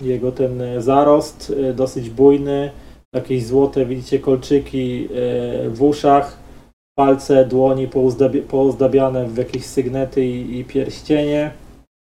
jego 0.00 0.32
ten 0.32 0.62
zarost, 0.78 1.52
e, 1.68 1.72
dosyć 1.72 2.10
bujny. 2.10 2.70
Jakieś 3.14 3.46
złote, 3.46 3.86
widzicie, 3.86 4.18
kolczyki 4.18 5.04
e, 5.04 5.70
w 5.70 5.82
uszach 5.82 6.40
palce, 7.00 7.44
dłoni 7.44 7.88
poozdabiane 8.48 9.26
w 9.28 9.36
jakieś 9.36 9.64
sygnety 9.64 10.26
i, 10.26 10.58
i 10.58 10.64
pierścienie, 10.64 11.52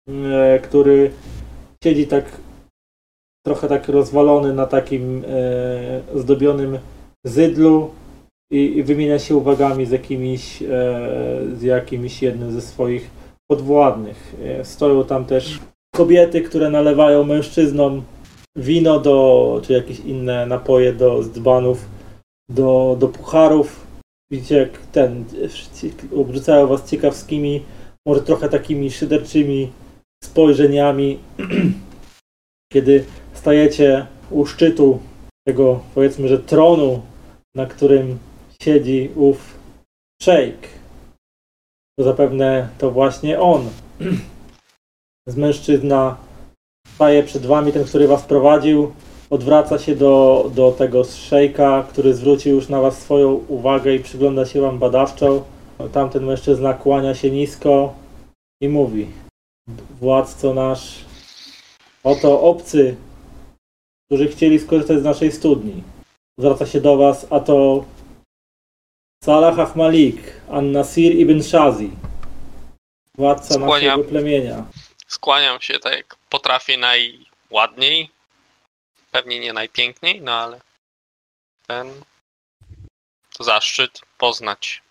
e, 0.08 0.58
który 0.58 1.10
siedzi 1.84 2.06
tak 2.06 2.24
trochę 3.46 3.68
tak 3.68 3.88
rozwalony 3.88 4.54
na 4.54 4.66
takim 4.66 5.24
e, 5.28 6.20
zdobionym 6.20 6.78
zydlu 7.24 7.90
i, 8.52 8.76
i 8.76 8.82
wymienia 8.82 9.18
się 9.18 9.36
uwagami 9.36 9.86
z 9.86 9.90
jakimiś, 9.90 10.62
e, 10.62 10.66
z 11.56 11.62
jakimś 11.62 12.22
jednym 12.22 12.52
ze 12.52 12.60
swoich 12.60 13.10
podwładnych. 13.50 14.34
E, 14.44 14.64
stoją 14.64 15.04
tam 15.04 15.24
też 15.24 15.60
kobiety, 15.94 16.42
które 16.42 16.70
nalewają 16.70 17.24
mężczyznom 17.24 18.02
wino 18.56 19.00
do, 19.00 19.60
czy 19.64 19.72
jakieś 19.72 20.00
inne 20.00 20.46
napoje 20.46 20.92
do 20.92 21.22
z 21.22 21.30
dzbanów, 21.30 21.88
do, 22.50 22.96
do 23.00 23.08
pucharów. 23.08 23.83
Widzicie, 24.34 24.56
jak 24.56 24.78
ten, 24.78 25.24
obrzucają 26.16 26.66
was 26.66 26.90
ciekawskimi, 26.90 27.62
może 28.06 28.22
trochę 28.22 28.48
takimi 28.48 28.90
szyderczymi 28.90 29.72
spojrzeniami, 30.24 31.18
kiedy 32.72 33.04
stajecie 33.34 34.06
u 34.30 34.46
szczytu 34.46 35.00
tego, 35.48 35.80
powiedzmy, 35.94 36.28
że 36.28 36.38
tronu, 36.38 37.02
na 37.54 37.66
którym 37.66 38.18
siedzi 38.62 39.10
ów 39.16 39.58
szejk. 40.22 40.68
To 41.98 42.04
zapewne 42.04 42.68
to 42.78 42.90
właśnie 42.90 43.40
on. 43.40 43.70
Z 45.28 45.36
mężczyzna 45.36 46.16
staje 46.94 47.22
przed 47.22 47.46
wami, 47.46 47.72
ten, 47.72 47.84
który 47.84 48.08
was 48.08 48.22
prowadził, 48.22 48.92
odwraca 49.34 49.78
się 49.78 49.94
do, 49.96 50.44
do 50.54 50.72
tego 50.72 51.04
szejka, 51.04 51.86
który 51.88 52.14
zwrócił 52.14 52.54
już 52.54 52.68
na 52.68 52.80
was 52.80 53.02
swoją 53.02 53.30
uwagę 53.32 53.94
i 53.94 54.00
przygląda 54.00 54.46
się 54.46 54.60
wam 54.60 54.78
badawczo. 54.78 55.44
Tamten 55.92 56.26
mężczyzna 56.26 56.74
kłania 56.74 57.14
się 57.14 57.30
nisko 57.30 57.94
i 58.60 58.68
mówi 58.68 59.06
Władco 60.00 60.54
nasz, 60.54 61.04
oto 62.04 62.40
obcy, 62.40 62.96
którzy 64.06 64.28
chcieli 64.28 64.58
skorzystać 64.58 64.98
z 64.98 65.04
naszej 65.04 65.32
studni. 65.32 65.82
Zwraca 66.38 66.66
się 66.66 66.80
do 66.80 66.96
was, 66.96 67.26
a 67.30 67.40
to 67.40 67.84
Salah 69.24 69.58
Ahmalik, 69.58 70.40
An-Nasir 70.50 71.12
ibn 71.16 71.42
Shazi, 71.42 71.90
władca 73.18 73.58
naszego 73.58 74.04
plemienia. 74.04 74.64
Skłaniam 75.06 75.60
się 75.60 75.78
tak 75.78 75.92
jak 75.92 76.16
potrafię 76.30 76.78
najładniej. 76.78 78.13
Pewnie 79.14 79.40
nie 79.40 79.52
najpiękniej, 79.52 80.22
no 80.22 80.32
ale 80.32 80.60
ten 81.66 81.88
zaszczyt 83.40 84.00
poznać. 84.18 84.82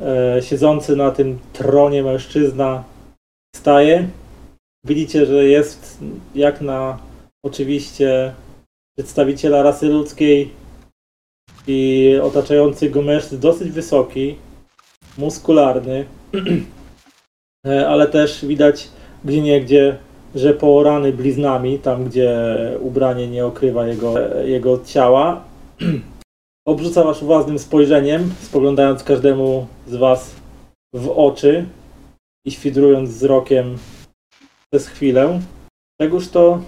e, 0.00 0.42
siedzący 0.42 0.96
na 0.96 1.10
tym 1.10 1.38
tronie 1.52 2.02
mężczyzna 2.02 2.84
staje. 3.56 4.08
Widzicie, 4.84 5.26
że 5.26 5.44
jest 5.44 5.98
jak 6.34 6.60
na 6.60 6.98
oczywiście 7.42 8.34
przedstawiciela 8.98 9.62
rasy 9.62 9.86
ludzkiej 9.86 10.54
i 11.66 12.12
otaczający 12.22 12.90
go 12.90 13.02
mężczyzn 13.02 13.40
dosyć 13.40 13.70
wysoki, 13.70 14.36
muskularny, 15.18 16.06
E, 17.66 17.88
ale 17.88 18.08
też 18.08 18.44
widać 18.44 18.88
gdzie 19.60 19.98
że 20.34 20.54
poorany 20.54 21.12
bliznami, 21.12 21.78
tam 21.78 22.04
gdzie 22.04 22.56
ubranie 22.80 23.28
nie 23.28 23.46
okrywa 23.46 23.86
jego, 23.86 24.14
jego 24.44 24.84
ciała. 24.84 25.44
Obrzuca 26.68 27.04
was 27.04 27.22
uważnym 27.22 27.58
spojrzeniem, 27.58 28.34
spoglądając 28.42 29.04
każdemu 29.04 29.66
z 29.86 29.96
was 29.96 30.34
w 30.94 31.08
oczy 31.08 31.64
i 32.44 32.50
świdrując 32.50 33.10
wzrokiem 33.10 33.78
przez 34.72 34.88
chwilę. 34.88 35.40
Tegoż 36.00 36.28
to 36.28 36.60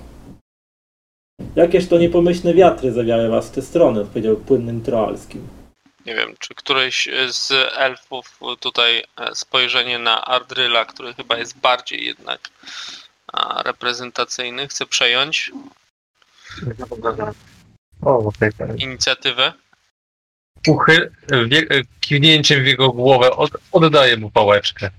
jakież 1.56 1.88
to 1.88 1.98
niepomyślne 1.98 2.54
wiatry 2.54 2.92
zawiały 2.92 3.28
was 3.28 3.48
w 3.48 3.50
tę 3.50 3.62
stronę, 3.62 4.00
odpowiedział 4.00 4.36
płynnym 4.36 4.82
troalskim. 4.82 5.48
Nie 6.06 6.14
wiem, 6.14 6.34
czy 6.38 6.54
któryś 6.54 7.08
z 7.28 7.52
elfów 7.76 8.40
tutaj 8.60 9.04
e, 9.16 9.34
spojrzenie 9.34 9.98
na 9.98 10.24
Ardryla, 10.24 10.84
który 10.84 11.14
chyba 11.14 11.36
jest 11.36 11.58
bardziej 11.58 12.04
jednak 12.04 12.40
reprezentacyjny 13.64 14.68
chce 14.68 14.86
przejąć 14.86 15.50
O, 18.02 18.18
okej. 18.18 18.50
inicjatywę. 18.76 19.52
Uchy, 20.68 21.12
wie, 21.46 21.66
kiwnięciem 22.00 22.64
w 22.64 22.66
jego 22.66 22.88
głowę 22.88 23.30
od, 23.30 23.50
oddaję 23.72 24.16
mu 24.16 24.30
pałeczkę. 24.30 24.90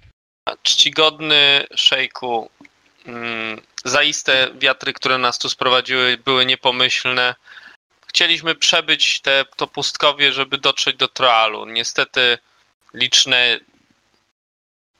Czcigodny 0.63 1.65
szejku, 1.75 2.49
mm, 3.05 3.61
zaiste 3.85 4.47
wiatry, 4.55 4.93
które 4.93 5.17
nas 5.17 5.39
tu 5.39 5.49
sprowadziły, 5.49 6.17
były 6.17 6.45
niepomyślne. 6.45 7.35
Chcieliśmy 8.07 8.55
przebyć 8.55 9.21
te, 9.21 9.45
to 9.55 9.67
pustkowie, 9.67 10.31
żeby 10.31 10.57
dotrzeć 10.57 10.95
do 10.97 11.07
Troalu. 11.07 11.65
Niestety 11.65 12.37
liczne 12.93 13.59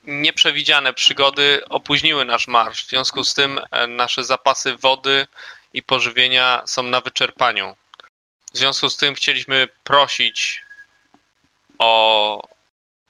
nieprzewidziane 0.06 0.92
przygody 0.92 1.62
opóźniły 1.68 2.24
nasz 2.24 2.48
marsz. 2.48 2.84
W 2.84 2.88
związku 2.88 3.24
z 3.24 3.34
tym 3.34 3.60
e, 3.70 3.86
nasze 3.86 4.24
zapasy 4.24 4.76
wody 4.76 5.26
i 5.72 5.82
pożywienia 5.82 6.62
są 6.66 6.82
na 6.82 7.00
wyczerpaniu. 7.00 7.76
W 8.54 8.58
związku 8.58 8.90
z 8.90 8.96
tym 8.96 9.14
chcieliśmy 9.14 9.68
prosić 9.84 10.62
o, 11.78 12.48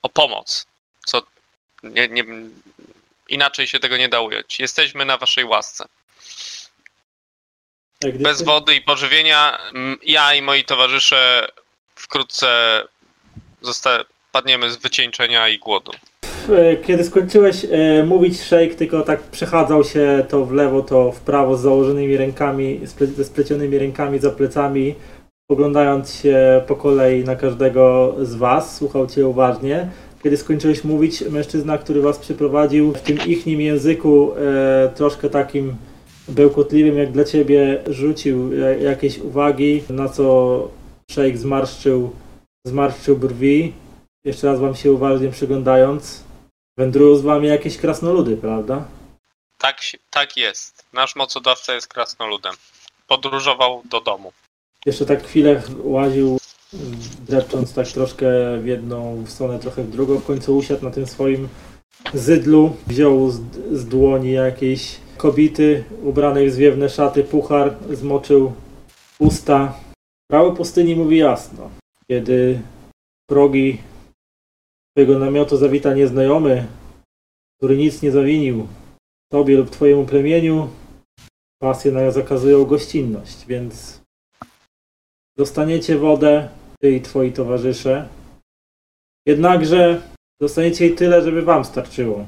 o 0.03 0.09
pomoc. 0.09 0.66
Co 1.07 1.23
nie, 1.83 2.09
nie, 2.09 2.25
inaczej 3.29 3.66
się 3.66 3.79
tego 3.81 3.97
nie 3.97 4.09
da 4.09 4.21
ująć. 4.21 4.61
Jesteśmy 4.61 5.05
na 5.05 5.16
waszej 5.19 5.45
łasce. 5.45 5.85
Gdy 8.01 8.12
Bez 8.19 8.43
wody 8.43 8.75
i 8.75 8.81
pożywienia 8.83 9.59
ja 10.03 10.35
i 10.35 10.43
moi 10.43 10.65
towarzysze 10.65 11.49
wkrótce 11.95 12.83
zosta- 13.62 14.05
padniemy 14.33 14.71
z 14.71 14.77
wycieńczenia 14.77 15.49
i 15.49 15.59
głodu. 15.59 15.93
E, 16.51 16.77
Kiedy 16.77 17.05
skończyłeś 17.05 17.66
e, 17.71 18.05
mówić, 18.07 18.41
Shake 18.41 18.75
tylko 18.75 19.03
tak 19.03 19.23
przechadzał 19.23 19.85
się 19.85 20.25
to 20.29 20.45
w 20.45 20.53
lewo, 20.53 20.83
to 20.83 21.12
w 21.12 21.21
prawo 21.21 21.57
z 21.57 21.61
założonymi 21.61 22.16
rękami, 22.16 22.81
ze 23.16 23.25
splecionymi 23.25 23.79
rękami 23.79 24.19
za 24.19 24.31
plecami, 24.31 24.95
oglądając 25.51 26.15
się 26.15 26.62
po 26.66 26.77
kolei 26.77 27.25
na 27.25 27.37
każdego 27.37 28.15
z 28.23 28.35
was, 28.35 28.77
słuchał 28.77 29.07
cię 29.07 29.29
uważnie. 29.29 29.89
Kiedy 30.23 30.37
skończyłeś 30.37 30.85
mówić, 30.85 31.25
mężczyzna, 31.31 31.79
który 31.79 32.03
was 32.03 32.19
przyprowadził 32.19 32.93
w 32.93 33.01
tym 33.01 33.19
ichnim 33.27 33.61
języku, 33.61 34.31
e, 34.37 34.89
troszkę 34.95 35.31
takim 35.31 35.75
bełkotliwym 36.29 36.99
jak 36.99 37.12
dla 37.12 37.25
ciebie, 37.25 37.83
rzucił 37.87 38.51
jakieś 38.83 39.19
uwagi, 39.19 39.83
na 39.91 40.09
co 40.09 40.69
Shake 41.11 41.37
zmarszczył, 41.37 42.11
zmarszczył 42.66 43.16
brwi. 43.16 43.73
Jeszcze 44.25 44.47
raz 44.47 44.61
wam 44.61 44.75
się 44.75 44.93
uważnie 44.93 45.29
przyglądając. 45.29 46.25
Wędrują 46.78 47.16
z 47.16 47.22
wami 47.22 47.48
jakieś 47.48 47.76
krasnoludy, 47.78 48.36
prawda? 48.36 48.84
Tak, 49.59 49.80
się- 49.82 49.98
tak 50.10 50.36
jest. 50.36 50.84
Nasz 50.92 51.16
mocodawca 51.16 51.74
jest 51.74 51.86
krasnoludem. 51.88 52.55
Podróżował 53.09 53.82
do 53.90 54.01
domu. 54.01 54.32
Jeszcze 54.86 55.06
tak 55.06 55.26
chwilę 55.26 55.62
łaził, 55.78 56.38
drepcząc 57.28 57.74
tak 57.74 57.88
troszkę 57.88 58.26
w 58.59 58.66
jedną 58.66 59.24
stronę, 59.26 59.59
trochę 59.59 59.82
w 59.82 59.90
drugą. 59.90 60.18
W 60.18 60.26
końcu 60.26 60.56
usiadł 60.56 60.84
na 60.84 60.90
tym 60.90 61.06
swoim 61.06 61.48
zydlu. 62.14 62.76
Wziął 62.86 63.30
z, 63.30 63.40
z 63.72 63.86
dłoni 63.88 64.32
jakiejś 64.32 64.96
kobiety 65.16 65.84
ubranej 66.02 66.51
w 66.51 66.55
zwiewne 66.55 66.88
szaty 66.88 67.24
puchar, 67.24 67.74
zmoczył 67.90 68.52
usta. 69.18 69.74
Prawo 70.30 70.52
pustyni 70.52 70.96
mówi 70.96 71.16
jasno. 71.18 71.70
Kiedy 72.09 72.62
progi 73.26 73.78
twojego 74.95 75.19
namiotu 75.19 75.57
zawita 75.57 75.95
nieznajomy, 75.95 76.66
który 77.59 77.77
nic 77.77 78.03
nie 78.03 78.11
zawinił 78.11 78.69
tobie 79.33 79.57
lub 79.57 79.71
twojemu 79.71 80.07
plemieniu, 80.07 80.69
pasje 81.62 82.12
zakazują 82.12 82.65
gościnność, 82.65 83.47
więc 83.47 84.03
dostaniecie 85.39 85.99
wodę, 85.99 86.49
ty 86.81 86.91
i 86.91 87.01
twoi 87.01 87.33
towarzysze. 87.33 88.09
Jednakże 89.27 90.03
dostaniecie 90.41 90.87
jej 90.87 90.95
tyle, 90.95 91.23
żeby 91.23 91.43
wam 91.43 91.65
starczyło. 91.65 92.27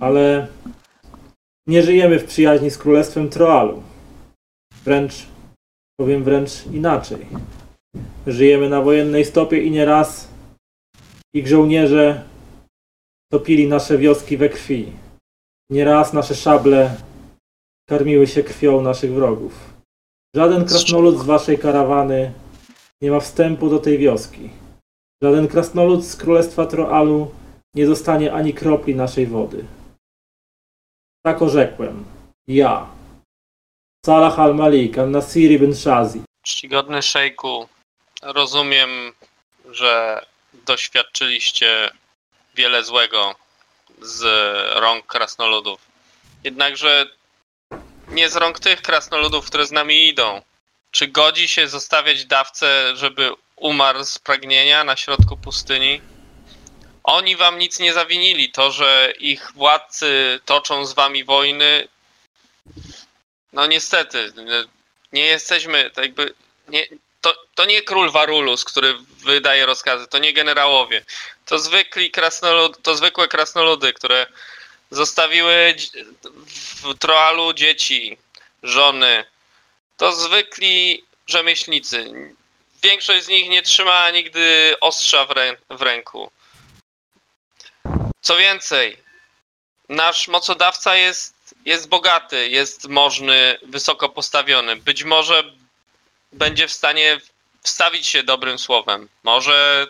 Ale 0.00 0.48
nie 1.66 1.82
żyjemy 1.82 2.18
w 2.18 2.24
przyjaźni 2.24 2.70
z 2.70 2.78
królestwem 2.78 3.28
Troalu. 3.30 3.82
Wręcz, 4.84 5.26
powiem 6.00 6.24
wręcz 6.24 6.66
inaczej. 6.66 7.26
Żyjemy 8.26 8.68
na 8.68 8.82
wojennej 8.82 9.24
stopie 9.24 9.62
i 9.62 9.70
nieraz 9.70 10.31
ich 11.34 11.48
żołnierze 11.48 12.24
topili 13.32 13.68
nasze 13.68 13.98
wioski 13.98 14.36
we 14.36 14.48
krwi. 14.48 14.92
Nieraz 15.70 16.12
nasze 16.12 16.34
szable 16.34 16.96
karmiły 17.88 18.26
się 18.26 18.42
krwią 18.42 18.80
naszych 18.80 19.12
wrogów. 19.12 19.52
Żaden 20.36 20.64
krasnolud 20.64 21.18
z 21.18 21.24
waszej 21.24 21.58
karawany 21.58 22.32
nie 23.00 23.10
ma 23.10 23.20
wstępu 23.20 23.70
do 23.70 23.78
tej 23.78 23.98
wioski. 23.98 24.50
Żaden 25.22 25.48
krasnolud 25.48 26.04
z 26.04 26.16
królestwa 26.16 26.66
Troalu 26.66 27.30
nie 27.74 27.86
dostanie 27.86 28.32
ani 28.32 28.54
kropli 28.54 28.94
naszej 28.94 29.26
wody. 29.26 29.64
Tak 31.26 31.42
orzekłem. 31.42 32.04
Ja. 32.48 32.90
Salah 34.06 34.38
al-Malik, 34.38 34.98
al-Nasiri 34.98 35.58
bin 35.58 35.74
Shazi. 35.74 36.22
Czcigodny 36.42 37.02
szejku, 37.02 37.68
rozumiem, 38.22 38.90
że 39.70 40.20
doświadczyliście 40.64 41.90
wiele 42.54 42.84
złego 42.84 43.34
z 44.00 44.22
rąk 44.74 45.06
krasnoludów. 45.06 45.80
Jednakże 46.44 47.06
nie 48.08 48.30
z 48.30 48.36
rąk 48.36 48.60
tych 48.60 48.82
krasnoludów, 48.82 49.46
które 49.46 49.66
z 49.66 49.72
nami 49.72 50.08
idą. 50.08 50.42
Czy 50.90 51.06
godzi 51.06 51.48
się 51.48 51.68
zostawiać 51.68 52.24
dawcę, 52.24 52.96
żeby 52.96 53.30
umarł 53.56 54.04
z 54.04 54.18
pragnienia 54.18 54.84
na 54.84 54.96
środku 54.96 55.36
pustyni? 55.36 56.00
Oni 57.04 57.36
wam 57.36 57.58
nic 57.58 57.78
nie 57.78 57.92
zawinili. 57.92 58.52
To, 58.52 58.70
że 58.70 59.12
ich 59.18 59.52
władcy 59.54 60.40
toczą 60.44 60.86
z 60.86 60.92
wami 60.92 61.24
wojny, 61.24 61.88
no 63.52 63.66
niestety, 63.66 64.32
nie 65.12 65.24
jesteśmy, 65.24 65.90
tak 65.90 66.04
jakby, 66.04 66.34
nie, 66.68 66.86
to, 67.22 67.34
to 67.54 67.64
nie 67.64 67.82
król 67.82 68.10
Warulus, 68.10 68.64
który 68.64 68.94
wydaje 69.24 69.66
rozkazy, 69.66 70.06
to 70.08 70.18
nie 70.18 70.32
generałowie. 70.32 71.04
To 71.46 71.58
zwykli 71.58 72.10
krasnolud, 72.10 72.82
to 72.82 72.96
zwykłe 72.96 73.28
krasnoludy, 73.28 73.92
które 73.92 74.26
zostawiły 74.90 75.74
w 76.82 76.98
Troalu 76.98 77.52
dzieci, 77.52 78.18
żony. 78.62 79.24
To 79.96 80.12
zwykli 80.12 81.04
rzemieślnicy. 81.26 82.12
Większość 82.82 83.24
z 83.24 83.28
nich 83.28 83.50
nie 83.50 83.62
trzymała 83.62 84.10
nigdy 84.10 84.74
ostrza 84.80 85.24
w, 85.24 85.30
rę, 85.30 85.56
w 85.70 85.82
ręku. 85.82 86.30
Co 88.20 88.36
więcej, 88.36 88.98
nasz 89.88 90.28
mocodawca 90.28 90.96
jest, 90.96 91.54
jest 91.64 91.88
bogaty, 91.88 92.48
jest 92.48 92.88
możny, 92.88 93.58
wysoko 93.62 94.08
postawiony. 94.08 94.76
Być 94.76 95.04
może 95.04 95.61
będzie 96.32 96.68
w 96.68 96.72
stanie 96.72 97.20
wstawić 97.62 98.06
się 98.06 98.22
dobrym 98.22 98.58
słowem. 98.58 99.08
Może, 99.22 99.86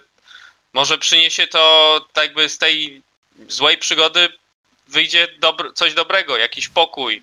może 0.73 0.99
przyniesie 0.99 1.47
to 1.47 2.01
tak 2.13 2.25
jakby 2.25 2.49
z 2.49 2.59
tej 2.59 3.03
złej 3.49 3.79
przygody 3.79 4.29
wyjdzie 4.89 5.29
dobr, 5.41 5.73
coś 5.75 5.95
dobrego, 5.95 6.37
jakiś 6.37 6.69
pokój, 6.69 7.23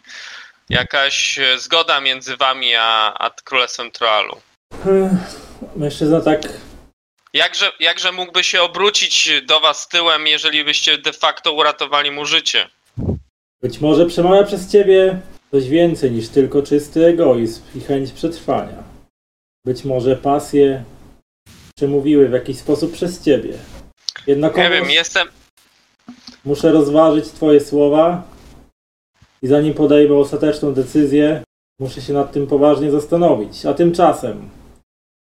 jakaś 0.70 1.40
e, 1.40 1.60
zgoda 1.60 2.02
między 2.02 2.38
wami 2.38 2.76
a, 2.76 3.14
a 3.14 3.30
królestwem 3.44 3.91
Troalu. 3.91 4.41
Ech, 4.74 5.40
Mężczyzna 5.76 6.22
tak 6.22 6.41
Jakże, 7.34 7.72
jakże 7.80 8.12
mógłby 8.12 8.44
się 8.44 8.62
obrócić 8.62 9.30
do 9.46 9.60
was 9.60 9.88
tyłem, 9.88 10.28
jeżeli 10.28 10.64
byście 10.64 10.98
de 10.98 11.14
facto 11.14 11.54
uratowali 11.54 12.12
mu 12.12 12.26
życie? 12.26 12.70
być 13.62 13.80
może 13.80 14.06
przemawia 14.06 14.44
przez 14.44 14.72
ciebie 14.72 15.20
coś 15.52 15.70
więcej 15.70 16.12
niż 16.12 16.30
tylko 16.30 16.62
czysty 16.62 17.06
egoizm 17.06 17.62
i 17.76 17.82
chęć 17.82 18.12
przetrwania. 18.12 18.89
Być 19.70 19.86
może 19.86 20.16
pasje 20.16 20.84
przemówiły 21.76 22.30
w 22.30 22.32
jakiś 22.32 22.58
sposób 22.58 22.91
przez 22.91 23.24
ciebie. 23.24 23.50
Nie 23.50 23.58
Jednakowoż 24.28 24.70
wiem, 24.70 24.90
jestem, 24.90 25.28
muszę 26.46 26.72
rozważyć 26.72 27.26
twoje 27.26 27.60
słowa 27.60 28.24
i 29.41 29.48
zanim 29.48 29.74
podejmę 29.74 30.16
ostateczną 30.16 30.74
decyzję, 30.74 31.44
muszę 31.80 32.02
się 32.02 32.14
nad 32.14 32.32
tym 32.32 32.48
poważnie 32.48 32.91
zastanowić. 32.91 33.66
A 33.66 33.74
tymczasem 33.74 34.50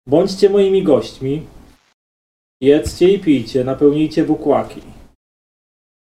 bądźcie 0.08 0.50
moimi 0.50 0.82
gośćmi, 0.82 1.46
jedzcie 2.60 3.08
i 3.08 3.18
pijcie, 3.18 3.64
napełnijcie 3.64 4.24
bukłaki. 4.24 4.82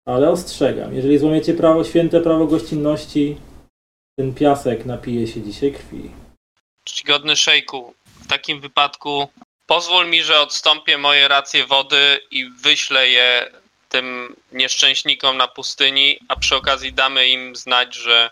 Ale 0.06 0.30
ostrzegam, 0.30 0.94
jeżeli 0.94 1.18
złamiecie 1.18 1.54
prawo, 1.54 1.84
święte 1.84 2.20
prawo 2.20 2.46
gościnności, 2.46 3.36
ten 4.18 4.34
piasek 4.34 4.86
napije 4.86 5.26
się 5.26 5.42
dzisiaj 5.42 5.72
krwi. 5.72 6.10
czcigodny 6.84 7.36
szejku, 7.36 7.95
w 8.26 8.28
takim 8.28 8.60
wypadku 8.60 9.28
pozwól 9.66 10.08
mi, 10.08 10.22
że 10.22 10.40
odstąpię 10.40 10.98
moje 10.98 11.28
racje 11.28 11.66
wody 11.66 12.20
i 12.30 12.50
wyślę 12.50 13.08
je 13.08 13.50
tym 13.88 14.36
nieszczęśnikom 14.52 15.36
na 15.36 15.48
pustyni, 15.48 16.18
a 16.28 16.36
przy 16.36 16.56
okazji 16.56 16.92
damy 16.92 17.28
im 17.28 17.56
znać, 17.56 17.94
że 17.94 18.30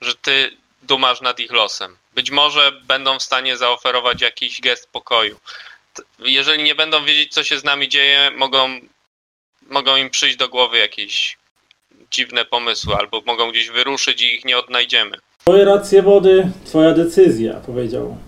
że 0.00 0.14
ty 0.14 0.56
dumasz 0.82 1.20
nad 1.20 1.40
ich 1.40 1.52
losem. 1.52 1.96
Być 2.14 2.30
może 2.30 2.72
będą 2.72 3.18
w 3.18 3.22
stanie 3.22 3.56
zaoferować 3.56 4.20
jakiś 4.20 4.60
gest 4.60 4.88
pokoju. 4.92 5.40
Jeżeli 6.18 6.62
nie 6.62 6.74
będą 6.74 7.04
wiedzieć, 7.04 7.34
co 7.34 7.44
się 7.44 7.58
z 7.58 7.64
nami 7.64 7.88
dzieje, 7.88 8.30
mogą, 8.36 8.80
mogą 9.62 9.96
im 9.96 10.10
przyjść 10.10 10.36
do 10.36 10.48
głowy 10.48 10.78
jakieś 10.78 11.38
dziwne 12.10 12.44
pomysły, 12.44 12.94
albo 12.94 13.20
mogą 13.26 13.50
gdzieś 13.50 13.70
wyruszyć 13.70 14.22
i 14.22 14.34
ich 14.34 14.44
nie 14.44 14.58
odnajdziemy. 14.58 15.16
Twoje 15.38 15.64
racje 15.64 16.02
wody, 16.02 16.50
twoja 16.66 16.92
decyzja, 16.92 17.54
powiedział 17.66 18.18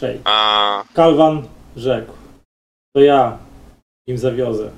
Szejk. 0.00 0.20
A, 0.24 0.84
Kalwan 0.94 1.48
rzekł. 1.76 2.12
To 2.96 3.00
ja 3.00 3.38
im 4.06 4.18
zawiozę. 4.18 4.70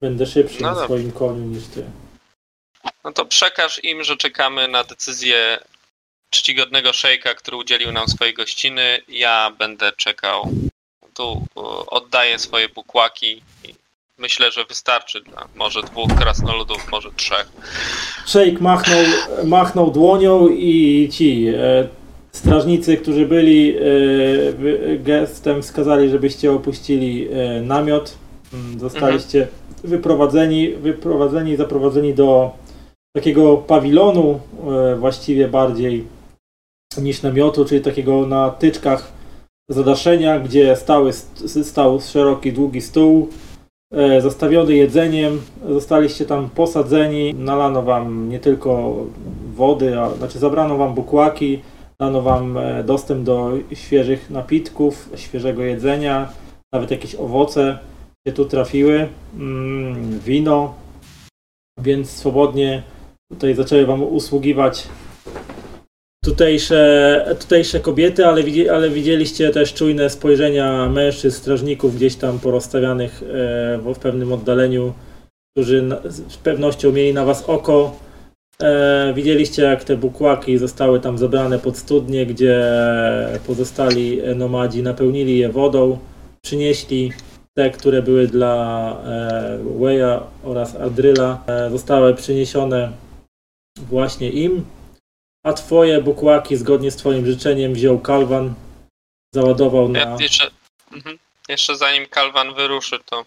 Będę 0.00 0.26
szybszy 0.26 0.62
No 0.62 0.74
na 0.74 0.84
swoim 0.84 1.12
koniu 1.12 1.44
niż 1.44 1.66
ty. 1.66 1.84
no 3.04 3.12
to 3.12 3.24
przekaż 3.26 3.84
im, 3.84 4.04
że 4.04 4.16
czekamy 4.16 4.68
na 4.68 4.84
decyzję 4.84 5.58
czcigodnego 6.30 6.92
szejka, 6.92 7.34
który 7.34 7.56
udzielił 7.56 7.92
nam 7.92 8.08
swojej 8.08 8.34
gościny. 8.34 9.00
Ja 9.08 9.50
będę 9.58 9.92
czekał. 9.92 10.50
Tu 11.14 11.46
e, 11.56 11.60
oddaję 11.86 12.38
swoje 12.38 12.68
bukłaki 12.68 13.42
myślę, 14.18 14.52
że 14.52 14.64
wystarczy 14.64 15.20
dla 15.20 15.48
może 15.54 15.82
dwóch 15.82 16.14
krasnoludów, 16.18 16.90
może 16.90 17.12
trzech. 17.12 17.48
Szejk 18.26 18.60
machnął, 18.60 19.04
machnął 19.44 19.90
dłonią 19.90 20.48
i 20.48 21.08
ci 21.12 21.46
e, 21.48 21.88
strażnicy, 22.36 22.96
którzy 22.96 23.26
byli 23.26 23.76
e, 23.76 23.80
gestem 24.98 25.62
wskazali, 25.62 26.10
żebyście 26.10 26.52
opuścili 26.52 27.28
e, 27.32 27.62
namiot. 27.62 28.16
Mm, 28.54 28.80
Zostaliście 28.80 29.48
wyprowadzeni, 29.84 30.70
wyprowadzeni 30.72 31.52
i 31.52 31.56
zaprowadzeni 31.56 32.14
do 32.14 32.50
takiego 33.16 33.56
pawilonu, 33.56 34.40
e, 34.92 34.96
właściwie 34.96 35.48
bardziej 35.48 36.04
niż 37.02 37.22
namiotu, 37.22 37.64
czyli 37.64 37.80
takiego 37.80 38.26
na 38.26 38.50
tyczkach 38.50 39.12
zadaszenia, 39.70 40.40
gdzie 40.40 40.76
stały, 40.76 41.12
st- 41.12 41.66
stał 41.66 42.00
szeroki, 42.00 42.52
długi 42.52 42.80
stół, 42.80 43.28
zastawiony 44.20 44.74
jedzeniem. 44.74 45.40
Zostaliście 45.68 46.24
tam 46.26 46.50
posadzeni, 46.50 47.34
nalano 47.34 47.82
wam 47.82 48.28
nie 48.28 48.38
tylko 48.40 48.96
wody, 49.54 49.98
a, 50.00 50.10
znaczy 50.14 50.38
zabrano 50.38 50.76
wam 50.76 50.94
bukłaki, 50.94 51.60
dano 52.00 52.22
wam 52.22 52.58
e, 52.58 52.84
dostęp 52.84 53.24
do 53.24 53.52
świeżych 53.74 54.30
napitków, 54.30 55.10
świeżego 55.16 55.62
jedzenia, 55.62 56.32
nawet 56.72 56.90
jakieś 56.90 57.14
owoce 57.14 57.78
się 58.28 58.34
tu 58.34 58.44
trafiły, 58.44 59.08
mm, 59.34 60.18
wino, 60.18 60.74
więc 61.82 62.10
swobodnie 62.10 62.82
tutaj 63.32 63.54
zaczęły 63.54 63.86
wam 63.86 64.02
usługiwać 64.02 64.88
tutejsze, 66.24 67.36
tutejsze 67.40 67.80
kobiety, 67.80 68.26
ale, 68.26 68.42
ale 68.72 68.90
widzieliście 68.90 69.50
też 69.50 69.74
czujne 69.74 70.10
spojrzenia 70.10 70.88
mężczyzn, 70.88 71.36
strażników 71.36 71.96
gdzieś 71.96 72.16
tam 72.16 72.38
porozstawianych 72.38 73.22
e, 73.22 73.26
w, 73.94 73.98
pewnym 73.98 74.32
oddaleniu, 74.32 74.92
którzy 75.56 75.88
z 76.28 76.36
pewnością 76.36 76.92
mieli 76.92 77.14
na 77.14 77.24
was 77.24 77.44
oko. 77.48 78.05
E, 78.62 79.12
widzieliście 79.14 79.62
jak 79.62 79.84
te 79.84 79.96
bukłaki 79.96 80.58
zostały 80.58 81.00
tam 81.00 81.18
zebrane 81.18 81.58
pod 81.58 81.78
studnie, 81.78 82.26
gdzie 82.26 82.62
pozostali 83.46 84.20
nomadzi 84.36 84.82
napełnili 84.82 85.38
je 85.38 85.48
wodą, 85.48 85.98
przynieśli 86.42 87.12
te, 87.54 87.70
które 87.70 88.02
były 88.02 88.26
dla 88.26 88.96
e, 89.04 89.58
Weja 89.80 90.22
oraz 90.44 90.74
Adryla, 90.74 91.42
e, 91.46 91.70
zostały 91.70 92.14
przyniesione 92.14 92.92
właśnie 93.76 94.30
im. 94.30 94.64
A 95.44 95.52
twoje 95.52 96.02
bukłaki, 96.02 96.56
zgodnie 96.56 96.90
z 96.90 96.96
twoim 96.96 97.26
życzeniem, 97.26 97.74
wziął 97.74 97.98
Kalwan, 97.98 98.54
załadował 99.34 99.88
na... 99.88 99.98
Ja 99.98 100.16
jeszcze, 100.20 100.50
mhm. 100.92 101.18
jeszcze 101.48 101.76
zanim 101.76 102.06
Kalwan 102.06 102.54
wyruszy, 102.54 102.98
to. 103.06 103.24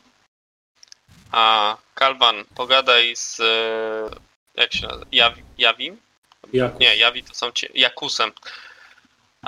A 1.32 1.78
Kalwan, 1.96 2.36
pogadaj 2.56 3.16
z. 3.16 3.42
Jak 4.60 4.74
się 4.74 4.88
nazywa? 4.88 5.06
Jawi, 5.12 5.44
Jawim? 5.58 6.02
Jakus. 6.54 6.80
Nie, 6.80 6.96
Jawi 6.98 7.24
to 7.24 7.34
są 7.34 7.52
ci, 7.52 7.68
Jakusem. 7.74 8.32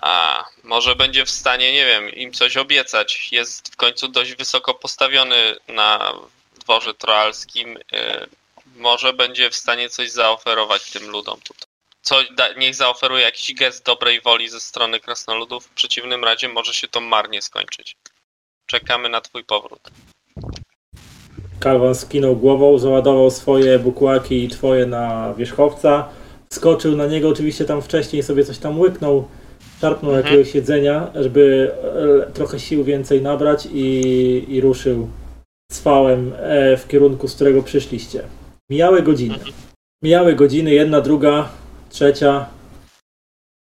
A 0.02 0.46
może 0.64 0.96
będzie 0.96 1.26
w 1.26 1.30
stanie, 1.30 1.74
nie 1.74 1.86
wiem, 1.86 2.10
im 2.10 2.34
coś 2.34 2.58
obiecać. 2.58 3.32
Jest 3.32 3.74
w 3.74 3.76
końcu 3.76 4.08
dość 4.08 4.36
wysoko 4.36 4.74
postawiony 4.74 5.56
na 5.68 6.14
dworze 6.60 6.94
troalskim. 6.94 7.78
e, 7.94 8.28
Może 8.76 9.14
będzie 9.14 9.50
w 9.50 9.56
stanie 9.56 9.90
coś 9.90 10.12
zaoferować 10.12 10.92
tym 10.92 11.10
ludom 11.10 11.42
tutaj. 11.42 11.68
Co, 12.02 12.20
niech 12.58 12.76
zaoferuje 12.76 13.24
jakiś 13.24 13.54
gest 13.54 13.86
dobrej 13.86 14.22
woli 14.22 14.50
ze 14.50 14.60
strony 14.60 15.00
krasnoludów. 15.00 15.66
W 15.66 15.70
przeciwnym 15.74 16.24
razie 16.24 16.50
może 16.50 16.74
się 16.74 16.88
to 16.88 17.02
marnie 17.02 17.42
skończyć. 17.42 17.96
Czekamy 18.66 19.10
na 19.10 19.22
twój 19.22 19.44
powrót. 19.44 19.90
Kalwan 21.62 21.96
skinął 21.96 22.36
głową, 22.36 22.80
załadował 22.80 23.32
swoje 23.32 23.80
bukłaki 23.80 24.44
i 24.44 24.48
twoje 24.48 24.86
na 24.86 25.34
wierzchowca. 25.38 26.10
Skoczył 26.54 26.96
na 26.96 27.06
niego, 27.08 27.30
oczywiście 27.30 27.66
tam 27.66 27.82
wcześniej 27.82 28.24
sobie 28.24 28.46
coś 28.46 28.58
tam 28.58 28.80
łyknął, 28.80 29.28
szarpnął 29.82 30.12
Mhm. 30.16 30.26
jakiegoś 30.26 30.56
jedzenia, 30.56 31.12
żeby 31.16 31.72
e, 32.28 32.32
trochę 32.32 32.60
sił 32.60 32.84
więcej 32.84 33.22
nabrać 33.22 33.68
i, 33.74 34.46
i 34.48 34.62
ruszył 34.62 35.08
cwałem 35.72 36.34
e, 36.38 36.78
w 36.78 36.88
kierunku, 36.88 37.28
z 37.28 37.36
którego 37.36 37.64
przyszliście. 37.64 38.24
Mijały 38.70 39.02
godziny. 39.02 39.40
Mijały 40.04 40.36
godziny, 40.36 40.74
jedna, 40.74 41.02
druga, 41.02 41.50
trzecia, 41.90 42.46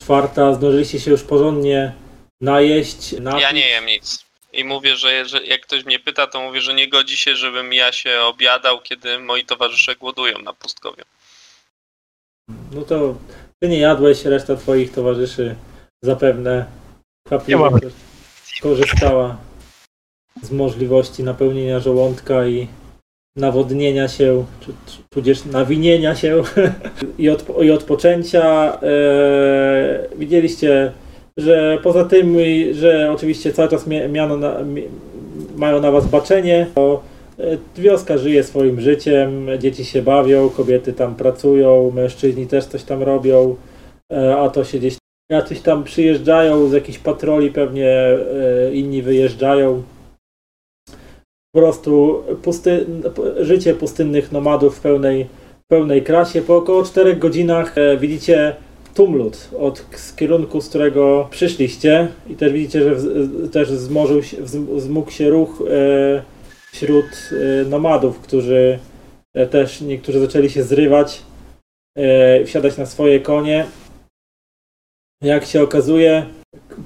czwarta. 0.02 0.54
Zdążyliście 0.54 1.00
się 1.00 1.10
już 1.10 1.22
porządnie 1.22 1.92
najeść. 2.40 3.20
Napić. 3.20 3.42
Ja 3.42 3.52
nie 3.52 3.68
jem 3.68 3.86
nic. 3.86 4.25
I 4.56 4.64
mówię, 4.64 4.96
że 4.96 5.12
jeżeli, 5.12 5.48
jak 5.48 5.60
ktoś 5.60 5.84
mnie 5.84 5.98
pyta, 5.98 6.26
to 6.26 6.40
mówię, 6.40 6.60
że 6.60 6.74
nie 6.74 6.88
godzi 6.88 7.16
się, 7.16 7.36
żebym 7.36 7.72
ja 7.72 7.92
się 7.92 8.20
obiadał, 8.20 8.80
kiedy 8.80 9.18
moi 9.18 9.44
towarzysze 9.44 9.96
głodują 9.96 10.38
na 10.38 10.52
pustkowiu. 10.52 11.04
No 12.72 12.82
to 12.82 13.14
ty 13.62 13.68
nie 13.68 13.78
jadłeś, 13.78 14.24
reszta 14.24 14.56
twoich 14.56 14.92
towarzyszy 14.92 15.56
zapewne 16.04 16.66
chwapliwie 17.28 17.70
korzystała 18.62 19.36
z 20.42 20.50
możliwości 20.50 21.22
napełnienia 21.22 21.80
żołądka 21.80 22.46
i 22.46 22.68
nawodnienia 23.36 24.08
się, 24.08 24.46
czy, 24.60 24.66
czy, 24.66 24.98
tudzież 25.10 25.44
nawinienia 25.44 26.16
się 26.16 26.42
i, 27.18 27.30
odpo- 27.30 27.64
i 27.64 27.70
odpoczęcia. 27.70 28.78
E, 28.82 30.08
widzieliście, 30.16 30.92
że 31.38 31.78
poza 31.82 32.04
tym, 32.04 32.36
że 32.72 33.12
oczywiście 33.12 33.52
cały 33.52 33.68
czas 33.68 33.88
mia- 33.88 34.08
miano 34.08 34.36
na, 34.36 34.56
mają 35.56 35.80
na 35.80 35.90
was 35.90 36.06
baczenie, 36.06 36.66
to 36.74 37.02
e, 37.38 37.58
wioska 37.76 38.18
żyje 38.18 38.44
swoim 38.44 38.80
życiem, 38.80 39.48
dzieci 39.58 39.84
się 39.84 40.02
bawią, 40.02 40.50
kobiety 40.50 40.92
tam 40.92 41.14
pracują, 41.14 41.90
mężczyźni 41.90 42.46
też 42.46 42.64
coś 42.64 42.82
tam 42.82 43.02
robią, 43.02 43.56
e, 44.12 44.36
a 44.36 44.50
to 44.50 44.64
się 44.64 44.78
gdzieś 44.78 44.96
jacyś 45.30 45.60
tam 45.60 45.84
przyjeżdżają 45.84 46.68
z 46.68 46.72
jakichś 46.72 46.98
patroli, 46.98 47.50
pewnie 47.50 47.90
e, 47.90 48.18
inni 48.72 49.02
wyjeżdżają. 49.02 49.82
Po 51.54 51.60
prostu 51.60 52.22
pusty, 52.42 52.86
życie 53.40 53.74
pustynnych 53.74 54.32
nomadów 54.32 54.76
w 54.76 54.80
pełnej, 54.80 55.26
w 55.64 55.68
pełnej 55.68 56.02
krasie. 56.02 56.42
Po 56.42 56.56
około 56.56 56.84
4 56.84 57.16
godzinach 57.16 57.74
widzicie 57.98 58.56
tumlut 58.96 59.48
od 59.58 59.84
z 59.96 60.14
kierunku, 60.14 60.60
z 60.60 60.68
którego 60.68 61.28
przyszliście 61.30 62.08
i 62.30 62.34
też 62.34 62.52
widzicie, 62.52 62.82
że 62.82 62.94
w, 62.94 63.50
też 63.50 63.68
wz- 63.68 64.76
wzmógł 64.76 65.10
się 65.10 65.30
ruch 65.30 65.62
e, 65.70 66.22
wśród 66.72 67.04
e, 67.04 67.68
nomadów, 67.68 68.20
którzy 68.20 68.78
e, 69.34 69.46
też 69.46 69.80
niektórzy 69.80 70.20
zaczęli 70.20 70.50
się 70.50 70.62
zrywać, 70.62 71.22
e, 71.98 72.44
wsiadać 72.44 72.76
na 72.76 72.86
swoje 72.86 73.20
konie. 73.20 73.66
Jak 75.22 75.44
się 75.44 75.62
okazuje, 75.62 76.26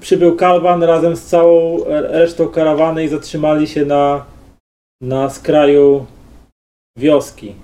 przybył 0.00 0.36
Kalwan 0.36 0.82
razem 0.82 1.16
z 1.16 1.26
całą 1.26 1.84
resztą 1.88 2.48
karawany 2.48 3.04
i 3.04 3.08
zatrzymali 3.08 3.68
się 3.68 3.84
na, 3.84 4.26
na 5.02 5.30
skraju 5.30 6.06
wioski. 6.98 7.54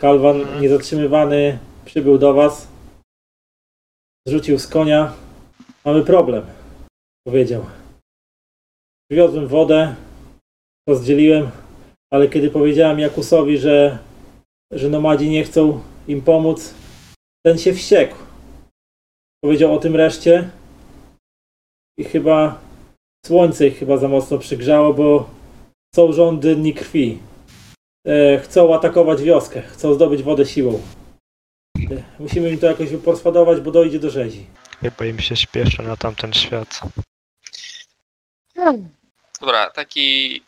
Kalwan 0.00 0.60
niezatrzymywany 0.60 1.58
przybył 1.84 2.18
do 2.18 2.34
was, 2.34 2.73
zrzucił 4.28 4.58
z 4.58 4.66
konia. 4.66 5.12
Mamy 5.84 6.04
problem, 6.04 6.46
powiedział. 7.26 7.64
Przywiozłem 9.10 9.48
wodę, 9.48 9.94
rozdzieliłem, 10.88 11.50
ale 12.12 12.28
kiedy 12.28 12.50
powiedziałem 12.50 12.98
Jakusowi, 12.98 13.58
że, 13.58 13.98
że 14.72 14.88
nomadzi 14.88 15.30
nie 15.30 15.44
chcą 15.44 15.80
im 16.08 16.22
pomóc, 16.22 16.74
ten 17.46 17.58
się 17.58 17.74
wściekł. 17.74 18.16
Powiedział 19.44 19.74
o 19.74 19.78
tym 19.78 19.96
reszcie 19.96 20.50
i 21.98 22.04
chyba 22.04 22.60
słońce 23.26 23.66
ich 23.66 23.78
chyba 23.78 23.96
za 23.96 24.08
mocno 24.08 24.38
przygrzało, 24.38 24.94
bo 24.94 25.30
są 25.94 26.12
rządy 26.12 26.56
dni 26.56 26.74
krwi. 26.74 27.18
E, 28.06 28.38
chcą 28.38 28.74
atakować 28.74 29.22
wioskę, 29.22 29.62
chcą 29.62 29.94
zdobyć 29.94 30.22
wodę 30.22 30.46
siłą. 30.46 30.80
Musimy 32.18 32.50
im 32.50 32.58
to 32.58 32.66
jakoś 32.66 32.88
wyporswadować, 32.90 33.60
bo 33.60 33.70
dojdzie 33.70 33.98
do 33.98 34.10
rzezi. 34.10 34.46
Chyba 34.80 35.04
im 35.06 35.18
się 35.20 35.36
śpieszy 35.36 35.82
na 35.82 35.96
tamten 35.96 36.32
świat. 36.32 36.80
Dobra, 39.40 39.70
taki... 39.70 40.42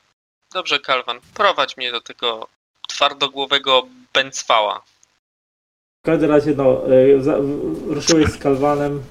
Dobrze, 0.55 0.81
Kalwan, 0.81 1.20
prowadź 1.35 1.77
mnie 1.77 1.93
do 1.93 2.01
tego 2.01 2.48
twardogłowego 2.89 3.86
bęcwała. 4.15 4.85
W 6.03 6.07
każdym 6.07 6.31
razie, 6.31 6.55
no, 6.57 6.82
e, 6.94 7.23
za- 7.23 7.39
w- 7.40 7.93
ruszyłeś 7.93 8.28
z 8.28 8.39
Kalwanem. 8.39 9.03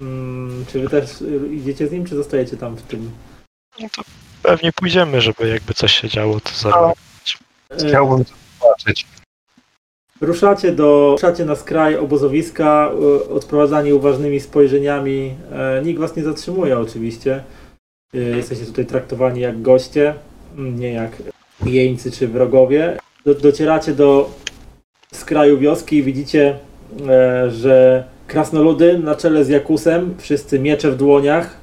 Mm, 0.00 0.64
czy 0.72 0.80
wy 0.80 0.88
też 0.88 1.10
e, 1.22 1.54
idziecie 1.54 1.88
z 1.88 1.92
nim, 1.92 2.06
czy 2.06 2.16
zostajecie 2.16 2.56
tam 2.56 2.76
w 2.76 2.82
tym? 2.82 3.10
Pewnie 4.42 4.72
pójdziemy, 4.72 5.20
żeby 5.20 5.48
jakby 5.48 5.74
coś 5.74 6.00
się 6.00 6.08
działo, 6.08 6.40
to 6.40 6.50
zaraz. 6.54 6.96
E, 7.70 7.88
Chciałbym 7.88 8.24
to 8.24 8.32
zobaczyć. 8.60 9.06
Ruszacie, 10.20 10.72
do, 10.72 11.10
ruszacie 11.12 11.44
na 11.44 11.56
skraj 11.56 11.96
obozowiska, 11.96 12.90
e, 12.92 13.30
odprowadzani 13.30 13.92
uważnymi 13.92 14.40
spojrzeniami. 14.40 15.34
E, 15.52 15.82
Nikt 15.84 16.00
was 16.00 16.16
nie 16.16 16.22
zatrzymuje 16.22 16.78
oczywiście. 16.78 17.42
E, 18.14 18.18
Jesteście 18.18 18.66
tutaj 18.66 18.86
traktowani 18.86 19.40
jak 19.40 19.62
goście, 19.62 20.14
mm, 20.58 20.78
nie 20.80 20.92
jak 20.92 21.10
jeńcy 21.66 22.10
czy 22.10 22.28
wrogowie. 22.28 22.96
Do, 23.24 23.34
docieracie 23.34 23.92
do 23.92 24.30
skraju 25.12 25.58
wioski 25.58 25.96
i 25.96 26.02
widzicie, 26.02 26.58
że 27.48 28.04
krasnoludy 28.26 28.98
na 28.98 29.14
czele 29.14 29.44
z 29.44 29.48
Jakusem, 29.48 30.14
wszyscy 30.18 30.58
miecze 30.58 30.90
w 30.90 30.96
dłoniach, 30.96 31.56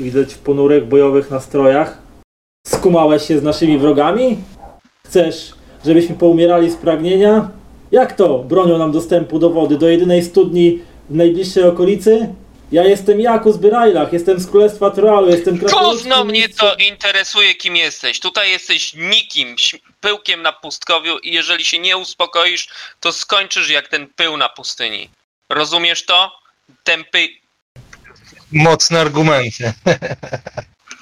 widać 0.00 0.34
w 0.34 0.38
ponurych 0.38 0.88
bojowych 0.88 1.30
nastrojach. 1.30 1.98
Skumałeś 2.66 3.22
się 3.22 3.38
z 3.38 3.42
naszymi 3.42 3.78
wrogami? 3.78 4.38
Chcesz, 5.06 5.54
żebyśmy 5.84 6.16
poumierali 6.16 6.70
z 6.70 6.76
pragnienia? 6.76 7.50
Jak 7.92 8.16
to 8.16 8.38
bronią 8.38 8.78
nam 8.78 8.92
dostępu 8.92 9.38
do 9.38 9.50
wody, 9.50 9.78
do 9.78 9.88
jedynej 9.88 10.24
studni 10.24 10.78
w 11.10 11.14
najbliższej 11.14 11.64
okolicy? 11.64 12.34
Ja 12.72 12.84
jestem 12.84 13.20
Jakus 13.20 13.56
Byrajlach, 13.56 14.12
jestem 14.12 14.40
z 14.40 14.46
Królestwa 14.46 14.90
Troalu, 14.90 15.30
jestem 15.30 15.58
Gówno 15.58 16.24
mnie 16.24 16.48
to 16.48 16.74
interesuje, 16.74 17.54
kim 17.54 17.76
jesteś. 17.76 18.20
Tutaj 18.20 18.50
jesteś 18.50 18.94
nikim, 18.94 19.56
pyłkiem 20.00 20.42
na 20.42 20.52
pustkowiu 20.52 21.18
i 21.18 21.32
jeżeli 21.32 21.64
się 21.64 21.78
nie 21.78 21.96
uspokoisz, 21.96 22.68
to 23.00 23.12
skończysz 23.12 23.70
jak 23.70 23.88
ten 23.88 24.06
pył 24.16 24.36
na 24.36 24.48
pustyni. 24.48 25.08
Rozumiesz 25.48 26.06
to? 26.06 26.32
Tępy... 26.84 27.28
Mocne 28.52 29.00
argumenty. 29.00 29.72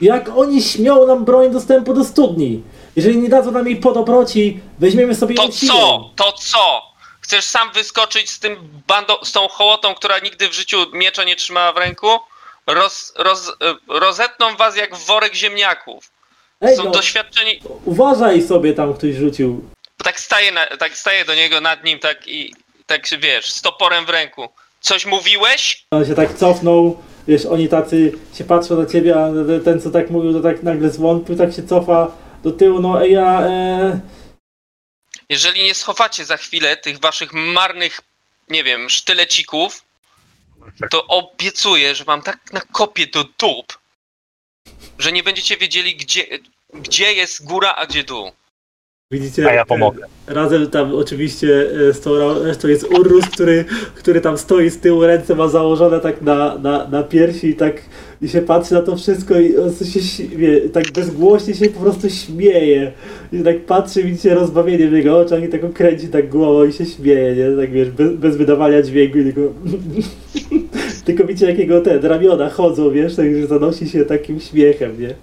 Jak 0.01 0.29
oni 0.29 0.62
śmią 0.62 1.07
nam 1.07 1.25
bronić 1.25 1.53
dostępu 1.53 1.95
do 1.95 2.05
studni? 2.05 2.62
Jeżeli 2.97 3.19
nie 3.19 3.29
dadzą 3.29 3.51
nam 3.51 3.67
jej 3.67 3.77
po 3.77 3.93
dobroci, 3.93 4.61
weźmiemy 4.79 5.15
sobie 5.15 5.35
To 5.35 5.43
ją 5.45 5.51
siłą. 5.53 5.73
co? 5.75 6.11
To 6.17 6.33
co? 6.33 6.83
Chcesz 7.21 7.45
sam 7.45 7.73
wyskoczyć 7.73 8.31
z 8.31 8.39
tym 8.41 8.57
bandą, 8.87 9.15
z 9.25 9.33
tą 9.33 9.49
hołotą, 9.49 9.95
która 9.95 10.19
nigdy 10.19 10.49
w 10.49 10.53
życiu 10.53 10.77
miecza 10.93 11.25
nie 11.25 11.37
trzymała 11.37 11.73
w 11.73 11.77
ręku? 11.77 12.07
Roz, 12.67 13.12
roz, 13.17 13.49
y, 13.49 13.53
rozetną 13.89 14.57
was 14.57 14.77
jak 14.77 14.97
worek 14.97 15.35
ziemniaków. 15.35 16.11
Ej, 16.61 16.77
Są 16.77 16.85
no, 16.85 16.91
doświadczeni... 16.91 17.61
uważaj 17.85 18.43
sobie 18.43 18.73
tam 18.75 18.95
ktoś 18.95 19.15
rzucił. 19.15 19.65
Tak 20.05 20.21
staję, 20.21 20.53
na, 20.53 20.67
tak 20.67 20.97
staję 20.97 21.25
do 21.25 21.35
niego 21.35 21.61
nad 21.61 21.85
nim, 21.85 21.99
tak 21.99 22.29
i 22.29 22.55
tak 22.87 23.03
wiesz, 23.21 23.51
z 23.53 23.62
toporem 23.62 24.07
w 24.07 24.11
ręku. 24.11 24.49
Coś 24.81 25.07
mówiłeś? 25.07 25.87
On 25.91 26.07
się 26.07 26.15
tak 26.15 26.35
cofnął, 26.35 26.99
wiesz, 27.29 27.47
oni 27.47 27.69
tacy 27.69 28.12
się 28.35 28.45
patrzą 28.45 28.77
na 28.77 28.87
ciebie, 28.87 29.15
a 29.25 29.29
ten 29.65 29.81
co 29.81 29.91
tak 29.91 30.11
mówił, 30.11 30.33
to 30.33 30.41
tak 30.41 30.62
nagle 30.62 30.91
zwątpił, 30.91 31.37
tak 31.37 31.53
się 31.55 31.62
cofa 31.62 32.07
do 32.43 32.53
tyłu, 32.53 32.81
no 32.81 33.05
ja... 33.05 33.43
E... 33.43 34.01
Jeżeli 35.29 35.65
nie 35.65 35.75
schowacie 35.75 36.25
za 36.25 36.37
chwilę 36.37 36.77
tych 36.77 37.01
waszych 37.01 37.33
marnych, 37.33 38.01
nie 38.49 38.65
wiem, 38.65 38.91
sztylecików, 38.91 39.85
to 40.91 41.07
obiecuję, 41.07 41.95
że 41.95 42.05
wam 42.05 42.23
tak 42.23 42.53
nakopię 42.53 43.07
do 43.07 43.25
dup, 43.25 43.79
że 44.99 45.12
nie 45.12 45.23
będziecie 45.23 45.57
wiedzieli, 45.57 45.97
gdzie, 45.97 46.27
gdzie 46.75 47.12
jest 47.12 47.45
góra, 47.45 47.75
a 47.75 47.87
gdzie 47.87 48.05
dół. 48.05 48.33
Widzicie? 49.12 49.49
A 49.49 49.53
ja 49.53 49.62
e, 49.62 49.67
pomogę. 49.67 50.07
Razem 50.27 50.71
tam 50.71 50.95
oczywiście 50.95 51.67
e, 51.89 51.93
z 51.93 52.01
tą 52.01 52.43
resztą 52.45 52.69
jest 52.69 52.85
Urrus, 52.85 53.25
który, 53.27 53.65
który 53.95 54.21
tam 54.21 54.39
stoi 54.39 54.71
z 54.71 54.81
tyłu, 54.81 55.07
ręce 55.07 55.35
ma 55.35 55.49
założone 55.49 56.01
tak 56.01 56.23
na, 56.23 56.59
na, 56.59 56.89
na 56.89 57.03
piersi 57.03 57.47
i 57.49 57.57
tak 57.57 57.83
i 58.23 58.29
się 58.29 58.43
patrzy 58.43 58.75
na 58.75 58.83
to 58.83 58.97
wszystko 58.97 59.41
i 59.41 59.57
on 59.59 59.75
się 59.75 60.03
śmie, 60.03 60.61
tak 60.73 60.93
bezgłośnie 60.93 61.55
się 61.55 61.69
po 61.69 61.81
prostu 61.81 62.11
śmieje. 62.11 62.93
I 63.33 63.43
tak 63.43 63.67
patrzy, 63.67 64.03
widzicie 64.03 64.35
rozbawienie 64.35 64.89
w 64.89 64.93
jego 64.93 65.19
oczach 65.19 65.43
i 65.43 65.49
tak 65.49 65.73
kręci 65.73 66.09
tak 66.09 66.29
głową 66.29 66.65
i 66.65 66.73
się 66.73 66.87
śmieje, 66.87 67.35
nie? 67.37 67.57
Tak 67.63 67.73
wiesz, 67.73 67.91
bez, 67.91 68.13
bez 68.13 68.37
wydawania 68.37 68.83
dźwięku 68.83 69.19
i 69.19 69.25
tylko... 69.25 69.41
tylko 71.05 71.25
widzicie 71.25 71.47
jak 71.47 71.59
jego 71.59 71.81
te 71.81 71.99
ramiona 71.99 72.51
chodzą, 72.51 72.91
wiesz, 72.91 73.17
tak 73.17 73.37
że 73.37 73.47
zanosi 73.47 73.89
się 73.89 74.05
takim 74.05 74.41
śmiechem, 74.41 75.01
nie? 75.01 75.15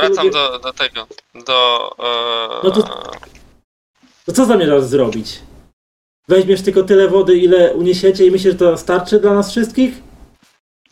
Wracam 0.00 0.30
do, 0.30 0.58
do 0.58 0.72
tego, 0.72 1.06
do... 1.46 1.90
E, 1.98 2.64
No 2.64 2.70
to- 2.70 3.10
To 4.26 4.32
co 4.32 4.44
zamierzasz 4.46 4.84
zrobić? 4.84 5.38
Weźmiesz 6.28 6.62
tylko 6.62 6.82
tyle 6.82 7.08
wody, 7.08 7.36
ile 7.38 7.74
uniesiecie 7.74 8.26
i 8.26 8.30
myślisz, 8.30 8.52
że 8.52 8.58
to 8.58 8.76
starczy 8.76 9.20
dla 9.20 9.34
nas 9.34 9.50
wszystkich? 9.50 9.94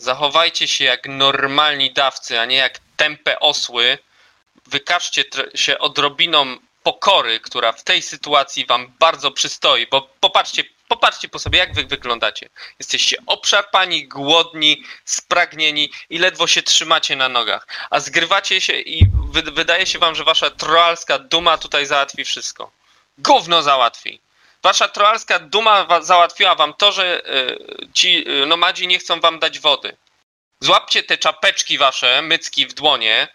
Zachowajcie 0.05 0.68
się 0.68 0.85
jak 0.85 1.09
normalni 1.09 1.93
dawcy, 1.93 2.40
a 2.40 2.44
nie 2.44 2.56
jak 2.56 2.81
tępe 2.97 3.40
osły. 3.40 3.98
Wykażcie 4.66 5.24
się 5.55 5.78
odrobiną 5.78 6.56
pokory, 6.82 7.40
która 7.40 7.72
w 7.72 7.85
tej 7.85 8.02
sytuacji 8.02 8.66
wam 8.66 8.93
bardzo 8.98 9.31
przystoi, 9.31 9.86
bo 9.86 10.02
popatrzcie, 10.20 10.64
popatrzcie 10.89 11.28
po 11.28 11.39
sobie, 11.39 11.59
jak 11.59 11.74
wy 11.74 11.85
wyglądacie. 11.85 12.48
Jesteście 12.78 13.16
obszarpani, 13.26 14.09
głodni, 14.09 14.82
spragnieni 15.05 15.90
i 16.10 16.18
ledwo 16.18 16.47
się 16.47 16.62
trzymacie 16.62 17.16
na 17.16 17.28
nogach. 17.28 17.66
A 17.90 18.01
zgrywacie 18.01 18.60
się 18.60 18.72
i 18.72 19.06
wy- 19.32 19.43
wydaje 19.52 19.86
się 19.86 19.98
wam, 19.98 20.14
że 20.14 20.24
wasza 20.24 20.51
troalska 20.51 21.18
duma 21.18 21.59
tutaj 21.59 21.86
załatwi 21.86 22.24
wszystko. 22.24 22.70
Gówno 23.18 23.62
załatwi. 23.62 24.20
Wasza 24.65 24.89
troalska 24.89 25.39
duma 25.39 25.86
załatwiła 26.01 26.55
wam 26.55 26.74
to, 26.74 26.93
że 26.93 27.23
y, 27.27 27.59
ci 27.95 28.24
y, 28.43 28.47
nomadzi 28.47 28.86
nie 28.86 28.99
chcą 28.99 29.20
wam 29.20 29.39
dać 29.39 29.59
wody. 29.59 29.97
Złapcie 30.61 31.03
te 31.03 31.19
czapeczki 31.19 31.78
wasze, 31.78 32.23
mycki 32.23 32.66
w 32.66 32.74
dłonie, 32.74 33.28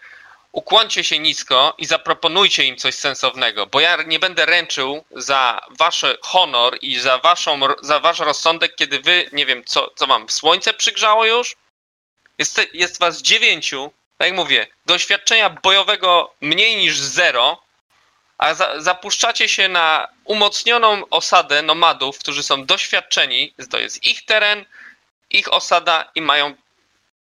ukłońcie 0.52 1.04
się 1.04 1.18
nisko 1.18 1.74
i 1.78 1.86
zaproponujcie 1.86 2.64
im 2.64 2.76
coś 2.76 2.94
sensownego, 2.94 3.66
bo 3.66 3.80
ja 3.80 4.02
nie 4.02 4.18
będę 4.18 4.46
ręczył 4.46 5.04
za 5.10 5.60
wasz 5.70 6.04
honor 6.20 6.78
i 6.80 6.98
za, 6.98 7.18
waszą, 7.18 7.60
za 7.82 8.00
wasz 8.00 8.18
rozsądek, 8.18 8.74
kiedy 8.76 9.00
wy, 9.00 9.30
nie 9.32 9.46
wiem, 9.46 9.64
co, 9.64 9.90
co 9.96 10.06
wam, 10.06 10.30
słońce 10.30 10.74
przygrzało 10.74 11.26
już? 11.26 11.56
Jest, 12.38 12.60
jest 12.72 13.00
was 13.00 13.22
dziewięciu, 13.22 13.92
tak 14.18 14.28
jak 14.28 14.36
mówię, 14.36 14.66
doświadczenia 14.86 15.50
bojowego 15.50 16.34
mniej 16.40 16.76
niż 16.76 16.98
zero, 16.98 17.62
a 18.40 18.54
za, 18.54 18.80
zapuszczacie 18.80 19.48
się 19.48 19.68
na 19.68 20.08
umocnioną 20.24 21.02
osadę 21.10 21.62
nomadów, 21.62 22.18
którzy 22.18 22.42
są 22.42 22.64
doświadczeni, 22.66 23.54
to 23.70 23.78
jest 23.78 24.06
ich 24.06 24.24
teren, 24.24 24.64
ich 25.30 25.52
osada 25.52 26.10
i 26.14 26.20
mają, 26.20 26.54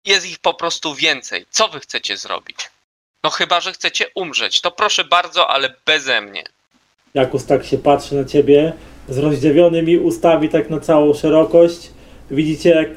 jest 0.06 0.30
ich 0.30 0.40
po 0.40 0.54
prostu 0.54 0.96
więcej. 0.96 1.46
Co 1.50 1.68
wy 1.68 1.80
chcecie 1.80 2.18
zrobić? 2.18 2.58
No 3.24 3.30
chyba, 3.30 3.62
że 3.62 3.74
chcecie 3.74 4.06
umrzeć, 4.16 4.62
to 4.62 4.72
proszę 4.72 5.04
bardzo, 5.04 5.50
ale 5.50 5.74
beze 5.86 6.22
mnie. 6.22 6.44
Jakus 7.14 7.46
tak 7.46 7.66
się 7.66 7.78
patrzy 7.78 8.16
na 8.16 8.26
ciebie, 8.26 8.74
z 9.10 9.18
rozdziawionymi 9.18 9.98
ustami 9.98 10.50
tak 10.50 10.70
na 10.70 10.80
całą 10.80 11.14
szerokość. 11.14 11.90
Widzicie, 12.32 12.70
jak 12.70 12.90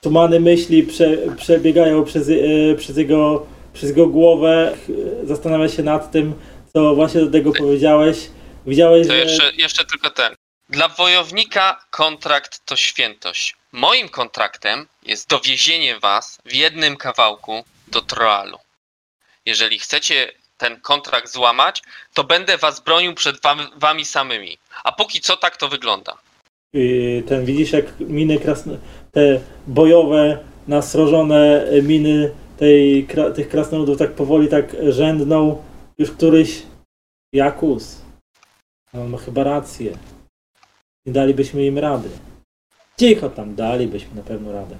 tumany 0.00 0.40
myśli 0.40 0.82
prze, 0.82 1.16
przebiegają 1.36 2.04
przez, 2.04 2.28
e, 2.28 2.74
przez, 2.76 2.96
jego, 2.96 3.46
przez 3.72 3.88
jego 3.88 4.06
głowę. 4.06 4.74
E, 5.22 5.26
Zastanawia 5.26 5.68
się 5.68 5.82
nad 5.82 6.10
tym, 6.10 6.34
co 6.78 6.94
właśnie 6.94 7.20
do 7.20 7.30
tego 7.30 7.52
powiedziałeś. 7.52 8.16
Widziałeś, 8.66 9.06
To 9.06 9.12
że... 9.12 9.18
jeszcze, 9.18 9.52
jeszcze 9.56 9.84
tylko 9.84 10.10
ten. 10.10 10.34
Dla 10.68 10.88
wojownika 10.88 11.80
kontrakt 11.90 12.66
to 12.66 12.76
świętość. 12.76 13.56
Moim 13.72 14.08
kontraktem 14.08 14.86
jest 15.06 15.28
dowiezienie 15.28 15.98
was 15.98 16.38
w 16.44 16.54
jednym 16.54 16.96
kawałku 16.96 17.64
do 17.88 18.02
Troalu. 18.02 18.58
Jeżeli 19.46 19.78
chcecie 19.78 20.32
ten 20.58 20.80
kontrakt 20.80 21.32
złamać, 21.32 21.82
to 22.14 22.24
będę 22.24 22.58
was 22.58 22.80
bronił 22.80 23.14
przed 23.14 23.42
wam, 23.42 23.58
wami 23.76 24.04
samymi. 24.04 24.58
A 24.84 24.92
póki 24.92 25.20
co 25.20 25.36
tak 25.36 25.56
to 25.56 25.68
wygląda. 25.68 26.18
Y, 26.74 27.22
ten 27.28 27.44
widzisz 27.44 27.72
jak 27.72 27.84
miny 28.00 28.38
krasno, 28.38 28.72
te 29.12 29.40
bojowe, 29.66 30.38
nasrożone 30.68 31.66
miny 31.82 32.30
tej, 32.58 33.06
tych 33.36 33.48
krasnoludów 33.48 33.98
tak 33.98 34.12
powoli 34.12 34.48
tak 34.48 34.76
rzędną. 34.88 35.62
Już 35.98 36.10
któryś 36.10 36.62
Jakus. 37.32 38.02
On 38.94 39.08
ma 39.08 39.18
chyba 39.18 39.44
rację. 39.44 39.98
Nie 41.06 41.12
dalibyśmy 41.12 41.66
im 41.66 41.78
rady. 41.78 42.10
Cicho 43.00 43.30
tam, 43.30 43.54
dalibyśmy 43.54 44.14
na 44.14 44.22
pewno 44.22 44.52
radę. 44.52 44.78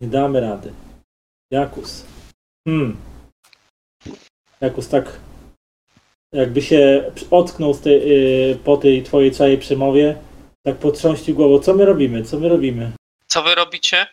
Nie 0.00 0.08
damy 0.08 0.40
rady. 0.40 0.72
Jakus. 1.50 2.04
Hmm. 2.68 2.96
Jakus 4.60 4.88
tak 4.88 5.20
jakby 6.32 6.62
się 6.62 7.10
ocknął 7.30 7.74
tej, 7.74 8.12
y, 8.52 8.56
po 8.56 8.76
tej 8.76 9.02
twojej 9.02 9.30
całej 9.30 9.58
przemowie, 9.58 10.16
tak 10.62 10.76
potrząścił 10.76 11.34
głową. 11.34 11.58
Co 11.58 11.74
my 11.74 11.84
robimy? 11.84 12.24
Co 12.24 12.40
my 12.40 12.48
robimy? 12.48 12.92
Co 13.26 13.42
wy 13.42 13.54
robicie? 13.54 14.06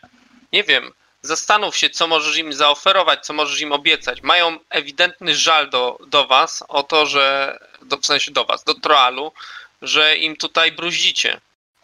Nie 0.53 0.64
wiem. 0.64 0.84
Zastanów 1.23 1.77
się, 1.77 1.89
co 1.89 2.07
możesz 2.07 2.38
im 2.38 2.53
zaoferować, 2.53 3.26
co 3.26 3.34
możesz 3.34 3.61
im 3.61 3.72
obiecać. 3.72 4.22
Mają 4.22 4.57
ewidentny 4.69 5.35
żal 5.35 5.69
do, 5.69 5.98
do 6.07 6.27
was 6.27 6.64
o 6.68 6.84
to, 6.84 7.06
że. 7.06 7.60
Do, 7.81 7.98
w 7.98 8.06
sensie 8.06 8.31
do 8.31 8.45
was, 8.45 8.64
do 8.64 8.73
Troalu, 8.73 9.31
że 9.81 10.18
im 10.18 10.35
tutaj 10.35 10.72
bruździcie. 10.72 11.41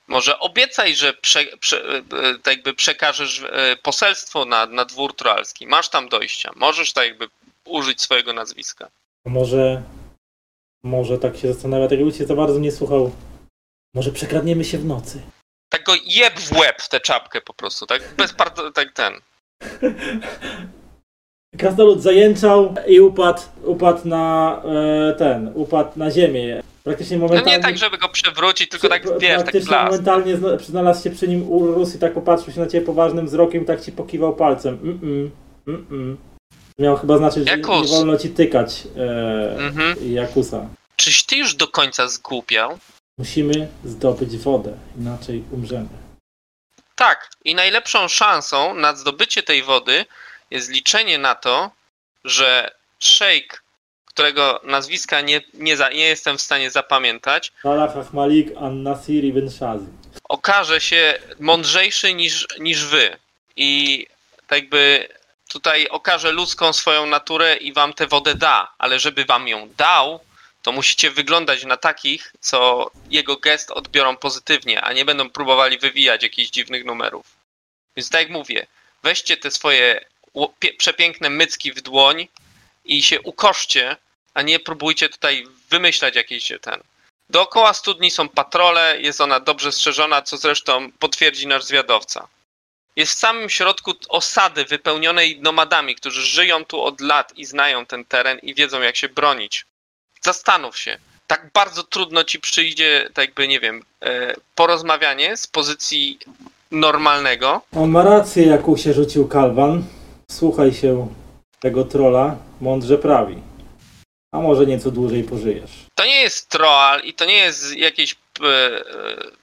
Może 0.08 0.40
obiecaj, 0.40 0.96
że 0.96 1.14
prze, 1.14 1.46
prze, 1.58 2.04
tak 2.44 2.56
jakby 2.56 2.74
przekażesz 2.74 3.44
e, 3.52 3.76
poselstwo 3.76 4.46
na, 4.46 4.66
na 4.66 4.86
dwór 4.86 5.16
troalski. 5.16 5.68
Masz 5.68 5.90
tam 5.90 6.10
dojścia. 6.10 6.52
Możesz 6.56 6.94
tak 6.94 7.08
jakby 7.08 7.30
użyć 7.66 8.02
swojego 8.02 8.34
nazwiska. 8.34 8.90
Może, 9.26 9.84
może 10.84 11.18
tak 11.18 11.38
się 11.38 11.54
zastanawia, 11.54 11.88
tak 11.88 12.00
jakby 12.00 12.14
cię 12.14 12.26
za 12.26 12.36
bardzo 12.36 12.60
nie 12.60 12.72
słuchał. 12.72 13.12
Może 13.94 14.12
przekradniemy 14.12 14.66
się 14.66 14.78
w 14.78 14.86
nocy. 14.86 15.22
Tak 15.69 15.84
go 15.84 15.94
jeb 16.06 16.39
w 16.39 16.52
łeb 16.52 16.81
w 16.81 16.89
tę 16.89 16.99
czapkę 16.99 17.41
po 17.41 17.53
prostu, 17.53 17.85
tak? 17.85 18.02
Bez 18.18 18.34
part- 18.34 18.73
tak 18.73 18.94
ten. 18.94 19.14
Krasnolud 21.57 22.02
zajęczał 22.02 22.76
i 22.88 22.99
upadł, 22.99 23.41
upadł 23.64 24.07
na 24.07 24.61
e, 25.10 25.14
ten, 25.14 25.52
upadł 25.56 25.89
na 25.99 26.11
ziemię. 26.11 26.64
Praktycznie 26.84 27.18
No 27.18 27.23
momentalnie... 27.23 27.57
nie 27.57 27.64
tak, 27.64 27.77
żeby 27.77 27.98
go 27.98 28.10
przewrócić, 28.10 28.69
tylko 28.69 28.89
tak 28.89 29.19
wiesz, 29.19 29.30
tak 29.35 29.41
Praktycznie 29.44 29.69
blas. 29.69 29.91
momentalnie 29.91 30.38
zna- 30.38 30.57
znalazł 30.60 31.03
się 31.03 31.10
przy 31.11 31.27
nim 31.27 31.49
Urus 31.52 31.95
i 31.95 31.99
tak 31.99 32.14
popatrzył 32.14 32.53
się 32.53 32.60
na 32.60 32.68
ciebie 32.68 32.85
poważnym 32.85 33.26
wzrokiem 33.26 33.64
i 33.64 33.65
tak 33.65 33.81
ci 33.81 33.91
pokiwał 33.91 34.35
palcem. 34.35 34.77
Mm-mm, 34.77 35.30
mm-mm. 35.68 36.15
Miał 36.80 36.98
chyba 36.98 37.18
znaczyć, 37.18 37.48
że 37.49 37.56
nie 37.57 37.61
Jakus. 37.61 37.89
wolno 37.91 38.18
ci 38.18 38.30
tykać 38.30 38.84
e, 38.98 39.57
Mhm. 39.57 39.95
Jakusa. 40.14 40.65
Czyś 40.95 41.23
ty 41.23 41.35
już 41.35 41.56
do 41.56 41.68
końca 41.68 42.07
zgłupiał? 42.07 42.77
Musimy 43.18 43.68
zdobyć 43.85 44.38
wodę, 44.38 44.77
inaczej 44.98 45.44
umrzemy. 45.52 45.89
Tak. 46.95 47.30
I 47.45 47.56
najlepszą 47.56 48.07
szansą 48.07 48.73
na 48.73 48.95
zdobycie 48.95 49.44
tej 49.44 49.64
wody 49.64 50.06
jest 50.52 50.69
liczenie 50.69 51.18
na 51.18 51.35
to, 51.35 51.72
że 52.23 52.72
szejk, 52.99 53.64
którego 54.06 54.61
nazwiska 54.64 55.22
nie, 55.22 55.41
nie, 55.53 55.77
za, 55.77 55.89
nie 55.89 56.07
jestem 56.07 56.38
w 56.38 56.41
stanie 56.41 56.72
zapamiętać, 56.72 57.52
Salah 57.64 57.98
Ahmalik 57.98 58.57
An-Nasir 58.57 59.23
ibn 59.26 59.49
Shazi. 59.49 59.85
okaże 60.23 60.81
się 60.81 61.19
mądrzejszy 61.39 62.14
niż, 62.14 62.48
niż 62.60 62.85
wy. 62.85 63.18
I 63.56 64.06
tak 64.48 64.60
jakby 64.60 65.07
tutaj 65.49 65.88
okaże 65.89 66.31
ludzką 66.31 66.73
swoją 66.73 67.06
naturę 67.06 67.56
i 67.56 67.73
wam 67.73 67.94
tę 67.94 68.07
wodę 68.07 68.35
da, 68.35 68.72
ale 68.77 68.99
żeby 68.99 69.26
wam 69.26 69.48
ją 69.48 69.69
dał, 69.77 70.19
to 70.68 70.72
musicie 70.72 71.11
wyglądać 71.11 71.64
na 71.64 71.77
takich, 71.77 72.34
co 72.39 72.91
jego 73.10 73.38
gest 73.38 73.72
odbiorą 73.72 74.18
pozytywnie, 74.18 74.81
a 74.81 74.94
nie 74.94 75.06
będą 75.06 75.30
próbowali 75.30 75.77
wywijać 75.77 76.23
jakichś 76.23 76.49
dziwnych 76.49 76.85
numerów. 76.85 77.26
Więc 77.95 78.10
tak 78.10 78.22
jak 78.22 78.30
mówię, 78.30 78.68
weźcie 79.03 79.38
te 79.38 79.52
swoje 79.52 80.06
przepiękne 80.77 81.30
mycki 81.30 81.72
w 81.72 81.81
dłoń 81.81 82.27
i 82.85 83.03
się 83.03 83.22
ukoszcie, 83.22 83.95
a 84.34 84.41
nie 84.41 84.60
próbujcie 84.60 85.10
tutaj 85.10 85.48
wymyślać 85.69 86.15
jakiś 86.15 86.52
ten. 86.61 86.81
Dookoła 87.30 87.73
studni 87.73 88.11
są 88.11 88.30
patrole, 88.30 89.02
jest 89.02 89.22
ona 89.22 89.39
dobrze 89.39 89.72
strzeżona, 89.72 90.22
co 90.22 90.38
zresztą 90.38 90.91
potwierdzi 90.91 91.48
nasz 91.48 91.64
zwiadowca. 91.64 92.27
Jest 92.95 93.14
w 93.14 93.19
samym 93.19 93.49
środku 93.49 93.94
osady 94.10 94.65
wypełnionej 94.65 95.39
nomadami, 95.41 95.95
którzy 95.95 96.22
żyją 96.22 96.65
tu 96.65 96.81
od 96.81 97.02
lat 97.02 97.38
i 97.38 97.45
znają 97.45 97.85
ten 97.85 98.06
teren 98.06 98.39
i 98.39 98.56
wiedzą 98.56 98.81
jak 98.81 98.95
się 98.98 99.10
bronić. 99.10 99.65
Zastanów 100.22 100.77
się. 100.77 100.98
Tak 101.27 101.49
bardzo 101.53 101.84
trudno 101.84 102.23
ci 102.23 102.39
przyjdzie, 102.39 103.10
tak 103.14 103.26
jakby, 103.26 103.48
nie 103.48 103.60
wiem, 103.60 103.84
e, 104.02 104.34
porozmawianie 104.56 105.38
z 105.38 105.48
pozycji 105.48 106.19
normalnego. 106.72 107.61
On 107.76 107.89
ma 107.89 108.03
rację, 108.03 108.45
jaką 108.45 108.77
się 108.77 108.94
rzucił 108.94 109.27
Kalwan. 109.27 109.84
Słuchaj 110.31 110.73
się 110.73 111.07
tego 111.60 111.84
trola, 111.84 112.35
mądrze 112.61 112.98
prawi. 112.98 113.35
A 114.31 114.39
może 114.39 114.65
nieco 114.65 114.91
dłużej 114.91 115.23
pożyjesz. 115.23 115.72
To 115.95 116.06
nie 116.06 116.22
jest 116.22 116.49
troll 116.49 117.02
i 117.03 117.14
to 117.14 117.26
nie 117.26 117.38
jest 117.38 117.76
jakieś 117.76 118.14
e, 118.14 118.45
e, 118.45 118.84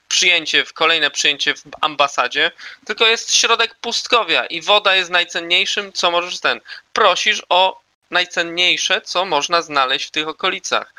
przyjęcie, 0.07 0.65
w 0.65 0.73
kolejne 0.73 1.11
przyjęcie 1.11 1.55
w 1.55 1.63
ambasadzie, 1.81 2.51
tylko 2.85 3.07
jest 3.07 3.35
środek 3.35 3.75
pustkowia 3.75 4.45
i 4.45 4.61
woda 4.61 4.95
jest 4.95 5.09
najcenniejszym, 5.09 5.93
co 5.93 6.11
możesz 6.11 6.39
ten. 6.39 6.59
Prosisz 6.93 7.41
o 7.49 7.84
najcenniejsze, 8.11 9.01
co 9.01 9.25
można 9.25 9.61
znaleźć 9.61 10.07
w 10.07 10.11
tych 10.11 10.27
okolicach. 10.27 10.93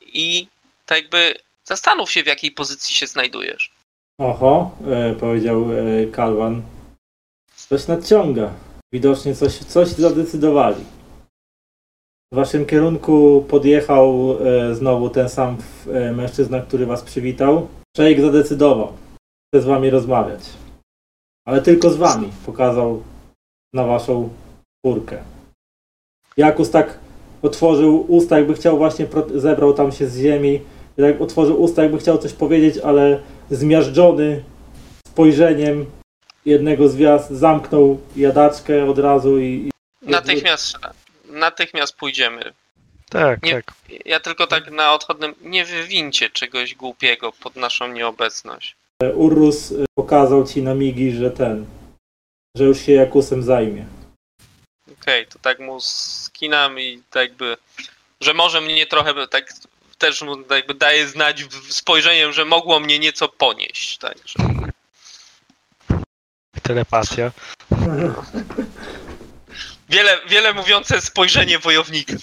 I 0.00 0.48
tak 0.86 0.98
jakby 0.98 1.34
zastanów 1.64 2.10
się, 2.10 2.22
w 2.22 2.26
jakiej 2.26 2.50
pozycji 2.50 2.94
się 2.94 3.06
znajdujesz. 3.06 3.70
Oho, 4.18 4.76
e, 4.86 5.14
powiedział 5.14 5.66
e, 5.72 6.06
Kalwan. 6.06 6.62
Coś 7.56 7.86
nadciąga. 7.86 8.52
Widocznie 8.92 9.34
coś, 9.34 9.58
coś 9.58 9.88
zadecydowali. 9.88 10.84
W 12.32 12.36
waszym 12.36 12.66
kierunku 12.66 13.44
podjechał 13.48 14.36
e, 14.46 14.74
znowu 14.74 15.10
ten 15.10 15.28
sam 15.28 15.56
e, 15.92 16.12
mężczyzna, 16.12 16.60
który 16.60 16.86
was 16.86 17.02
przywitał. 17.02 17.68
Szejk 17.96 18.20
zadecydował. 18.20 18.92
Chce 19.48 19.62
z 19.62 19.64
wami 19.64 19.90
rozmawiać. 19.90 20.40
Ale 21.46 21.62
tylko 21.62 21.90
z 21.90 21.96
wami. 21.96 22.32
Pokazał 22.46 23.02
na 23.72 23.84
waszą 23.84 24.28
furkę. 24.86 25.22
Jakus 26.40 26.70
tak 26.70 26.98
otworzył 27.42 28.04
usta, 28.08 28.38
jakby 28.38 28.54
chciał 28.54 28.78
właśnie, 28.78 29.06
zebrał 29.34 29.74
tam 29.74 29.92
się 29.92 30.06
z 30.06 30.18
ziemi. 30.18 30.60
Jak 30.96 31.20
otworzył 31.20 31.62
usta, 31.62 31.82
jakby 31.82 31.98
chciał 31.98 32.18
coś 32.18 32.32
powiedzieć, 32.32 32.78
ale 32.84 33.20
zmiażdżony 33.50 34.44
spojrzeniem 35.08 35.86
jednego 36.46 36.88
z 36.88 36.96
gwiazd 36.96 37.30
zamknął 37.30 38.00
jadaczkę 38.16 38.90
od 38.90 38.98
razu 38.98 39.38
i, 39.38 39.70
i 40.02 40.10
Natychmiast, 40.10 40.78
natychmiast 41.30 41.96
pójdziemy. 41.96 42.52
Tak, 43.10 43.42
Nie- 43.42 43.52
tak. 43.52 43.74
Ja 44.04 44.20
tylko 44.20 44.46
tak 44.46 44.70
na 44.70 44.92
odchodnym, 44.94 45.34
nie 45.42 45.64
wywincie 45.64 46.30
czegoś 46.30 46.74
głupiego 46.74 47.32
pod 47.42 47.56
naszą 47.56 47.92
nieobecność. 47.92 48.76
Urrus 49.14 49.72
e, 49.72 49.74
pokazał 49.94 50.46
ci 50.46 50.62
na 50.62 50.74
migi, 50.74 51.12
że 51.12 51.30
ten, 51.30 51.66
że 52.56 52.64
już 52.64 52.78
się 52.78 52.92
Jakusem 52.92 53.42
zajmie. 53.42 53.84
Okej, 55.10 55.26
to 55.26 55.38
tak 55.38 55.58
mu 55.58 55.80
skinam 55.80 56.80
i 56.80 57.02
tak 57.10 57.22
jakby, 57.22 57.56
że 58.20 58.34
może 58.34 58.60
mnie 58.60 58.86
trochę 58.86 59.26
tak 59.26 59.52
też 59.98 60.22
mu 60.22 60.36
tak 60.36 60.56
jakby 60.56 60.74
daje 60.74 61.08
znać 61.08 61.44
spojrzeniem, 61.68 62.32
że 62.32 62.44
mogło 62.44 62.80
mnie 62.80 62.98
nieco 62.98 63.28
ponieść. 63.28 63.98
Także. 63.98 64.38
Telepatia. 66.62 67.32
Wiele, 69.88 70.18
wiele 70.28 70.54
mówiące 70.54 71.00
spojrzenie 71.00 71.58
wojownika. 71.58 72.14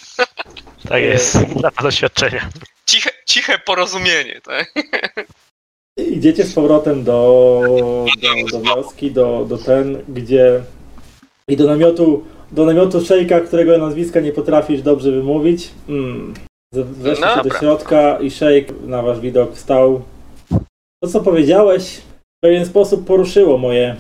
Tak 0.90 1.02
jest. 1.02 1.38
Lata 1.62 1.84
doświadczenia. 1.84 2.50
Ciche, 2.86 3.10
ciche 3.26 3.60
porozumienie, 3.60 4.42
tak? 4.42 4.74
Idziecie 5.98 6.44
z 6.44 6.54
powrotem 6.54 7.04
do, 7.04 7.76
do, 8.22 8.34
do 8.52 8.62
wioski, 8.62 9.12
do, 9.12 9.46
do 9.50 9.58
ten, 9.58 10.04
gdzie 10.08 10.64
i 11.48 11.58
do 11.58 11.66
namiotu, 11.68 12.37
do 12.52 12.66
namiotu 12.66 13.06
szejka, 13.06 13.42
którego 13.42 13.78
nazwiska 13.78 14.20
nie 14.20 14.32
potrafisz 14.32 14.82
dobrze 14.82 15.12
wymówić. 15.12 15.70
Mm. 15.90 16.34
Weszliście 16.74 17.44
do 17.44 17.50
środka 17.50 18.20
i 18.20 18.32
szejk 18.32 18.74
na 18.86 19.02
wasz 19.02 19.20
widok 19.20 19.56
wstał. 19.56 20.02
To, 21.04 21.10
co 21.10 21.22
powiedziałeś, 21.22 21.98
w 22.38 22.40
pewien 22.44 22.66
sposób 22.66 23.06
poruszyło 23.06 23.58
moje 23.58 23.96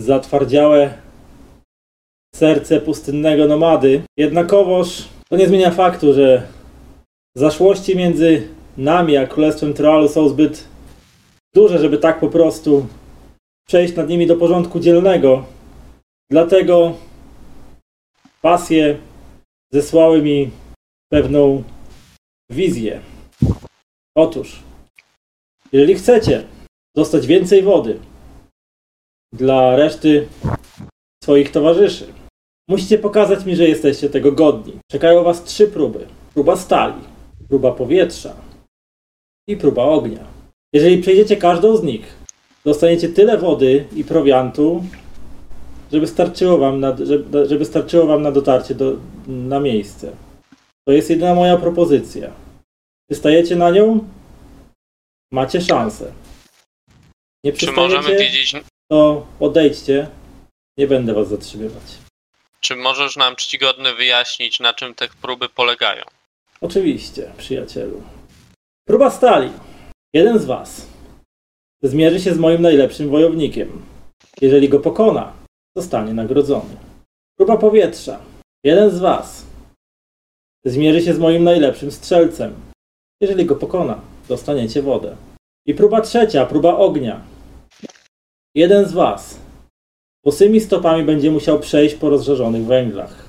zatwardziałe 0.00 0.94
serce 2.34 2.80
pustynnego 2.80 3.46
nomady. 3.46 4.02
Jednakowoż 4.18 5.04
to 5.30 5.36
nie 5.36 5.48
zmienia 5.48 5.70
faktu, 5.70 6.12
że 6.12 6.42
zaszłości 7.36 7.96
między 7.96 8.48
nami 8.76 9.16
a 9.16 9.26
Królestwem 9.26 9.74
Troalu 9.74 10.08
są 10.08 10.28
zbyt 10.28 10.64
duże, 11.54 11.78
żeby 11.78 11.98
tak 11.98 12.20
po 12.20 12.28
prostu 12.28 12.86
przejść 13.68 13.96
nad 13.96 14.08
nimi 14.08 14.26
do 14.26 14.36
porządku 14.36 14.80
dzielnego. 14.80 15.44
Dlatego 16.30 16.94
pasje 18.42 18.98
zesłały 19.72 20.22
mi 20.22 20.50
pewną 21.08 21.62
wizję. 22.50 23.00
Otóż, 24.16 24.62
jeżeli 25.72 25.94
chcecie 25.94 26.44
dostać 26.96 27.26
więcej 27.26 27.62
wody 27.62 28.00
dla 29.32 29.76
reszty 29.76 30.28
swoich 31.24 31.50
towarzyszy, 31.52 32.12
musicie 32.68 32.98
pokazać 32.98 33.44
mi, 33.44 33.56
że 33.56 33.68
jesteście 33.68 34.10
tego 34.10 34.32
godni. 34.32 34.72
Czekają 34.90 35.24
was 35.24 35.44
trzy 35.44 35.68
próby. 35.68 36.06
Próba 36.34 36.56
stali, 36.56 37.02
próba 37.48 37.72
powietrza 37.72 38.34
i 39.48 39.56
próba 39.56 39.82
ognia. 39.82 40.24
Jeżeli 40.72 41.02
przejdziecie 41.02 41.36
każdą 41.36 41.76
z 41.76 41.82
nich, 41.82 42.16
dostaniecie 42.64 43.08
tyle 43.08 43.38
wody 43.38 43.84
i 43.96 44.04
prowiantu, 44.04 44.84
żeby 45.92 46.06
starczyło 46.06 46.58
wam 46.58 46.80
na, 46.80 46.96
żeby, 46.96 47.48
żeby 47.48 47.64
starczyło 47.64 48.06
wam 48.06 48.22
na 48.22 48.32
dotarcie 48.32 48.74
do, 48.74 48.96
na 49.26 49.60
miejsce. 49.60 50.12
To 50.88 50.92
jest 50.92 51.10
jedyna 51.10 51.34
moja 51.34 51.56
propozycja. 51.56 52.30
Przystajecie 53.10 53.56
na 53.56 53.70
nią? 53.70 54.08
Macie 55.32 55.60
szansę. 55.60 56.12
Nie 57.44 57.52
Czy 57.52 57.72
możemy 57.72 58.08
wiedzieć, 58.18 58.52
to 58.90 59.26
odejdźcie. 59.40 60.08
Nie 60.78 60.86
będę 60.86 61.14
was 61.14 61.28
zatrzymywać. 61.28 61.82
czy 62.60 62.76
możesz 62.76 63.16
nam 63.16 63.36
czcigodny 63.36 63.94
wyjaśnić, 63.94 64.60
na 64.60 64.74
czym 64.74 64.94
te 64.94 65.08
próby 65.22 65.48
polegają? 65.48 66.04
Oczywiście, 66.60 67.32
przyjacielu. 67.38 68.02
Próba 68.88 69.10
stali. 69.10 69.50
Jeden 70.14 70.38
z 70.38 70.44
was 70.44 70.86
zmierzy 71.82 72.20
się 72.20 72.34
z 72.34 72.38
moim 72.38 72.62
najlepszym 72.62 73.08
wojownikiem. 73.10 73.82
Jeżeli 74.40 74.68
go 74.68 74.80
pokona, 74.80 75.32
zostanie 75.78 76.14
nagrodzony. 76.14 76.76
Próba 77.38 77.56
powietrza. 77.56 78.20
Jeden 78.64 78.90
z 78.90 78.98
was 78.98 79.46
zmierzy 80.64 81.02
się 81.02 81.14
z 81.14 81.18
moim 81.18 81.44
najlepszym 81.44 81.90
strzelcem. 81.90 82.54
Jeżeli 83.20 83.44
go 83.46 83.56
pokona, 83.56 84.00
dostaniecie 84.28 84.82
wodę. 84.82 85.16
I 85.66 85.74
próba 85.74 86.00
trzecia, 86.00 86.46
próba 86.46 86.76
ognia. 86.76 87.20
Jeden 88.54 88.84
z 88.88 88.92
was 88.92 89.38
bosymi 90.24 90.60
stopami 90.60 91.04
będzie 91.04 91.30
musiał 91.30 91.60
przejść 91.60 91.94
po 91.94 92.10
rozżarzonych 92.10 92.64
węglach. 92.64 93.28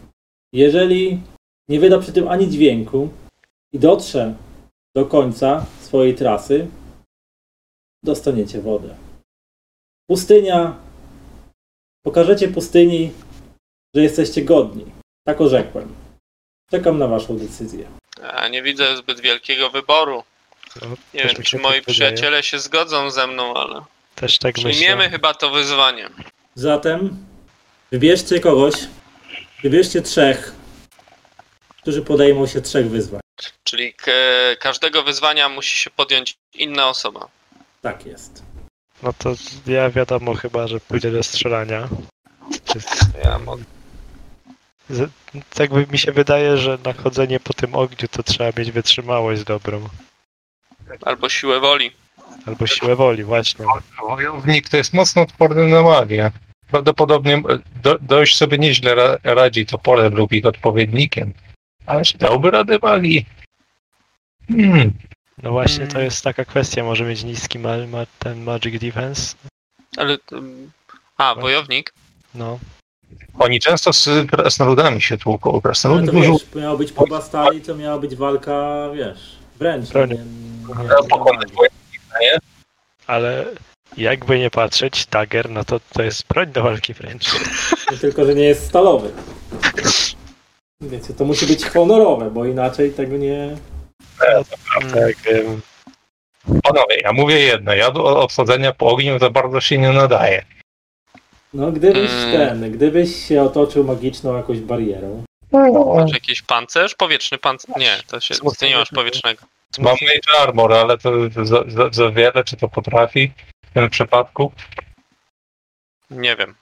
Jeżeli 0.54 1.22
nie 1.70 1.80
wyda 1.80 2.00
przy 2.00 2.14
tym 2.14 2.28
ani 2.28 2.50
dźwięku 2.50 3.10
i 3.74 3.80
dotrze 3.80 4.36
do 4.96 5.06
końca 5.06 5.66
swojej 5.82 6.16
trasy, 6.16 6.68
dostaniecie 8.04 8.62
wodę. 8.62 8.96
Pustynia. 10.10 10.89
Pokażecie 12.04 12.48
pustyni, 12.48 13.12
że 13.96 14.02
jesteście 14.02 14.42
godni. 14.42 14.86
Tak 15.26 15.42
orzekłem. 15.42 15.96
Czekam 16.72 16.98
na 17.00 17.08
waszą 17.08 17.38
decyzję. 17.38 17.88
Ja 18.24 18.48
nie 18.48 18.64
widzę 18.64 18.98
zbyt 18.98 19.20
wielkiego 19.20 19.70
wyboru. 19.70 20.24
No, 20.82 20.88
Nie 21.14 21.22
też 21.22 21.32
wiem, 21.32 21.40
mi 21.40 21.46
czy 21.46 21.58
moi 21.58 21.64
tak 21.74 21.80
wydaje. 21.86 21.94
przyjaciele 22.14 22.44
się 22.44 22.60
zgodzą 22.60 23.12
ze 23.12 23.28
mną, 23.28 23.54
ale 23.54 23.82
Też 24.16 24.38
tak 24.38 24.56
przyjmiemy 24.56 24.96
myślę. 24.96 25.10
chyba 25.10 25.34
to 25.34 25.50
wyzwanie. 25.50 26.10
Zatem 26.56 27.26
wybierzcie 27.92 28.40
kogoś, 28.40 28.74
wybierzcie 29.64 30.02
trzech, 30.02 30.54
którzy 31.82 32.02
podejmą 32.02 32.48
się 32.48 32.62
trzech 32.62 32.90
wyzwań. 32.90 33.22
Czyli 33.64 33.94
k- 33.94 34.12
każdego 34.60 35.04
wyzwania 35.04 35.50
musi 35.50 35.78
się 35.78 35.90
podjąć 35.90 36.38
inna 36.54 36.90
osoba. 36.90 37.28
Tak 37.82 38.06
jest. 38.06 38.44
No 39.04 39.14
to 39.14 39.34
ja 39.68 39.90
wiadomo 39.90 40.34
chyba, 40.34 40.68
że 40.68 40.80
pójdę 40.80 41.12
do 41.12 41.24
strzelania. 41.24 41.88
Ja 43.24 43.40
mogę. 43.40 43.64
z, 44.90 45.12
tak 45.54 45.70
by 45.70 45.88
mi 45.92 45.98
się 45.98 46.12
wydaje, 46.12 46.58
że 46.58 46.78
na 46.86 46.94
chodzenie 46.94 47.40
po 47.40 47.54
tym 47.54 47.76
ogniu 47.76 48.08
to 48.12 48.24
trzeba 48.24 48.60
mieć 48.60 48.72
wytrzymałość 48.72 49.44
dobrą. 49.44 49.90
Albo 51.06 51.30
siłę 51.30 51.60
woli. 51.60 51.92
Albo 52.46 52.68
siłę 52.68 52.96
woli, 52.96 53.24
właśnie. 53.24 53.66
Wojownik 54.08 54.70
to 54.70 54.78
jest 54.78 54.94
mocno 54.94 55.22
odporny 55.22 55.68
na 55.68 55.82
magię. 55.82 56.32
Prawdopodobnie 56.72 57.36
e, 57.36 57.42
do, 57.84 57.98
dość 58.02 58.38
sobie 58.38 58.58
nieźle 58.58 58.96
ra, 58.96 59.18
radzi 59.24 59.66
toporem 59.66 60.16
lub 60.16 60.32
ich 60.32 60.46
odpowiednikiem. 60.46 61.34
Ale 61.86 62.06
czy 62.06 62.18
dałby 62.18 62.52
radę 62.52 62.80
magii? 62.82 63.26
Hmm. 64.50 64.94
No 65.44 65.52
właśnie 65.52 65.88
to 65.88 65.92
Mm. 65.94 66.06
jest 66.06 66.24
taka 66.24 66.46
kwestia, 66.46 66.84
może 66.84 67.04
mieć 67.06 67.24
niski 67.24 67.60
ma, 67.60 67.78
ma 67.88 68.06
ten 68.20 68.44
Magic 68.44 68.82
Defense. 68.82 69.36
Ale. 69.98 70.18
ym, 70.34 70.72
A, 71.18 71.36
wojownik? 71.36 71.94
No, 72.36 72.60
Oni 73.40 73.60
często 73.60 73.94
z 73.94 74.10
krasnoludami 74.32 75.02
się 75.02 75.18
tłuką. 75.18 75.52
Ale 75.52 75.62
Krasnoludy 75.62 76.06
to 76.08 76.12
dużo 76.12 76.32
wiesz, 76.34 76.56
miała 76.56 76.78
być 76.78 76.92
próba 76.92 77.22
stali, 77.22 77.62
to 77.62 77.76
miała 77.76 77.98
być 78.00 78.16
walka, 78.16 78.90
wiesz, 78.96 79.36
wręcz. 79.60 79.94
Nie, 79.94 80.08
nie, 80.08 80.16
nie? 82.22 82.40
ale 83.08 83.46
jakby 83.98 84.40
nie 84.40 84.50
patrzeć, 84.50 85.06
dagger, 85.06 85.50
no 85.50 85.64
to 85.64 85.80
to 85.94 86.04
jest 86.04 86.28
broń 86.28 86.48
do 86.52 86.64
walki 86.64 86.94
wręcz. 86.94 87.34
nie, 87.92 87.98
tylko, 87.98 88.26
że 88.26 88.36
nie 88.36 88.44
jest 88.44 88.66
stalowy. 88.66 89.12
Wiecie, 90.82 91.14
to 91.14 91.26
musi 91.26 91.46
być 91.48 91.66
honorowe, 91.66 92.32
bo 92.32 92.46
inaczej 92.46 92.92
tego 92.92 93.18
nie... 93.18 93.58
Tak, 94.94 95.16
wiem. 95.26 95.62
Panowie, 96.64 96.96
ja 97.04 97.14
mówię 97.14 97.40
jedno. 97.40 97.74
Ja 97.74 97.92
do 97.92 98.22
obsadzenia 98.22 98.74
po 98.74 98.88
ogniu 98.88 99.20
za 99.20 99.30
bardzo 99.30 99.62
się 99.62 99.78
nie 99.78 99.90
nadaje. 99.92 100.46
No, 101.54 101.72
gdybyś 101.72 102.12
Mm. 102.12 102.32
ten, 102.32 102.72
gdybyś 102.72 103.28
się 103.28 103.42
otoczył 103.44 103.84
magiczną 103.84 104.38
jakąś 104.38 104.60
barierą. 104.60 105.24
Masz 105.96 106.14
jakiś 106.14 106.42
pancerz? 106.42 106.96
Powietrzny 106.96 107.38
pancerz? 107.38 107.76
Nie, 107.78 107.98
to 108.08 108.20
się. 108.20 108.36
Ty 108.60 108.70
nie 108.70 108.76
masz 108.78 108.90
powietrznego. 108.92 109.46
Mam 109.80 109.96
Mage 110.02 110.40
Armor, 110.42 110.74
ale 110.74 110.98
to 110.98 111.12
za, 111.46 111.64
za, 111.68 111.90
za 111.92 112.10
wiele, 112.12 112.44
czy 112.44 112.58
to 112.58 112.68
potrafi 112.68 113.32
w 113.66 113.74
tym 113.74 113.90
przypadku? 113.90 114.52
Nie 116.10 116.36
wiem. 116.36 116.56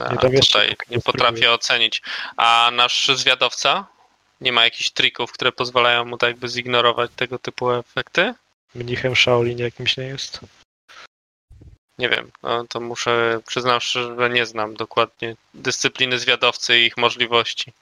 A, 0.00 0.12
Nie, 0.12 0.40
tutaj 0.40 0.76
nie 0.90 1.00
potrafię 1.00 1.50
ocenić. 1.52 2.02
A 2.36 2.70
nasz 2.72 3.10
zwiadowca? 3.14 3.86
Nie 4.40 4.52
ma 4.52 4.64
jakichś 4.64 4.90
trików, 4.90 5.32
które 5.32 5.52
pozwalają 5.52 6.04
mu 6.04 6.18
tak 6.18 6.28
jakby 6.28 6.48
zignorować 6.48 7.10
tego 7.16 7.38
typu 7.38 7.70
efekty? 7.72 8.34
Mnichem 8.74 9.16
Shaolin 9.16 9.58
jakimś 9.58 9.96
nie 9.96 10.04
jest. 10.04 10.40
Nie 11.98 12.08
wiem, 12.08 12.30
no 12.42 12.64
to 12.68 12.80
muszę, 12.80 13.40
przyznam 13.46 13.80
szczerze, 13.80 14.16
że 14.18 14.30
nie 14.30 14.46
znam 14.46 14.74
dokładnie 14.74 15.36
dyscypliny 15.54 16.18
zwiadowcy 16.18 16.78
i 16.78 16.84
ich 16.86 16.96
możliwości. 16.96 17.72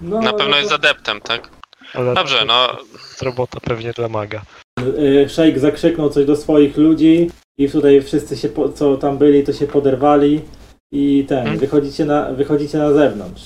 No, 0.00 0.20
Na 0.20 0.32
pewno 0.32 0.48
no 0.50 0.56
jest 0.56 0.68
to- 0.68 0.74
adeptem, 0.74 1.20
tak? 1.20 1.48
Ale 1.94 2.14
Dobrze, 2.14 2.38
to 2.38 2.44
no 2.44 2.78
robota 3.22 3.60
pewnie 3.60 3.92
dla 3.92 4.08
maga. 4.08 4.42
Y, 4.80 5.28
Szejk 5.28 5.58
zakrzyknął 5.58 6.10
coś 6.10 6.24
do 6.26 6.36
swoich 6.36 6.76
ludzi 6.76 7.30
i 7.58 7.70
tutaj 7.70 8.02
wszyscy 8.02 8.36
się, 8.36 8.48
po, 8.48 8.68
co 8.68 8.96
tam 8.96 9.18
byli, 9.18 9.44
to 9.44 9.52
się 9.52 9.66
poderwali 9.66 10.40
i 10.92 11.24
ten, 11.28 11.42
Hmm. 11.42 11.58
wychodzicie, 11.58 12.04
na, 12.04 12.32
wychodzicie 12.32 12.78
na 12.78 12.92
zewnątrz. 12.92 13.42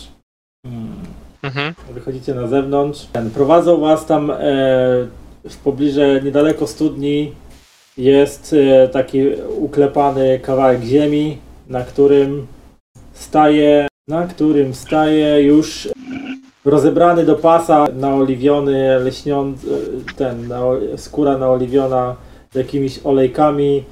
Hmm. 0.67 1.14
Mhm. 1.45 1.75
Wychodzicie 1.95 2.35
na 2.35 2.47
zewnątrz. 2.47 3.07
Ten, 3.13 3.31
prowadzą 3.31 3.81
was 3.81 4.07
tam 4.07 4.31
e, 4.31 4.37
w 5.45 5.57
pobliżu, 5.65 6.01
niedaleko 6.25 6.67
studni 6.67 7.33
jest 7.99 8.57
e, 8.59 8.89
taki 8.89 9.21
uklepany 9.59 10.39
kawałek 10.39 10.83
ziemi, 10.83 11.39
na 11.69 11.85
którym 11.85 12.47
staje, 13.13 13.89
na 14.09 14.27
którym 14.27 14.75
staje 14.75 15.43
już 15.43 15.89
rozebrany 16.65 17.25
do 17.25 17.35
pasa, 17.35 17.87
naoliwiony, 17.97 18.99
leśniąc, 18.99 19.61
ten, 20.17 20.49
na, 20.49 20.61
skóra 20.97 21.39
naoliwiona 21.39 22.17
jakimiś 22.55 23.01
olejkami. 23.05 23.85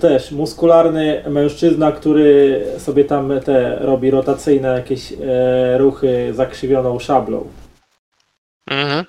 Też 0.00 0.30
muskularny 0.30 1.22
mężczyzna, 1.28 1.92
który 1.92 2.64
sobie 2.78 3.04
tam 3.04 3.32
te 3.44 3.76
robi 3.80 4.10
rotacyjne 4.10 4.68
jakieś 4.68 5.12
e, 5.12 5.78
ruchy 5.78 6.34
zakrzywioną 6.34 6.98
szablą. 6.98 7.48
Mhm. 8.66 9.04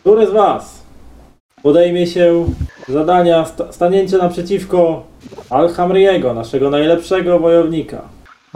Który 0.00 0.26
z 0.26 0.30
Was 0.30 0.82
podejmie 1.62 2.06
się 2.06 2.46
zadania 2.88 3.44
sta- 3.44 3.72
stanięcia 3.72 4.18
naprzeciwko 4.18 5.06
Alhamriego, 5.50 6.34
naszego 6.34 6.70
najlepszego 6.70 7.38
wojownika? 7.38 8.08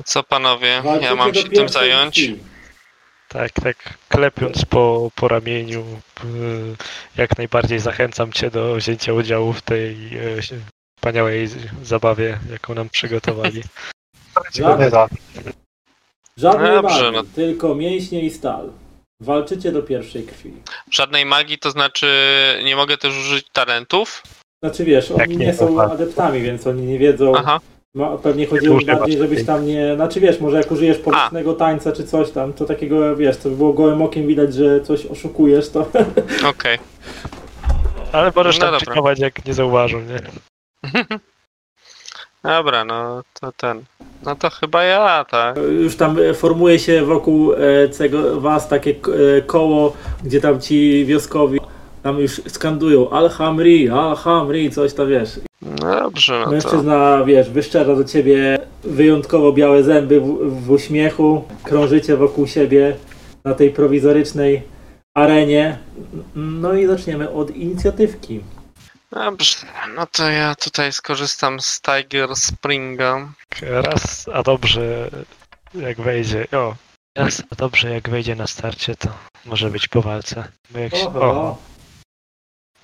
Co 0.04 0.22
panowie, 0.22 0.68
ja 0.68 0.82
Walczycie 0.82 1.14
mam 1.14 1.32
do 1.32 1.40
się 1.40 1.48
tym 1.48 1.68
zająć? 1.68 2.30
Tak, 3.28 3.52
tak 3.52 3.76
klepiąc 4.08 4.64
po, 4.64 5.10
po 5.14 5.28
ramieniu, 5.28 5.84
jak 7.16 7.38
najbardziej 7.38 7.78
zachęcam 7.78 8.32
cię 8.32 8.50
do 8.50 8.74
wzięcia 8.74 9.12
udziału 9.12 9.52
w 9.52 9.62
tej 9.62 9.96
y, 10.38 10.42
wspaniałej 11.04 11.48
zabawie, 11.82 12.38
jaką 12.50 12.74
nam 12.74 12.88
przygotowali. 12.88 13.62
Żadnej, 14.54 14.90
żadnej 16.36 16.70
Dobrze, 16.70 17.02
magii, 17.12 17.12
no. 17.12 17.22
tylko 17.34 17.74
mięśnie 17.74 18.20
i 18.20 18.30
stal. 18.30 18.70
Walczycie 19.20 19.72
do 19.72 19.82
pierwszej 19.82 20.22
krwi. 20.22 20.52
Żadnej 20.90 21.26
magii, 21.26 21.58
to 21.58 21.70
znaczy 21.70 22.06
nie 22.64 22.76
mogę 22.76 22.96
też 22.96 23.18
użyć 23.18 23.46
talentów? 23.52 24.22
Znaczy 24.62 24.84
wiesz, 24.84 25.10
Jak 25.10 25.28
oni 25.28 25.36
nie, 25.36 25.46
nie 25.46 25.54
są 25.54 25.76
tak. 25.76 25.90
adeptami, 25.90 26.42
więc 26.42 26.66
oni 26.66 26.82
nie 26.82 26.98
wiedzą. 26.98 27.32
Aha, 27.36 27.60
Ma, 27.94 28.18
pewnie 28.18 28.46
chodziło 28.46 28.76
Używasz 28.76 28.98
bardziej, 28.98 29.18
żebyś 29.18 29.46
tam 29.46 29.66
nie. 29.66 29.94
Znaczy 29.94 30.20
wiesz, 30.20 30.40
może 30.40 30.56
jak 30.56 30.70
użyjesz 30.70 30.98
powietrznego 30.98 31.54
tańca 31.54 31.92
czy 31.92 32.04
coś 32.04 32.30
tam, 32.30 32.52
to 32.52 32.64
takiego 32.64 33.16
wiesz, 33.16 33.36
to 33.36 33.48
by 33.50 33.56
było 33.56 33.72
gołym 33.72 34.02
okiem 34.02 34.26
widać, 34.26 34.54
że 34.54 34.80
coś 34.80 35.06
oszukujesz, 35.06 35.70
to. 35.70 35.80
okej. 36.48 36.78
Ale 38.12 38.32
możesz 38.36 38.58
No 38.58 38.78
tam 38.78 39.14
jak 39.18 39.46
nie 39.46 39.54
zauważą, 39.54 40.00
nie? 40.00 40.53
Dobra, 42.44 42.84
no 42.84 43.22
to 43.40 43.52
ten. 43.52 43.84
No 44.22 44.36
to 44.36 44.50
chyba 44.50 44.84
ja, 44.84 45.24
tak. 45.30 45.56
Już 45.82 45.96
tam 45.96 46.18
e, 46.18 46.34
formuje 46.34 46.78
się 46.78 47.04
wokół 47.04 47.52
e, 47.52 47.88
tego 47.88 48.40
was 48.40 48.68
takie 48.68 48.90
e, 48.90 49.42
koło, 49.42 49.92
gdzie 50.24 50.40
tam 50.40 50.60
ci 50.60 51.04
wioskowi 51.04 51.60
tam 52.04 52.18
już 52.18 52.42
skandują 52.48 53.10
Alhamri, 53.10 53.88
Alhamri, 53.88 54.70
coś 54.70 54.92
tam 54.92 55.08
wiesz. 55.08 55.40
No 55.62 56.00
dobrze, 56.00 56.38
no 56.38 56.44
to. 56.44 56.50
Mężczyzna, 56.50 57.24
wiesz, 57.24 57.50
wyszczera 57.50 57.96
do 57.96 58.04
ciebie 58.04 58.58
wyjątkowo 58.82 59.52
białe 59.52 59.82
zęby 59.82 60.20
w, 60.20 60.64
w 60.64 60.70
uśmiechu, 60.70 61.44
krążycie 61.62 62.16
wokół 62.16 62.46
siebie 62.46 62.96
na 63.44 63.54
tej 63.54 63.70
prowizorycznej 63.70 64.62
arenie. 65.14 65.78
No 66.36 66.74
i 66.74 66.86
zaczniemy 66.86 67.30
od 67.30 67.56
inicjatywki. 67.56 68.40
Dobrze, 69.14 69.56
no 69.94 70.06
to 70.06 70.30
ja 70.30 70.54
tutaj 70.54 70.92
skorzystam 70.92 71.60
z 71.60 71.80
Tiger 71.80 72.36
Springa. 72.36 73.28
Raz, 73.62 74.28
a 74.28 74.42
dobrze, 74.42 75.10
jak 75.74 76.00
wejdzie. 76.00 76.46
O, 76.52 76.74
raz, 77.16 77.42
a 77.50 77.54
dobrze, 77.54 77.90
jak 77.90 78.08
wejdzie 78.08 78.34
na 78.34 78.46
starcie, 78.46 78.96
to 78.96 79.08
może 79.44 79.70
być 79.70 79.88
po 79.88 80.02
walce. 80.02 80.48
Bo 80.70 80.78
jak 80.78 80.96
się. 80.96 81.06
Oho, 81.06 81.58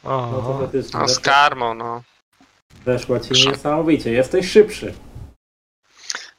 O, 0.05 0.29
no 0.33 0.43
to 0.43 0.55
o, 0.57 0.59
faktycznie 0.61 1.01
No 1.01 1.09
z 1.09 1.17
weszła, 1.19 1.33
karmą, 1.33 1.75
no. 1.75 2.03
weszła 2.85 3.21
ci 3.21 3.49
niesamowicie. 3.49 4.13
Jesteś 4.13 4.51
szybszy. 4.51 4.95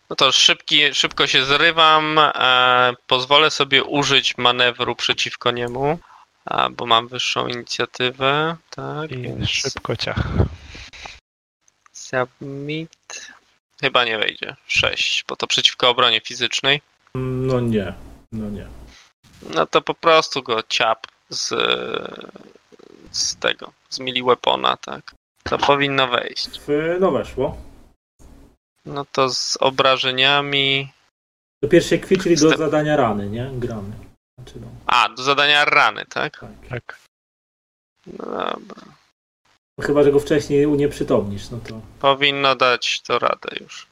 No 0.09 0.15
to 0.15 0.31
szybki, 0.31 0.93
szybko 0.93 1.27
się 1.27 1.45
zrywam. 1.45 2.19
E, 2.19 2.93
pozwolę 3.07 3.51
sobie 3.51 3.83
użyć 3.83 4.37
manewru 4.37 4.95
przeciwko 4.95 5.51
niemu, 5.51 5.99
a, 6.45 6.69
bo 6.69 6.85
mam 6.85 7.07
wyższą 7.07 7.47
inicjatywę. 7.47 8.57
Tak, 8.69 9.11
i 9.11 9.21
więc 9.21 9.49
szybko 9.49 9.95
ciach. 9.95 10.27
submit. 11.93 13.31
Chyba 13.81 14.05
nie 14.05 14.17
wejdzie. 14.17 14.55
6, 14.67 15.25
bo 15.27 15.35
to 15.35 15.47
przeciwko 15.47 15.89
obronie 15.89 16.21
fizycznej. 16.21 16.81
No 17.15 17.59
nie, 17.59 17.93
no 18.31 18.49
nie. 18.49 18.67
No 19.55 19.65
to 19.65 19.81
po 19.81 19.93
prostu 19.93 20.43
go 20.43 20.63
ciap 20.63 21.07
z, 21.29 21.49
z 23.11 23.35
tego, 23.35 23.71
z 23.89 23.99
mili 23.99 24.23
weapona, 24.23 24.77
tak. 24.77 25.15
To 25.43 25.57
powinno 25.57 26.07
wejść. 26.07 26.49
No 26.99 27.11
weszło. 27.11 27.57
No 28.85 29.05
to 29.11 29.29
z 29.29 29.57
obrażeniami. 29.57 30.91
Do 31.63 31.69
pierwszej 31.69 31.99
krwi, 31.99 32.17
czyli 32.17 32.35
do 32.35 32.57
zadania 32.57 32.97
rany, 32.97 33.29
nie? 33.29 33.49
Gramy. 33.53 34.10
Znaczy 34.41 34.59
no, 34.61 34.67
A, 34.85 35.09
do 35.09 35.23
zadania 35.23 35.65
rany, 35.65 36.05
tak? 36.09 36.39
tak. 36.39 36.69
Tak. 36.69 36.99
No 38.05 38.25
dobra. 38.67 38.93
Chyba, 39.81 40.03
że 40.03 40.11
go 40.11 40.19
wcześniej 40.19 40.65
unieprzytomnisz, 40.65 41.49
no 41.49 41.59
to... 41.67 41.81
Powinno 41.99 42.55
dać 42.55 43.01
to 43.01 43.19
radę 43.19 43.49
już. 43.59 43.87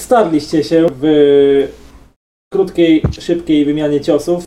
Starliście 0.00 0.64
się 0.64 0.86
w 0.90 1.04
krótkiej, 2.52 3.02
szybkiej 3.20 3.64
wymianie 3.64 4.00
ciosów. 4.00 4.44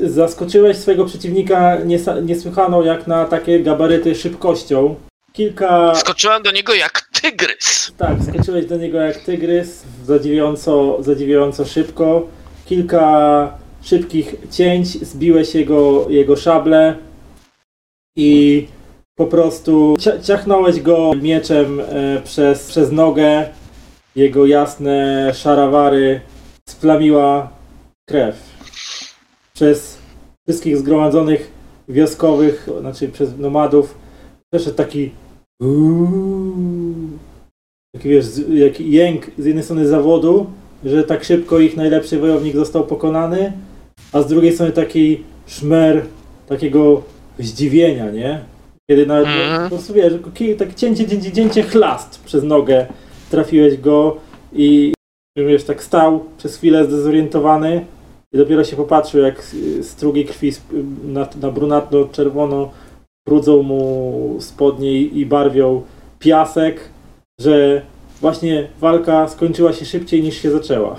Zaskoczyłeś 0.00 0.76
swojego 0.76 1.04
przeciwnika 1.04 1.78
niesłychaną 2.22 2.84
jak 2.84 3.06
na 3.06 3.24
takie 3.24 3.60
gabaryty 3.60 4.14
szybkością. 4.14 4.96
Kilka... 5.32 5.94
Skoczyłem 5.94 6.42
do 6.42 6.50
niego 6.50 6.74
jak 6.74 7.00
tygrys. 7.00 7.92
Tak, 7.96 8.16
skoczyłeś 8.32 8.66
do 8.66 8.76
niego 8.76 8.98
jak 8.98 9.16
tygrys, 9.16 9.82
zadziwiająco, 10.04 11.02
zadziwiająco 11.02 11.64
szybko. 11.64 12.28
Kilka 12.66 13.58
szybkich 13.82 14.34
cięć, 14.50 14.86
zbiłeś 14.88 15.54
jego, 15.54 16.06
jego 16.10 16.36
szable 16.36 16.96
i 18.16 18.66
po 19.18 19.26
prostu 19.26 19.94
cia- 19.98 20.22
ciachnąłeś 20.22 20.80
go 20.80 21.12
mieczem 21.22 21.80
e, 21.80 22.20
przez, 22.24 22.68
przez 22.68 22.92
nogę. 22.92 23.48
Jego 24.16 24.46
jasne 24.46 25.30
szarawary 25.34 26.20
splamiła 26.68 27.50
krew. 28.08 28.36
Przez 29.54 29.98
wszystkich 30.48 30.78
zgromadzonych 30.78 31.50
wioskowych, 31.88 32.68
znaczy 32.80 33.08
przez 33.08 33.38
nomadów, 33.38 33.94
przeszedł 34.52 34.76
taki. 34.76 35.10
Taki 37.92 38.08
wiesz, 38.08 38.26
jaki 38.48 38.90
jęk 38.90 39.30
z 39.38 39.44
jednej 39.44 39.64
strony 39.64 39.86
zawodu, 39.86 40.46
że 40.84 41.04
tak 41.04 41.24
szybko 41.24 41.58
ich 41.58 41.76
najlepszy 41.76 42.18
wojownik 42.18 42.56
został 42.56 42.86
pokonany, 42.86 43.52
a 44.12 44.22
z 44.22 44.26
drugiej 44.26 44.52
strony 44.52 44.72
taki 44.72 45.22
szmer 45.46 46.06
takiego 46.48 47.02
zdziwienia, 47.38 48.10
nie? 48.10 48.40
Kiedy 48.90 49.06
nawet 49.06 49.26
Mhm. 49.26 49.62
po 49.62 49.76
prostu 49.76 49.94
wiesz, 49.94 50.12
tak 50.58 50.74
cięcie, 50.74 51.08
cięcie, 51.08 51.32
cięcie 51.32 51.62
chlast 51.62 52.24
przez 52.24 52.44
nogę 52.44 52.86
trafiłeś 53.30 53.76
go 53.76 54.16
i 54.52 54.92
wiesz, 55.36 55.64
tak 55.64 55.82
stał 55.82 56.24
przez 56.38 56.56
chwilę 56.56 56.84
zdezorientowany 56.84 57.86
i 58.34 58.38
dopiero 58.38 58.64
się 58.64 58.76
popatrzył, 58.76 59.20
jak 59.20 59.42
strugi 59.82 60.24
krwi 60.24 60.52
na, 61.04 61.28
na 61.40 61.50
brunatno-czerwono 61.50 62.70
brudzą 63.28 63.62
mu 63.62 64.36
spodnie 64.40 64.92
i 64.92 65.20
i 65.20 65.26
barwią 65.26 65.82
piasek, 66.18 66.88
że 67.40 67.82
właśnie 68.20 68.68
walka 68.80 69.28
skończyła 69.28 69.72
się 69.72 69.84
szybciej 69.84 70.22
niż 70.22 70.36
się 70.42 70.50
zaczęła. 70.50 70.96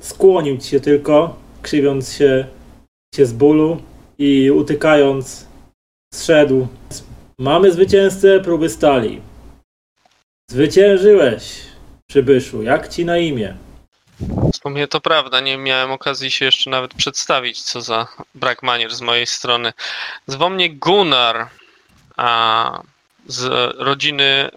Skłonił 0.00 0.58
ci 0.58 0.68
się 0.68 0.80
tylko, 0.80 1.36
krzywiąc 1.62 2.12
się, 2.12 2.46
się 3.14 3.26
z 3.26 3.32
bólu 3.32 3.82
i 4.18 4.50
utykając 4.50 5.46
zszedł. 6.14 6.68
Mamy 7.38 7.72
zwycięzcę 7.72 8.40
próby 8.40 8.68
stali. 8.68 9.22
Zwyciężyłeś, 10.50 11.60
przybyszu. 12.06 12.62
Jak 12.62 12.88
ci 12.88 13.04
na 13.04 13.18
imię? 13.18 13.56
W 14.52 14.56
sumie 14.56 14.88
to 14.88 15.00
prawda, 15.00 15.40
nie 15.40 15.58
miałem 15.58 15.90
okazji 15.90 16.30
się 16.30 16.44
jeszcze 16.44 16.70
nawet 16.70 16.94
przedstawić, 16.94 17.62
co 17.62 17.80
za 17.80 18.06
brak 18.34 18.62
manier 18.62 18.94
z 18.94 19.00
mojej 19.00 19.26
strony. 19.26 19.72
Zwał 20.26 20.50
mnie 20.50 20.70
Gunnar 20.70 21.48
a, 22.16 22.82
z 23.26 23.44
rodziny 23.78 24.50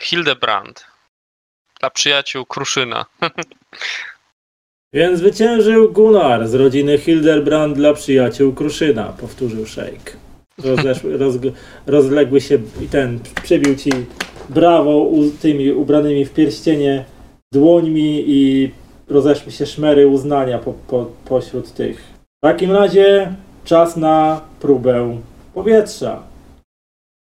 Hildebrand. 0.00 0.86
Dla 1.80 1.90
przyjaciół 1.90 2.46
Kruszyna. 2.46 3.06
Więc 4.92 5.18
zwyciężył 5.18 5.92
Gunnar 5.92 6.48
z 6.48 6.54
rodziny 6.54 6.98
Hildebrand 6.98 7.76
dla 7.76 7.94
przyjaciół 7.94 8.52
Kruszyna, 8.52 9.04
powtórzył 9.04 9.66
szejk. 9.66 10.16
Roz, 10.64 11.00
rozległy 11.86 12.40
się 12.40 12.58
i 12.82 12.86
ten 12.86 13.20
przybił 13.42 13.76
ci 13.76 13.90
brawo 14.48 14.98
u, 14.98 15.30
tymi 15.30 15.72
ubranymi 15.72 16.24
w 16.24 16.34
pierścienie 16.34 17.04
dłońmi 17.52 18.24
i 18.26 18.70
rozeszły 19.08 19.52
się 19.52 19.66
szmery 19.66 20.06
uznania 20.06 20.58
po, 20.58 20.72
po, 20.72 21.10
pośród 21.24 21.72
tych. 21.72 22.00
W 22.38 22.40
takim 22.40 22.72
razie 22.72 23.34
czas 23.64 23.96
na 23.96 24.40
próbę 24.60 25.20
powietrza. 25.54 26.22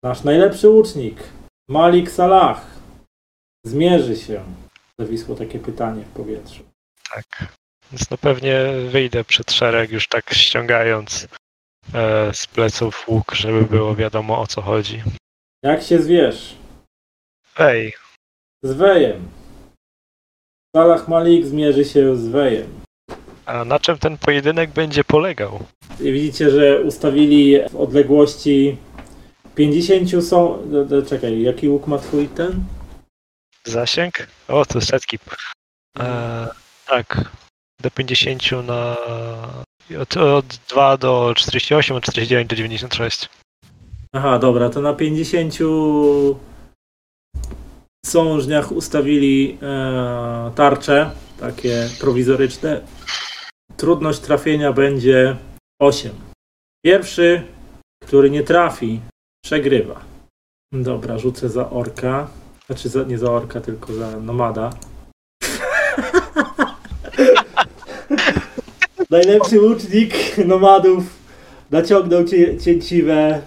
Nasz 0.04 0.24
najlepszy 0.24 0.68
łucznik, 0.68 1.16
Malik 1.68 2.10
Salah, 2.10 2.66
zmierzy 3.66 4.16
się. 4.16 4.40
Zawisło 5.00 5.34
takie 5.34 5.58
pytanie 5.58 6.02
w 6.04 6.16
powietrzu. 6.16 6.69
Tak. 7.14 7.54
Więc 7.92 8.10
no 8.10 8.18
pewnie 8.18 8.64
wyjdę 8.90 9.24
przed 9.24 9.52
szereg, 9.52 9.90
już 9.90 10.08
tak 10.08 10.34
ściągając 10.34 11.26
e, 11.94 12.34
z 12.34 12.46
pleców 12.46 13.08
łuk, 13.08 13.34
żeby 13.34 13.62
było 13.62 13.94
wiadomo 13.96 14.40
o 14.40 14.46
co 14.46 14.62
chodzi. 14.62 15.02
Jak 15.64 15.82
się 15.82 16.02
zwierz? 16.02 16.54
Ej, 17.58 17.92
Z 18.62 18.72
Wejem. 18.72 19.28
Salah 20.76 21.08
Malik 21.08 21.46
zmierzy 21.46 21.84
się 21.84 22.16
z 22.16 22.28
Wejem. 22.28 22.80
a 23.46 23.64
na 23.64 23.78
czym 23.78 23.98
ten 23.98 24.18
pojedynek 24.18 24.70
będzie 24.70 25.04
polegał? 25.04 25.64
I 26.00 26.12
widzicie, 26.12 26.50
że 26.50 26.80
ustawili 26.80 27.68
w 27.70 27.76
odległości 27.76 28.76
50 29.54 30.24
są... 30.28 30.62
Czekaj, 31.08 31.42
jaki 31.42 31.68
łuk 31.68 31.86
ma 31.86 31.98
twój 31.98 32.28
ten? 32.28 32.64
Zasięg? 33.64 34.14
O, 34.48 34.66
to 34.66 34.78
jest 34.78 34.90
setki. 34.90 35.18
E, 35.98 36.48
tak, 36.90 37.30
do 37.82 37.90
50 37.90 38.66
na... 38.66 38.96
Od, 40.00 40.16
od 40.16 40.46
2 40.68 40.96
do 40.96 41.32
48, 41.36 41.96
od 41.96 42.04
49 42.04 42.48
do 42.48 42.56
96. 42.56 43.28
Aha, 44.12 44.38
dobra, 44.38 44.70
to 44.70 44.80
na 44.80 44.94
50 44.94 45.54
sążniach 48.06 48.72
ustawili 48.72 49.58
e, 49.62 50.52
tarcze, 50.54 51.10
takie 51.40 51.88
prowizoryczne. 52.00 52.86
Trudność 53.76 54.20
trafienia 54.20 54.72
będzie 54.72 55.36
8. 55.80 56.12
Pierwszy, 56.84 57.42
który 58.02 58.30
nie 58.30 58.42
trafi, 58.42 59.00
przegrywa. 59.44 60.00
Dobra, 60.72 61.18
rzucę 61.18 61.48
za 61.48 61.70
orka. 61.70 62.30
Znaczy 62.66 62.88
za, 62.88 63.02
nie 63.02 63.18
za 63.18 63.30
orka, 63.30 63.60
tylko 63.60 63.92
za 63.92 64.20
nomada. 64.20 64.70
Najlepszy 69.10 69.60
łucznik 69.60 70.14
nomadów 70.38 71.04
naciągnął 71.70 72.24
cię, 72.24 72.58
cięciwe 72.58 73.42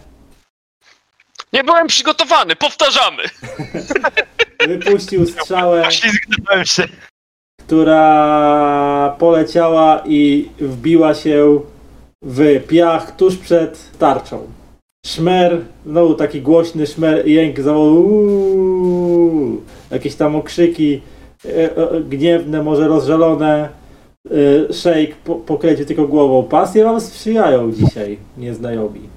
Nie 1.53 1.64
byłem 1.64 1.88
przygotowany, 1.88 2.56
powtarzamy! 2.56 3.23
Wypuścił 4.68 5.26
strzałę, 5.26 5.91
Ślizgnąłem 5.91 6.65
się. 6.65 6.84
która 7.65 9.15
poleciała 9.19 10.03
i 10.06 10.49
wbiła 10.60 11.14
się 11.14 11.60
w 12.22 12.68
piach 12.68 13.15
tuż 13.15 13.38
przed 13.38 13.98
tarczą. 13.99 14.48
Szmer, 15.06 15.61
znowu 15.85 16.14
taki 16.15 16.41
głośny 16.41 16.88
szmer, 16.88 17.27
jęk 17.27 17.60
zawołał 17.60 17.94
"Uuu", 17.95 19.61
jakieś 19.91 20.15
tam 20.15 20.35
okrzyki 20.35 21.02
e, 21.45 21.77
e, 21.77 22.02
gniewne, 22.02 22.64
może 22.64 22.88
rozżalone. 22.88 23.82
Y, 24.31 24.73
Shake 24.73 25.15
po, 25.23 25.35
pokręcił 25.35 25.85
tylko 25.85 26.07
głową. 26.07 26.43
Pasje 26.49 26.83
wam 26.83 27.01
sprzyjają 27.01 27.71
dzisiaj, 27.71 28.17
nieznajomi. 28.37 29.09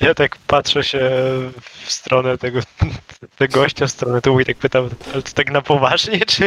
Ja 0.00 0.14
tak 0.14 0.36
patrzę 0.46 0.84
się 0.84 1.10
w 1.84 1.92
stronę 1.92 2.38
tego, 2.38 2.60
tego 3.38 3.60
gościa, 3.60 3.86
w 3.86 3.90
stronę 3.90 4.22
tu 4.22 4.40
i 4.40 4.44
tak 4.44 4.56
pytam, 4.56 4.88
ale 5.12 5.22
to 5.22 5.32
tak 5.34 5.52
na 5.52 5.62
poważnie, 5.62 6.20
czy... 6.20 6.44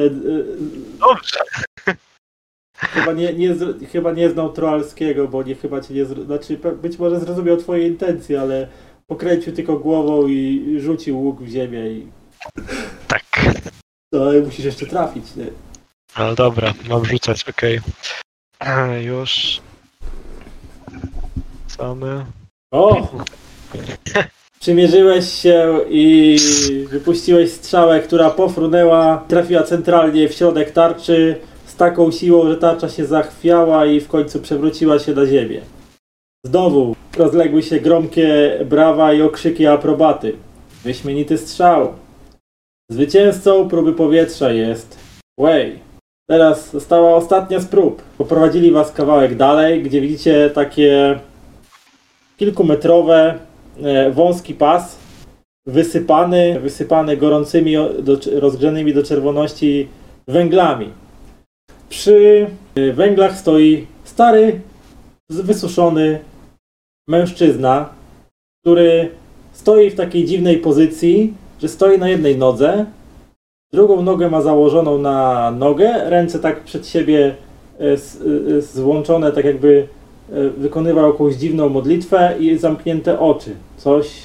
Y, 0.00 0.04
y, 0.04 0.44
Dobrze. 0.98 1.38
Chyba 2.76 3.12
nie, 3.12 3.32
nie, 3.32 3.54
chyba 3.92 4.12
nie 4.12 4.30
znał 4.30 4.52
Troalskiego, 4.52 5.28
bo 5.28 5.42
nie 5.42 5.54
chyba 5.54 5.80
cię 5.80 5.94
nie. 5.94 6.04
Znaczy, 6.04 6.58
być 6.82 6.98
może 6.98 7.20
zrozumiał 7.20 7.56
twoje 7.56 7.86
intencje, 7.86 8.40
ale 8.40 8.68
pokręcił 9.06 9.52
tylko 9.52 9.78
głową 9.78 10.26
i 10.26 10.76
rzucił 10.80 11.20
łuk 11.20 11.42
w 11.42 11.48
ziemię 11.48 11.90
i... 11.90 12.06
Tak. 13.08 13.22
No, 14.12 14.22
ale 14.22 14.40
musisz 14.40 14.64
jeszcze 14.64 14.86
trafić, 14.86 15.36
nie? 15.36 15.46
No 16.18 16.34
dobra, 16.34 16.74
mam 16.88 17.04
rzucać, 17.04 17.44
okej. 17.48 17.80
Już. 19.00 19.60
Samy. 21.66 22.26
O! 22.72 23.08
Przymierzyłeś 24.60 25.32
się 25.32 25.80
i 25.90 26.36
wypuściłeś 26.90 27.52
strzałę, 27.52 28.00
która 28.00 28.30
pofrunęła, 28.30 29.24
trafiła 29.28 29.62
centralnie 29.62 30.28
w 30.28 30.34
środek 30.34 30.70
tarczy 30.70 31.40
z 31.66 31.76
taką 31.76 32.10
siłą, 32.10 32.48
że 32.48 32.56
tarcza 32.56 32.88
się 32.88 33.06
zachwiała 33.06 33.86
i 33.86 34.00
w 34.00 34.08
końcu 34.08 34.40
przewróciła 34.40 34.98
się 34.98 35.14
na 35.14 35.26
ziemię. 35.26 35.60
Znowu 36.46 36.96
rozległy 37.16 37.62
się 37.62 37.80
gromkie 37.80 38.58
brawa 38.64 39.12
i 39.12 39.22
okrzyki 39.22 39.66
aprobaty. 39.66 40.36
Wyśmienity 40.84 41.38
strzał. 41.38 41.92
Zwycięzcą 42.90 43.68
próby 43.68 43.92
powietrza 43.92 44.52
jest 44.52 44.98
Way. 45.38 45.85
Teraz 46.28 46.72
została 46.72 47.14
ostatnia 47.14 47.60
z 47.60 47.66
prób. 47.66 48.02
Poprowadzili 48.18 48.70
was 48.70 48.92
kawałek 48.92 49.36
dalej, 49.36 49.82
gdzie 49.82 50.00
widzicie 50.00 50.50
takie 50.50 51.18
kilkumetrowe, 52.36 53.38
e, 53.82 54.10
wąski 54.10 54.54
pas, 54.54 54.98
wysypany, 55.66 56.60
wysypany 56.60 57.16
gorącymi, 57.16 57.74
rozgrzanymi 58.32 58.94
do 58.94 59.02
czerwoności 59.02 59.88
węglami. 60.28 60.90
Przy 61.88 62.46
e, 62.74 62.92
węglach 62.92 63.38
stoi 63.38 63.86
stary, 64.04 64.60
wysuszony 65.30 66.20
mężczyzna, 67.08 67.88
który 68.62 69.10
stoi 69.52 69.90
w 69.90 69.94
takiej 69.94 70.24
dziwnej 70.24 70.58
pozycji, 70.58 71.34
że 71.62 71.68
stoi 71.68 71.98
na 71.98 72.08
jednej 72.08 72.38
nodze, 72.38 72.86
drugą 73.72 74.02
nogę 74.02 74.30
ma 74.30 74.40
założoną 74.42 74.98
na 74.98 75.50
nogę, 75.50 76.10
ręce 76.10 76.38
tak 76.38 76.64
przed 76.64 76.86
siebie 76.88 77.34
e, 77.80 77.84
s- 77.92 78.18
e, 78.58 78.62
złączone, 78.62 79.32
tak 79.32 79.44
jakby 79.44 79.88
e, 80.32 80.48
wykonywał 80.50 81.06
jakąś 81.12 81.34
dziwną 81.34 81.68
modlitwę 81.68 82.34
i 82.40 82.58
zamknięte 82.58 83.18
oczy. 83.20 83.56
Coś 83.76 84.22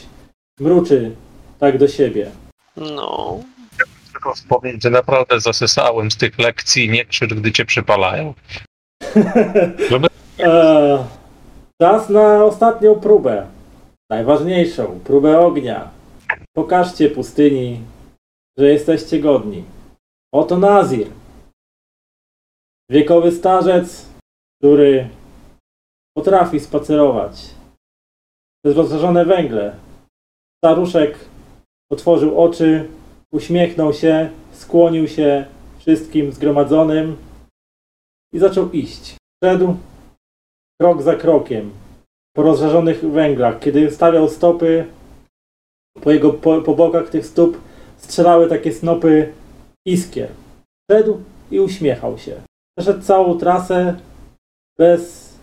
mruczy 0.59 1.11
tak 1.59 1.77
do 1.77 1.87
siebie. 1.87 2.31
No. 2.77 3.39
Tylko 4.13 4.33
wspomnieć, 4.35 4.83
że 4.83 4.89
naprawdę 4.89 5.39
zasysałem 5.39 6.11
z 6.11 6.17
tych 6.17 6.39
lekcji, 6.39 6.89
nie 6.89 7.05
krzycz, 7.05 7.33
gdy 7.33 7.51
cię 7.51 7.65
przypalają. 7.65 8.33
Eee, 10.39 10.97
czas 11.81 12.09
na 12.09 12.45
ostatnią 12.45 12.95
próbę. 12.95 13.45
Najważniejszą, 14.09 14.99
próbę 15.03 15.39
ognia. 15.39 15.89
Pokażcie 16.53 17.09
pustyni, 17.09 17.79
że 18.57 18.71
jesteście 18.71 19.19
godni. 19.19 19.63
Oto 20.33 20.57
Nazir. 20.57 21.07
Wiekowy 22.89 23.31
starzec, 23.31 24.09
który 24.59 25.09
potrafi 26.17 26.59
spacerować 26.59 27.55
przez 28.63 28.77
rozżarzone 28.77 29.25
węgle. 29.25 29.75
Staruszek 30.63 31.29
otworzył 31.91 32.41
oczy, 32.41 32.89
uśmiechnął 33.33 33.93
się, 33.93 34.29
skłonił 34.51 35.07
się 35.07 35.45
wszystkim 35.79 36.31
zgromadzonym 36.31 37.17
i 38.33 38.39
zaczął 38.39 38.71
iść. 38.71 39.17
Szedł 39.43 39.77
krok 40.81 41.01
za 41.01 41.15
krokiem 41.15 41.71
po 42.35 42.43
rozżarzonych 42.43 43.11
węglach. 43.11 43.59
Kiedy 43.59 43.91
stawiał 43.91 44.29
stopy, 44.29 44.85
po 46.01 46.11
jego 46.11 46.33
po, 46.33 46.61
po 46.61 46.75
bokach 46.75 47.09
tych 47.09 47.25
stóp 47.25 47.57
strzelały 48.01 48.49
takie 48.49 48.73
snopy 48.73 49.33
iskier. 49.85 50.29
Szedł 50.91 51.21
i 51.51 51.59
uśmiechał 51.59 52.17
się. 52.17 52.41
Przeszedł 52.77 53.01
całą 53.01 53.37
trasę 53.37 53.99
bez 54.77 55.33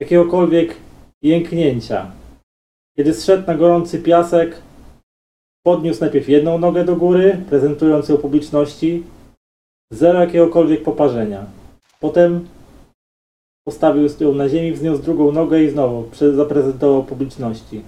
jakiegokolwiek 0.00 0.76
jęknięcia. 1.22 2.10
Kiedy 2.96 3.14
zszedł 3.14 3.46
na 3.46 3.54
gorący 3.54 4.02
piasek, 4.02 4.62
podniósł 5.62 6.00
najpierw 6.00 6.28
jedną 6.28 6.58
nogę 6.58 6.84
do 6.84 6.96
góry, 6.96 7.44
prezentując 7.48 8.08
ją 8.08 8.16
publiczności. 8.16 9.02
Zero 9.92 10.20
jakiegokolwiek 10.20 10.82
poparzenia. 10.82 11.46
Potem 12.00 12.48
Postawił 13.64 14.08
ją 14.20 14.34
na 14.34 14.48
ziemi, 14.48 14.72
wzniósł 14.72 15.02
drugą 15.02 15.32
nogę 15.32 15.62
i 15.62 15.70
znowu 15.70 16.08
zaprezentował 16.36 17.04
publiczności. 17.04 17.82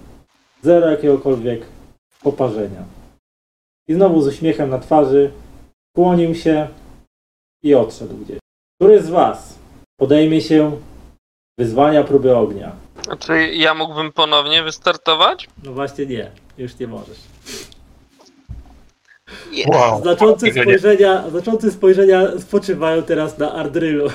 Zero 0.63 0.91
jakiegokolwiek 0.91 1.67
poparzenia. 2.23 2.85
I 3.89 3.95
znowu 3.95 4.23
z 4.23 4.27
uśmiechem 4.27 4.71
na 4.71 4.79
twarzy 4.79 5.33
kłonił 5.97 6.35
się 6.35 6.69
i 7.63 7.75
odszedł 7.75 8.17
gdzieś. 8.17 8.39
Który 8.81 9.03
z 9.03 9.11
Was 9.11 9.59
podejmie 10.01 10.41
się 10.41 10.81
wyzwania 11.59 12.05
próby 12.05 12.37
ognia? 12.37 12.73
Znaczy 13.05 13.49
ja 13.53 13.75
mógłbym 13.75 14.13
ponownie 14.13 14.63
wystartować? 14.63 15.49
No 15.65 15.73
właśnie 15.73 16.07
nie, 16.07 16.31
już 16.59 16.79
nie 16.79 16.87
możesz. 16.87 17.19
Wow. 19.67 20.03
Znaczące 20.03 20.53
spojrzenia, 20.53 21.31
znaczące 21.31 21.71
spojrzenia 21.71 22.39
spoczywają 22.39 23.03
teraz 23.03 23.39
na 23.39 23.53
Ardrylu. 23.53 24.11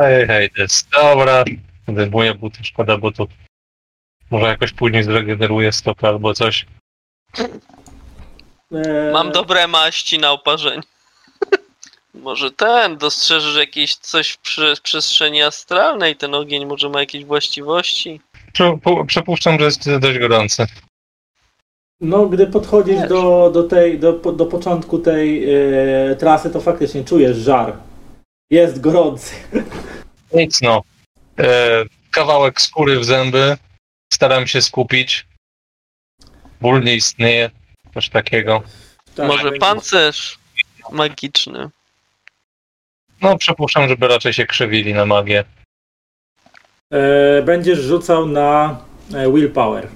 Ej, 0.00 0.26
hej, 0.26 0.50
to 0.50 0.62
jest 0.62 0.88
dobra. 0.90 1.44
Zdejmuję 1.88 2.34
buty, 2.34 2.64
szkoda 2.64 2.98
butów. 2.98 3.28
Może 4.30 4.46
jakoś 4.46 4.72
później 4.72 5.04
zregeneruję 5.04 5.72
stopę 5.72 6.08
albo 6.08 6.34
coś. 6.34 6.66
Eee, 7.38 9.12
Mam 9.12 9.32
dobre 9.32 9.66
maści 9.68 10.18
na 10.18 10.30
oparzenie. 10.32 10.82
Może 12.14 12.50
ten, 12.50 12.96
dostrzeżesz 12.98 13.56
jakieś 13.56 13.94
coś 13.94 14.30
w 14.30 14.38
prze- 14.38 14.74
przestrzeni 14.82 15.42
astralnej, 15.42 16.16
ten 16.16 16.34
ogień 16.34 16.66
może 16.66 16.88
ma 16.88 17.00
jakieś 17.00 17.24
właściwości. 17.24 18.20
Prze- 18.52 18.78
pu- 18.84 19.06
Przypuszczam, 19.06 19.58
że 19.58 19.64
jest 19.64 19.90
dość 19.98 20.18
gorący. 20.18 20.66
No, 22.00 22.26
gdy 22.26 22.46
podchodzisz 22.46 23.00
Wiesz. 23.00 23.08
do, 23.08 23.50
do, 23.54 23.62
tej, 23.62 23.98
do, 23.98 24.12
do 24.12 24.46
początku 24.46 24.98
tej 24.98 25.44
e, 26.10 26.16
trasy, 26.16 26.50
to 26.50 26.60
faktycznie 26.60 27.04
czujesz 27.04 27.36
żar. 27.36 27.76
Jest 28.50 28.80
gorący. 28.80 29.34
Nic 30.34 30.60
no. 30.62 30.82
E, 31.38 31.84
kawałek 32.10 32.60
skóry 32.60 32.98
w 33.00 33.04
zęby. 33.04 33.56
Staram 34.12 34.46
się 34.46 34.62
skupić. 34.62 35.26
Ból 36.62 36.82
nie 36.82 36.94
istnieje. 36.94 37.50
Coś 37.94 38.08
takiego. 38.08 38.62
Tak, 39.14 39.26
może 39.26 39.44
będzie- 39.44 39.58
pancerz 39.58 40.38
magiczny. 40.92 41.70
No, 43.20 43.38
przypuszczam, 43.38 43.88
żeby 43.88 44.08
raczej 44.08 44.32
się 44.32 44.46
krzywili 44.46 44.94
na 44.94 45.06
magię. 45.06 45.44
E, 46.92 47.42
będziesz 47.42 47.78
rzucał 47.78 48.26
na 48.26 48.80
e, 49.14 49.32
willpower. 49.32 49.88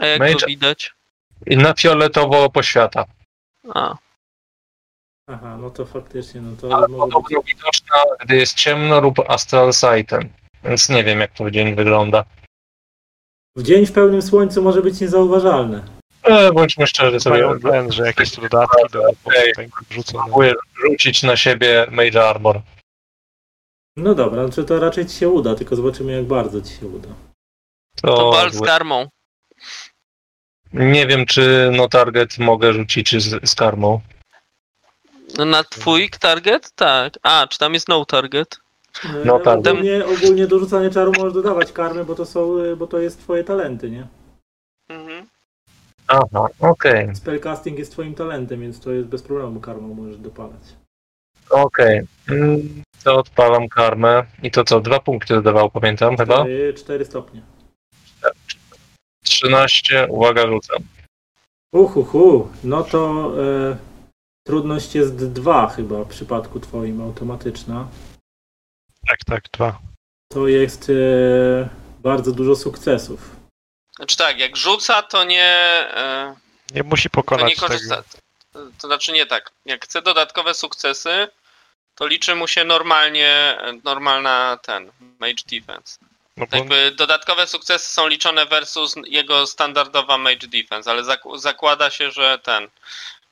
A 0.00 0.06
jak 0.06 0.20
Mage- 0.20 0.40
to 0.40 0.46
widać? 0.46 0.92
I 1.46 1.56
na 1.56 1.74
fioletowo 1.74 2.50
poświata. 2.50 3.04
A, 3.74 3.96
Aha, 5.26 5.56
no 5.60 5.70
to 5.70 5.86
faktycznie, 5.86 6.40
no 6.40 6.56
to 6.56 6.76
Ale 6.76 6.86
być... 6.88 7.46
widoczna, 7.46 7.96
gdy 8.20 8.36
jest 8.36 8.54
ciemno 8.54 9.00
lub 9.00 9.30
astral 9.30 9.72
sightem. 9.72 10.28
Więc 10.64 10.88
nie 10.88 11.04
wiem, 11.04 11.20
jak 11.20 11.32
to 11.32 11.44
w 11.44 11.50
dzień 11.50 11.74
wygląda. 11.74 12.24
W 13.56 13.62
dzień 13.62 13.86
w 13.86 13.92
pełnym 13.92 14.22
słońcu 14.22 14.62
może 14.62 14.82
być 14.82 15.00
niezauważalne. 15.00 15.82
E, 16.22 16.52
bądźmy 16.52 16.86
szczerzy 16.86 17.20
sobie. 17.20 17.46
Mają 17.46 17.60
ten, 17.60 17.92
że 17.92 18.06
jakieś 18.06 18.30
dodatki 18.30 18.82
do. 18.92 19.02
Próbuję 20.24 20.54
rzucić 20.84 21.22
na 21.22 21.36
siebie 21.36 21.86
Mage 21.90 22.28
Armor. 22.28 22.60
No 23.96 24.14
dobra, 24.14 24.46
znaczy 24.46 24.64
to 24.64 24.80
raczej 24.80 25.06
ci 25.06 25.16
się 25.16 25.28
uda, 25.28 25.54
tylko 25.54 25.76
zobaczymy 25.76 26.12
jak 26.12 26.24
bardzo 26.24 26.60
ci 26.62 26.74
się 26.74 26.86
uda. 26.86 27.08
to 28.02 28.30
wal 28.30 28.50
z 28.52 28.54
złe. 28.54 28.66
karmą. 28.66 29.08
Nie 30.72 31.06
wiem, 31.06 31.26
czy 31.26 31.70
no 31.76 31.88
target 31.88 32.38
mogę 32.38 32.72
rzucić 32.72 33.22
z, 33.22 33.50
z 33.50 33.54
karmą. 33.54 34.00
No 35.38 35.44
Na 35.44 35.64
twój 35.64 36.10
target? 36.20 36.72
Tak. 36.74 37.18
A, 37.22 37.46
czy 37.46 37.58
tam 37.58 37.74
jest 37.74 37.88
no 37.88 38.04
target? 38.04 38.61
E, 39.04 39.24
No 39.24 39.38
tak. 39.38 39.58
Ogólnie, 39.58 40.06
ogólnie 40.06 40.46
do 40.46 40.58
rzucania 40.58 40.90
czaru 40.90 41.12
możesz 41.18 41.32
dodawać 41.32 41.72
karmy, 41.72 42.04
bo 42.04 42.14
to 42.14 42.26
są, 42.26 42.58
e, 42.58 42.76
bo 42.76 42.86
to 42.86 42.98
jest 42.98 43.18
twoje 43.20 43.44
talenty, 43.44 43.90
nie? 43.90 44.06
Mhm. 44.88 45.26
Aha, 46.08 46.46
okej. 46.60 47.16
Spellcasting 47.16 47.78
jest 47.78 47.92
twoim 47.92 48.14
talentem, 48.14 48.60
więc 48.60 48.80
to 48.80 48.90
jest 48.92 49.08
bez 49.08 49.22
problemu 49.22 49.60
karmą 49.60 49.94
możesz 49.94 50.16
dopalać. 50.16 50.60
Okej. 51.50 52.00
Mm, 52.28 52.82
To 53.04 53.16
odpalam 53.18 53.68
karmę. 53.68 54.22
I 54.42 54.50
to 54.50 54.64
co? 54.64 54.80
Dwa 54.80 55.00
punkty 55.00 55.34
dodawał, 55.34 55.70
pamiętam 55.70 56.16
chyba? 56.16 56.34
4, 56.34 56.74
4 56.74 57.04
stopnie. 57.04 57.42
13, 59.24 60.06
uwaga, 60.08 60.46
rzucam. 60.46 60.78
Uhuhu, 61.72 62.48
no 62.64 62.82
to 62.84 63.32
e, 63.44 63.76
trudność 64.46 64.94
jest 64.94 65.32
2 65.32 65.68
chyba 65.68 66.04
w 66.04 66.08
przypadku 66.08 66.60
twoim 66.60 67.00
automatyczna. 67.00 67.88
Tak, 69.08 69.18
tak, 69.26 69.42
dwa. 69.52 69.78
To 70.28 70.48
jest 70.48 70.90
e, 70.90 71.68
bardzo 71.98 72.32
dużo 72.32 72.56
sukcesów. 72.56 73.20
Znaczy 73.96 74.16
tak, 74.16 74.38
jak 74.38 74.56
rzuca, 74.56 75.02
to 75.02 75.24
nie. 75.24 75.44
e, 75.96 76.34
Nie 76.74 76.82
musi 76.82 77.10
To 77.10 77.18
nie 77.18 77.22
pokonać 77.22 77.54
korzysta. 77.54 77.96
tego. 78.02 78.70
To 78.78 78.86
znaczy 78.86 79.12
nie 79.12 79.26
tak. 79.26 79.50
Jak 79.66 79.84
chce 79.84 80.02
dodatkowe 80.02 80.54
sukcesy, 80.54 81.28
to 81.94 82.06
liczy 82.06 82.34
mu 82.34 82.48
się 82.48 82.64
normalnie, 82.64 83.58
normalna 83.84 84.58
ten, 84.62 84.90
mage 85.18 85.42
defense. 85.50 85.98
No 86.36 86.46
bo 86.46 86.56
Jakby 86.56 86.90
dodatkowe 86.90 87.46
sukcesy 87.46 87.92
są 87.94 88.08
liczone 88.08 88.46
versus 88.46 88.94
jego 89.06 89.46
standardowa 89.46 90.18
mage 90.18 90.46
defense, 90.48 90.90
ale 90.90 91.02
zak- 91.02 91.38
zakłada 91.38 91.90
się, 91.90 92.10
że 92.10 92.38
ten. 92.42 92.68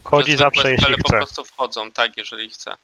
chodzi 0.04 0.32
że 0.32 0.38
zawsze 0.38 0.70
jeśli 0.70 0.82
spele 0.84 0.98
po 0.98 1.08
chce. 1.08 1.16
prostu 1.16 1.44
wchodzą, 1.44 1.92
tak, 1.92 2.16
jeżeli 2.16 2.50
chce. 2.50 2.76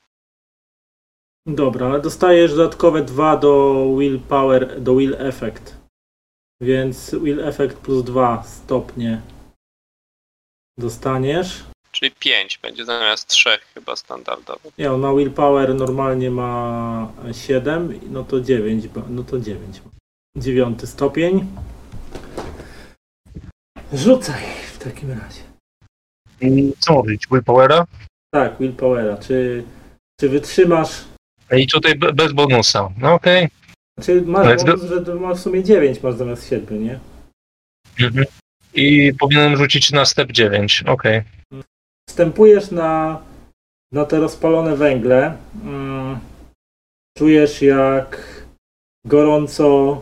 Dobra, 1.47 1.87
ale 1.87 2.01
dostajesz 2.01 2.55
dodatkowe 2.55 3.03
2 3.03 3.37
do 3.37 3.85
will 3.99 4.21
power, 4.21 4.81
do 4.81 4.95
will 4.97 5.15
effect. 5.19 5.77
Więc 6.61 7.15
will 7.15 7.41
effect 7.49 7.77
plus 7.77 8.05
2 8.05 8.43
stopnie 8.43 9.21
dostaniesz. 10.79 11.65
Czyli 11.93 12.11
5 12.11 12.59
będzie 12.59 12.85
zamiast 12.85 13.29
3 13.29 13.51
chyba 13.75 13.97
standardowo. 13.97 14.71
Nie, 14.79 14.93
on 14.93 15.01
ma 15.01 15.15
will 15.15 15.31
power 15.31 15.75
normalnie 15.75 16.31
ma 16.31 17.13
7, 17.33 18.01
no 18.11 18.25
to 18.25 18.41
9, 18.41 18.89
ba- 18.89 19.03
no 19.11 19.23
to 19.23 19.41
9. 19.41 19.83
Dziewiąty 20.37 20.87
stopień. 20.87 21.47
Rzucaj 23.93 24.43
w 24.73 24.79
takim 24.79 25.11
razie. 25.11 25.41
I 26.41 26.73
co 26.79 26.93
mówić? 26.93 27.27
Willpowera? 27.31 27.87
Tak, 28.35 28.59
will 28.59 28.73
powera. 28.73 29.17
Czy, 29.17 29.65
czy 30.21 30.29
wytrzymasz 30.29 31.05
I 31.53 31.67
tutaj 31.67 31.95
be- 31.95 32.13
bez 32.13 32.33
bonusa. 32.33 32.89
No 32.99 33.15
okej. 33.15 33.49
Czy 34.03 34.23
masz 34.23 34.47
Let's 34.47 34.65
go. 34.67 34.77
bonus, 34.77 35.07
że 35.07 35.15
masz 35.15 35.39
w 35.39 35.41
sumie 35.43 35.65
9 35.65 36.03
masz 36.03 36.15
zamiast 36.15 36.49
7, 36.49 36.85
nie? 36.85 36.99
Mhm. 38.01 38.27
I 38.75 39.13
powinienem 39.21 39.57
rzucić 39.57 39.93
na 39.93 40.05
step 40.05 40.33
9. 40.33 40.85
Okej. 40.87 41.23
Wstępujesz 42.09 42.71
na, 42.71 43.21
na 43.93 44.05
te 44.05 44.19
rozpalone 44.21 44.77
węgle. 44.77 45.37
Mm, 45.65 46.19
czujesz 47.19 47.63
jak 47.63 48.23
gorąco 49.07 50.01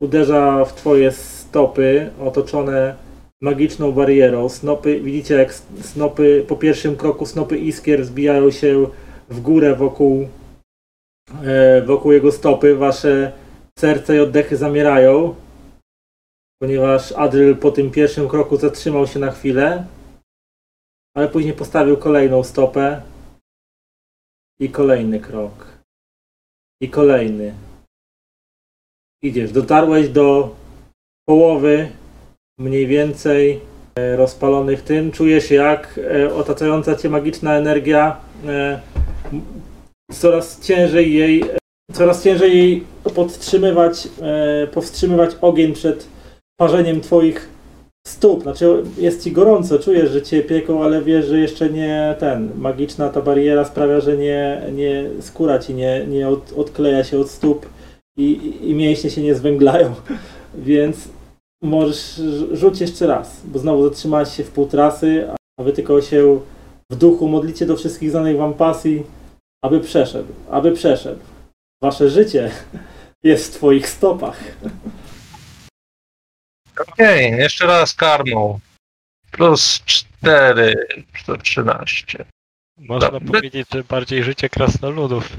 uderza 0.00 0.64
w 0.64 0.74
twoje 0.74 1.12
stopy 1.12 2.10
otoczone 2.20 2.96
magiczną 3.42 3.92
barierą. 3.92 4.48
Snopy, 4.48 5.00
widzicie 5.00 5.34
jak 5.34 5.54
snopy, 5.82 6.44
po 6.48 6.56
pierwszym 6.56 6.96
kroku 6.96 7.26
snopy 7.26 7.58
iskier 7.58 8.04
zbijają 8.04 8.50
się 8.50 8.86
w 9.28 9.40
górę 9.40 9.74
wokół, 9.74 10.28
wokół 11.86 12.12
jego 12.12 12.32
stopy. 12.32 12.74
Wasze 12.74 13.32
serce 13.78 14.16
i 14.16 14.20
oddechy 14.20 14.56
zamierają, 14.56 15.34
ponieważ 16.62 17.12
Adryl 17.12 17.56
po 17.56 17.70
tym 17.70 17.90
pierwszym 17.90 18.28
kroku 18.28 18.56
zatrzymał 18.56 19.06
się 19.06 19.18
na 19.18 19.30
chwilę, 19.30 19.86
ale 21.16 21.28
później 21.28 21.54
postawił 21.54 21.96
kolejną 21.96 22.44
stopę 22.44 23.02
i 24.60 24.70
kolejny 24.70 25.20
krok. 25.20 25.66
I 26.80 26.90
kolejny. 26.90 27.54
Idziesz, 29.22 29.52
dotarłeś 29.52 30.08
do 30.08 30.56
połowy 31.28 31.92
mniej 32.58 32.86
więcej 32.86 33.60
e, 33.98 34.16
rozpalonych 34.16 34.82
tym. 34.82 35.12
Czujesz 35.12 35.50
jak 35.50 35.98
e, 35.98 36.34
otaczająca 36.34 36.96
cię 36.96 37.10
magiczna 37.10 37.54
energia 37.54 38.20
e, 38.46 38.80
coraz 40.12 40.60
ciężej 40.60 41.14
jej 41.14 41.44
coraz 41.92 42.24
ciężej 42.24 42.56
jej 42.56 42.84
podtrzymywać, 43.14 44.08
e, 44.22 44.66
powstrzymywać 44.66 45.30
ogień 45.40 45.72
przed 45.72 46.06
parzeniem 46.56 47.00
twoich 47.00 47.48
stóp. 48.06 48.42
Znaczy 48.42 48.82
jest 48.98 49.24
ci 49.24 49.32
gorąco, 49.32 49.78
czujesz, 49.78 50.10
że 50.10 50.22
cię 50.22 50.42
pieką, 50.42 50.84
ale 50.84 51.02
wiesz, 51.02 51.26
że 51.26 51.38
jeszcze 51.38 51.70
nie 51.70 52.14
ten. 52.18 52.50
Magiczna 52.58 53.08
ta 53.08 53.22
bariera 53.22 53.64
sprawia, 53.64 54.00
że 54.00 54.16
nie, 54.16 54.62
nie 54.72 55.04
skóra 55.20 55.58
ci 55.58 55.74
nie, 55.74 56.06
nie 56.08 56.28
od, 56.28 56.52
odkleja 56.52 57.04
się 57.04 57.18
od 57.18 57.30
stóp 57.30 57.66
i, 58.18 58.52
i 58.62 58.74
mięśnie 58.74 59.10
się 59.10 59.22
nie 59.22 59.34
zwęglają. 59.34 59.94
Więc 60.54 61.08
możesz 61.62 62.18
rz- 62.18 62.54
rzuć 62.54 62.80
jeszcze 62.80 63.06
raz, 63.06 63.40
bo 63.44 63.58
znowu 63.58 63.88
zatrzymałeś 63.88 64.36
się 64.36 64.44
w 64.44 64.50
pół 64.50 64.66
trasy, 64.66 65.28
a 65.60 65.62
wy 65.62 65.72
tylko 65.72 66.02
się 66.02 66.40
w 66.92 66.96
duchu 66.96 67.28
modlicie 67.28 67.66
do 67.66 67.76
wszystkich 67.76 68.10
znanych 68.10 68.36
wam 68.36 68.54
pasji, 68.54 69.02
aby 69.66 69.80
przeszedł, 69.80 70.32
aby 70.50 70.72
przeszedł. 70.72 71.20
Wasze 71.82 72.10
życie 72.10 72.50
jest 73.24 73.52
w 73.52 73.56
twoich 73.56 73.88
stopach. 73.88 74.40
Okej, 76.80 77.32
jeszcze 77.32 77.66
raz 77.66 77.94
karmą. 77.94 78.58
Plus 79.30 79.80
4, 79.84 80.86
to 81.26 81.36
13. 81.36 82.24
Można 82.78 83.10
Dobra. 83.10 83.32
powiedzieć, 83.32 83.68
że 83.72 83.84
bardziej 83.84 84.24
życie 84.24 84.48
krasnoludów. 84.48 85.36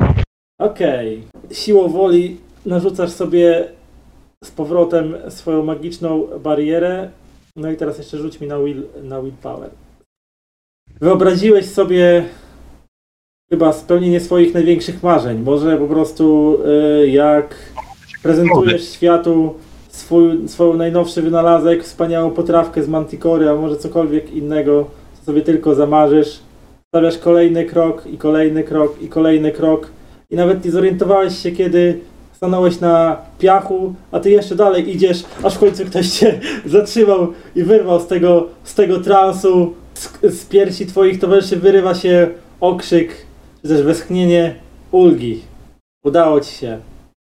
Okej. 0.59 1.27
Siłą 1.51 1.89
woli 1.89 2.39
narzucasz 2.65 3.11
sobie 3.11 3.71
z 4.43 4.51
powrotem 4.51 5.17
swoją 5.29 5.63
magiczną 5.63 6.27
barierę. 6.39 7.11
No 7.55 7.71
i 7.71 7.77
teraz 7.77 7.97
jeszcze 7.97 8.17
rzuć 8.17 8.39
mi 8.39 8.47
na 8.47 8.59
will, 8.59 8.87
na 9.03 9.21
will 9.21 9.33
power. 9.41 9.69
Wyobraziłeś 11.01 11.65
sobie 11.65 12.29
chyba 13.49 13.73
spełnienie 13.73 14.19
swoich 14.19 14.53
największych 14.53 15.03
marzeń. 15.03 15.43
Może 15.43 15.77
po 15.77 15.87
prostu 15.87 16.57
y, 17.03 17.07
jak 17.07 17.55
prezentujesz 18.23 18.89
światu 18.89 19.53
swój, 19.89 20.47
swój 20.47 20.77
najnowszy 20.77 21.21
wynalazek, 21.21 21.83
wspaniałą 21.83 22.31
potrawkę 22.31 22.83
z 22.83 22.87
manticory, 22.87 23.49
a 23.49 23.55
może 23.55 23.77
cokolwiek 23.77 24.31
innego, 24.31 24.85
co 25.19 25.25
sobie 25.25 25.41
tylko 25.41 25.75
zamarzysz. 25.75 26.39
Stawiasz 26.87 27.17
kolejny 27.17 27.65
krok 27.65 28.07
i 28.07 28.17
kolejny 28.17 28.63
krok 28.63 29.01
i 29.01 29.07
kolejny 29.07 29.51
krok 29.51 29.89
i 30.29 30.35
nawet 30.35 30.65
nie 30.65 30.71
zorientowałeś 30.71 31.37
się, 31.37 31.51
kiedy 31.51 31.99
stanąłeś 32.33 32.79
na 32.79 33.17
piachu, 33.39 33.93
a 34.11 34.19
ty 34.19 34.29
jeszcze 34.29 34.55
dalej 34.55 34.95
idziesz, 34.95 35.23
aż 35.43 35.55
w 35.55 35.59
końcu 35.59 35.85
ktoś 35.85 36.09
cię 36.09 36.39
zatrzymał 36.65 37.27
i 37.55 37.63
wyrwał 37.63 37.99
z 37.99 38.07
tego, 38.07 38.47
z 38.63 38.75
tego 38.75 38.99
transu. 38.99 39.73
Z, 39.93 40.09
z 40.21 40.45
piersi 40.45 40.85
twoich 40.85 41.19
towarzyszy 41.19 41.57
wyrywa 41.57 41.95
się 41.95 42.29
okrzyk, 42.59 43.26
też 43.67 43.83
westchnienie 43.83 44.55
ulgi. 44.91 45.43
Udało 46.03 46.41
ci 46.41 46.51
się. 46.51 46.81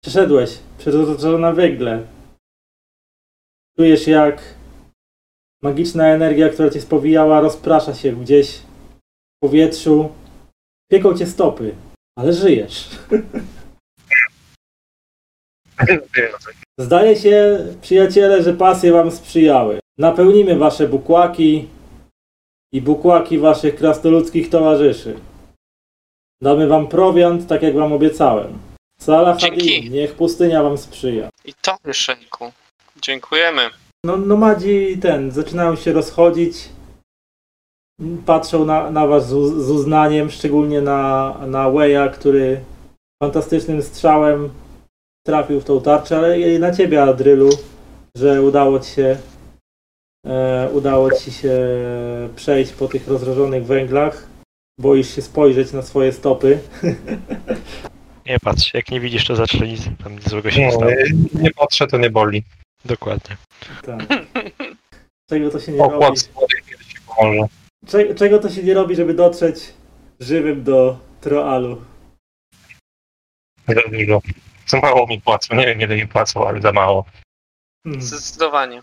Przeszedłeś 0.04 0.58
przez 0.78 0.94
otoczone 0.94 1.54
węgle. 1.54 2.06
Czujesz 3.76 4.06
jak 4.06 4.54
magiczna 5.62 6.06
energia, 6.06 6.48
która 6.48 6.70
cię 6.70 6.80
spowijała, 6.80 7.40
rozprasza 7.40 7.94
się 7.94 8.12
gdzieś 8.12 8.58
w 8.58 9.40
powietrzu. 9.42 10.12
Pieką 10.90 11.18
cię 11.18 11.26
stopy, 11.26 11.74
ale 12.18 12.32
żyjesz. 12.32 12.88
Zdaje 16.80 17.16
się, 17.16 17.66
przyjaciele, 17.80 18.42
że 18.42 18.54
pasje 18.54 18.92
wam 18.92 19.10
sprzyjały. 19.10 19.78
Napełnimy 19.98 20.56
wasze 20.56 20.88
bukłaki 20.88 21.68
i 22.72 22.82
bukłaki 22.82 23.38
waszych 23.38 23.76
krasnoludzkich 23.76 24.50
towarzyszy. 24.50 25.29
Damy 26.42 26.66
wam 26.66 26.88
prowiant, 26.88 27.46
tak 27.46 27.62
jak 27.62 27.74
wam 27.74 27.92
obiecałem. 27.92 28.58
Salah 29.00 29.36
Dzięki. 29.36 29.74
Hadin, 29.76 29.92
niech 29.92 30.14
pustynia 30.14 30.62
wam 30.62 30.78
sprzyja. 30.78 31.28
I 31.44 31.54
to 31.62 31.76
Szejku. 31.92 32.52
Dziękujemy. 33.02 33.62
No, 34.04 34.16
nomadzi 34.16 34.98
ten, 35.02 35.30
zaczynają 35.30 35.76
się 35.76 35.92
rozchodzić. 35.92 36.68
Patrzą 38.26 38.64
na, 38.64 38.90
na 38.90 39.06
was 39.06 39.28
z, 39.28 39.32
uz- 39.32 39.64
z 39.64 39.70
uznaniem, 39.70 40.30
szczególnie 40.30 40.80
na, 40.80 41.34
na 41.46 41.70
Weya, 41.70 42.10
który 42.12 42.60
fantastycznym 43.22 43.82
strzałem 43.82 44.50
trafił 45.26 45.60
w 45.60 45.64
tą 45.64 45.80
tarczę, 45.80 46.16
ale 46.18 46.40
i 46.40 46.58
na 46.58 46.74
ciebie, 46.74 47.02
Adrylu, 47.02 47.50
że 48.16 48.42
udało 48.42 48.80
ci 48.80 48.90
się 48.90 49.16
e, 50.26 50.68
udało 50.72 51.10
ci 51.10 51.32
się 51.32 51.58
przejść 52.36 52.72
po 52.72 52.88
tych 52.88 53.08
rozrożonych 53.08 53.66
węglach. 53.66 54.26
Boisz 54.80 55.14
się 55.14 55.22
spojrzeć 55.22 55.72
na 55.72 55.82
swoje 55.82 56.12
stopy. 56.12 56.58
Nie 58.26 58.38
patrz, 58.40 58.74
jak 58.74 58.90
nie 58.90 59.00
widzisz, 59.00 59.24
to 59.26 59.36
zawsze 59.36 59.58
nic 59.68 59.80
tam 60.04 60.20
złego 60.22 60.50
się 60.50 60.60
nie 60.60 60.66
No, 60.66 60.72
stało. 60.72 60.92
nie 61.34 61.50
patrzę, 61.50 61.86
to 61.86 61.98
nie 61.98 62.10
boli. 62.10 62.44
Dokładnie. 62.84 63.36
Tak. 63.82 64.00
Czego 65.30 65.50
to 65.50 65.60
się 65.60 65.72
nie 65.72 65.78
robi? 65.78 65.94
Okład 65.94 66.18
słodek 66.18 66.64
kiedyś 66.70 66.86
ci 66.86 66.96
pomoże. 67.16 67.40
Cze- 67.86 68.14
czego 68.14 68.38
to 68.38 68.50
się 68.50 68.62
nie 68.62 68.74
robi, 68.74 68.96
żeby 68.96 69.14
dotrzeć 69.14 69.72
żywym 70.20 70.64
do 70.64 70.98
Troalu. 71.20 71.84
Za 73.68 73.74
dużo. 73.74 74.20
Za 74.66 74.80
mało 74.80 75.06
mi 75.06 75.20
płacą. 75.20 75.56
Nie 75.56 75.66
wiem 75.66 75.80
ile 75.80 75.96
mi 75.96 76.08
płacą, 76.08 76.48
ale 76.48 76.60
za 76.60 76.72
mało. 76.72 77.04
Hmm. 77.84 78.02
Zdecydowanie. 78.02 78.82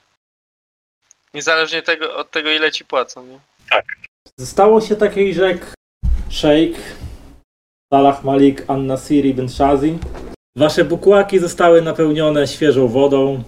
Niezależnie 1.33 1.81
tego, 1.81 2.15
od 2.17 2.31
tego, 2.31 2.51
ile 2.51 2.71
ci 2.71 2.85
płacą, 2.85 3.25
nie? 3.25 3.39
Stało 4.45 4.81
się 4.81 4.95
takiej 4.95 5.33
rzek 5.33 5.73
Sheikh, 6.29 6.77
Salah 7.93 8.23
Malik, 8.23 8.65
An-Nasiri, 8.67 9.33
Ben 9.33 9.49
Shazi. 9.49 9.99
Wasze 10.57 10.85
bukłaki 10.85 11.39
zostały 11.39 11.81
napełnione 11.81 12.47
świeżą 12.47 12.87
wodą. 12.87 13.43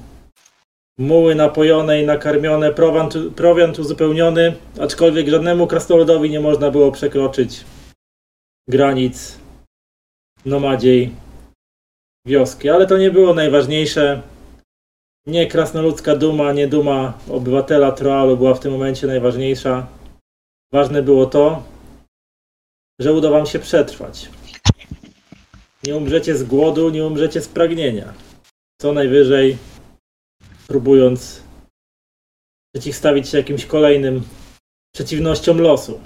Muły 0.98 1.36
napojone 1.36 2.02
i 2.02 2.06
nakarmione, 2.06 2.74
prowiant, 2.74 3.14
prowiant 3.36 3.80
uzupełniony, 3.80 4.56
aczkolwiek 4.82 5.28
żadnemu 5.28 5.68
krasnoludowi 5.68 6.30
nie 6.30 6.40
można 6.40 6.72
było 6.72 6.92
przekroczyć 6.92 7.66
granic 8.68 9.38
nomadziej 10.46 11.14
wioski. 12.26 12.70
Ale 12.70 12.88
to 12.88 12.98
nie 12.98 13.12
było 13.12 13.34
najważniejsze. 13.34 14.22
Nie 15.28 15.48
krasnoludzka 15.48 16.16
duma, 16.16 16.54
nie 16.54 16.68
duma 16.68 17.14
obywatela 17.30 17.92
Troalu 17.92 18.38
była 18.38 18.54
w 18.54 18.60
tym 18.60 18.72
momencie 18.72 19.08
najważniejsza. 19.08 19.88
Ważne 20.74 21.04
było 21.04 21.26
to, 21.26 21.64
że 23.00 23.14
uda 23.14 23.30
wam 23.30 23.46
się 23.46 23.60
przetrwać. 23.60 24.30
Nie 25.84 25.96
umrzecie 25.96 26.38
z 26.38 26.44
głodu, 26.44 26.90
nie 26.90 27.06
umrzecie 27.06 27.42
z 27.42 27.48
pragnienia. 27.48 28.14
Co 28.82 28.94
najwyżej 28.94 29.58
próbując 30.68 31.44
przeciwstawić 32.76 33.30
się 33.30 33.38
jakimś 33.38 33.66
kolejnym 33.66 34.24
przeciwnościom 34.96 35.62
losu. 35.62 36.00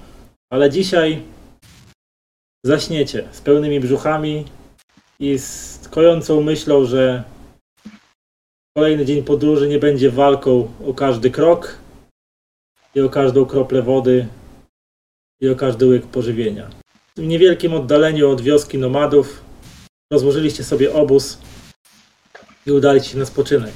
Ale 0.52 0.70
dzisiaj 0.70 1.24
zaśniecie 2.66 3.28
z 3.32 3.42
pełnymi 3.42 3.80
brzuchami 3.80 4.46
i 5.20 5.40
z 5.40 5.80
kojącą 5.92 6.42
myślą, 6.42 6.86
że 6.86 7.24
kolejny 8.78 9.06
dzień 9.06 9.24
podróży 9.24 9.68
nie 9.68 9.80
będzie 9.80 10.12
walką 10.12 10.74
o 10.88 10.94
każdy 10.94 11.32
krok 11.32 11.78
i 12.96 13.02
o 13.02 13.10
każdą 13.10 13.46
kroplę 13.46 13.82
wody 13.82 14.28
i 15.42 15.50
o 15.50 15.56
każdy 15.56 15.86
łyk 15.86 16.08
pożywienia. 16.08 16.83
W 17.14 17.16
tym 17.16 17.28
niewielkim 17.28 17.74
oddaleniu 17.74 18.30
od 18.30 18.42
wioski 18.42 18.78
nomadów 18.78 19.44
rozłożyliście 20.12 20.64
sobie 20.64 20.94
obóz 20.94 21.38
i 22.66 22.72
udaliście 22.72 23.10
się 23.10 23.18
na 23.18 23.26
spoczynek. 23.26 23.74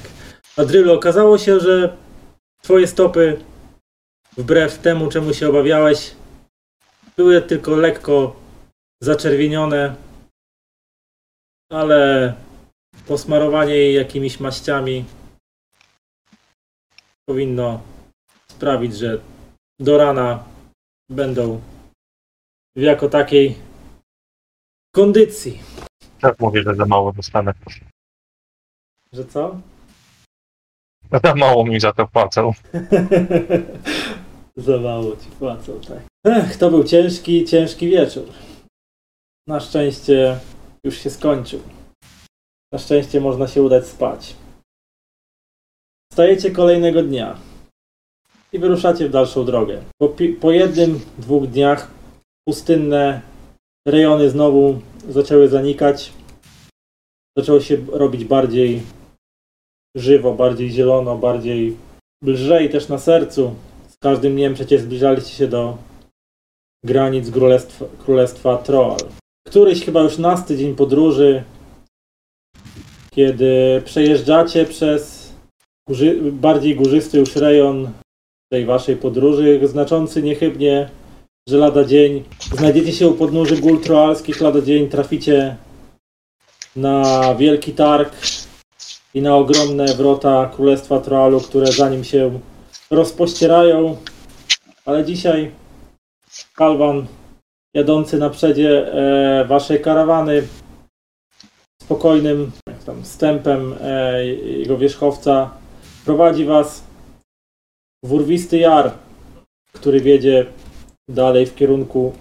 Adrylo, 0.56 0.94
okazało 0.94 1.38
się, 1.38 1.60
że 1.60 1.96
twoje 2.62 2.86
stopy, 2.86 3.40
wbrew 4.36 4.78
temu, 4.78 5.08
czemu 5.08 5.34
się 5.34 5.48
obawiałeś, 5.48 6.14
były 7.16 7.42
tylko 7.42 7.76
lekko 7.76 8.36
zaczerwienione, 9.02 9.94
ale 11.72 12.34
posmarowanie 13.06 13.74
jej 13.74 13.94
jakimiś 13.94 14.40
maściami 14.40 15.04
powinno 17.28 17.82
sprawić, 18.50 18.96
że 18.96 19.20
do 19.80 19.98
rana 19.98 20.44
będą 21.10 21.60
w 22.76 22.80
jako 22.80 23.08
takiej 23.08 23.56
kondycji. 24.94 25.60
Tak 26.20 26.40
mówię, 26.40 26.62
że 26.62 26.74
za 26.74 26.86
mało 26.86 27.12
dostanę. 27.12 27.54
Że 29.12 29.24
co? 29.24 29.60
Za 31.24 31.34
mało 31.34 31.64
mi 31.66 31.80
za 31.80 31.92
to 31.92 32.06
płacą. 32.06 32.52
Za 34.56 34.78
mało 34.78 35.16
ci 35.16 35.30
płacą, 35.38 35.80
tak. 35.88 36.02
Ech, 36.26 36.56
to 36.56 36.70
był 36.70 36.84
ciężki, 36.84 37.44
ciężki 37.44 37.88
wieczór. 37.88 38.24
Na 39.46 39.60
szczęście 39.60 40.38
już 40.84 40.98
się 40.98 41.10
skończył. 41.10 41.60
Na 42.72 42.78
szczęście 42.78 43.20
można 43.20 43.48
się 43.48 43.62
udać 43.62 43.86
spać. 43.86 44.36
Wstajecie 46.12 46.50
kolejnego 46.50 47.02
dnia 47.02 47.38
i 48.52 48.58
wyruszacie 48.58 49.08
w 49.08 49.12
dalszą 49.12 49.44
drogę. 49.44 49.82
Po, 49.98 50.08
po 50.40 50.50
jednym, 50.50 51.00
dwóch 51.18 51.46
dniach 51.46 51.90
pustynne 52.48 53.20
rejony 53.88 54.30
znowu 54.30 54.80
zaczęły 55.08 55.48
zanikać. 55.48 56.12
Zaczęło 57.38 57.60
się 57.60 57.76
robić 57.92 58.24
bardziej 58.24 58.82
żywo, 59.96 60.34
bardziej 60.34 60.70
zielono, 60.70 61.18
bardziej 61.18 61.76
lżej 62.24 62.70
też 62.70 62.88
na 62.88 62.98
sercu. 62.98 63.54
Z 63.88 63.96
każdym 63.98 64.32
dniem 64.34 64.54
przecież 64.54 64.82
zbliżaliście 64.82 65.36
się 65.36 65.48
do 65.48 65.78
granic 66.84 67.30
królestwa, 67.30 67.84
królestwa 68.04 68.56
Troal. 68.56 68.98
Któryś 69.46 69.84
chyba 69.84 70.00
już 70.00 70.18
nasty 70.18 70.56
dzień 70.56 70.74
podróży, 70.76 71.44
kiedy 73.10 73.82
przejeżdżacie 73.84 74.64
przez 74.64 75.32
bardziej 76.32 76.76
górzysty 76.76 77.18
już 77.18 77.36
rejon 77.36 77.90
tej 78.52 78.66
waszej 78.66 78.96
podróży, 78.96 79.60
znaczący 79.64 80.22
niechybnie, 80.22 80.90
że 81.48 81.56
lada 81.56 81.84
dzień 81.84 82.24
znajdziecie 82.56 82.92
się 82.92 83.08
u 83.08 83.14
podnóży 83.14 83.56
gór 83.56 83.82
troalskich, 83.82 84.40
lada 84.40 84.60
dzień 84.60 84.88
traficie 84.88 85.56
na 86.76 87.34
wielki 87.34 87.72
targ 87.72 88.12
i 89.14 89.22
na 89.22 89.36
ogromne 89.36 89.86
wrota 89.86 90.50
Królestwa 90.54 91.00
Troalu, 91.00 91.40
które 91.40 91.72
za 91.72 91.90
nim 91.90 92.04
się 92.04 92.40
rozpościerają. 92.90 93.96
Ale 94.84 95.04
dzisiaj 95.04 95.50
Kalwan, 96.54 97.06
jadący 97.74 98.18
na 98.18 98.30
przedzie 98.30 98.92
e, 98.92 99.44
waszej 99.44 99.80
karawany, 99.80 100.46
spokojnym 101.82 102.50
tam, 102.86 103.04
stępem 103.04 103.74
e, 103.80 104.26
jego 104.26 104.78
wierzchowca, 104.78 105.50
prowadzi 106.04 106.44
was 106.44 106.82
w 108.02 108.12
urwisty 108.12 108.58
jar, 108.58 108.92
który 109.72 110.00
wiedzie 110.00 110.46
dalej 111.08 111.46
w 111.46 111.54
kierunku 111.54 112.12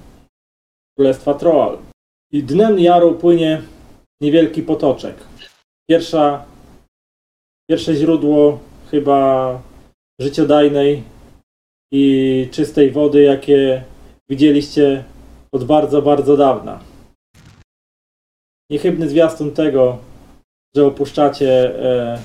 Królestwa 0.98 1.34
Troal. 1.34 1.78
I 2.32 2.44
dnem 2.44 2.80
jaru 2.80 3.16
płynie 3.16 3.62
niewielki 4.22 4.64
potoczek. 4.64 5.16
Pierwsza 5.90 6.46
pierwsze 7.70 7.96
źródło 7.96 8.60
chyba 8.92 9.62
życiodajnej 10.20 11.04
i 11.92 12.48
czystej 12.52 12.92
wody, 12.92 13.22
jakie 13.22 13.84
widzieliście 14.30 15.04
od 15.52 15.64
bardzo, 15.64 16.02
bardzo 16.02 16.38
dawna. 16.38 16.80
Niechybny 18.70 19.10
zwiastun 19.10 19.52
tego, 19.52 19.98
że 20.76 20.86
opuszczacie 20.86 21.84
e, 21.84 22.22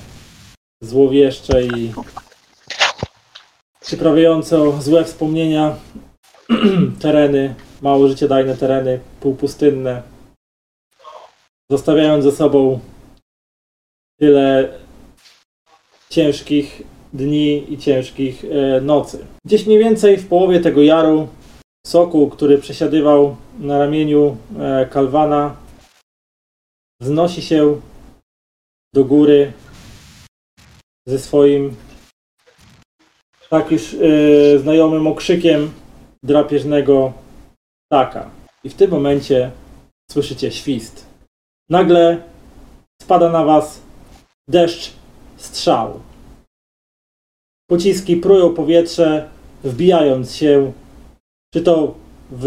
złowieszcze 0.82 1.64
i 1.64 1.92
przyprawiające 3.80 4.82
złe 4.82 5.04
wspomnienia 5.04 5.76
tereny, 7.00 7.54
mało 7.82 8.08
życiodajne 8.08 8.56
tereny, 8.56 9.00
półpustynne, 9.20 10.02
zostawiając 11.70 12.24
za 12.24 12.32
sobą 12.32 12.80
tyle 14.20 14.78
ciężkich 16.10 16.82
dni 17.12 17.72
i 17.72 17.78
ciężkich 17.78 18.44
e, 18.44 18.80
nocy. 18.80 19.26
Gdzieś 19.44 19.66
mniej 19.66 19.78
więcej 19.78 20.16
w 20.16 20.28
połowie 20.28 20.60
tego 20.60 20.82
jaru 20.82 21.28
soku, 21.86 22.30
który 22.30 22.58
przesiadywał 22.58 23.36
na 23.58 23.78
ramieniu 23.78 24.36
e, 24.58 24.86
Kalwana, 24.86 25.56
wznosi 27.00 27.42
się 27.42 27.80
do 28.94 29.04
góry 29.04 29.52
ze 31.06 31.18
swoim 31.18 31.76
tak 33.50 33.70
już 33.70 33.94
e, 33.94 34.58
znajomym 34.58 35.06
okrzykiem 35.06 35.72
drapieżnego 36.24 37.12
ptaka. 37.88 38.30
I 38.64 38.70
w 38.70 38.74
tym 38.74 38.90
momencie 38.90 39.50
słyszycie 40.10 40.52
świst. 40.52 41.06
Nagle 41.70 42.22
spada 43.02 43.30
na 43.30 43.44
was 43.44 43.82
deszcz 44.48 44.92
strzał. 45.36 46.00
Pociski 47.70 48.16
prują 48.16 48.54
powietrze, 48.54 49.28
wbijając 49.64 50.34
się 50.34 50.72
czy 51.54 51.62
to 51.62 51.94
w 52.30 52.46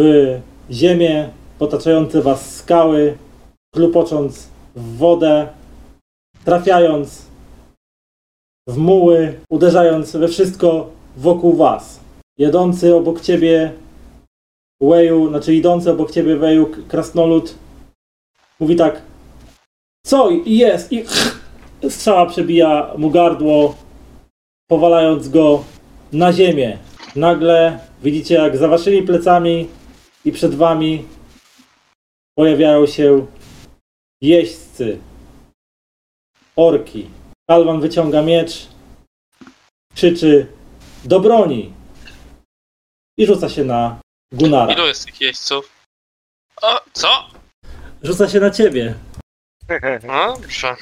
ziemię, 0.72 1.30
otaczające 1.60 2.22
was 2.22 2.56
skały, 2.56 3.18
klupocząc 3.74 4.48
w 4.76 4.98
wodę, 4.98 5.48
trafiając 6.46 7.26
w 8.68 8.78
muły, 8.78 9.40
uderzając 9.50 10.16
we 10.16 10.28
wszystko 10.28 10.90
wokół 11.18 11.54
was. 11.54 12.05
Jadący 12.38 12.96
obok 12.96 13.22
ciebie 13.22 13.74
Weju, 14.82 15.30
znaczy 15.30 15.56
idący 15.56 15.92
obok 15.92 16.12
ciebie 16.12 16.36
Weju 16.36 16.72
krasnolud 16.88 17.56
mówi 18.60 18.76
tak 18.76 19.02
co 20.06 20.30
jest 20.46 20.94
i 20.94 21.06
Strzała 21.90 22.26
przebija 22.26 22.94
mu 22.98 23.10
gardło, 23.10 23.76
powalając 24.68 25.30
go 25.30 25.64
na 26.14 26.34
ziemię. 26.34 26.78
Nagle 27.16 27.80
widzicie, 28.04 28.36
jak 28.36 28.58
za 28.58 28.68
waszymi 28.68 29.04
plecami 29.04 29.68
i 30.26 30.32
przed 30.32 30.56
wami 30.56 31.06
pojawiają 32.38 32.86
się 32.86 33.26
jeźdźcy, 34.22 35.00
orki. 36.56 37.10
Kalwan 37.50 37.82
wyciąga 37.82 38.22
miecz, 38.22 38.68
krzyczy 39.96 40.48
do 41.06 41.20
broni 41.20 41.74
i 43.18 43.26
rzuca 43.26 43.50
się 43.50 43.64
na 43.64 44.00
Gunara. 44.32 44.74
Ilu 44.74 44.88
jest 44.88 45.06
tych 45.06 45.22
jeźdźców? 45.22 45.72
O, 46.62 46.82
co? 46.94 47.08
Rzuca 48.04 48.30
się 48.30 48.40
na 48.40 48.52
ciebie. 48.52 48.94
No, 50.04 50.38
dobrze. 50.42 50.76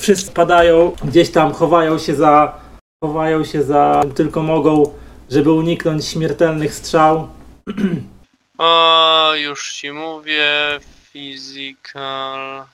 Wszyscy 0.00 0.32
padają, 0.32 0.96
gdzieś 1.04 1.30
tam 1.30 1.52
chowają 1.52 1.98
się 1.98 2.14
za, 2.14 2.60
chowają 3.04 3.44
się 3.44 3.62
za, 3.62 4.02
tylko 4.16 4.42
mogą, 4.42 4.98
żeby 5.30 5.52
uniknąć 5.52 6.06
śmiertelnych 6.06 6.74
strzał. 6.74 7.28
O, 8.58 9.34
już 9.34 9.72
ci 9.72 9.92
mówię. 9.92 10.78
Physical 11.12 12.64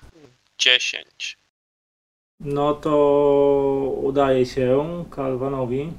10. 0.59 1.39
No 2.41 2.75
to 2.75 2.97
udaje 4.03 4.47
się 4.47 5.05
Kalwanowi. 5.11 5.93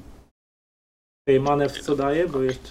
Okej, 1.30 1.40
manewr 1.40 1.82
co 1.82 1.96
daje, 1.96 2.28
bo 2.28 2.42
jeszcze... 2.42 2.70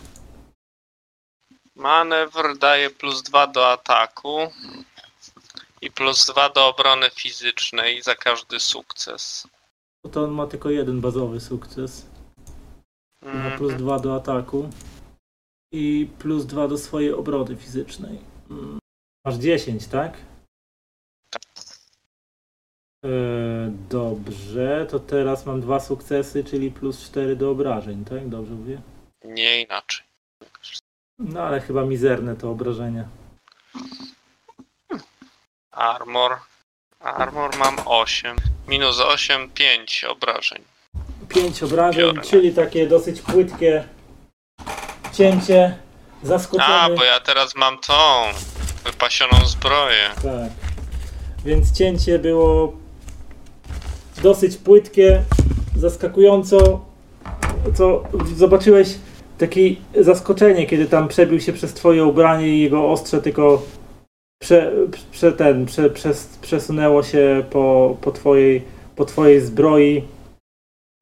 Manewr 1.76 2.58
daje 2.58 2.90
plus 2.90 3.24
2 3.24 3.48
do 3.48 3.72
ataku 3.72 4.38
i 5.82 5.92
plus 5.92 6.26
2 6.26 6.50
do 6.50 6.68
obrony 6.68 7.10
fizycznej 7.10 8.02
za 8.02 8.16
każdy 8.16 8.60
sukces. 8.60 9.48
To 10.12 10.24
on 10.24 10.32
ma 10.32 10.48
tylko 10.48 10.70
jeden 10.70 11.02
bazowy 11.02 11.40
sukces. 11.40 12.06
Ma 13.24 13.32
Mhm. 13.32 13.58
plus 13.58 13.74
2 13.74 14.00
do 14.00 14.16
ataku. 14.16 14.70
I 15.74 16.08
plus 16.20 16.46
2 16.46 16.68
do 16.68 16.78
swojej 16.78 17.14
obrony 17.14 17.56
fizycznej. 17.56 18.20
Mm. 18.50 18.80
Masz 19.26 19.36
10, 19.36 19.88
tak? 19.88 20.18
E, 23.06 23.10
dobrze, 23.90 24.88
to 24.90 25.00
teraz 25.00 25.46
mam 25.46 25.62
dwa 25.62 25.80
sukcesy, 25.80 26.44
czyli 26.44 26.72
plus 26.72 27.06
4 27.06 27.36
do 27.36 27.52
obrażeń, 27.52 28.06
tak? 28.06 28.30
Dobrze 28.30 28.54
mówię? 28.54 28.82
Nie 29.26 29.62
inaczej. 29.62 30.06
No 31.20 31.42
ale 31.42 31.62
chyba 31.62 31.84
mizerne 31.86 32.36
to 32.36 32.52
obrażenia. 32.52 33.08
Armor. 35.72 36.32
Armor 37.00 37.58
mam 37.58 37.76
8. 37.86 38.36
Minus 38.68 39.00
8, 39.00 39.50
5 39.50 40.04
obrażeń. 40.04 40.64
5 41.30 41.64
obrażeń, 41.64 42.06
Biorę. 42.06 42.22
czyli 42.22 42.54
takie 42.54 42.88
dosyć 42.88 43.22
płytkie 43.22 43.84
cięcie, 45.14 45.78
zaskoczony. 46.24 46.74
A, 46.74 46.90
bo 46.90 47.04
ja 47.04 47.20
teraz 47.20 47.56
mam 47.56 47.78
tą 47.80 47.94
wypasioną 48.84 49.46
zbroję. 49.46 50.10
Tak. 50.16 50.52
Więc 51.46 51.72
cięcie 51.72 52.20
było 52.20 52.74
dosyć 54.24 54.58
płytkie, 54.58 55.22
zaskakująco. 55.76 56.86
Co 57.74 58.04
zobaczyłeś 58.36 58.96
takie 59.38 59.76
zaskoczenie, 60.02 60.68
kiedy 60.68 60.86
tam 60.86 61.08
przebił 61.08 61.40
się 61.40 61.54
przez 61.54 61.74
twoje 61.74 62.06
ubranie 62.06 62.48
i 62.48 62.62
jego 62.62 62.92
ostrze 62.92 63.22
tylko 63.22 63.62
prze, 64.42 64.72
prze 65.12 65.32
ten, 65.32 65.66
prze, 65.66 65.90
przez, 65.90 66.38
przesunęło 66.42 67.04
się 67.04 67.44
po, 67.50 67.98
po, 68.02 68.12
twojej, 68.12 68.62
po 68.96 69.06
twojej 69.06 69.42
zbroi. 69.42 70.04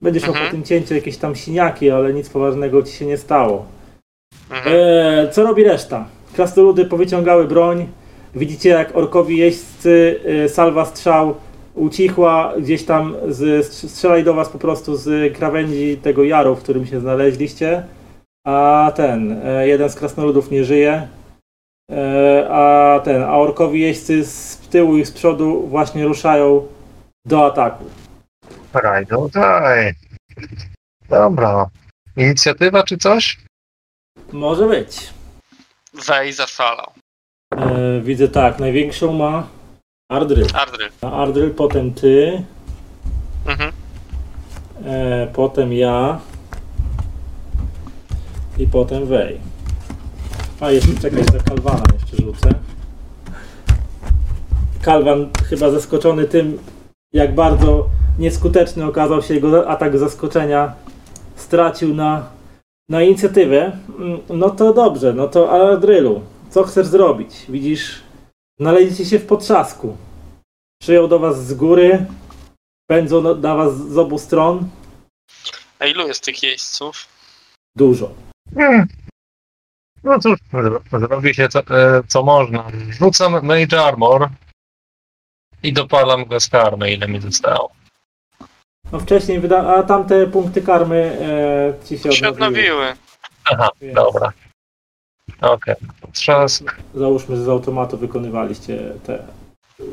Będziesz 0.02 0.24
miał 0.24 0.32
Mhm. 0.32 0.48
po 0.48 0.56
tym 0.56 0.64
cięciu 0.64 0.94
jakieś 0.94 1.18
tam 1.18 1.36
siniaki, 1.36 1.90
ale 1.90 2.14
nic 2.14 2.30
poważnego 2.30 2.84
ci 2.84 2.94
się 2.94 3.06
nie 3.06 3.18
stało. 3.18 3.66
Mhm. 4.52 4.76
Eee, 4.76 5.32
co 5.32 5.44
robi 5.44 5.64
reszta? 5.64 6.08
Krasnoludy 6.36 6.86
powyciągały 6.86 7.48
broń. 7.48 7.88
Widzicie, 8.36 8.70
jak 8.70 8.96
orkowi 8.98 9.38
jeźdźcy, 9.38 10.20
e, 10.46 10.50
salwa 10.50 10.86
strzał 10.86 11.36
ucichła. 11.78 12.54
Gdzieś 12.60 12.86
tam 12.86 13.16
z, 13.28 13.66
strzelali 13.74 14.24
do 14.24 14.34
was 14.34 14.50
po 14.50 14.60
prostu 14.60 14.96
z 14.96 15.38
krawędzi 15.38 15.98
tego 15.98 16.24
jaru, 16.24 16.56
w 16.56 16.64
którym 16.64 16.86
się 16.86 17.00
znaleźliście. 17.00 17.84
A 18.48 18.92
ten, 18.96 19.42
e, 19.44 19.68
jeden 19.68 19.90
z 19.90 19.96
krasnoludów 19.96 20.52
nie 20.52 20.64
żyje. 20.64 21.08
E, 21.92 22.48
a 22.52 23.00
ten, 23.04 23.24
a 23.24 23.38
orkowi 23.38 23.82
jeźdźcy 23.82 24.26
z 24.26 24.58
tyłu 24.58 24.98
i 24.98 25.06
z 25.06 25.12
przodu 25.12 25.68
właśnie 25.68 26.06
ruszają 26.06 26.68
do 27.26 27.46
ataku. 27.46 27.86
Rajdo, 28.74 29.30
daj. 29.34 29.94
Dobra. 31.10 31.70
Inicjatywa 32.18 32.84
czy 32.84 32.98
coś? 32.98 33.38
Może 34.32 34.68
być. 34.68 35.14
Wej 36.08 36.34
zaszalał. 36.34 36.92
E, 37.58 38.02
widzę 38.02 38.28
tak, 38.28 38.60
największą 38.60 39.14
ma 39.14 39.48
Ardryl. 40.12 40.48
Ardryl. 40.54 40.90
Ardryl, 41.02 41.52
potem 41.54 41.94
ty, 41.94 42.44
Mhm. 43.46 43.72
E, 44.86 45.28
potem 45.34 45.74
ja 45.74 46.20
i 48.58 48.68
potem 48.68 49.06
Wej. 49.06 49.38
A 50.60 50.72
jeszcze 50.72 50.94
czekaj, 51.02 51.24
za 51.24 51.40
Kalwana 51.40 51.84
jeszcze 51.94 52.18
rzucę. 52.26 52.50
Kalwan 54.82 55.30
chyba 55.50 55.72
zaskoczony 55.72 56.26
tym, 56.26 56.58
jak 57.14 57.36
bardzo 57.36 57.90
nieskuteczny 58.20 58.86
okazał 58.86 59.22
się 59.22 59.34
jego 59.34 59.70
atak 59.70 59.98
zaskoczenia, 59.98 60.74
stracił 61.36 61.94
na, 61.96 62.26
na 62.90 63.02
inicjatywę. 63.02 63.72
Mm, 64.00 64.20
No 64.30 64.50
to 64.50 64.74
dobrze, 64.74 65.14
no 65.14 65.28
to 65.28 65.72
Adrylu, 65.72 66.22
co 66.50 66.64
chcesz 66.64 66.88
zrobić? 66.88 67.46
Widzisz, 67.50 68.04
znaleźliście 68.60 69.06
się 69.06 69.20
w 69.20 69.26
potrzasku. 69.26 69.98
Przyjął 70.82 71.08
do 71.08 71.20
was 71.20 71.46
z 71.48 71.54
góry, 71.54 72.06
pędzą 72.90 73.36
na- 73.36 73.56
was 73.56 73.78
z 73.78 73.98
obu 73.98 74.20
stron. 74.20 74.70
A 75.80 75.86
ilu 75.86 76.08
jest 76.08 76.24
tych 76.26 76.44
jeźdźców? 76.44 77.06
Dużo. 77.76 78.14
Hmm. 78.56 78.88
No 80.04 80.20
cóż, 80.20 80.40
zrobi 80.92 81.34
się 81.34 81.50
co, 81.50 81.60
e, 81.60 82.04
co 82.08 82.24
można. 82.24 82.72
Rzucam 82.90 83.46
Mage 83.46 83.82
Armor 83.84 84.30
i 85.64 85.74
dopalam 85.74 86.26
go 86.26 86.40
z 86.40 86.50
karmy, 86.50 86.92
ile 86.94 87.08
mi 87.08 87.22
zostało. 87.22 87.72
No 88.92 89.00
wcześniej 89.00 89.40
wyda... 89.40 89.76
A 89.76 89.84
tamte 89.84 90.28
punkty 90.28 90.62
karmy 90.62 91.18
e, 91.82 91.86
ci 91.86 91.98
się 92.00 92.12
Się 92.12 92.30
odnowiły. 92.30 92.66
odnowiły. 92.74 92.96
Aha, 93.46 93.70
Więc 93.82 93.96
dobra. 93.96 94.32
Okej. 95.42 95.76
Trzask. 96.14 96.76
Załóżmy, 96.96 97.36
że 97.36 97.44
z 97.44 97.50
automatu 97.50 97.98
wykonywaliście 97.98 98.94
te 99.06 99.24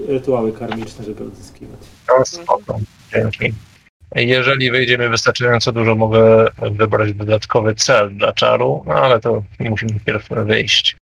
rytuały 0.09 0.53
karmiczne, 0.53 1.05
żeby 1.05 1.25
odzyskiwać. 1.25 1.81
No, 2.09 2.25
spoko. 2.25 2.79
Dzięki. 3.15 3.53
Jeżeli 4.15 4.71
wyjdziemy 4.71 5.09
wystarczająco 5.09 5.73
dużo, 5.73 5.95
mogę 5.95 6.47
wybrać 6.71 7.15
dodatkowy 7.15 7.75
cel 7.75 8.17
dla 8.17 8.33
czaru, 8.33 8.85
no 8.87 8.95
ale 8.95 9.21
to 9.21 9.43
musimy 9.61 10.01
pierw 10.01 10.29
wyjść. 10.29 10.97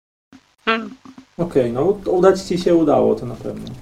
Hmm. 0.65 0.91
Okej, 1.39 1.73
no 1.73 1.83
udać 2.07 2.41
ci 2.43 2.59
się 2.59 2.75
udało 2.75 3.15
to 3.15 3.27
na 3.27 3.35
pewno. 3.35 3.75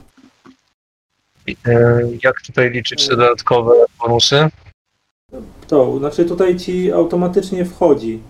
I, 1.47 1.56
e, 1.66 2.00
Jak 2.24 2.40
tutaj 2.47 2.70
liczyć 2.70 3.08
te 3.08 3.16
dodatkowe 3.16 3.72
bonusy? 3.98 4.48
To, 5.66 5.98
znaczy 5.98 6.24
tutaj 6.24 6.56
ci 6.56 6.92
automatycznie 6.92 7.64
wchodzi. 7.64 8.20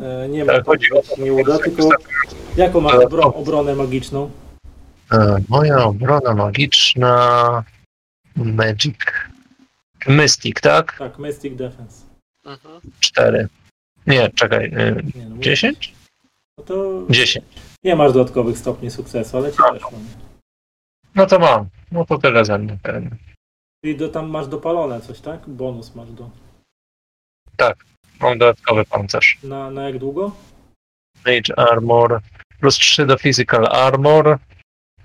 E, 0.00 0.28
nie 0.28 0.44
ma 0.44 0.52
Tak, 0.52 0.64
chodzi 0.66 0.92
o 0.92 1.02
ci 1.02 1.22
nie 1.22 1.32
uda, 1.32 1.58
tylko 1.58 1.88
jaką 2.56 2.80
masz 2.80 2.94
obro- 2.94 3.34
obronę 3.34 3.74
magiczną? 3.74 4.30
E, 5.12 5.36
Moja 5.48 5.84
obrona 5.84 6.34
magiczna. 6.34 7.64
Magic. 8.36 8.96
Mystic, 10.06 10.60
tak? 10.60 10.98
Tak, 10.98 11.18
Mystic 11.18 11.56
Defense. 11.56 12.06
Mhm. 12.44 12.80
Cztery. 13.00 13.48
Nie, 14.06 14.30
czekaj. 14.30 14.64
e, 14.64 14.92
Nie, 15.14 15.26
no, 15.28 15.36
Dziesięć? 15.38 15.92
No 16.58 16.64
to 16.64 17.02
Dziesięć. 17.10 17.44
nie 17.84 17.96
masz 17.96 18.12
dodatkowych 18.12 18.58
stopni 18.58 18.90
sukcesu, 18.90 19.36
ale 19.36 19.52
ci 19.52 19.58
weszło. 19.72 19.90
nie? 19.90 20.26
No 21.14 21.26
to 21.26 21.38
mam. 21.38 21.68
No 21.92 22.04
to 22.04 22.18
tyle 22.18 22.44
ze 22.44 22.58
mnie. 22.58 22.78
pewnie. 22.82 23.10
Czyli 23.84 23.96
do, 23.96 24.08
tam 24.08 24.28
masz 24.30 24.46
dopalone 24.46 25.00
coś, 25.00 25.20
tak? 25.20 25.48
Bonus 25.48 25.94
masz 25.94 26.10
do. 26.12 26.30
Mam 28.20 28.38
dodatkowy 28.38 28.84
pancerz. 28.84 29.38
Na, 29.42 29.70
na 29.70 29.82
jak 29.82 29.98
długo? 29.98 30.32
Mage 31.26 31.58
Armor. 31.58 32.20
Plus 32.60 32.74
3 32.74 33.06
do 33.06 33.18
Physical 33.18 33.66
Armor. 33.66 34.38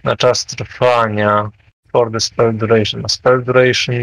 Na 0.03 0.15
czas 0.15 0.45
trwania. 0.45 1.49
For 1.91 2.11
the 2.11 2.19
spell 2.19 2.57
duration. 2.57 3.03
Spell 3.09 3.43
duration. 3.43 3.95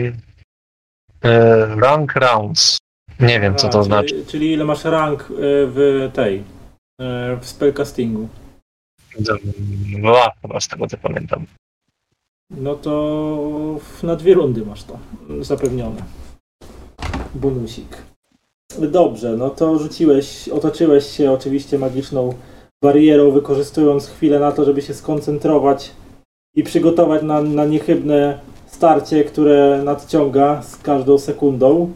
E, 1.22 1.66
rank 1.76 2.12
rounds. 2.12 2.78
Nie 3.20 3.40
wiem, 3.40 3.54
co 3.56 3.66
A, 3.66 3.70
to 3.70 3.78
czyli, 3.78 3.86
znaczy. 3.86 4.26
Czyli 4.26 4.52
ile 4.52 4.64
masz 4.64 4.84
rank 4.84 5.30
y, 5.30 5.34
w 5.66 6.10
tej, 6.14 6.38
y, 6.38 6.44
w 7.40 7.46
spellcastingu? 7.46 8.28
Dwa 10.00 10.32
chyba 10.42 10.60
z 10.60 10.68
tego 10.68 10.86
co 10.86 10.96
pamiętam. 10.96 11.46
No 12.50 12.74
to 12.74 13.80
na 14.02 14.16
dwie 14.16 14.34
rundy 14.34 14.66
masz 14.66 14.84
to 14.84 14.98
zapewnione. 15.40 16.02
Bonusik. 17.34 17.96
Dobrze, 18.76 19.36
no 19.36 19.50
to 19.50 19.78
rzuciłeś, 19.78 20.48
otoczyłeś 20.48 21.16
się 21.16 21.32
oczywiście 21.32 21.78
magiczną 21.78 22.34
barierą, 22.82 23.30
wykorzystując 23.30 24.08
chwilę 24.08 24.38
na 24.38 24.52
to, 24.52 24.64
żeby 24.64 24.82
się 24.82 24.94
skoncentrować 24.94 25.90
i 26.54 26.62
przygotować 26.62 27.22
na, 27.22 27.42
na 27.42 27.64
niechybne 27.64 28.40
starcie, 28.66 29.24
które 29.24 29.82
nadciąga 29.84 30.62
z 30.62 30.76
każdą 30.76 31.18
sekundą. 31.18 31.92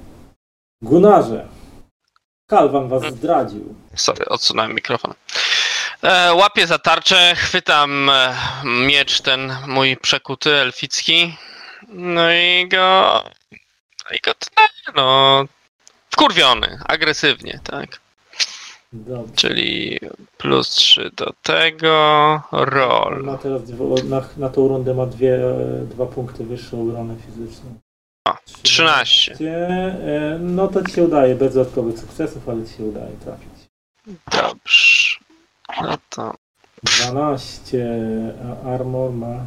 Gunarze, 0.83 1.49
Kalwan 2.47 2.89
was 2.89 3.03
zdradził. 3.03 3.75
Sorry, 3.95 4.25
odsunąłem 4.25 4.75
mikrofon. 4.75 5.15
E, 6.03 6.35
łapię 6.35 6.67
za 6.67 6.79
tarczę, 6.79 7.35
chwytam 7.37 8.11
e, 8.11 8.37
miecz 8.65 9.21
ten 9.21 9.57
mój 9.67 9.97
przekuty, 9.97 10.55
elficki. 10.55 11.37
No 11.89 12.33
i 12.33 12.69
go. 12.69 13.23
I 14.11 14.21
go 14.25 14.35
tnę, 14.35 14.69
no. 14.95 15.45
Wkurwiony, 16.13 16.79
agresywnie, 16.89 17.61
tak. 17.65 18.01
Dobrze. 18.93 19.35
Czyli 19.35 19.99
plus 20.39 20.69
3 20.71 21.11
do 21.17 21.33
tego. 21.43 22.43
Roll. 22.53 23.23
Ma 23.25 23.39
teraz 23.39 23.63
na, 24.05 24.25
na 24.37 24.49
tą 24.49 24.69
rundę 24.69 24.95
ma 24.95 25.07
dwie, 25.07 25.35
e, 25.35 25.87
dwa 25.91 26.07
punkty 26.07 26.45
wyższą 26.45 26.83
obronę 26.83 27.17
fizyczną. 27.27 27.75
A, 28.29 28.37
13. 28.63 29.37
E, 29.41 30.39
No 30.41 30.69
to 30.69 30.85
ci 30.85 30.93
się 30.93 31.03
udaje, 31.03 31.35
bez 31.35 31.55
dodatkowych 31.55 31.99
sukcesów, 31.99 32.49
ale 32.49 32.67
ci 32.67 32.75
się 32.75 32.85
udaje 32.85 33.17
trafić. 33.25 33.51
Dobrze. 34.33 35.17
No 35.83 35.99
to. 36.11 36.35
12, 36.83 37.79
a 38.65 38.75
armor 38.75 39.13
ma... 39.13 39.47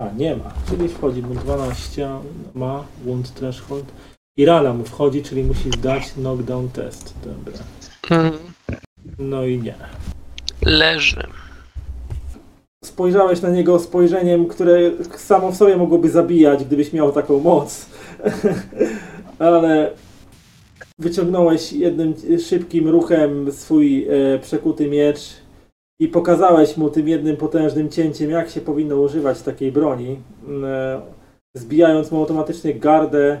A, 0.00 0.08
nie 0.16 0.36
ma, 0.36 0.52
czyli 0.68 0.88
wchodzi 0.88 1.22
mu 1.22 1.34
12, 1.34 2.08
ma 2.54 2.84
wound 3.04 3.34
threshold. 3.34 3.84
I 4.38 4.44
rana 4.44 4.72
mu 4.74 4.84
wchodzi, 4.84 5.22
czyli 5.22 5.42
musi 5.44 5.70
zdać 5.70 6.12
knockdown 6.12 6.68
test. 6.68 7.14
Dobra. 7.24 7.58
Mm, 8.10 8.38
No 9.18 9.44
i 9.44 9.58
nie. 9.58 9.74
Leży. 10.66 11.22
Spojrzałeś 12.84 13.42
na 13.42 13.50
niego 13.50 13.78
spojrzeniem, 13.78 14.46
które 14.46 14.78
samo 15.16 15.52
w 15.52 15.56
sobie 15.56 15.76
mogłoby 15.76 16.10
zabijać, 16.10 16.64
gdybyś 16.64 16.92
miał 16.92 17.12
taką 17.12 17.40
moc. 17.40 17.86
Ale 19.38 19.90
wyciągnąłeś 20.98 21.72
jednym 21.72 22.14
szybkim 22.46 22.88
ruchem 22.88 23.52
swój 23.52 24.06
e, 24.08 24.38
przekuty 24.38 24.88
miecz 24.88 25.20
i 26.00 26.08
pokazałeś 26.08 26.76
mu 26.76 26.90
tym 26.90 27.08
jednym 27.08 27.36
potężnym 27.36 27.88
cięciem, 27.88 28.30
jak 28.30 28.50
się 28.50 28.60
powinno 28.60 28.96
używać 28.96 29.42
takiej 29.42 29.72
broni. 29.72 30.18
E, 30.64 31.00
zbijając 31.56 32.10
mu 32.10 32.18
automatycznie 32.20 32.74
gardę 32.74 33.40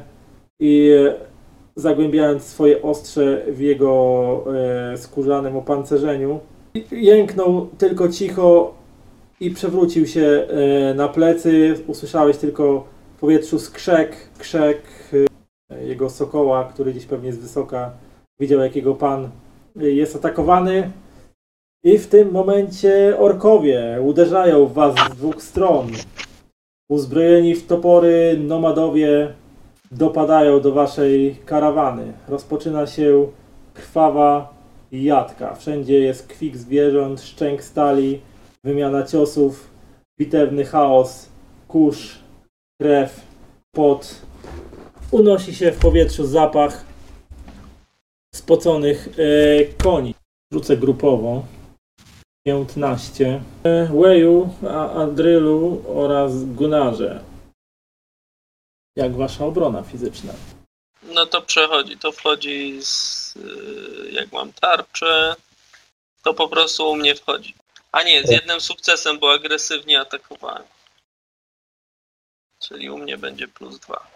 i 0.60 0.94
zagłębiając 1.76 2.42
swoje 2.42 2.82
ostrze 2.82 3.44
w 3.48 3.60
jego 3.60 4.44
e, 4.92 4.96
skórzanym 4.96 5.56
opancerzeniu. 5.56 6.40
Jęknął 6.90 7.66
tylko 7.78 8.08
cicho 8.08 8.74
i 9.40 9.50
przewrócił 9.50 10.06
się 10.06 10.22
e, 10.22 10.94
na 10.94 11.08
plecy. 11.08 11.74
Usłyszałeś 11.86 12.36
tylko 12.36 12.84
w 13.16 13.20
powietrzu 13.20 13.58
skrzek, 13.58 14.16
krzek 14.38 14.82
e, 15.70 15.84
jego 15.84 16.10
sokoła, 16.10 16.64
który 16.64 16.92
gdzieś 16.92 17.06
pewnie 17.06 17.32
z 17.32 17.38
wysoka 17.38 17.90
widział, 18.40 18.60
jak 18.60 18.76
jego 18.76 18.94
pan 18.94 19.30
e, 19.80 19.90
jest 19.90 20.16
atakowany. 20.16 20.90
I 21.84 21.98
w 21.98 22.06
tym 22.06 22.30
momencie 22.30 23.18
orkowie 23.18 23.98
uderzają 24.02 24.66
w 24.66 24.72
was 24.72 24.94
z 24.94 25.16
dwóch 25.16 25.42
stron. 25.42 25.86
Uzbrojeni 26.88 27.54
w 27.54 27.66
topory 27.66 28.36
nomadowie 28.40 29.32
dopadają 29.90 30.60
do 30.60 30.72
waszej 30.72 31.36
karawany. 31.46 32.12
Rozpoczyna 32.28 32.86
się 32.86 33.26
krwawa 33.74 34.54
jadka. 34.92 35.54
Wszędzie 35.54 35.98
jest 35.98 36.26
kwik 36.26 36.56
zwierząt, 36.56 37.20
szczęk 37.20 37.62
stali, 37.62 38.20
wymiana 38.64 39.02
ciosów, 39.02 39.70
bitewny 40.20 40.64
chaos, 40.64 41.28
kurz, 41.68 42.18
krew, 42.80 43.20
pot. 43.72 44.22
Unosi 45.10 45.54
się 45.54 45.72
w 45.72 45.78
powietrzu 45.78 46.26
zapach 46.26 46.84
spoconych 48.34 49.08
e, 49.08 49.64
koni. 49.82 50.14
Rzucę 50.52 50.76
grupowo. 50.76 51.42
15. 52.46 53.40
E, 53.64 53.86
Weju, 53.86 54.48
Adrylu 54.94 55.82
oraz 55.94 56.44
Gunarze. 56.44 57.27
Jak 58.98 59.16
wasza 59.16 59.44
obrona 59.44 59.82
fizyczna? 59.82 60.32
No 61.02 61.26
to 61.26 61.42
przechodzi, 61.42 61.96
to 61.98 62.12
wchodzi 62.12 62.78
z. 62.82 63.36
y, 63.36 64.10
Jak 64.12 64.32
mam 64.32 64.52
tarczę, 64.52 65.36
to 66.24 66.34
po 66.34 66.48
prostu 66.48 66.90
u 66.90 66.96
mnie 66.96 67.14
wchodzi. 67.14 67.54
A 67.92 68.02
nie, 68.02 68.22
z 68.22 68.30
jednym 68.30 68.60
sukcesem, 68.60 69.18
bo 69.18 69.32
agresywnie 69.32 70.00
atakowałem. 70.00 70.62
Czyli 72.62 72.90
u 72.90 72.98
mnie 72.98 73.18
będzie 73.18 73.48
plus 73.48 73.78
dwa. 73.80 74.06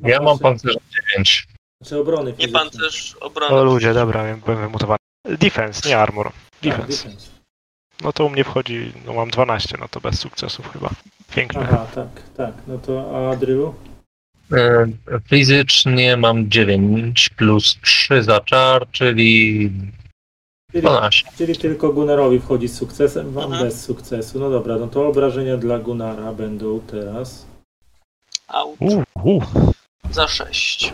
Ja 0.00 0.20
mam 0.20 0.38
pancerza 0.38 0.78
9. 1.16 1.46
Czy 1.84 1.98
obrony 2.00 2.30
Nie 2.30 2.36
fizycznej? 2.36 2.52
pancerz 2.62 3.14
obrony. 3.20 3.54
O 3.56 3.64
ludzie, 3.64 3.94
dobra, 3.94 4.36
byłem 4.36 4.60
wymutowany. 4.60 4.98
Defense, 5.24 5.88
nie 5.88 5.98
armor. 5.98 6.32
Tak, 6.62 6.86
Defense. 6.86 7.30
No 8.04 8.12
to 8.12 8.24
u 8.24 8.30
mnie 8.30 8.44
wchodzi, 8.44 8.92
no 9.06 9.12
mam 9.14 9.30
12, 9.30 9.76
no 9.80 9.88
to 9.88 10.00
bez 10.00 10.18
sukcesów 10.18 10.72
chyba. 10.72 10.90
Piękne. 11.34 11.60
Aha, 11.60 11.86
tak, 11.94 12.08
tak. 12.36 12.52
No 12.66 12.78
to 12.78 13.10
a 13.16 13.30
Adrylu? 13.32 13.74
E, 14.52 14.86
Fizycznie 15.28 16.16
mam 16.16 16.50
9 16.50 17.28
plus 17.36 17.76
3 17.82 18.22
za 18.22 18.40
czar, 18.40 18.86
czyli 18.90 19.70
Czyli, 20.72 20.82
12. 20.82 21.24
czyli 21.36 21.56
tylko 21.56 21.92
Gunarowi 21.92 22.40
wchodzi 22.40 22.68
z 22.68 22.74
sukcesem, 22.76 23.32
wam 23.32 23.44
Mhm. 23.44 23.64
bez 23.64 23.84
sukcesu. 23.84 24.38
No 24.40 24.50
dobra, 24.50 24.76
no 24.76 24.86
to 24.86 25.08
obrażenia 25.08 25.56
dla 25.56 25.78
Gunara 25.78 26.32
będą 26.32 26.80
teraz. 26.80 27.46
Out. 28.48 28.76
Uh, 28.80 29.02
uh. 29.26 29.44
Za 30.10 30.28
6. 30.28 30.92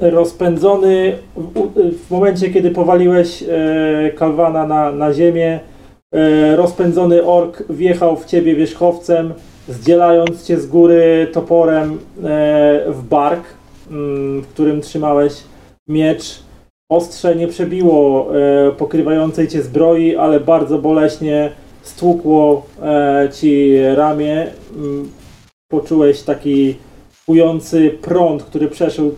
Rozpędzony 0.00 1.18
w, 1.36 1.56
u- 1.56 1.72
w 2.06 2.10
momencie, 2.10 2.50
kiedy 2.50 2.70
powaliłeś 2.70 3.42
e, 3.42 4.10
Kalwana 4.16 4.66
na, 4.66 4.92
na 4.92 5.14
ziemię, 5.14 5.60
rozpędzony 6.56 7.24
ork 7.24 7.62
wjechał 7.70 8.16
w 8.16 8.24
ciebie 8.24 8.54
wierzchowcem, 8.56 9.34
zdzielając 9.68 10.44
cię 10.44 10.60
z 10.60 10.66
góry 10.66 11.28
toporem 11.32 11.92
e, 11.92 11.98
w 12.88 13.02
bark, 13.08 13.44
mm, 13.90 14.42
w 14.42 14.46
którym 14.46 14.80
trzymałeś 14.80 15.32
miecz. 15.88 16.42
Ostrze 16.90 17.36
nie 17.36 17.48
przebiło 17.48 18.30
e, 18.36 18.72
pokrywającej 18.72 19.48
cię 19.48 19.62
zbroi, 19.62 20.16
ale 20.16 20.40
bardzo 20.40 20.78
boleśnie 20.78 21.50
stłukło 21.82 22.66
e, 22.82 23.28
ci 23.32 23.78
ramię. 23.94 24.46
Mm, 24.76 25.10
Poczułeś 25.68 26.22
taki 26.22 26.76
kujący 27.26 27.90
prąd, 28.02 28.42
który 28.42 28.68
przeszył 28.68 29.14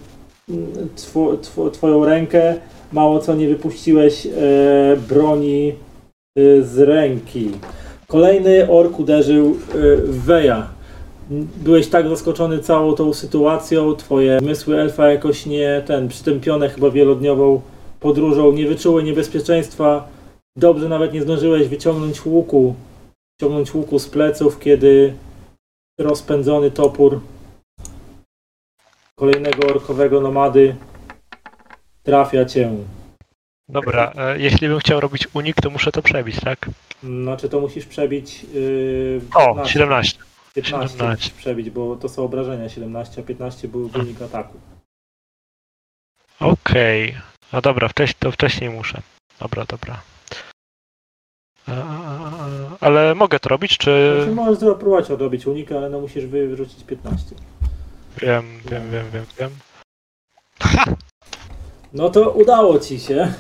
mm, 0.49 0.67
two, 0.97 1.37
two, 1.37 1.71
twoją 1.71 2.05
rękę. 2.05 2.55
Mało 2.93 3.19
co 3.19 3.35
nie 3.35 3.49
wypuściłeś 3.49 4.27
e, 4.27 4.31
broni 5.09 5.69
e, 5.69 5.92
z 6.63 6.79
ręki. 6.79 7.51
Kolejny 8.09 8.71
ork 8.71 8.99
uderzył 8.99 9.47
e, 9.47 9.97
w 9.97 10.25
Weja. 10.25 10.69
Byłeś 11.57 11.89
tak 11.89 12.09
zaskoczony 12.09 12.59
całą 12.59 12.95
tą 12.95 13.15
sytuacją, 13.15 13.97
twoje 13.97 14.39
zmysły 14.39 14.81
elfa 14.81 15.09
jakoś 15.09 15.47
nie, 15.47 15.83
ten, 15.87 16.09
przytępione 16.09 16.69
chyba 16.69 16.91
wielodniową 16.91 17.61
podróżą, 18.01 18.53
nie 18.53 18.67
wyczuły 18.67 19.03
niebezpieczeństwa. 19.03 20.09
Dobrze 20.57 20.89
nawet 20.89 21.13
nie 21.13 21.23
zdążyłeś 21.23 21.69
wyciągnąć 21.69 22.27
łuku, 22.27 22.75
wyciągnąć 23.41 23.75
łuku 23.75 23.99
z 23.99 24.09
pleców, 24.09 24.59
kiedy 24.59 25.15
rozpędzony 25.99 26.71
topór 26.71 27.21
kolejnego 29.17 29.67
orkowego 29.67 30.21
nomady 30.21 30.75
trafia 32.03 32.45
cię. 32.45 32.71
Dobra, 33.69 34.13
e, 34.17 34.39
jeśli 34.39 34.69
bym 34.69 34.79
chciał 34.79 35.01
robić 35.01 35.29
unik, 35.35 35.57
to 35.61 35.71
muszę 35.71 35.93
to 35.93 36.03
przebić, 36.03 36.41
tak? 36.41 36.71
Znaczy 37.03 37.49
to 37.49 37.61
musisz 37.61 37.87
przebić. 37.87 38.45
Yy, 38.45 39.21
O, 39.35 39.65
17. 39.67 40.19
15 40.55 40.89
17. 40.99 41.05
musisz 41.05 41.31
przebić, 41.31 41.71
bo 41.71 41.97
to 41.97 42.09
są 42.09 42.25
obrażenia 42.25 42.69
17, 42.69 43.21
a 43.23 43.25
15 43.25 43.69
był 43.69 43.89
wynik 43.89 44.23
ataku. 44.23 44.61
Okej. 46.41 47.17
No 47.53 47.61
dobra, 47.61 47.89
wcześniej, 47.89 48.17
to 48.19 48.33
wcześniej 48.33 48.71
muszę. 48.71 49.03
Dobra, 49.41 49.65
dobra. 49.65 50.03
E, 51.69 51.73
e, 51.73 51.83
Ale 52.81 53.15
mogę 53.15 53.41
to 53.41 53.49
robić, 53.49 53.79
czy... 53.79 54.13
Znaczy, 54.17 54.35
możesz 54.35 54.57
spróbować 54.57 55.11
odrobić 55.11 55.47
unik, 55.47 55.73
ale 55.73 55.91
no 55.91 56.01
musisz 56.01 56.27
wy- 56.27 56.49
wyrzucić 56.49 56.85
15. 56.85 57.35
Wiem, 58.19 58.61
wiem, 58.71 58.91
wiem, 58.91 59.07
wiem, 59.13 59.25
wiem. 59.39 59.51
No 61.95 62.11
to 62.11 62.31
udało 62.31 62.79
ci 62.79 63.01
się, 63.01 63.33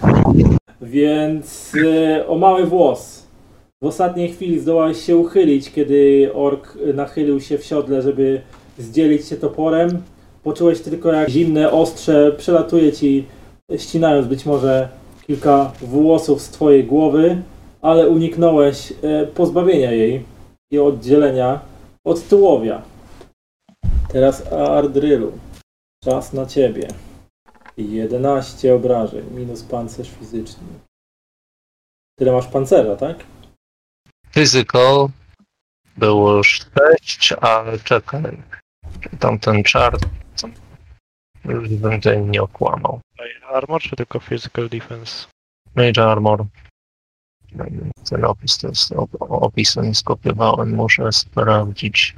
więc 0.80 1.72
e, 1.86 2.26
o 2.26 2.38
mały 2.38 2.66
włos. 2.66 3.26
W 3.82 3.86
ostatniej 3.86 4.32
chwili 4.32 4.60
zdołałeś 4.60 5.04
się 5.04 5.16
uchylić, 5.16 5.72
kiedy 5.72 6.30
ork 6.34 6.78
nachylił 6.94 7.40
się 7.40 7.58
w 7.58 7.64
siodle, 7.64 8.02
żeby 8.02 8.40
zdzielić 8.78 9.28
się 9.28 9.36
toporem. 9.36 10.02
Poczułeś 10.42 10.80
tylko 10.80 11.12
jak 11.12 11.28
zimne 11.28 11.70
ostrze 11.70 12.32
przelatuje 12.32 12.92
ci, 12.92 13.26
ścinając 13.76 14.26
być 14.26 14.46
może 14.46 14.88
kilka 15.26 15.72
włosów 15.80 16.42
z 16.42 16.48
twojej 16.48 16.84
głowy, 16.84 17.42
ale 17.82 18.08
uniknąłeś 18.08 18.92
e, 19.02 19.26
pozbawienia 19.26 19.92
jej 19.92 20.24
i 20.70 20.78
oddzielenia 20.78 21.60
od 22.04 22.28
tułowia. 22.28 22.82
Teraz 24.08 24.52
Ardrylu. 24.52 25.32
Czas 26.04 26.32
na 26.32 26.46
ciebie. 26.46 26.88
11 27.76 28.74
obrażeń, 28.74 29.30
minus 29.30 29.62
pancerz 29.62 30.10
fizyczny. 30.10 30.66
Tyle 32.18 32.32
masz 32.32 32.46
pancerza, 32.46 32.96
tak? 32.96 33.24
Physical 34.30 35.08
było 35.96 36.42
6, 36.42 37.32
ale 37.32 37.78
czekaj. 37.78 38.42
Tamten 39.18 39.62
czar. 39.62 39.96
Już 41.44 41.68
bym 41.68 41.92
tutaj 42.00 42.22
nie 42.22 42.42
okłamał. 42.42 43.00
Armor 43.52 43.82
czy 43.82 43.96
tylko 43.96 44.20
physical 44.20 44.68
defense? 44.68 45.26
Major 45.74 46.08
Armor. 46.08 46.44
Ten 48.10 48.24
opis 48.24 48.58
to 48.58 48.68
jest 48.68 48.92
op- 48.92 49.16
opis, 49.20 49.76
nie 49.76 49.94
skopiowałem, 49.94 50.74
muszę 50.74 51.12
sprawdzić. 51.12 52.16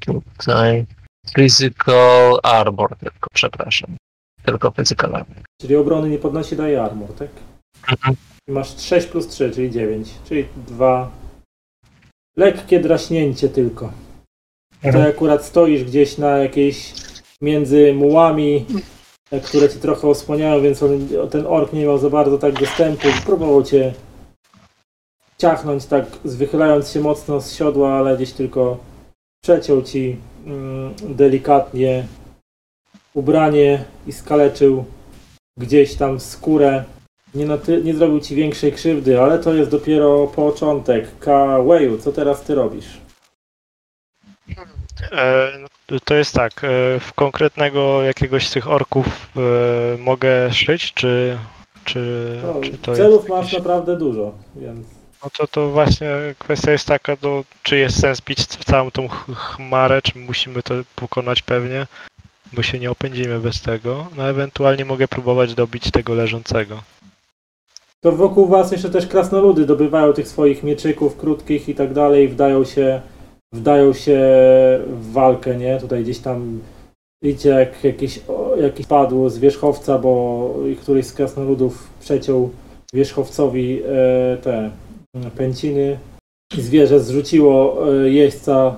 Tutaj. 0.00 0.86
Physical 1.34 2.40
Armor 2.42 2.96
tylko, 2.96 3.28
przepraszam. 3.34 3.96
Tylko 4.44 4.70
Physical 4.72 5.14
Armor. 5.16 5.36
Czyli 5.60 5.76
obrony 5.76 6.10
nie 6.10 6.18
podnosi, 6.18 6.56
daje 6.56 6.82
armor, 6.82 7.12
tak? 7.12 7.28
Mhm. 7.90 8.16
I 8.48 8.52
masz 8.52 8.80
6 8.80 9.06
plus 9.06 9.28
3, 9.28 9.50
czyli 9.50 9.70
9, 9.70 10.08
czyli 10.24 10.46
2. 10.66 11.10
Lekkie 12.36 12.80
draśnięcie 12.80 13.48
tylko. 13.48 13.92
Ty 14.82 14.88
Mhm. 14.88 15.08
akurat 15.10 15.44
stoisz 15.44 15.84
gdzieś 15.84 16.18
na 16.18 16.28
jakiejś 16.38 16.92
między 17.42 17.94
mułami, 17.94 18.66
e, 19.30 19.40
które 19.40 19.68
ci 19.68 19.78
trochę 19.78 20.08
osłaniają, 20.08 20.62
więc 20.62 20.82
on, 20.82 21.08
ten 21.30 21.46
ork 21.46 21.72
nie 21.72 21.82
miał 21.84 21.98
za 21.98 22.10
bardzo 22.10 22.38
tak 22.38 22.60
dostępu. 22.60 23.08
Próbował 23.26 23.62
cię 23.62 23.94
ciachnąć 25.38 25.86
tak, 25.86 26.06
wychylając 26.24 26.90
się 26.90 27.00
mocno 27.00 27.40
z 27.40 27.52
siodła, 27.54 27.92
ale 27.92 28.16
gdzieś 28.16 28.32
tylko 28.32 28.78
przeciął 29.44 29.82
ci 29.82 30.16
mm, 30.46 30.94
delikatnie 31.08 32.06
ubranie 33.14 33.84
i 34.06 34.12
skaleczył 34.12 34.84
gdzieś 35.56 35.94
tam 35.94 36.20
skórę. 36.20 36.84
Nie, 37.34 37.46
naty- 37.46 37.84
nie 37.84 37.94
zrobił 37.94 38.20
ci 38.20 38.34
większej 38.34 38.72
krzywdy, 38.72 39.20
ale 39.20 39.38
to 39.38 39.54
jest 39.54 39.70
dopiero 39.70 40.26
początek. 40.26 41.18
Kaweju, 41.18 41.98
co 41.98 42.12
teraz 42.12 42.42
ty 42.42 42.54
robisz? 42.54 42.86
E, 45.12 45.52
no, 45.60 45.98
to 46.04 46.14
jest 46.14 46.34
tak, 46.34 46.64
e, 46.64 47.00
w 47.00 47.12
konkretnego 47.14 48.02
jakiegoś 48.02 48.48
z 48.48 48.52
tych 48.52 48.68
orków 48.70 49.06
e, 49.36 49.98
mogę 49.98 50.52
szyć, 50.52 50.94
czy, 50.94 51.38
czy, 51.84 52.40
No, 52.44 52.60
czy 52.60 52.78
to 52.78 52.94
celów 52.96 53.16
jest 53.20 53.28
masz 53.28 53.44
jakieś... 53.46 53.58
naprawdę 53.58 53.96
dużo, 53.96 54.32
więc 54.56 54.86
No 55.24 55.30
to, 55.38 55.46
to 55.46 55.70
właśnie 55.70 56.10
kwestia 56.38 56.72
jest 56.72 56.86
taka, 56.86 57.16
to, 57.16 57.44
czy 57.62 57.76
jest 57.78 58.00
sens 58.00 58.20
bić 58.20 58.46
całą 58.46 58.90
tą 58.90 59.08
ch- 59.08 59.26
chmarę, 59.36 60.02
czy 60.02 60.18
musimy 60.18 60.62
to 60.62 60.74
pokonać 60.96 61.42
pewnie, 61.42 61.86
bo 62.52 62.62
się 62.62 62.78
nie 62.78 62.90
opędzimy 62.90 63.40
bez 63.40 63.62
tego. 63.62 64.06
No 64.16 64.28
ewentualnie 64.28 64.84
mogę 64.84 65.08
próbować 65.08 65.54
dobić 65.54 65.90
tego 65.90 66.14
leżącego. 66.14 66.82
to 68.00 68.12
wokół 68.12 68.46
was 68.46 68.72
jeszcze 68.72 68.90
też 68.90 69.06
krasnoludy 69.06 69.66
dobywają 69.66 70.12
tych 70.12 70.28
swoich 70.28 70.62
mieczyków 70.62 71.16
krótkich 71.16 71.68
i 71.68 71.74
tak 71.74 71.92
dalej, 71.92 72.28
wdają 72.28 72.64
się, 72.64 73.00
wdają 73.54 73.92
się 73.92 74.18
w 74.86 75.12
walkę, 75.12 75.56
nie? 75.56 75.80
Tutaj 75.80 76.02
gdzieś 76.02 76.18
tam 76.18 76.60
idzie 77.22 77.48
jak 77.48 77.84
jakiś, 77.84 78.20
o, 78.28 78.56
jakiś 78.56 78.86
padł 78.86 79.28
z 79.28 79.38
wierzchowca, 79.38 79.98
bo 79.98 80.54
któryś 80.82 81.06
z 81.06 81.12
krasnoludów 81.12 81.90
przeciął 82.00 82.50
wierzchowcowi 82.94 83.82
e, 83.82 84.36
te 84.36 84.70
pęciny 85.36 85.98
zwierzę 86.58 87.00
zrzuciło 87.00 87.86
e, 87.88 88.10
jeźdźca 88.10 88.76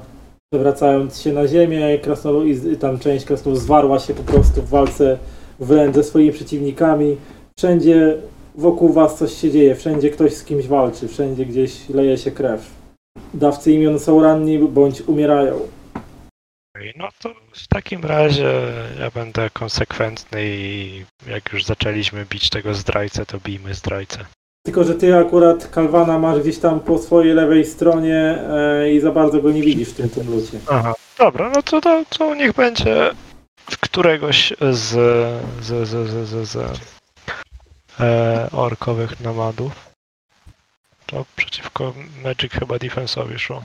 przewracając 0.52 1.20
się 1.20 1.32
na 1.32 1.48
ziemię, 1.48 1.98
krasnolud, 1.98 2.46
i 2.72 2.76
tam 2.76 2.98
część 2.98 3.24
krasnoludów 3.24 3.64
zwarła 3.64 3.98
się 3.98 4.14
po 4.14 4.22
prostu 4.22 4.62
w 4.62 4.68
walce 4.68 5.18
wręcz 5.60 5.94
ze 5.94 6.04
swoimi 6.04 6.32
przeciwnikami. 6.32 7.16
Wszędzie 7.58 8.16
wokół 8.54 8.92
was 8.92 9.18
coś 9.18 9.32
się 9.32 9.50
dzieje, 9.50 9.74
wszędzie 9.74 10.10
ktoś 10.10 10.34
z 10.34 10.44
kimś 10.44 10.66
walczy, 10.66 11.08
wszędzie 11.08 11.46
gdzieś 11.46 11.88
leje 11.88 12.18
się 12.18 12.30
krew. 12.30 12.70
Dawcy 13.34 13.72
imion 13.72 13.98
są 13.98 14.22
ranni 14.22 14.58
bądź 14.58 15.00
umierają. 15.00 15.60
No 16.96 17.08
to 17.22 17.34
w 17.52 17.68
takim 17.68 18.04
razie 18.04 18.52
ja 18.98 19.10
będę 19.10 19.50
konsekwentny 19.50 20.44
i 20.44 21.04
jak 21.26 21.52
już 21.52 21.64
zaczęliśmy 21.64 22.26
bić 22.26 22.50
tego 22.50 22.74
zdrajcę, 22.74 23.26
to 23.26 23.38
bijmy 23.40 23.74
zdrajcę. 23.74 24.18
Tylko, 24.62 24.84
że 24.84 24.94
ty 24.94 25.16
akurat 25.16 25.68
Kalwana 25.68 26.18
masz 26.18 26.40
gdzieś 26.40 26.58
tam 26.58 26.80
po 26.80 26.98
swojej 26.98 27.34
lewej 27.34 27.64
stronie 27.66 28.44
e, 28.48 28.92
i 28.92 29.00
za 29.00 29.12
bardzo 29.12 29.42
go 29.42 29.50
nie 29.50 29.62
widzisz 29.62 29.88
w 29.88 29.94
tym 29.96 30.10
tumlucie. 30.10 30.60
Aha, 30.70 30.94
dobra, 31.18 31.50
no 31.50 31.62
to, 31.62 31.80
to, 31.80 32.04
to 32.18 32.34
niech 32.34 32.52
będzie 32.52 33.10
w 33.70 33.78
któregoś 33.78 34.52
z, 34.60 34.88
z, 35.64 35.88
z, 35.88 35.88
z, 35.88 36.28
z, 36.28 36.48
z 36.48 36.80
e, 38.00 38.48
orkowych 38.52 39.20
namadów. 39.20 39.92
To 41.06 41.24
przeciwko 41.36 41.94
Magic 42.24 42.52
chyba 42.52 42.78
defensowi 42.78 43.38
szło. 43.38 43.64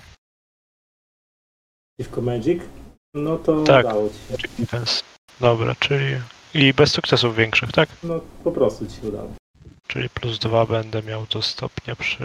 Przeciwko 1.97 2.21
Magic? 2.21 2.63
No 3.13 3.37
to 3.37 3.63
Tak. 3.63 3.85
udało 3.85 4.09
ci 4.09 4.15
się. 4.15 4.31
Magic 4.31 4.51
defense. 4.59 5.03
Dobra, 5.39 5.75
czyli 5.79 6.05
i 6.53 6.73
bez 6.73 6.91
sukcesów 6.91 7.35
większych, 7.35 7.71
tak? 7.71 7.89
No 8.03 8.21
po 8.43 8.51
prostu 8.51 8.87
ci 8.87 9.01
się 9.01 9.07
udało. 9.07 9.29
Czyli 9.87 10.09
plus 10.09 10.39
dwa 10.39 10.65
będę 10.65 11.03
miał 11.03 11.25
to 11.27 11.41
stopnie 11.41 11.95
przy. 11.95 12.23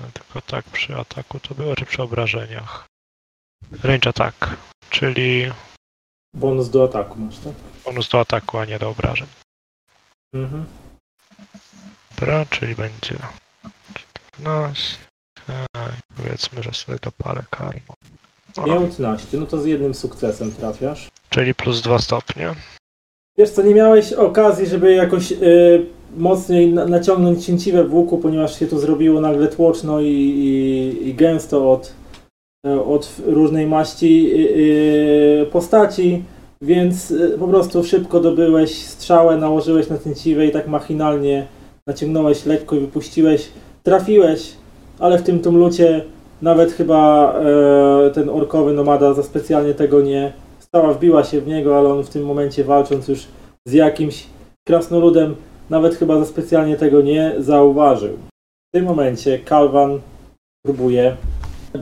no, 0.00 0.06
Tylko 0.14 0.40
tak 0.40 0.64
przy 0.64 0.96
ataku 0.96 1.40
to 1.40 1.54
było, 1.54 1.76
czy 1.76 1.86
przy 1.86 2.02
obrażeniach? 2.02 2.86
Range 3.82 4.10
attack, 4.10 4.50
czyli 4.90 5.52
Bonus 6.34 6.70
do 6.70 6.84
ataku 6.84 7.18
masz, 7.18 7.38
tak? 7.38 7.52
bonus 7.84 8.08
do 8.08 8.20
ataku, 8.20 8.58
a 8.58 8.64
nie 8.64 8.78
do 8.78 8.88
obrażeń. 8.90 9.26
Mhm. 10.34 10.66
Dobra, 12.20 12.46
czyli 12.46 12.74
będzie 12.74 13.16
14. 14.32 14.96
Tak, 15.46 15.92
powiedzmy, 16.16 16.62
że 16.62 16.72
sobie 16.72 16.98
dopalę 17.02 17.42
karmą. 17.50 17.80
O, 18.56 18.80
15, 18.80 19.36
no 19.38 19.46
to 19.46 19.58
z 19.62 19.66
jednym 19.66 19.94
sukcesem 19.94 20.52
trafiasz. 20.52 21.08
czyli 21.30 21.54
plus 21.54 21.82
2 21.82 21.98
stopnie. 21.98 22.54
Wiesz 23.38 23.50
co, 23.50 23.62
nie 23.62 23.74
miałeś 23.74 24.12
okazji, 24.12 24.66
żeby 24.66 24.92
jakoś 24.94 25.32
y, 25.32 25.86
mocniej 26.16 26.72
na, 26.72 26.86
naciągnąć 26.86 27.46
cięciwe 27.46 27.84
w 27.84 27.94
łuku, 27.94 28.18
ponieważ 28.18 28.58
się 28.58 28.66
tu 28.66 28.78
zrobiło 28.78 29.20
nagle 29.20 29.48
tłoczno 29.48 30.00
i, 30.00 30.06
i, 30.06 31.08
i 31.08 31.14
gęsto 31.14 31.72
od, 31.72 31.92
od 32.86 33.16
różnej 33.26 33.66
maści 33.66 34.30
y, 34.32 35.42
y, 35.42 35.46
postaci, 35.52 36.22
więc 36.62 37.10
y, 37.10 37.36
po 37.38 37.48
prostu 37.48 37.84
szybko 37.84 38.20
dobyłeś 38.20 38.86
strzałę, 38.86 39.36
nałożyłeś 39.36 39.88
na 39.88 39.98
cięciwe 39.98 40.46
i 40.46 40.50
tak 40.50 40.68
machinalnie 40.68 41.46
naciągnąłeś 41.86 42.46
lekko 42.46 42.76
i 42.76 42.80
wypuściłeś. 42.80 43.48
Trafiłeś, 43.82 44.52
ale 44.98 45.18
w 45.18 45.22
tym 45.22 45.40
tumlucie 45.40 46.04
nawet 46.42 46.72
chyba 46.72 47.32
e, 48.06 48.10
ten 48.10 48.28
orkowy 48.28 48.72
nomada 48.72 49.14
za 49.14 49.22
specjalnie 49.22 49.74
tego 49.74 50.00
nie, 50.00 50.32
Stała 50.74 50.92
wbiła 50.92 51.24
się 51.24 51.40
w 51.40 51.46
niego, 51.46 51.78
ale 51.78 51.88
on 51.88 52.04
w 52.04 52.10
tym 52.10 52.24
momencie 52.24 52.64
walcząc 52.64 53.08
już 53.08 53.26
z 53.64 53.72
jakimś 53.72 54.26
krasnoludem, 54.66 55.34
nawet 55.70 55.94
chyba 55.94 56.18
za 56.18 56.26
specjalnie 56.26 56.76
tego 56.76 57.02
nie 57.02 57.34
zauważył. 57.38 58.18
W 58.68 58.76
tym 58.76 58.84
momencie 58.84 59.38
Kalwan 59.38 60.00
próbuje 60.64 61.16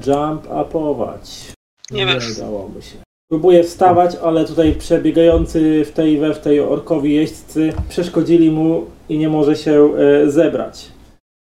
jump 0.07 0.47
upować. 0.61 1.53
Nie 1.91 2.07
nie 2.07 2.13
udało 2.37 2.69
mu 2.69 2.83
się. 2.83 2.97
Próbuje 3.31 3.65
wstawać, 3.65 4.17
ale 4.23 4.45
tutaj 4.45 4.73
przebiegający 4.73 5.85
w 5.85 5.93
tej 5.93 6.19
we 6.19 6.35
w 6.35 6.39
tej 6.39 6.61
orkowi 6.61 7.15
jeźdźcy 7.15 7.73
przeszkodzili 7.89 8.51
mu 8.51 8.85
i 9.09 9.19
nie 9.19 9.29
może 9.29 9.57
się 9.57 9.91
e, 9.95 10.31
zebrać. 10.31 10.89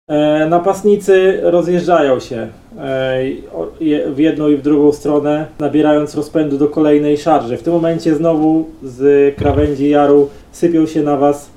E, 0.09 0.47
napastnicy 0.49 1.39
rozjeżdżają 1.43 2.19
się 2.19 2.47
e, 2.77 3.21
w 4.11 4.19
jedną 4.19 4.47
i 4.47 4.57
w 4.57 4.61
drugą 4.61 4.91
stronę, 4.91 5.45
nabierając 5.59 6.15
rozpędu 6.15 6.57
do 6.57 6.67
kolejnej 6.67 7.17
szarży. 7.17 7.57
W 7.57 7.63
tym 7.63 7.73
momencie 7.73 8.15
znowu 8.15 8.69
z 8.83 9.35
krawędzi 9.35 9.89
jaru 9.89 10.29
sypią 10.51 10.85
się 10.85 11.03
na 11.03 11.17
was 11.17 11.49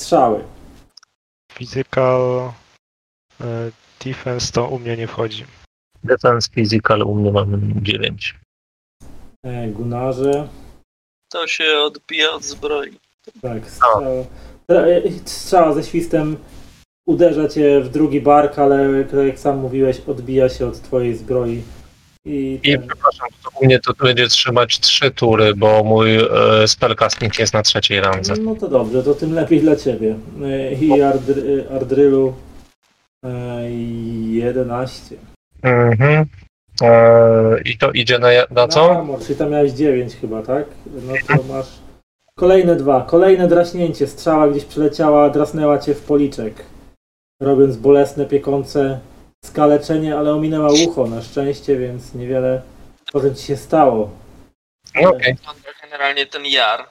strzały. 0.00 0.44
Physical 1.52 2.52
e, 3.40 3.70
defense 4.04 4.52
to 4.52 4.68
u 4.68 4.78
mnie 4.78 4.96
nie 4.96 5.06
wchodzi. 5.06 5.44
Defense 6.04 6.50
Physical 6.50 7.02
u 7.02 7.14
mnie 7.14 7.32
mamy 7.32 7.58
9. 7.82 8.38
E, 9.44 9.68
gunarze, 9.68 10.48
To 11.32 11.46
się 11.46 11.78
odbija 11.78 12.30
od 12.30 12.44
zbroi. 12.44 12.98
tak, 13.42 13.70
strzała, 13.70 14.00
e, 14.70 15.02
strzała 15.24 15.72
ze 15.74 15.84
świstem 15.84 16.36
uderza 17.08 17.48
cię 17.48 17.80
w 17.80 17.88
drugi 17.88 18.20
bark, 18.20 18.58
ale 18.58 19.04
jak 19.26 19.38
sam 19.38 19.58
mówiłeś, 19.58 20.00
odbija 20.00 20.48
się 20.48 20.66
od 20.66 20.82
twojej 20.82 21.16
zbroi. 21.16 21.62
I, 22.24 22.60
I 22.62 22.72
ten, 22.72 22.88
przepraszam, 22.88 23.28
to 23.44 23.50
U 23.60 23.64
mnie 23.64 23.78
to 23.78 23.92
będzie 23.92 24.28
trzymać 24.28 24.80
trzy 24.80 25.10
tury, 25.10 25.54
bo 25.54 25.84
mój 25.84 26.16
e, 26.16 26.28
jest 27.38 27.54
na 27.54 27.62
trzeciej 27.62 28.00
randze. 28.00 28.34
No 28.40 28.54
to 28.54 28.68
dobrze, 28.68 29.02
to 29.02 29.14
tym 29.14 29.34
lepiej 29.34 29.60
dla 29.60 29.76
ciebie. 29.76 30.16
E, 30.42 30.72
I 30.72 31.02
Ardry, 31.02 31.64
Ardrylu 31.74 32.34
e, 33.24 33.70
11. 33.70 35.16
Mhm. 35.62 36.26
E, 36.82 37.60
I 37.64 37.78
to 37.78 37.90
idzie 37.92 38.18
na, 38.18 38.28
na 38.50 38.68
co? 38.68 38.98
armor, 38.98 39.20
czyli 39.20 39.38
tam 39.38 39.50
miałeś 39.50 39.72
9 39.72 40.16
chyba, 40.16 40.42
tak? 40.42 40.64
No 40.86 41.12
to 41.28 41.42
masz 41.52 41.78
kolejne 42.34 42.76
dwa. 42.76 43.06
Kolejne 43.08 43.48
draśnięcie. 43.48 44.06
Strzała 44.06 44.48
gdzieś 44.48 44.64
przeleciała, 44.64 45.30
drasnęła 45.30 45.78
cię 45.78 45.94
w 45.94 46.02
policzek. 46.02 46.64
Robiąc 47.42 47.76
bolesne, 47.76 48.26
piekące 48.26 49.00
skaleczenie, 49.60 50.18
ale 50.18 50.32
ominęła 50.34 50.68
ucho 50.72 51.06
na 51.06 51.22
szczęście, 51.22 51.76
więc 51.78 52.14
niewiele 52.14 52.62
potem 53.12 53.34
ci 53.34 53.42
się 53.46 53.56
stało. 53.56 54.10
No, 55.02 55.08
Okej. 55.10 55.34
Generalnie 55.82 56.26
ten 56.26 56.46
jar. 56.46 56.86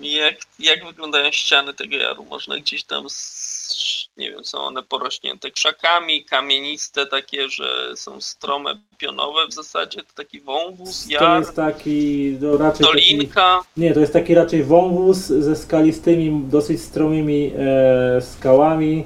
Jak, 0.00 0.34
jak 0.58 0.84
wyglądają 0.86 1.30
ściany 1.32 1.74
tego 1.74 1.96
jaru? 1.96 2.24
Można 2.24 2.56
gdzieś 2.58 2.84
tam, 2.84 3.06
s- 3.06 4.04
nie 4.16 4.30
wiem, 4.30 4.44
są 4.44 4.58
one 4.58 4.82
porośnięte 4.82 5.50
krzakami, 5.50 6.24
kamieniste 6.24 7.06
takie, 7.06 7.48
że 7.48 7.96
są 7.96 8.20
strome, 8.20 8.78
pionowe 8.98 9.46
w 9.46 9.52
zasadzie, 9.52 9.98
to 10.02 10.14
taki 10.14 10.40
wąwóz, 10.40 11.04
To 11.06 11.10
jar, 11.12 11.40
jest 11.40 11.56
taki, 11.56 12.36
no 12.40 12.56
raczej 12.56 12.86
taki, 12.86 12.92
dolinka. 12.92 13.60
nie, 13.76 13.94
to 13.94 14.00
jest 14.00 14.12
taki 14.12 14.34
raczej 14.34 14.64
wąwóz 14.64 15.16
ze 15.16 15.56
skalistymi, 15.56 16.42
dosyć 16.48 16.82
stromymi 16.82 17.52
e, 17.58 18.20
skałami, 18.20 19.04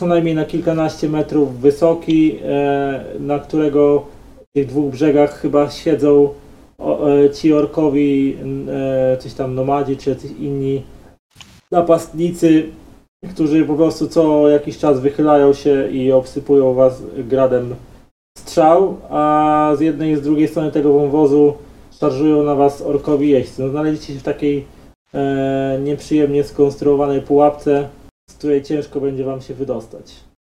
co 0.00 0.06
najmniej 0.06 0.34
na 0.34 0.44
kilkanaście 0.44 1.08
metrów 1.08 1.60
wysoki, 1.60 2.38
e, 2.44 3.04
na 3.18 3.38
którego 3.38 4.06
tych 4.52 4.66
dwóch 4.66 4.92
brzegach 4.92 5.40
chyba 5.40 5.70
siedzą 5.70 6.28
e, 6.78 7.30
ci 7.30 7.52
orkowi, 7.52 8.36
e, 8.68 9.16
coś 9.16 9.34
tam 9.34 9.54
nomadzi, 9.54 9.96
czy 9.96 10.16
inni 10.38 10.82
napastnicy, 11.72 12.66
którzy 13.30 13.64
po 13.64 13.74
prostu 13.74 14.08
co 14.08 14.48
jakiś 14.48 14.78
czas 14.78 15.00
wychylają 15.00 15.52
się 15.52 15.88
i 15.90 16.12
obsypują 16.12 16.74
was 16.74 17.02
gradem 17.18 17.74
strzał, 18.38 18.96
a 19.10 19.72
z 19.78 19.80
jednej 19.80 20.12
i 20.12 20.16
z 20.16 20.22
drugiej 20.22 20.48
strony 20.48 20.72
tego 20.72 20.92
wąwozu 20.92 21.54
szarżują 22.00 22.42
na 22.42 22.54
was 22.54 22.82
orkowi 22.82 23.28
jeźdźcy. 23.28 23.62
No, 23.62 23.68
znaleźliście 23.68 24.12
się 24.12 24.18
w 24.18 24.22
takiej 24.22 24.64
e, 25.14 25.78
nieprzyjemnie 25.84 26.44
skonstruowanej 26.44 27.22
pułapce, 27.22 27.88
z 28.30 28.34
której 28.34 28.62
ciężko 28.62 29.00
będzie 29.00 29.24
wam 29.24 29.40
się 29.40 29.54
wydostać. 29.54 30.14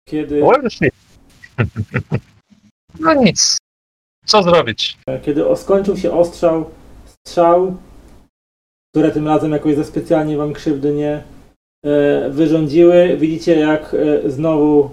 Kiedy, 0.08 0.42
shit. 0.68 0.94
No 3.00 3.14
nic. 3.14 3.58
Co 4.26 4.42
zrobić? 4.42 4.98
kiedy 5.22 5.56
skończył 5.56 5.96
się 5.96 6.12
ostrzał, 6.12 6.70
strzał, 7.04 7.76
które 8.94 9.10
tym 9.10 9.28
razem 9.28 9.52
jakoś 9.52 9.76
za 9.76 9.84
specjalnie 9.84 10.36
wam 10.36 10.52
krzywdy 10.52 10.94
nie 10.94 11.22
e, 11.84 12.30
wyrządziły, 12.30 13.16
widzicie 13.16 13.58
jak 13.58 13.94
e, 13.94 14.30
znowu 14.30 14.90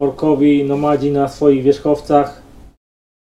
orkowi 0.00 0.64
nomadzi 0.64 1.10
na 1.10 1.28
swoich 1.28 1.62
wierzchowcach 1.62 2.42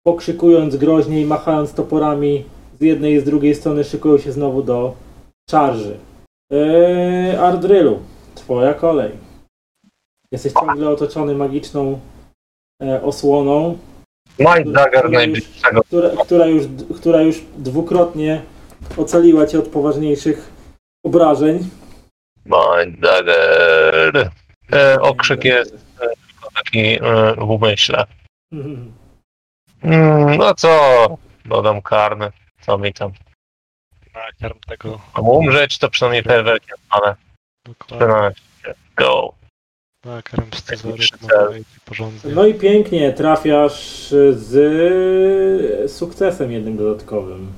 pokrzykując 0.07 0.75
groźnie 0.75 1.21
i 1.21 1.25
machając 1.25 1.73
toporami 1.73 2.45
z 2.79 2.81
jednej 2.81 3.13
i 3.13 3.19
z 3.19 3.23
drugiej 3.23 3.55
strony 3.55 3.83
szykują 3.83 4.17
się 4.17 4.31
znowu 4.31 4.63
do 4.63 4.95
szarży. 5.49 5.97
Eee, 6.51 7.35
Ardrylu, 7.35 7.99
twoja 8.47 8.73
kolej. 8.73 9.11
Jesteś 10.31 10.53
ciągle 10.53 10.89
otoczony 10.89 11.35
magiczną 11.35 11.99
e, 12.83 13.03
osłoną, 13.03 13.77
Mind 14.39 14.71
Dagger 14.71 14.99
Która 14.99 15.19
najbliższego. 15.19 15.83
która, 15.83 16.09
która, 16.25 16.45
już, 16.45 16.65
która 16.95 17.21
już 17.21 17.41
dwukrotnie 17.57 18.41
ocaliła 18.97 19.47
cię 19.47 19.59
od 19.59 19.67
poważniejszych 19.67 20.51
obrażeń. 21.03 21.69
Mind 22.45 22.99
Dagger. 22.99 24.31
E, 24.73 25.01
okrzyk 25.01 25.43
jest 25.43 25.73
e, 26.01 26.07
taki 26.55 26.79
e, 26.79 26.99
w 27.37 27.49
umyśle. 27.49 28.05
Mhm. 28.51 28.93
Mm, 29.83 30.37
no 30.37 30.55
co? 30.55 30.69
Dodam 31.45 31.81
karny. 31.81 32.31
Co 32.61 32.77
mi 32.77 32.93
tam? 32.93 33.11
Umrzeć, 35.21 35.77
to 35.77 35.89
przynajmniej 35.89 36.23
fajerwerki 36.23 36.71
ale 36.89 37.15
dokładnie. 37.67 38.07
13. 38.07 38.41
Go. 38.97 39.33
Scyzoryk 40.53 40.83
Najbliższy 40.85 41.17
ma 41.21 41.29
porządnie. 41.85 42.31
No 42.31 42.45
i 42.45 42.53
pięknie 42.53 43.13
trafiasz 43.13 44.07
z 44.31 45.91
sukcesem 45.91 46.51
jednym 46.51 46.77
dodatkowym. 46.77 47.53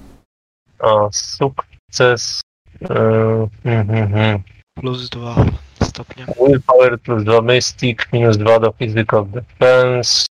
O, 0.80 1.10
sukces. 1.14 2.42
E, 2.82 3.48
mhm, 3.66 3.90
mhm. 3.98 4.44
Plus 4.80 5.10
dwa 5.10 5.36
stopnie. 5.84 6.26
Willpower 6.48 7.00
plus 7.00 7.24
2 7.24 7.42
Mystic, 7.42 8.00
minus 8.14 8.38
2 8.38 8.60
do 8.60 8.72
Physical 8.72 9.26
Defense. 9.26 10.26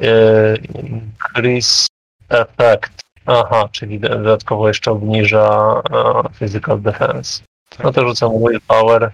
E, 0.00 0.56
increase 0.56 1.86
Effect. 2.28 3.02
Aha, 3.26 3.68
czyli 3.72 4.00
do- 4.00 4.08
dodatkowo 4.08 4.68
jeszcze 4.68 4.90
obniża 4.90 5.82
e, 5.90 6.28
Physical 6.38 6.80
Defense. 6.80 7.42
No 7.84 7.92
to 7.92 8.08
rzucam 8.08 8.30
Willpower. 8.38 9.12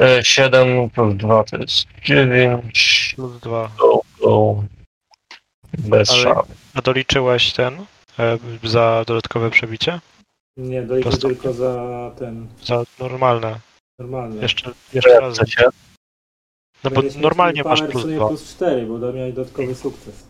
E, 0.00 0.24
7 0.24 0.90
plus 0.90 1.14
2 1.16 1.44
to 1.44 1.56
jest 1.56 1.86
9. 2.04 3.12
Plus 3.16 3.40
dwa. 3.40 3.70
Go, 3.78 4.00
go. 4.20 4.64
Bez 5.78 6.10
Ale- 6.10 6.22
szans. 6.22 6.46
A 6.74 6.82
doliczyłeś 6.82 7.52
ten 7.52 7.84
e, 8.18 8.38
za 8.64 9.04
dodatkowe 9.06 9.50
przebicie? 9.50 10.00
Nie, 10.56 10.82
dojdzie 10.82 11.02
Prosto. 11.10 11.28
tylko 11.28 11.52
za 11.52 11.74
ten 12.18 12.48
Za 12.64 12.82
normalne. 12.98 13.60
normalny. 13.98 14.42
Jeszcze, 14.42 14.72
jeszcze 14.92 15.20
raz. 15.20 15.34
Chcecie? 15.34 15.64
No 16.84 16.90
bo 16.90 16.94
Będziesz 16.96 17.14
mieć 17.14 17.22
normalnie 17.22 17.62
power 17.62 17.78
masz 17.80 17.88
w 17.88 17.90
plus 17.92 18.02
sumie 18.02 18.16
dwa. 18.16 18.28
plus 18.28 18.54
4, 18.54 18.86
bo 18.86 19.12
miałeś 19.12 19.34
dodatkowy 19.34 19.74
sukces. 19.74 20.26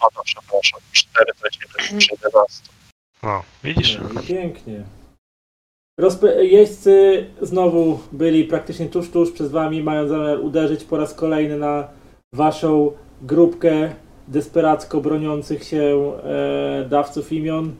O, 0.00 0.08
no, 0.16 0.22
przepraszam. 0.24 0.80
4 0.92 1.32
to 1.40 1.46
jest 1.46 1.58
przy 1.98 2.12
11. 2.22 2.68
No, 3.22 3.42
widzisz? 3.64 3.98
No 4.14 4.20
i 4.20 4.26
pięknie. 4.26 4.84
Rozpe- 6.00 6.40
jeźdźcy 6.42 7.26
znowu 7.42 7.98
byli 8.12 8.44
praktycznie 8.44 8.86
tuż, 8.86 9.10
tuż 9.10 9.32
przed 9.32 9.48
wami, 9.48 9.82
mają 9.82 10.08
zamiar 10.08 10.40
uderzyć 10.40 10.84
po 10.84 10.96
raz 10.96 11.14
kolejny 11.14 11.58
na 11.58 11.88
waszą 12.32 12.92
grupkę 13.22 13.90
desperacko 14.28 15.00
broniących 15.00 15.64
się 15.64 16.12
e, 16.24 16.86
dawców 16.88 17.32
imion. 17.32 17.72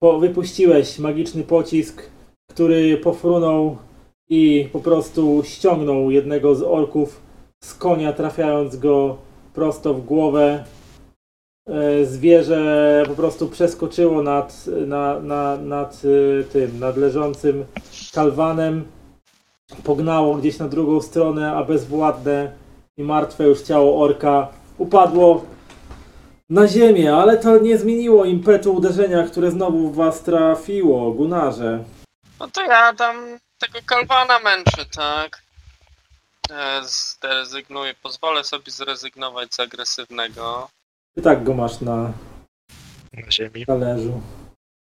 Po, 0.00 0.18
wypuściłeś 0.18 0.98
magiczny 0.98 1.42
pocisk, 1.42 2.02
który 2.50 2.96
pofrunął 2.96 3.76
i 4.28 4.68
po 4.72 4.80
prostu 4.80 5.42
ściągnął 5.44 6.10
jednego 6.10 6.54
z 6.54 6.62
orków 6.62 7.20
z 7.64 7.74
konia, 7.74 8.12
trafiając 8.12 8.76
go 8.76 9.16
prosto 9.54 9.94
w 9.94 10.04
głowę. 10.04 10.64
E, 11.68 12.04
zwierzę 12.06 13.02
po 13.06 13.14
prostu 13.14 13.48
przeskoczyło 13.48 14.22
nad, 14.22 14.66
na, 14.66 15.20
na, 15.20 15.56
nad 15.56 16.04
y, 16.04 16.44
tym, 16.52 16.78
nad 16.78 16.96
leżącym 16.96 17.66
kalwanem, 18.14 18.92
pognało 19.84 20.34
gdzieś 20.34 20.58
na 20.58 20.68
drugą 20.68 21.00
stronę, 21.02 21.52
a 21.52 21.64
bezwładne 21.64 22.52
i 22.96 23.02
martwe 23.02 23.44
już 23.44 23.62
ciało 23.62 24.04
orka 24.04 24.48
upadło 24.78 25.44
na 26.50 26.68
ziemię, 26.68 27.14
ale 27.14 27.36
to 27.36 27.58
nie 27.58 27.78
zmieniło 27.78 28.24
impetu 28.24 28.74
uderzenia, 28.74 29.26
które 29.26 29.50
znowu 29.50 29.90
w 29.90 29.96
was 29.96 30.22
trafiło, 30.22 31.12
Gunarze. 31.12 31.84
No 32.40 32.48
to 32.48 32.62
ja 32.62 32.94
tam 32.94 33.38
tego 33.58 33.78
kalwana 33.86 34.38
męczę, 34.38 34.84
tak? 34.96 35.42
E, 36.50 36.80
Zrezygnuję, 36.84 37.94
pozwolę 38.02 38.44
sobie 38.44 38.72
zrezygnować 38.72 39.54
z 39.54 39.60
agresywnego. 39.60 40.68
Ty 41.18 41.22
tak 41.22 41.44
go 41.44 41.54
masz 41.54 41.80
na 41.80 42.12
Na 43.14 43.30
ziemi. 43.30 43.66
talerzu. 43.66 44.20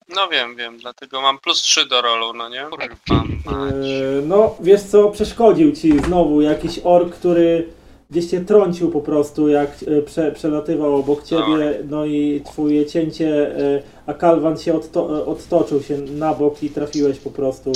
No 0.09 0.29
wiem, 0.29 0.57
wiem, 0.57 0.79
dlatego 0.79 1.21
mam 1.21 1.39
plus 1.39 1.63
3 1.63 1.87
do 1.87 2.03
rolu, 2.03 2.33
no 2.33 2.49
nie? 2.49 2.65
Kurwa, 2.71 3.25
mać. 3.45 3.75
Eee, 3.75 4.27
No, 4.27 4.57
wiesz 4.61 4.83
co, 4.83 5.09
przeszkodził 5.11 5.73
ci 5.73 5.99
znowu 5.99 6.41
jakiś 6.41 6.81
ork, 6.85 7.15
który 7.15 7.69
gdzieś 8.11 8.27
cię 8.31 8.41
trącił 8.41 8.91
po 8.91 9.01
prostu, 9.01 9.49
jak 9.49 9.71
e, 9.99 10.03
prze, 10.03 10.33
przelatywał 10.33 10.97
obok 10.97 11.25
ciebie, 11.25 11.79
no 11.89 12.05
i 12.07 12.43
twoje 12.47 12.87
cięcie, 12.87 13.57
e, 13.77 13.83
a 14.07 14.15
kalwan 14.15 14.59
się 14.59 14.75
odto, 14.77 15.27
odtoczył 15.27 15.83
się 15.83 15.99
na 15.99 16.35
bok 16.35 16.63
i 16.63 16.71
trafiłeś 16.71 17.19
po 17.19 17.31
prostu 17.31 17.73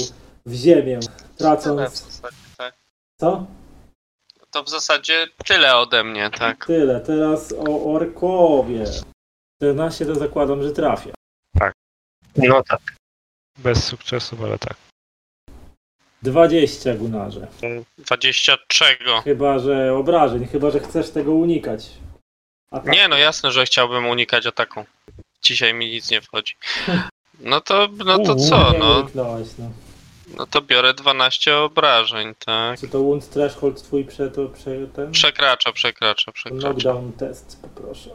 w 0.46 0.54
ziemię, 0.54 0.98
Tyle 1.00 1.12
w 1.34 1.36
tracąc... 1.38 1.80
zasadzie, 1.80 2.36
tak. 2.58 2.74
Co? 3.20 3.46
To 4.54 4.62
w 4.62 4.68
zasadzie 4.68 5.28
tyle 5.44 5.76
ode 5.76 6.04
mnie, 6.04 6.30
tak? 6.30 6.66
Tyle, 6.66 7.00
teraz 7.00 7.52
o 7.52 7.94
orkowie. 7.94 8.84
14 9.56 10.06
to 10.06 10.14
zakładam, 10.14 10.62
że 10.62 10.70
trafia. 10.70 11.10
No 12.36 12.62
tak. 12.62 12.80
Bez 13.58 13.84
sukcesów, 13.84 14.42
ale 14.42 14.58
tak. 14.58 14.76
20 16.22 16.94
Gunarze. 16.94 17.46
20 17.98 18.56
czego? 18.68 19.20
Chyba, 19.20 19.58
że 19.58 19.94
obrażeń, 19.94 20.46
chyba, 20.46 20.70
że 20.70 20.80
chcesz 20.80 21.10
tego 21.10 21.32
unikać. 21.32 21.90
atak. 22.70 22.92
Nie, 22.92 23.08
no 23.08 23.16
jasne, 23.16 23.52
że 23.52 23.66
chciałbym 23.66 24.06
unikać 24.06 24.46
ataku. 24.46 24.84
Dzisiaj 25.42 25.74
mi 25.74 25.90
nic 25.90 26.10
nie 26.10 26.20
wchodzi. 26.20 26.54
No 27.40 27.60
to, 27.60 27.88
no 28.04 28.18
to 28.18 28.34
co, 28.34 28.72
Nie 28.72 28.78
no, 28.78 29.00
uniknąłeś, 29.00 29.48
no. 29.58 29.70
No 30.38 30.46
to 30.46 30.62
biorę 30.62 30.94
12 30.94 31.56
obrażeń, 31.58 32.34
tak? 32.46 32.80
Czy 32.80 32.88
to 32.88 32.98
wound 32.98 33.30
threshold 33.30 33.82
twój 33.82 34.04
prze, 34.04 34.30
to, 34.30 34.46
prze, 34.48 34.86
ten? 34.86 35.12
Przekracza, 35.12 35.72
przekracza, 35.72 36.32
przekracza. 36.32 36.68
Knockdown 36.68 37.12
test, 37.12 37.58
poproszę. 37.62 38.10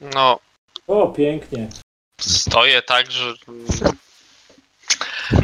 No, 0.00 0.38
O, 0.86 1.06
pięknie. 1.08 1.68
stoję 2.20 2.82
tak, 2.82 3.10
że 3.10 3.34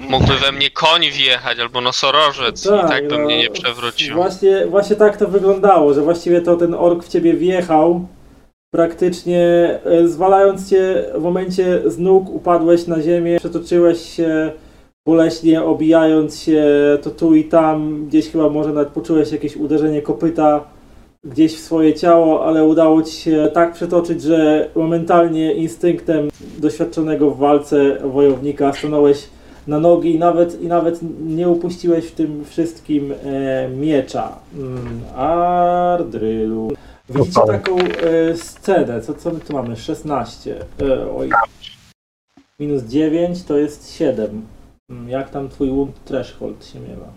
mógłby 0.09 0.39
we 0.39 0.53
mnie 0.53 0.71
koń 0.71 1.11
wjechać 1.11 1.59
albo 1.59 1.81
nosorożec 1.81 2.67
i 2.67 2.69
tak 2.69 3.09
by 3.09 3.19
no, 3.19 3.25
mnie 3.25 3.39
nie 3.39 3.51
przewrócił. 3.51 4.15
Właśnie, 4.15 4.67
właśnie 4.67 4.97
tak 4.97 5.17
to 5.17 5.29
wyglądało, 5.29 5.95
że 5.95 6.03
właściwie 6.03 6.41
to 6.41 6.57
ten 6.57 6.75
ork 6.75 7.05
w 7.05 7.09
ciebie 7.09 7.35
wjechał, 7.35 8.09
praktycznie 8.75 9.41
e, 9.85 10.09
zwalając 10.09 10.71
cię 10.71 11.05
w 11.15 11.23
momencie 11.23 11.91
z 11.91 11.99
nóg, 11.99 12.29
upadłeś 12.29 12.87
na 12.87 13.03
ziemię, 13.03 13.39
przetoczyłeś 13.41 14.15
się 14.17 14.53
boleśnie, 15.07 15.63
obijając 15.63 16.41
się 16.41 16.65
to 17.03 17.11
tu 17.11 17.35
i 17.35 17.45
tam, 17.45 18.07
gdzieś 18.07 18.31
chyba 18.31 18.49
może 18.49 18.73
nawet 18.73 18.89
poczułeś 18.89 19.33
jakieś 19.33 19.57
uderzenie 19.57 20.03
kopyta 20.03 20.65
gdzieś 21.25 21.57
w 21.57 21.61
swoje 21.61 21.95
ciało, 21.95 22.47
ale 22.47 22.65
udało 22.65 23.03
ci 23.03 23.17
się 23.17 23.51
tak 23.55 23.73
przetoczyć, 23.73 24.23
że 24.23 24.71
momentalnie 24.75 25.53
instynktem 25.53 26.29
doświadczonego 26.59 27.31
w 27.31 27.39
walce 27.39 27.99
wojownika 28.05 28.73
stanąłeś 28.73 29.29
na 29.67 29.81
nogi 29.81 30.15
i 30.15 30.19
nawet, 30.19 30.63
i 30.63 30.67
nawet 30.67 31.01
nie 31.27 31.49
upuściłeś 31.49 32.05
w 32.05 32.15
tym 32.15 32.45
wszystkim 32.45 33.13
e, 33.13 33.69
miecza. 33.69 34.39
Mm, 34.59 35.01
Ardrylu. 35.17 36.73
Widzicie 37.09 37.41
taką 37.47 37.79
e, 37.79 38.37
scenę, 38.37 39.01
co, 39.01 39.15
co 39.15 39.31
my 39.31 39.41
tu 39.41 39.53
mamy? 39.53 39.77
16. 39.77 40.57
E, 40.83 41.11
oj. 41.17 41.31
Minus 42.61 42.83
9 42.83 43.43
to 43.43 43.59
jest 43.59 43.95
7. 43.95 44.54
Jak 44.89 45.31
tam 45.31 45.49
twój 45.49 45.69
wound 45.71 46.05
threshold 46.05 46.67
się 46.67 46.81
miewa? 46.81 47.13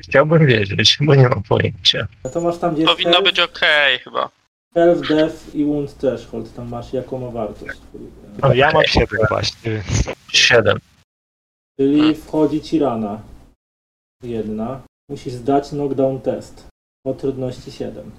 Chciałbym 0.00 0.46
wiedzieć, 0.46 0.98
bo 1.00 1.14
nie 1.14 1.28
mam 1.28 1.42
pojęcia. 1.42 2.06
No 2.24 2.30
to 2.30 2.40
masz 2.40 2.58
tam 2.58 2.74
gdzie 2.74 2.84
Powinno 2.84 3.10
health, 3.12 3.24
być 3.24 3.40
okej 3.40 3.98
chyba. 3.98 4.30
health, 4.74 5.08
death 5.08 5.54
i 5.54 5.64
wound 5.64 5.98
threshold. 5.98 6.54
Tam 6.54 6.68
masz 6.68 6.92
jaką 6.92 7.18
ma 7.18 7.30
wartość. 7.30 7.78
twój, 7.80 8.00
e, 8.00 8.38
No 8.42 8.54
ja 8.54 8.70
mam 8.72 8.82
7 8.84 9.20
właśnie, 9.28 9.70
więc 9.70 10.08
Siedem. 10.28 10.78
Czyli 11.80 12.14
wchodzi 12.14 12.60
ci 12.60 12.78
rana. 12.78 13.22
Jedna. 14.22 14.80
Musisz 15.10 15.32
zdać 15.32 15.68
knockdown 15.68 16.20
test. 16.20 16.66
O 17.06 17.14
trudności 17.14 17.72
7. 17.72 18.10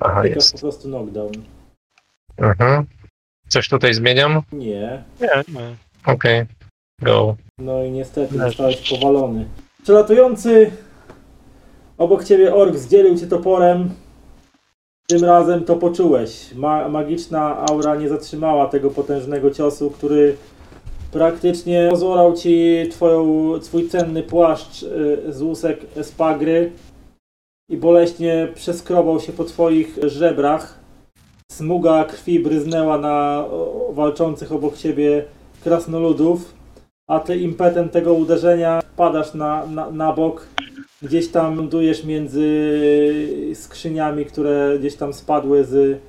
Aha, 0.00 0.20
Klikasz 0.20 0.36
jest. 0.36 0.52
po 0.52 0.58
prostu 0.58 0.88
knockdown. 0.88 1.32
Mhm. 2.36 2.86
Coś 3.48 3.68
tutaj 3.68 3.94
zmieniam? 3.94 4.42
Nie. 4.52 5.04
nie, 5.20 5.28
nie. 5.48 5.76
Okej. 6.06 6.46
Go. 7.02 7.36
No 7.58 7.84
i 7.84 7.90
niestety 7.90 8.38
zostałeś 8.38 8.90
powalony. 8.90 9.46
Przelatujący 9.82 10.70
obok 11.98 12.24
ciebie 12.24 12.54
ork 12.54 12.76
zdzielił 12.76 13.18
cię 13.18 13.26
toporem. 13.26 13.90
Tym 15.06 15.24
razem 15.24 15.64
to 15.64 15.76
poczułeś. 15.76 16.54
Ma 16.54 16.88
magiczna 16.88 17.66
aura 17.70 17.96
nie 17.96 18.08
zatrzymała 18.08 18.66
tego 18.66 18.90
potężnego 18.90 19.50
ciosu, 19.50 19.90
który 19.90 20.36
praktycznie 21.12 21.88
pozorał 21.90 22.36
ci 22.36 22.76
twoją, 22.90 23.50
twój 23.60 23.88
cenny 23.88 24.22
płaszcz 24.22 24.82
y, 24.82 25.32
z 25.32 25.42
łusek 25.42 25.80
spagry 26.02 26.72
i 27.70 27.76
boleśnie 27.76 28.48
przeskrobał 28.54 29.20
się 29.20 29.32
po 29.32 29.44
twoich 29.44 29.98
żebrach. 30.02 30.80
Smuga 31.52 32.04
krwi 32.04 32.40
bryznęła 32.40 32.98
na 32.98 33.44
walczących 33.90 34.52
obok 34.52 34.76
ciebie 34.76 35.24
krasnoludów 35.64 36.59
a 37.10 37.20
ty 37.20 37.36
impetem 37.36 37.88
tego 37.88 38.14
uderzenia 38.14 38.82
padasz 38.96 39.34
na, 39.34 39.66
na, 39.66 39.90
na 39.90 40.12
bok, 40.12 40.46
gdzieś 41.02 41.28
tam 41.28 41.56
lądujesz 41.56 42.04
między 42.04 42.48
skrzyniami, 43.54 44.24
które 44.24 44.76
gdzieś 44.78 44.96
tam 44.96 45.12
spadły 45.12 45.64
z 45.64 46.00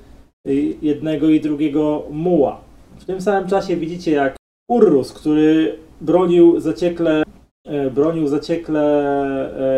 jednego 0.82 1.30
i 1.30 1.42
drugiego 1.42 2.04
muła. 2.12 2.62
W 3.00 3.06
tym 3.06 3.22
samym 3.22 3.50
czasie 3.50 3.76
widzicie 3.76 4.12
jak 4.12 4.36
Urrus, 4.70 5.14
który 5.14 5.78
bronił 6.02 6.60
zaciekle, 6.60 7.24
e, 7.66 7.92
bronił 7.92 8.28
zaciekle 8.28 8.84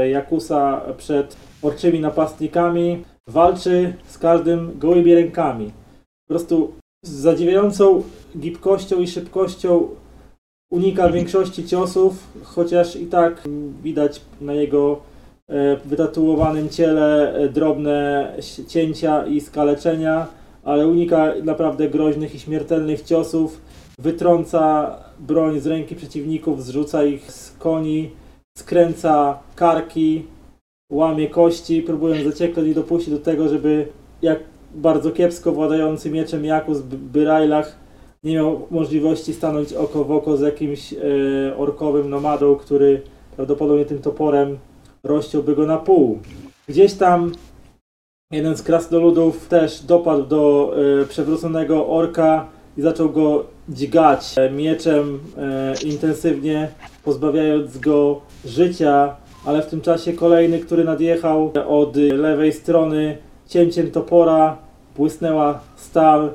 e, 0.02 0.10
Jakusa 0.10 0.82
przed 0.98 1.38
orczymi 1.62 2.00
napastnikami, 2.00 3.04
walczy 3.28 3.94
z 4.08 4.18
każdym 4.18 4.80
gołymi 4.80 5.16
rękami. 5.16 5.72
Po 6.28 6.34
prostu 6.34 6.74
z 7.06 7.12
zadziwiającą 7.12 8.04
gibkością 8.38 9.02
i 9.02 9.08
szybkością 9.08 9.88
unika 10.74 11.10
większości 11.10 11.66
ciosów, 11.66 12.14
chociaż 12.44 12.96
i 12.96 13.06
tak 13.06 13.44
widać 13.84 14.22
na 14.42 14.54
jego 14.54 15.00
e, 15.50 15.78
wytatuowanym 15.86 16.70
ciele 16.70 17.34
e, 17.34 17.50
drobne 17.50 18.28
cięcia 18.68 19.26
i 19.26 19.42
skaleczenia, 19.42 20.28
ale 20.64 20.88
unika 20.88 21.34
naprawdę 21.44 21.90
groźnych 21.90 22.36
i 22.36 22.40
śmiertelnych 22.40 23.02
ciosów, 23.02 23.62
wytrąca 24.00 24.96
broń 25.20 25.60
z 25.60 25.68
ręki 25.68 25.96
przeciwników, 25.96 26.64
zrzuca 26.64 27.04
ich 27.04 27.32
z 27.32 27.52
koni, 27.58 28.12
skręca 28.58 29.40
karki, 29.56 30.26
łamie 30.92 31.28
kości, 31.30 31.82
próbując 31.82 32.24
zaciekle 32.24 32.64
nie 32.64 32.74
dopuścić 32.74 33.14
do 33.14 33.20
tego, 33.20 33.50
żeby 33.50 33.88
jak 34.22 34.40
bardzo 34.76 35.12
kiepsko 35.12 35.52
władający 35.52 36.10
mieczem 36.10 36.46
Jakus 36.46 36.82
Byrajlach 36.82 37.83
nie 38.24 38.36
miał 38.36 38.68
możliwości 38.72 39.34
stanąć 39.34 39.74
oko 39.74 40.04
w 40.04 40.12
oko 40.12 40.38
z 40.38 40.42
jakimś 40.42 40.94
e, 40.94 40.98
orkowym 41.58 42.10
nomadą, 42.10 42.56
który 42.56 43.02
prawdopodobnie 43.36 43.86
tym 43.86 44.00
toporem 44.00 44.58
rozciąłby 45.04 45.56
go 45.56 45.66
na 45.66 45.78
pół. 45.78 46.20
Gdzieś 46.68 46.94
tam 46.94 47.32
jeden 48.32 48.58
z 48.58 48.64
krasnoludów 48.64 49.48
też 49.48 49.82
dopadł 49.82 50.24
do 50.24 50.74
e, 51.02 51.06
przewróconego 51.06 51.88
orka 51.88 52.48
i 52.78 52.82
zaczął 52.82 53.10
go 53.10 53.46
dźgać 53.70 54.36
e, 54.38 54.50
mieczem 54.52 55.20
e, 55.38 55.74
intensywnie, 55.86 56.70
pozbawiając 57.04 57.78
go 57.78 58.22
życia, 58.46 59.16
ale 59.46 59.62
w 59.62 59.66
tym 59.66 59.82
czasie 59.82 60.14
kolejny, 60.14 60.60
który 60.60 60.84
nadjechał 60.84 61.52
od 61.68 61.96
lewej 61.96 62.54
strony 62.54 63.18
cięciem 63.48 63.92
topora, 63.92 64.58
błysnęła 64.98 65.60
stal 65.76 66.32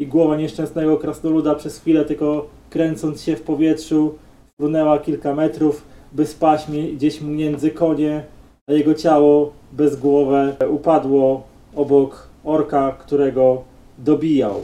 i 0.00 0.06
głowa 0.06 0.36
nieszczęsnego 0.36 0.96
krasnoluda 0.98 1.54
przez 1.54 1.78
chwilę 1.78 2.04
tylko 2.04 2.48
kręcąc 2.70 3.22
się 3.22 3.36
w 3.36 3.42
powietrzu 3.42 4.18
frunęła 4.60 4.98
kilka 4.98 5.34
metrów, 5.34 5.86
by 6.12 6.26
spaść 6.26 6.66
gdzieś 6.70 7.20
między 7.20 7.70
konie, 7.70 8.24
a 8.66 8.72
jego 8.72 8.94
ciało 8.94 9.52
bezgłowe 9.72 10.56
upadło 10.70 11.42
obok 11.74 12.28
orka, 12.44 12.92
którego 12.92 13.64
dobijał. 13.98 14.60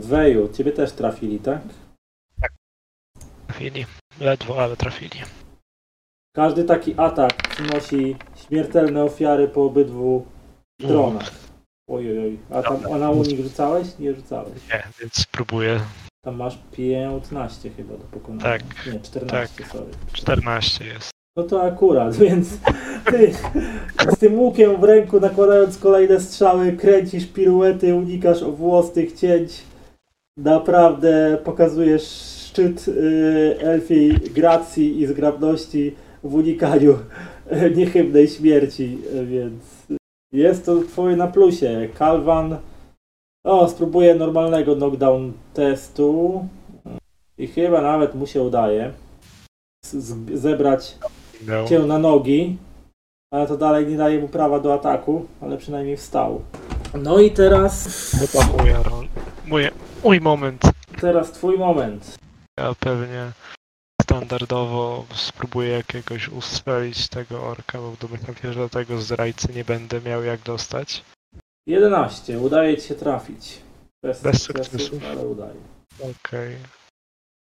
Weju, 0.00 0.48
ciebie 0.48 0.72
też 0.72 0.92
trafili, 0.92 1.38
tak? 1.38 1.60
Trafili. 3.46 3.86
Ledwo, 4.20 4.62
ale 4.62 4.76
trafili. 4.76 5.20
Każdy 6.36 6.64
taki 6.64 6.94
atak 6.96 7.48
przynosi 7.48 8.16
śmiertelne 8.36 9.04
ofiary 9.04 9.48
po 9.48 9.64
obydwu 9.64 10.24
stronach. 10.82 11.49
Ojej, 11.90 12.18
oj. 12.18 12.38
A 12.50 12.62
tam 12.62 12.92
a 12.92 12.98
na 12.98 13.10
unik 13.10 13.40
rzucałeś? 13.40 13.98
Nie 13.98 14.14
rzucałeś. 14.14 14.52
Nie, 14.72 14.82
więc 15.00 15.14
spróbuję. 15.14 15.80
Tam 16.24 16.36
masz 16.36 16.58
15 16.72 17.70
chyba 17.70 17.96
do 17.96 18.04
pokonania. 18.04 18.42
Tak, 18.42 18.62
Nie, 18.92 19.00
14, 19.00 19.64
sorry. 19.64 19.90
14 20.12 20.84
jest. 20.84 21.10
No 21.36 21.42
to 21.42 21.62
akurat, 21.62 22.16
więc 22.26 22.58
ty 23.04 23.32
z 24.14 24.18
tym 24.18 24.38
łukiem 24.38 24.80
w 24.80 24.84
ręku 24.84 25.20
nakładając 25.20 25.78
kolejne 25.78 26.20
strzały, 26.20 26.72
kręcisz 26.72 27.26
piruety, 27.26 27.94
unikasz 27.94 28.42
owłostych 28.42 29.12
cięć. 29.12 29.62
Naprawdę 30.36 31.38
pokazujesz 31.44 32.02
szczyt 32.48 32.88
y, 32.88 33.56
elfiej 33.60 34.12
gracji 34.12 35.00
i 35.00 35.06
zgrabności 35.06 35.94
w 36.24 36.34
unikaniu 36.34 36.98
niechybnej 37.76 38.28
śmierci, 38.28 38.98
więc 39.24 39.80
jest 40.32 40.66
to 40.66 40.80
twoje 40.82 41.16
na 41.16 41.26
plusie. 41.26 41.88
Kalwan 41.98 42.56
o, 43.44 43.68
spróbuję 43.68 44.14
normalnego 44.14 44.76
knockdown 44.76 45.32
testu 45.54 46.44
i 47.38 47.46
chyba 47.46 47.80
nawet 47.80 48.14
mu 48.14 48.26
się 48.26 48.42
udaje 48.42 48.92
zebrać 50.34 50.98
No. 51.46 51.64
cię 51.68 51.78
na 51.78 51.98
nogi, 51.98 52.56
ale 53.32 53.46
to 53.46 53.56
dalej 53.56 53.86
nie 53.86 53.96
daje 53.96 54.18
mu 54.20 54.28
prawa 54.28 54.60
do 54.60 54.74
ataku, 54.74 55.26
ale 55.40 55.56
przynajmniej 55.58 55.96
wstał. 55.96 56.40
No 56.94 57.18
i 57.18 57.30
teraz, 57.30 57.88
Chyba 58.32 58.72
rola. 58.82 59.06
Mój, 59.46 59.62
mój 60.04 60.20
moment. 60.20 60.62
teraz 61.00 61.32
twój 61.32 61.58
moment. 61.58 62.16
Ja 62.58 62.74
pewnie 62.80 63.32
standardowo 64.20 65.04
spróbuję 65.14 65.68
jakiegoś 65.70 66.28
ustrzelić 66.28 67.08
tego 67.08 67.42
orka, 67.46 67.78
bo 67.78 67.94
domyślam 68.00 68.36
się, 68.36 68.52
że 68.52 68.60
do 68.60 68.68
tego 68.68 69.00
zdrajcy 69.00 69.52
nie 69.54 69.64
będę 69.64 70.00
miał 70.00 70.24
jak 70.24 70.40
dostać. 70.42 71.04
11. 71.66 72.38
Udaje 72.40 72.76
ci 72.76 72.88
się 72.88 72.94
trafić. 72.94 73.58
Bez, 74.04 74.22
Bez 74.22 74.42
sukcesów, 74.42 74.72
sukcesów. 74.82 75.04
ale 75.10 75.26
udaje. 75.28 75.54
Okej. 76.00 76.56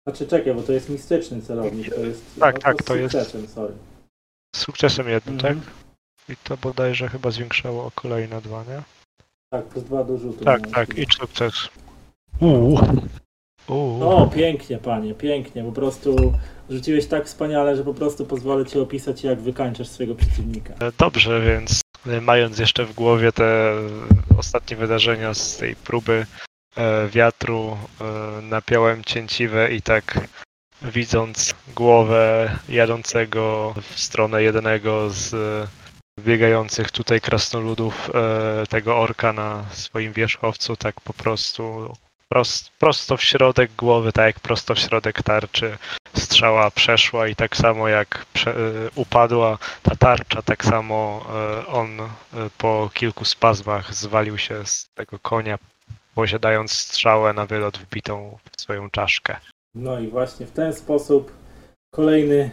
Znaczy 0.08 0.28
czekaj, 0.28 0.54
bo 0.54 0.62
to 0.64 0.72
jest 0.74 0.90
mistyczny 0.90 1.42
celownik, 1.42 1.96
to 1.96 2.02
jest... 2.02 2.40
Tak, 2.40 2.56
no, 2.56 2.62
tak, 2.62 2.82
z 2.82 2.86
to 2.86 2.96
jest- 2.96 3.16
sukcesem, 3.16 3.48
Sorry. 3.48 3.74
Z 4.56 4.60
sukcesem 4.60 5.10
jednym, 5.10 5.36
Mhm. 5.36 5.62
tak? 5.62 5.74
I 6.30 6.38
to 6.44 6.58
bodajże 6.58 7.10
chyba 7.10 7.32
zwiększało 7.32 7.86
o 7.86 7.92
kolejne 7.92 8.42
dwa, 8.42 8.64
nie? 8.64 8.82
Tak, 9.54 9.66
plus 9.66 9.84
dwa 9.84 10.04
do 10.04 10.18
rzutu. 10.18 10.46
Tak, 10.46 10.62
miałeś 10.62 10.76
tak, 10.88 10.98
i 10.98 11.06
sukces. 11.20 11.54
Uuu. 12.42 12.80
Uuu. 13.68 14.04
O, 14.04 14.28
pięknie, 14.28 14.78
panie, 14.78 15.14
pięknie. 15.14 15.64
Po 15.64 15.72
prostu 15.72 16.34
rzuciłeś 16.70 17.06
tak 17.08 17.26
wspaniale, 17.26 17.76
że 17.76 17.84
po 17.84 17.94
prostu 17.94 18.26
pozwolę 18.26 18.66
ci 18.66 18.80
opisać, 18.80 19.24
jak 19.24 19.42
wykańczasz 19.42 19.88
swojego 19.88 20.16
przeciwnika. 20.16 20.74
E, 20.74 20.92
Dobrze, 20.98 21.42
więc 21.42 21.82
e, 22.08 22.22
mając 22.22 22.60
jeszcze 22.60 22.86
w 22.86 22.94
głowie 22.94 23.32
te 23.32 23.72
e, 23.72 23.78
ostatnie 24.38 24.78
wydarzenia 24.78 25.34
z 25.34 25.58
tej 25.58 25.76
próby 25.76 26.26
wiatru, 27.10 27.78
e, 28.02 28.42
napiąłem 28.42 29.04
cięciwe 29.04 29.74
i 29.74 29.82
tak 29.82 30.20
widząc 30.82 31.56
głowę 31.76 32.52
jadącego 32.70 33.74
w 33.82 34.00
stronę 34.00 34.44
jednego 34.44 35.10
z 35.10 35.36
biegających 36.20 36.92
tutaj 36.92 37.22
krasnoludów 37.22 38.12
tego 38.70 38.98
orka 38.98 39.34
na 39.34 39.66
swoim 39.72 40.14
wierzchowcu, 40.14 40.76
tak 40.76 41.02
po 41.02 41.14
prostu 41.14 41.94
prost, 42.30 42.70
prosto 42.80 43.18
w 43.18 43.24
środek 43.24 43.72
głowy, 43.78 44.12
tak 44.12 44.26
jak 44.26 44.40
prosto 44.40 44.76
w 44.76 44.80
środek 44.80 45.24
tarczy 45.24 45.78
strzała 46.14 46.72
przeszła 46.72 47.28
i 47.28 47.36
tak 47.36 47.58
samo 47.58 47.88
jak 47.88 48.26
prze, 48.34 48.52
e, 48.52 48.56
upadła 48.96 49.58
ta 49.84 49.96
tarcza, 49.96 50.42
tak 50.42 50.66
samo 50.66 51.26
e, 51.30 51.68
on 51.68 52.00
e, 52.00 52.08
po 52.58 52.90
kilku 52.94 53.26
spazmach 53.26 53.94
zwalił 53.94 54.38
się 54.38 54.66
z 54.66 54.90
tego 54.96 55.20
konia, 55.20 55.58
posiadając 56.16 56.72
strzałę 56.72 57.34
na 57.34 57.46
wylot 57.46 57.78
wbitą 57.78 58.38
w 58.52 58.62
swoją 58.62 58.90
czaszkę. 58.90 59.36
No 59.76 60.00
i 60.00 60.08
właśnie 60.08 60.46
w 60.46 60.52
ten 60.52 60.74
sposób 60.74 61.32
kolejny 61.92 62.52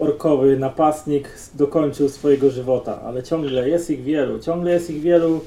orkowy 0.00 0.56
napastnik 0.56 1.28
dokończył 1.54 2.08
swojego 2.08 2.50
żywota, 2.50 3.00
ale 3.02 3.22
ciągle 3.22 3.68
jest 3.68 3.90
ich 3.90 4.02
wielu, 4.02 4.38
ciągle 4.38 4.72
jest 4.72 4.90
ich 4.90 5.02
wielu 5.02 5.44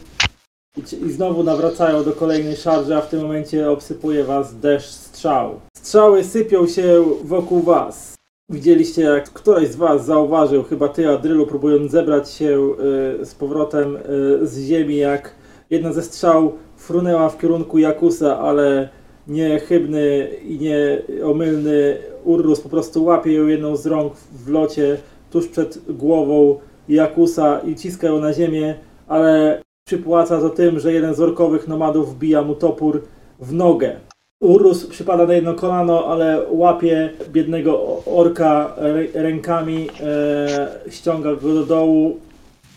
i, 0.78 1.06
i 1.06 1.12
znowu 1.12 1.44
nawracają 1.44 2.04
do 2.04 2.12
kolejnej 2.12 2.56
szarży, 2.56 2.96
a 2.96 3.02
w 3.02 3.10
tym 3.10 3.22
momencie 3.22 3.72
obsypuje 3.72 4.24
was 4.24 4.60
deszcz 4.60 4.90
strzał. 4.90 5.60
Strzały 5.78 6.24
sypią 6.24 6.68
się 6.68 7.04
wokół 7.24 7.62
was. 7.62 8.16
Widzieliście, 8.50 9.02
jak 9.02 9.30
któryś 9.30 9.70
z 9.70 9.76
was 9.76 10.06
zauważył, 10.06 10.64
chyba 10.64 10.88
ty, 10.88 11.10
Adrylu, 11.10 11.48
próbując 11.48 11.92
zebrać 11.92 12.32
się 12.32 12.74
y, 13.22 13.26
z 13.26 13.36
powrotem 13.36 13.96
y, 13.96 14.00
z 14.48 14.60
ziemi, 14.60 14.98
jak 14.98 15.36
jedna 15.70 15.94
ze 15.94 16.02
strzał 16.02 16.54
frunęła 16.78 17.30
w 17.30 17.38
kierunku 17.38 17.78
Jakusa, 17.78 18.40
ale 18.40 18.90
niechybny 19.28 20.28
i 20.44 20.60
nieomylny 20.60 21.98
Urrus 22.24 22.62
po 22.62 22.70
prostu 22.70 23.04
łapie 23.04 23.34
ją 23.34 23.48
jedną 23.48 23.76
z 23.76 23.86
rąk 23.86 24.14
w 24.16 24.50
locie 24.50 24.98
tuż 25.32 25.48
przed 25.48 25.80
głową 25.92 26.60
Jakusa 26.90 27.60
i 27.60 27.76
ciska 27.76 28.08
ją 28.08 28.20
na 28.20 28.34
ziemię, 28.34 28.76
ale 29.08 29.62
przypłaca 29.94 30.40
to 30.40 30.50
tym, 30.50 30.80
że 30.80 30.94
jeden 30.94 31.16
z 31.16 31.20
orkowych 31.22 31.68
nomadów 31.68 32.16
wbija 32.16 32.42
mu 32.42 32.56
topór 32.56 33.02
w 33.40 33.54
nogę. 33.54 33.96
Urrus 34.42 34.86
przypada 34.88 35.26
na 35.26 35.34
jedno 35.34 35.54
kolano, 35.54 36.06
ale 36.06 36.46
łapie 36.50 37.10
biednego 37.30 38.04
orka 38.06 38.76
rę- 38.78 39.08
rękami, 39.14 39.90
e, 40.00 40.80
ściąga 40.90 41.36
go 41.36 41.54
do 41.54 41.66
dołu 41.66 42.18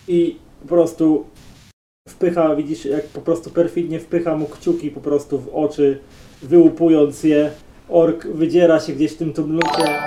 i 0.08 0.36
po 0.62 0.68
prostu 0.68 1.24
wpycha, 2.08 2.56
widzisz, 2.56 2.84
jak 2.84 3.04
po 3.04 3.20
prostu 3.20 3.50
perfidnie 3.50 4.00
wpycha 4.00 4.36
mu 4.36 4.46
kciuki 4.46 4.90
po 4.90 5.00
prostu 5.00 5.38
w 5.38 5.48
oczy, 5.48 5.98
wyłupując 6.42 7.24
je. 7.24 7.50
Ork 7.88 8.26
wydziera 8.26 8.80
się 8.80 8.92
gdzieś 8.92 9.12
w 9.12 9.16
tym 9.16 9.32
tumlucie, 9.32 10.00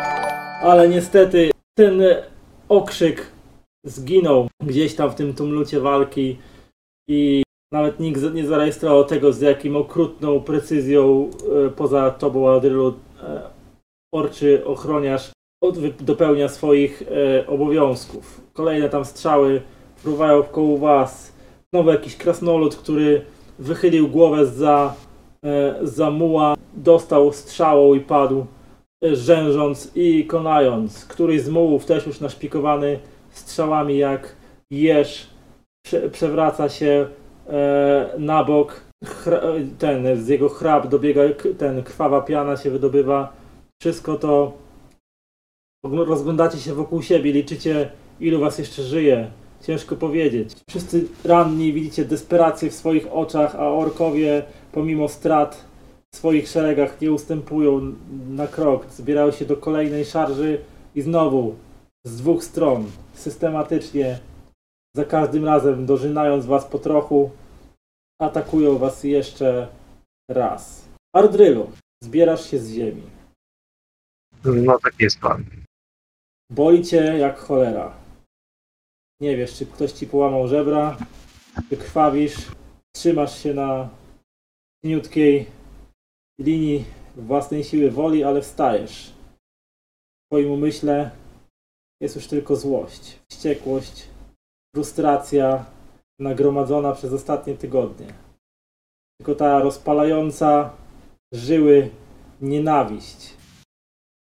ale 0.62 0.90
niestety 0.90 1.52
ten 1.78 2.02
okrzyk 2.70 3.28
zginął 3.86 4.48
gdzieś 4.64 4.96
tam 4.96 5.12
w 5.12 5.16
tym 5.16 5.34
tumlucie 5.34 5.80
walki 5.80 6.38
i 7.10 7.44
nawet 7.72 8.00
nikt 8.00 8.34
nie 8.34 8.48
zarejestrował 8.48 9.06
tego, 9.06 9.34
z 9.34 9.42
jakim 9.42 9.76
okrutną 9.76 10.42
precyzją 10.42 11.30
e, 11.66 11.70
poza 11.70 12.12
tobą, 12.12 12.50
Adrylu, 12.50 12.94
e, 13.24 13.42
orczy 14.14 14.66
ochroniarz 14.66 15.32
dopełnia 16.00 16.50
swoich 16.50 17.02
e, 17.02 17.48
obowiązków. 17.48 18.42
Kolejne 18.54 18.90
tam 18.90 19.06
strzały 19.06 19.62
fruwają 19.96 20.44
koło 20.44 20.78
was. 20.78 21.34
Znowu 21.74 21.90
jakiś 21.90 22.16
krasnolud, 22.16 22.76
który 22.76 23.22
wychylił 23.60 24.08
głowę 24.08 24.46
za, 24.46 24.94
za 25.82 26.12
muła, 26.12 26.56
dostał 26.74 27.34
strzałą 27.34 27.94
i 27.94 28.00
padł, 28.00 28.46
rzężąc 29.04 29.92
i 29.96 30.26
konając. 30.26 31.06
Któryś 31.06 31.42
z 31.42 31.50
mułów, 31.50 31.86
też 31.86 32.08
już 32.08 32.20
naszpikowany 32.20 33.00
strzałami 33.30 33.98
jak 33.98 34.36
jeż, 34.72 35.28
prze, 35.86 36.10
przewraca 36.10 36.70
się 36.70 37.08
e, 37.48 38.10
na 38.18 38.44
bok. 38.44 38.82
Ten, 39.80 40.24
z 40.24 40.28
jego 40.28 40.50
chrap 40.50 40.88
dobiega 40.88 41.22
ten, 41.58 41.84
krwawa 41.84 42.22
piana 42.22 42.58
się 42.58 42.70
wydobywa. 42.70 43.34
Wszystko 43.82 44.16
to 44.16 44.54
rozglądacie 45.84 46.58
się 46.58 46.74
wokół 46.74 47.02
siebie, 47.02 47.32
liczycie 47.32 47.92
ilu 48.20 48.40
was 48.40 48.60
jeszcze 48.60 48.84
żyje. 48.84 49.32
Ciężko 49.62 49.96
powiedzieć. 49.96 50.52
Wszyscy 50.70 51.08
ranni 51.24 51.74
widzicie 51.74 52.06
desperację 52.06 52.70
w 52.70 52.74
swoich 52.74 53.14
oczach, 53.14 53.56
a 53.56 53.70
orkowie 53.70 54.44
pomimo 54.72 55.08
strat 55.08 55.66
w 56.14 56.18
swoich 56.18 56.48
szeregach 56.48 57.02
nie 57.02 57.12
ustępują 57.12 57.94
na 58.30 58.48
krok. 58.48 58.86
Zbierają 58.92 59.32
się 59.32 59.46
do 59.46 59.58
kolejnej 59.58 60.06
szarży 60.06 60.58
i 60.96 61.02
znowu 61.02 61.56
z 62.04 62.18
dwóch 62.18 62.44
stron 62.44 62.86
systematycznie 63.14 64.20
za 64.96 65.06
każdym 65.06 65.46
razem 65.46 65.86
dożynając 65.86 66.46
was 66.46 66.66
po 66.66 66.80
trochu 66.80 67.32
atakują 68.22 68.78
was 68.78 69.04
jeszcze 69.04 69.68
raz. 70.32 70.90
Ardrylu, 71.16 71.72
zbierasz 72.04 72.52
się 72.52 72.60
z 72.60 72.72
ziemi. 72.72 73.04
No 74.44 74.80
taki 74.80 75.04
jest 75.04 75.20
plan. 75.20 75.46
Boli 76.52 76.84
cię 76.86 76.98
jak 76.98 77.40
cholera. 77.40 77.98
Nie 79.22 79.38
wiesz, 79.38 79.58
czy 79.58 79.66
ktoś 79.66 79.92
ci 79.92 80.08
połamał 80.08 80.48
żebra, 80.48 80.98
czy 81.70 81.78
krwawisz, 81.78 82.36
trzymasz 82.96 83.44
się 83.44 83.54
na 83.54 83.90
cieniutkiej 84.86 85.46
linii 86.42 86.86
własnej 87.16 87.64
siły 87.64 87.92
woli, 87.92 88.24
ale 88.24 88.42
wstajesz. 88.42 89.10
W 89.10 90.30
twoim 90.30 90.52
umyśle 90.52 91.12
jest 92.02 92.16
już 92.16 92.28
tylko 92.28 92.56
złość, 92.56 93.20
wściekłość, 93.32 94.08
frustracja 94.76 95.66
nagromadzona 96.20 96.92
przez 96.92 97.14
ostatnie 97.14 97.56
tygodnie. 97.56 98.14
Tylko 99.18 99.36
ta 99.36 99.60
rozpalająca 99.60 100.74
żyły 101.34 101.90
nienawiść 102.42 103.34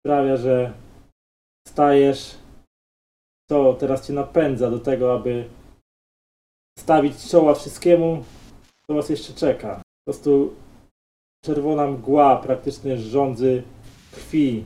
sprawia, 0.00 0.36
że 0.36 0.72
stajesz, 1.68 2.38
co 3.50 3.74
teraz 3.74 4.06
cię 4.06 4.12
napędza 4.12 4.70
do 4.70 4.78
tego, 4.78 5.14
aby 5.14 5.48
stawić 6.78 7.30
czoła 7.30 7.54
wszystkiemu, 7.54 8.24
co 8.86 8.94
was 8.94 9.08
jeszcze 9.08 9.32
czeka. 9.32 9.76
Po 9.76 10.12
prostu 10.12 10.54
czerwona 11.44 11.86
mgła 11.86 12.36
praktycznie 12.36 12.96
rządzy 12.96 13.62
krwi, 14.12 14.64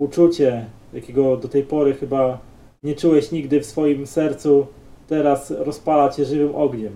uczucie, 0.00 0.70
jakiego 0.92 1.36
do 1.36 1.48
tej 1.48 1.64
pory 1.64 1.94
chyba 1.94 2.38
nie 2.82 2.96
czułeś 2.96 3.32
nigdy 3.32 3.60
w 3.60 3.66
swoim 3.66 4.06
sercu, 4.06 4.66
teraz 5.12 5.50
rozpala 5.50 6.08
cię 6.08 6.24
żywym 6.24 6.54
ogniem. 6.54 6.92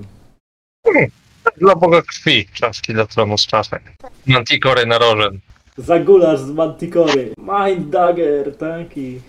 Dla 1.56 1.74
Boga 1.74 2.02
krwi, 2.02 2.48
czaszki 2.52 2.92
dla 2.92 3.06
tronu 3.06 3.38
z 3.38 3.46
czaszek. 3.46 3.82
Mantikory 4.26 4.86
na 4.86 4.98
rożen. 4.98 5.40
Zagulasz 5.76 6.40
z 6.40 6.50
Manticory. 6.50 7.34
Mind 7.38 7.90
Dagger, 7.90 8.56
taki. 8.56 9.20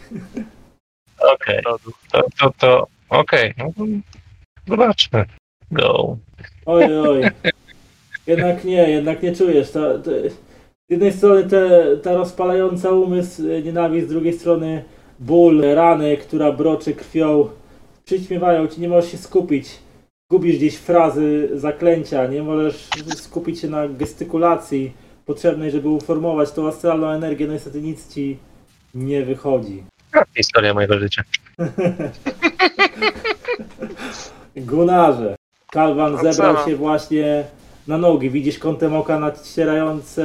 Okej, 1.33 1.63
to, 2.11 2.23
to, 2.39 2.51
to 2.59 2.87
okej. 3.09 3.53
No, 3.57 3.65
to 3.77 3.83
zobaczmy. 4.67 5.25
Go. 5.71 6.17
Oj, 6.65 6.99
oj. 6.99 7.21
Jednak 8.27 8.63
nie, 8.63 8.89
jednak 8.89 9.23
nie 9.23 9.35
czujesz. 9.35 9.71
Ta, 9.71 9.97
ta, 9.99 10.11
z 10.89 10.91
jednej 10.91 11.13
strony 11.13 11.43
te, 11.43 11.97
ta 12.03 12.13
rozpalająca 12.13 12.91
umysł 12.91 13.51
e, 13.51 13.61
nienawiść, 13.61 14.05
z 14.05 14.09
drugiej 14.09 14.33
strony 14.33 14.83
ból, 15.19 15.61
rany, 15.61 16.17
która 16.17 16.51
broczy 16.51 16.93
krwią, 16.93 17.49
przyćmiewają 18.07 18.67
ci, 18.67 18.81
nie 18.81 18.89
możesz 18.89 19.11
się 19.11 19.17
skupić. 19.17 19.69
Gubisz 20.31 20.57
gdzieś 20.57 20.75
frazy, 20.77 21.49
zaklęcia, 21.53 22.27
nie 22.27 22.43
możesz 22.43 22.89
skupić 23.15 23.59
się 23.59 23.67
na 23.67 23.87
gestykulacji 23.87 24.93
potrzebnej, 25.25 25.71
żeby 25.71 25.89
uformować 25.89 26.51
tą 26.51 26.67
astralną 26.67 27.09
energię, 27.09 27.47
no 27.47 27.53
niestety 27.53 27.81
nic 27.81 28.13
ci 28.13 28.37
nie 28.95 29.25
wychodzi. 29.25 29.83
Historia 30.37 30.73
mojego 30.73 30.99
życia. 30.99 31.23
Gunarze. 34.55 35.35
Kalwan 35.71 36.13
No 36.13 36.23
zebrał 36.23 36.65
się 36.65 36.75
właśnie 36.75 37.43
na 37.87 37.97
nogi. 37.97 38.29
Widzisz 38.29 38.59
kątem 38.59 38.95
oka 38.95 39.19
nacierające 39.19 40.23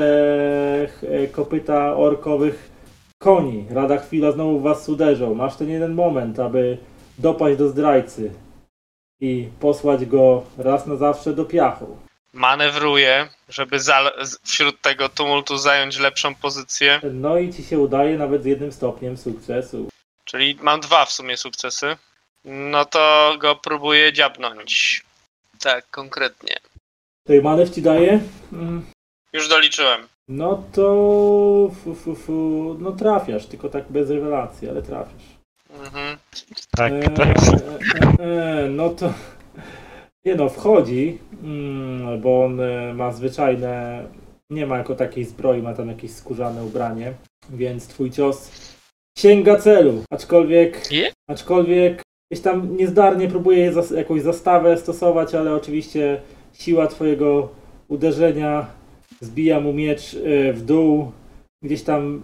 e, 1.02 1.26
kopyta 1.26 1.96
orkowych 1.96 2.70
koni. 3.18 3.64
Rada 3.70 3.96
chwila 3.98 4.32
znowu 4.32 4.58
w 4.58 4.62
was 4.62 4.88
uderzą. 4.88 5.34
Masz 5.34 5.56
ten 5.56 5.68
jeden 5.68 5.94
moment, 5.94 6.38
aby 6.38 6.78
dopaść 7.22 7.58
do 7.58 7.68
zdrajcy 7.68 8.30
i 9.20 9.48
posłać 9.60 10.06
go 10.06 10.44
raz 10.58 10.86
na 10.86 10.96
zawsze 10.96 11.32
do 11.34 11.44
piachu. 11.44 11.98
Manewruję, 12.32 13.28
żeby 13.48 13.76
wśród 14.44 14.80
tego 14.80 15.08
tumultu 15.08 15.56
zająć 15.58 15.98
lepszą 15.98 16.34
pozycję. 16.34 17.00
No 17.12 17.38
i 17.38 17.52
ci 17.52 17.64
się 17.64 17.78
udaje 17.78 18.18
nawet 18.18 18.42
z 18.42 18.46
jednym 18.46 18.72
stopniem 18.72 19.16
sukcesu. 19.16 19.88
Czyli 20.24 20.58
mam 20.62 20.80
dwa 20.80 21.04
w 21.04 21.12
sumie 21.12 21.36
sukcesy. 21.36 21.96
No 22.44 22.84
to 22.84 23.34
go 23.38 23.56
próbuję 23.56 24.12
dziabnąć. 24.12 25.02
Tak, 25.60 25.90
konkretnie. 25.90 26.56
Tej 27.26 27.42
manewr 27.42 27.74
ci 27.74 27.82
daje? 27.82 28.20
Mm, 28.52 28.84
Już 29.32 29.48
doliczyłem. 29.48 30.08
No 30.28 30.62
to 30.72 30.82
fu, 31.84 31.94
fu, 31.94 32.14
fu, 32.14 32.76
no 32.80 32.92
trafiasz, 32.92 33.46
tylko 33.46 33.68
tak 33.68 33.84
bez 33.92 34.10
rewelacji, 34.10 34.68
ale 34.68 34.82
trafiasz. 34.82 35.31
Mhm. 35.72 36.18
Tak, 36.76 36.92
E, 36.92 36.96
jest. 37.28 37.64
e, 38.20 38.24
e, 38.24 38.68
no 38.68 38.88
to 38.90 39.12
nie 40.24 40.34
no, 40.34 40.48
wchodzi, 40.48 41.18
mm, 41.42 42.20
bo 42.20 42.44
on 42.44 42.60
e, 42.60 42.94
ma 42.94 43.12
zwyczajne, 43.12 44.02
nie 44.50 44.66
ma 44.66 44.78
jako 44.78 44.94
takiej 44.94 45.24
zbroi, 45.24 45.62
ma 45.62 45.74
tam 45.74 45.88
jakieś 45.88 46.10
skórzane 46.10 46.64
ubranie, 46.64 47.12
więc 47.50 47.86
twój 47.88 48.10
cios 48.10 48.50
sięga 49.18 49.56
celu, 49.56 50.02
aczkolwiek, 50.12 50.88
aczkolwiek 51.30 52.02
gdzieś 52.30 52.42
tam 52.44 52.76
niezdarnie 52.76 53.28
próbuje 53.28 53.72
zas- 53.72 53.96
jakąś 53.96 54.22
zastawę 54.22 54.76
stosować, 54.76 55.34
ale 55.34 55.54
oczywiście 55.54 56.20
siła 56.54 56.86
twojego 56.86 57.48
uderzenia 57.88 58.66
zbija 59.20 59.60
mu 59.60 59.72
miecz 59.72 60.14
e, 60.14 60.52
w 60.52 60.62
dół, 60.64 61.12
gdzieś 61.64 61.82
tam 61.82 62.22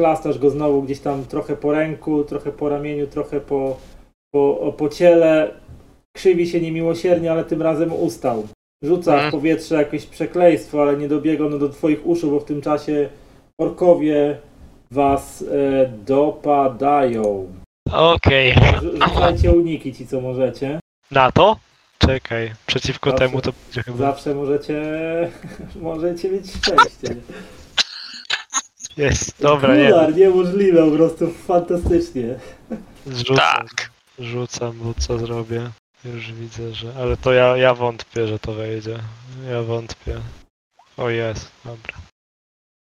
plastasz 0.00 0.38
go 0.38 0.50
znowu 0.50 0.82
gdzieś 0.82 1.00
tam 1.00 1.24
trochę 1.24 1.56
po 1.56 1.72
ręku, 1.72 2.24
trochę 2.24 2.52
po 2.52 2.68
ramieniu, 2.68 3.06
trochę 3.06 3.40
po, 3.40 3.76
po, 4.34 4.74
po 4.76 4.88
ciele. 4.88 5.50
Krzywi 6.16 6.46
się 6.48 6.60
niemiłosiernie, 6.60 7.32
ale 7.32 7.44
tym 7.44 7.62
razem 7.62 7.92
ustał. 7.92 8.48
Rzuca 8.82 9.10
w 9.10 9.14
Mhm. 9.14 9.32
powietrze 9.32 9.74
jakieś 9.74 10.06
przekleństwo, 10.06 10.82
ale 10.82 10.96
nie 10.96 11.08
dobiega 11.08 11.44
ono 11.46 11.58
do 11.58 11.68
twoich 11.68 12.06
uszu, 12.06 12.30
bo 12.30 12.40
w 12.40 12.44
tym 12.44 12.60
czasie 12.62 13.08
orkowie 13.60 14.38
was 14.90 15.42
e, 15.42 15.88
dopadają. 16.06 17.46
Okej. 17.92 18.52
Rzu- 18.54 19.08
Rzucajcie 19.08 19.52
uniki 19.52 19.94
ci, 19.94 20.06
co 20.06 20.20
możecie. 20.20 20.80
Na 21.10 21.32
to? 21.32 21.56
Czekaj, 21.98 22.52
przeciwko 22.66 23.10
Zawsze. 23.10 23.26
temu 23.28 23.40
to 23.40 23.52
będzie 23.66 23.82
chyba. 23.82 23.98
Zawsze 23.98 24.34
możecie, 24.34 24.82
możecie 25.82 26.30
mieć 26.30 26.46
szczęście. 26.50 27.16
Jest, 28.96 29.42
dobra, 29.42 29.76
nie. 29.76 29.88
Gular, 29.88 30.16
niemożliwe, 30.16 30.90
po 30.90 30.96
prostu 30.96 31.30
fantastycznie. 31.30 32.34
Zrzucam, 33.06 33.36
Tak. 33.36 33.90
rzucam, 34.18 34.72
bo 34.82 34.94
co 34.98 35.18
zrobię. 35.18 35.70
Już 36.04 36.32
widzę, 36.32 36.74
że. 36.74 36.92
Ale 37.00 37.16
to 37.16 37.32
ja, 37.32 37.56
ja 37.56 37.74
wątpię, 37.74 38.26
że 38.26 38.38
to 38.38 38.52
wejdzie. 38.52 38.98
Ja 39.50 39.62
wątpię. 39.62 40.16
O 40.96 41.10
jest, 41.10 41.50
dobra. 41.64 41.94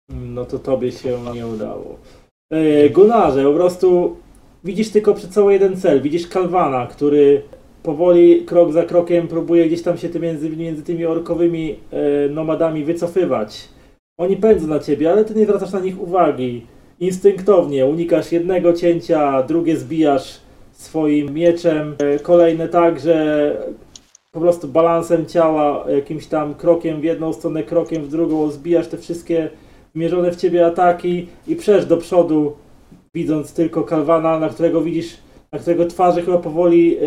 No 0.09 0.45
to 0.45 0.59
tobie 0.59 0.91
się 0.91 1.19
nie 1.33 1.47
udało. 1.47 1.99
E, 2.51 2.89
Gunarze, 2.89 3.43
po 3.43 3.53
prostu 3.53 4.17
widzisz 4.63 4.89
tylko 4.89 5.13
przed 5.13 5.33
sobą 5.33 5.49
jeden 5.49 5.81
cel. 5.81 6.01
Widzisz 6.01 6.27
Kalwana, 6.27 6.87
który 6.87 7.41
powoli, 7.83 8.45
krok 8.45 8.71
za 8.73 8.83
krokiem 8.83 9.27
próbuje 9.27 9.67
gdzieś 9.67 9.81
tam 9.81 9.97
się 9.97 10.09
ty 10.09 10.19
między, 10.19 10.49
między 10.49 10.83
tymi 10.83 11.05
orkowymi 11.05 11.79
e, 11.91 12.29
nomadami 12.29 12.83
wycofywać. 12.83 13.69
Oni 14.19 14.37
pędzą 14.37 14.67
na 14.67 14.79
ciebie, 14.79 15.11
ale 15.11 15.25
ty 15.25 15.35
nie 15.35 15.45
zwracasz 15.45 15.71
na 15.71 15.79
nich 15.79 16.01
uwagi. 16.01 16.65
Instynktownie 16.99 17.85
unikasz 17.85 18.31
jednego 18.31 18.73
cięcia, 18.73 19.43
drugie 19.43 19.77
zbijasz 19.77 20.39
swoim 20.71 21.33
mieczem, 21.33 21.95
e, 21.99 22.19
kolejne 22.19 22.69
tak, 22.69 22.99
że 22.99 23.57
po 24.31 24.39
prostu 24.39 24.67
balansem 24.67 25.25
ciała, 25.25 25.85
jakimś 25.89 26.27
tam 26.27 26.55
krokiem 26.55 27.01
w 27.01 27.03
jedną 27.03 27.33
stronę, 27.33 27.63
krokiem 27.63 28.03
w 28.03 28.09
drugą, 28.09 28.51
zbijasz 28.51 28.87
te 28.87 28.97
wszystkie 28.97 29.49
mierzone 29.95 30.31
w 30.31 30.35
ciebie 30.35 30.65
ataki 30.65 31.27
i 31.47 31.55
przesz 31.55 31.85
do 31.85 31.97
przodu, 31.97 32.53
widząc 33.15 33.53
tylko 33.53 33.83
Kalwana, 33.83 34.39
na 34.39 34.49
którego 34.49 34.81
widzisz, 34.81 35.17
na 35.51 35.59
którego 35.59 35.85
twarzy 35.85 36.21
chyba 36.21 36.37
powoli 36.37 36.97
e, 36.97 37.01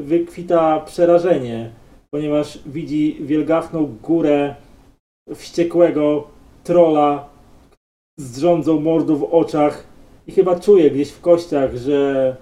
wykwita 0.00 0.80
przerażenie, 0.80 1.70
ponieważ 2.10 2.58
widzi 2.66 3.16
wielgachną 3.20 3.96
górę 4.02 4.54
wściekłego 5.34 6.31
trola 6.64 7.28
z 8.16 8.32
drządzą 8.32 8.80
mordu 8.80 9.16
w 9.16 9.34
oczach 9.34 9.84
i 10.26 10.32
chyba 10.32 10.60
czuje 10.60 10.90
gdzieś 10.90 11.10
w 11.10 11.20
kościach, 11.20 11.76
że 11.76 12.36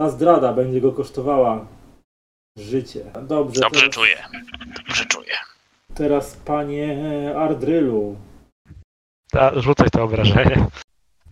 ta 0.00 0.08
zdrada 0.10 0.52
będzie 0.52 0.80
go 0.80 0.92
kosztowała 0.92 1.66
życie. 2.58 3.04
Dobrze, 3.22 3.60
Dobrze 3.60 3.80
teraz, 3.80 3.94
czuję. 3.94 4.16
Dobrze 4.86 5.04
czuję. 5.06 5.32
teraz 5.94 6.36
panie 6.44 6.98
Ardrylu. 7.36 8.16
A, 9.32 9.50
rzucaj 9.60 9.90
to 9.90 10.02
obrażenie. 10.04 10.66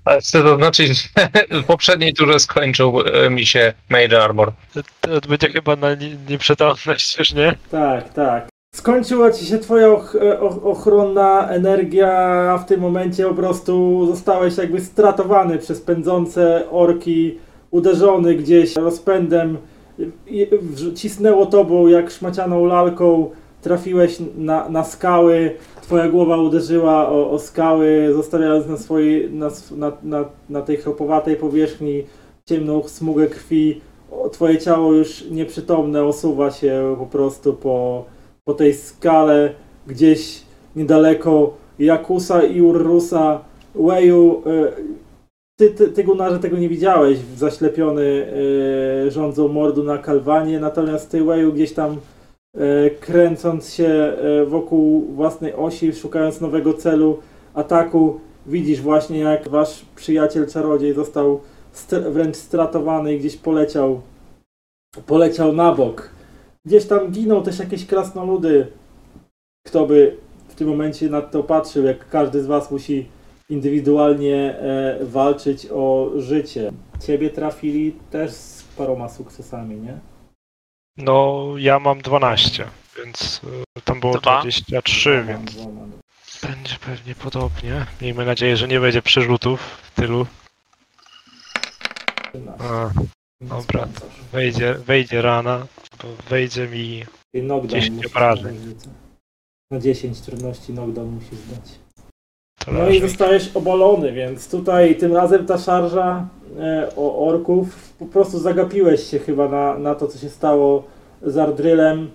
Ale 0.05 0.21
chcę 0.21 0.43
zaznaczyć, 0.43 0.89
że 0.99 1.09
w 1.63 1.65
poprzedniej 1.67 2.15
turze 2.15 2.41
skończył 2.41 3.01
e, 3.01 3.31
mi 3.31 3.47
się 3.47 3.73
Major 3.89 4.21
Armor. 4.21 4.53
To, 5.01 5.21
to 5.21 5.29
będzie 5.29 5.49
chyba 5.49 5.77
na 5.77 5.95
nie- 5.95 6.17
nieprzytomność, 6.29 7.19
już 7.19 7.33
nie? 7.33 7.55
Tak, 7.71 8.13
tak. 8.13 8.49
Skończyła 8.75 9.31
ci 9.31 9.47
się 9.47 9.59
twoja 9.59 9.89
och 9.89 10.17
och 10.41 10.67
ochronna 10.67 11.49
energia, 11.49 12.59
w 12.59 12.67
tym 12.67 12.81
momencie 12.81 13.25
po 13.25 13.35
prostu 13.35 14.07
zostałeś 14.07 14.57
jakby 14.57 14.81
stratowany 14.81 15.59
przez 15.59 15.81
pędzące 15.81 16.71
orki, 16.71 17.39
uderzony 17.71 18.35
gdzieś 18.35 18.77
rozpędem, 18.77 19.59
cisnęło 20.95 21.47
tobą 21.47 21.87
jak 21.87 22.11
szmacianą 22.11 22.65
lalką, 22.65 23.31
trafiłeś 23.63 24.19
na, 24.37 24.69
na 24.69 24.85
skały, 24.85 25.57
twoja 25.83 26.09
głowa 26.09 26.37
uderzyła 26.37 27.09
o, 27.09 27.31
o 27.31 27.39
skały, 27.39 28.13
zostawiając 28.15 28.67
na 28.67 28.77
swojej, 28.77 29.31
na, 29.31 29.51
na, 30.03 30.25
na, 30.51 30.63
tej 30.63 30.77
chropowatej 30.77 31.37
powierzchni 31.37 32.05
ciemną 32.47 32.83
smugę 32.89 33.27
krwi. 33.27 33.81
Twoje 34.33 34.59
ciało 34.59 34.93
już 34.93 35.25
nieprzytomne 35.31 36.05
osuwa 36.05 36.51
się 36.51 36.97
po 36.99 37.07
prostu 37.07 37.53
po, 37.53 38.05
po 38.45 38.55
tej 38.55 38.75
skale 38.75 39.55
gdzieś 39.87 40.43
niedaleko 40.77 41.55
Jakusa 41.79 42.43
i 42.43 42.63
Urrusa. 42.63 43.41
Weju, 43.75 44.43
e, 44.47 44.73
ty, 45.59 45.71
ty, 45.71 45.89
ty 45.89 46.05
tego 46.43 46.59
nie 46.59 46.69
widziałeś, 46.69 47.19
zaślepiony 47.37 48.27
e, 49.07 49.11
rządzą 49.11 49.49
mordu 49.49 49.85
na 49.85 49.99
Kalwanie, 49.99 50.61
natomiast 50.61 51.11
ty 51.11 51.25
Weju 51.25 51.53
gdzieś 51.53 51.73
tam 51.73 51.97
e, 52.57 52.91
kręcąc 52.91 53.73
się 53.75 54.13
wokół 54.47 55.01
własnej 55.01 55.55
osi, 55.55 55.93
szukając 55.93 56.41
nowego 56.41 56.75
celu 56.75 57.19
ataku, 57.55 58.21
widzisz 58.47 58.81
właśnie 58.81 59.19
jak 59.19 59.49
wasz 59.49 59.85
przyjaciel 59.97 60.47
czarodziej 60.47 60.95
został 60.95 61.41
st- 61.73 62.09
wręcz 62.09 62.37
stratowany 62.37 63.15
i 63.15 63.19
gdzieś 63.19 63.37
poleciał 63.37 64.01
poleciał 65.07 65.53
na 65.53 65.75
bok. 65.75 66.11
Gdzieś 66.65 66.87
tam 66.87 67.11
giną 67.11 67.43
też 67.43 67.59
jakieś 67.59 67.87
krasnoludy. 67.87 68.73
Kto 69.67 69.87
by 69.87 70.17
w 70.49 70.55
tym 70.55 70.69
momencie 70.69 71.09
na 71.09 71.23
to 71.23 71.43
patrzył, 71.43 71.85
jak 71.85 72.09
każdy 72.09 72.43
z 72.43 72.47
was 72.47 72.71
musi 72.71 73.09
indywidualnie 73.49 74.37
e, 74.59 74.99
walczyć 75.03 75.67
o 75.73 76.11
życie. 76.17 76.73
Ciebie 77.07 77.31
trafili 77.31 77.93
też 78.11 78.31
z 78.31 78.63
paroma 78.63 79.09
sukcesami, 79.09 79.77
nie? 79.77 79.99
No, 80.97 81.47
ja 81.59 81.79
mam 81.79 82.01
12, 82.03 82.67
więc 82.99 83.41
y, 83.79 83.81
tam 83.85 84.01
było 84.01 84.19
Dwa. 84.19 84.41
23, 84.41 85.25
więc 85.29 85.55
Dwoma, 85.55 85.71
dwoma. 85.71 85.87
będzie 86.43 86.77
pewnie 86.87 87.15
podobnie. 87.15 87.87
Miejmy 88.03 88.25
nadzieję, 88.25 88.57
że 88.57 88.69
nie 88.69 88.81
będzie 88.81 89.03
przerzutów 89.03 89.79
tylu. 89.95 90.27
13. 92.33 92.65
A, 92.65 92.91
Więc 92.97 93.11
dobra. 93.43 93.81
pancerz. 93.81 94.21
wejdzie, 94.33 94.75
wejdzie 94.75 95.23
rana, 95.23 95.67
bo 96.03 96.09
wejdzie 96.31 96.69
mi... 96.69 97.05
Knockdown 97.35 97.69
10 97.69 97.95
musisz 97.95 98.11
obrażeń. 98.11 98.45
na 98.45 98.51
różnicę. 98.51 98.89
Na 99.71 99.81
10 99.81 100.21
trudności 100.21 100.73
knockdown 100.73 101.09
musisz 101.09 101.39
zdać. 101.39 101.83
No 102.73 102.89
i 102.89 103.01
zostajesz 103.01 103.57
obalony, 103.57 104.13
więc 104.13 104.51
tutaj 104.51 104.97
tym 104.97 105.13
razem 105.13 105.47
ta 105.47 105.59
szarża 105.59 106.29
e, 106.59 106.89
o 106.97 107.27
orków, 107.27 107.93
po 107.99 108.07
prostu 108.07 108.39
zagapiłeś 108.39 109.03
się 109.03 109.19
chyba 109.19 109.49
na, 109.49 109.79
na 109.79 109.95
to, 109.95 110.09
co 110.09 110.19
się 110.19 110.29
stało 110.29 110.85
z 111.23 111.39
Ardrylem 111.39 112.11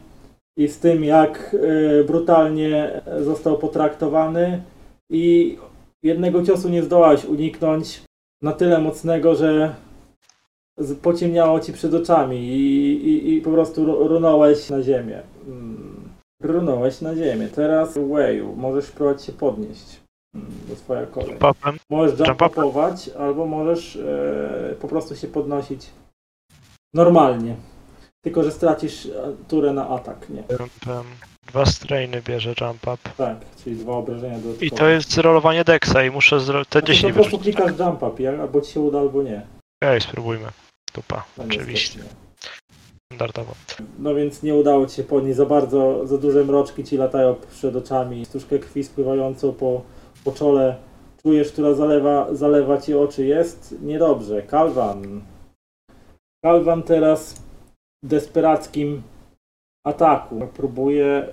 i 0.58 0.68
z 0.68 0.80
tym, 0.80 1.04
jak 1.04 1.56
e, 2.00 2.04
brutalnie 2.04 3.02
został 3.20 3.58
potraktowany 3.58 4.62
i 5.12 5.58
jednego 6.04 6.44
ciosu 6.44 6.70
nie 6.70 6.84
zdołałeś 6.84 7.26
uniknąć 7.26 8.02
na 8.42 8.52
tyle 8.52 8.80
mocnego, 8.80 9.36
że 9.36 9.76
pociemniało 11.02 11.60
ci 11.60 11.74
przed 11.74 11.94
oczami 11.94 12.38
i, 12.38 12.92
i, 13.10 13.34
i 13.34 13.42
po 13.42 13.52
prostu 13.52 13.86
ru- 13.86 14.08
runąłeś 14.08 14.70
na 14.70 14.82
ziemię. 14.82 15.22
Mm, 15.48 15.98
Runąłeś 16.44 17.02
na 17.02 17.16
ziemię. 17.16 17.48
Teraz 17.56 17.98
Wayu, 17.98 18.56
możesz 18.56 18.86
spróbować 18.86 19.24
się 19.26 19.32
podnieść. 19.32 20.00
Mm, 20.36 20.48
To 20.70 20.76
twoja 20.76 21.06
kolej. 21.06 21.38
Możesz 21.90 22.20
Jump 22.20 22.42
jumpować, 22.42 23.10
albo 23.20 23.46
możesz 23.46 23.96
e, 23.96 24.76
po 24.82 24.88
prostu 24.88 25.16
się 25.16 25.28
podnosić 25.28 25.90
normalnie. 26.94 27.56
Tylko, 28.26 28.44
że 28.44 28.52
stracisz 28.52 29.06
e, 29.06 29.10
turę 29.48 29.74
na 29.74 29.90
atak, 29.90 30.30
nie? 30.30 30.44
Jumpem. 30.50 31.06
Dwa 31.48 31.66
strainy 31.66 32.22
bierze 32.22 32.54
jump 32.62 32.82
up. 32.84 32.98
Tak, 33.18 33.38
czyli 33.64 33.76
dwa 33.76 33.92
obrażenia 33.94 34.40
dodatkowe. 34.40 34.66
I 34.66 34.72
to 34.72 34.88
jest 34.88 35.18
rolowanie 35.18 35.64
dexa 35.64 36.04
i 36.08 36.12
muszę 36.12 36.40
zro... 36.40 36.66
te 36.66 36.80
A 36.80 36.82
ty 36.82 36.88
10 36.88 37.14
po 37.14 37.20
prostu 37.20 37.38
wyrzucić. 37.38 37.56
klikasz 37.56 37.80
jump 37.80 38.04
up, 38.04 38.42
albo 38.42 38.62
ci 38.62 38.72
się 38.74 38.80
uda, 38.80 39.00
albo 39.00 39.24
nie. 39.24 39.42
Okej, 39.84 40.02
spróbujmy. 40.02 40.46
Dupa, 40.94 41.26
No 41.38 41.44
oczywiście. 41.44 42.00
Standardowo. 43.06 43.54
No 44.00 44.16
więc 44.16 44.44
nie 44.44 44.56
udało 44.56 44.86
ci 44.88 44.96
się 44.96 45.04
podnieść 45.04 45.38
za 45.38 45.46
bardzo, 45.46 46.08
za 46.08 46.18
duże 46.18 46.46
mroczki 46.46 46.84
ci 46.84 46.98
latają 46.98 47.36
przed 47.52 47.76
oczami, 47.76 48.26
stużkę 48.26 48.60
krwi 48.60 48.84
spływającą 48.84 49.54
po, 49.54 49.82
po 50.24 50.32
czole, 50.32 50.76
czujesz, 51.22 51.52
która 51.52 51.74
zalewa, 51.74 52.36
zalewa 52.36 52.82
ci 52.82 52.96
oczy, 52.96 53.26
jest 53.26 53.76
niedobrze. 53.82 54.42
Kalwan. 54.42 55.22
Kalwan 56.46 56.84
teraz 56.84 57.42
w 58.04 58.08
desperackim 58.08 59.04
ataku 59.86 60.48
próbuje 60.54 61.28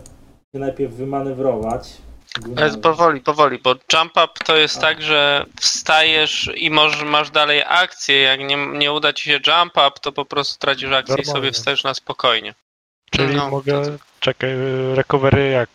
się 0.55 0.59
najpierw 0.61 0.95
wymanewrować. 0.95 2.01
Ale 2.57 2.79
powoli, 2.79 3.21
powoli, 3.21 3.59
bo 3.59 3.75
jump 3.93 4.13
up 4.17 4.29
to 4.45 4.57
jest 4.57 4.81
tak, 4.81 5.03
że 5.03 5.47
wstajesz 5.61 6.51
i 6.57 6.71
może 6.71 7.05
masz 7.05 7.31
dalej 7.31 7.63
akcję. 7.69 8.19
Jak 8.21 8.41
nie, 8.41 8.57
nie 8.57 8.93
uda 8.93 9.13
ci 9.13 9.25
się 9.25 9.41
jump 9.47 9.73
up, 9.77 9.91
to 10.03 10.13
po 10.13 10.25
prostu 10.25 10.59
tracisz 10.59 10.93
akcję 10.93 11.15
i 11.15 11.19
Normalnie. 11.19 11.33
sobie 11.33 11.53
wstajesz 11.53 11.85
na 11.85 11.95
spokojnie. 11.95 12.55
Czyli 13.11 13.35
No, 13.37 13.51
mogę... 13.51 13.85
to- 13.85 14.05
Czekaj, 14.21 14.51
y, 14.51 14.95
recovery 14.95 15.51
jak? 15.51 15.69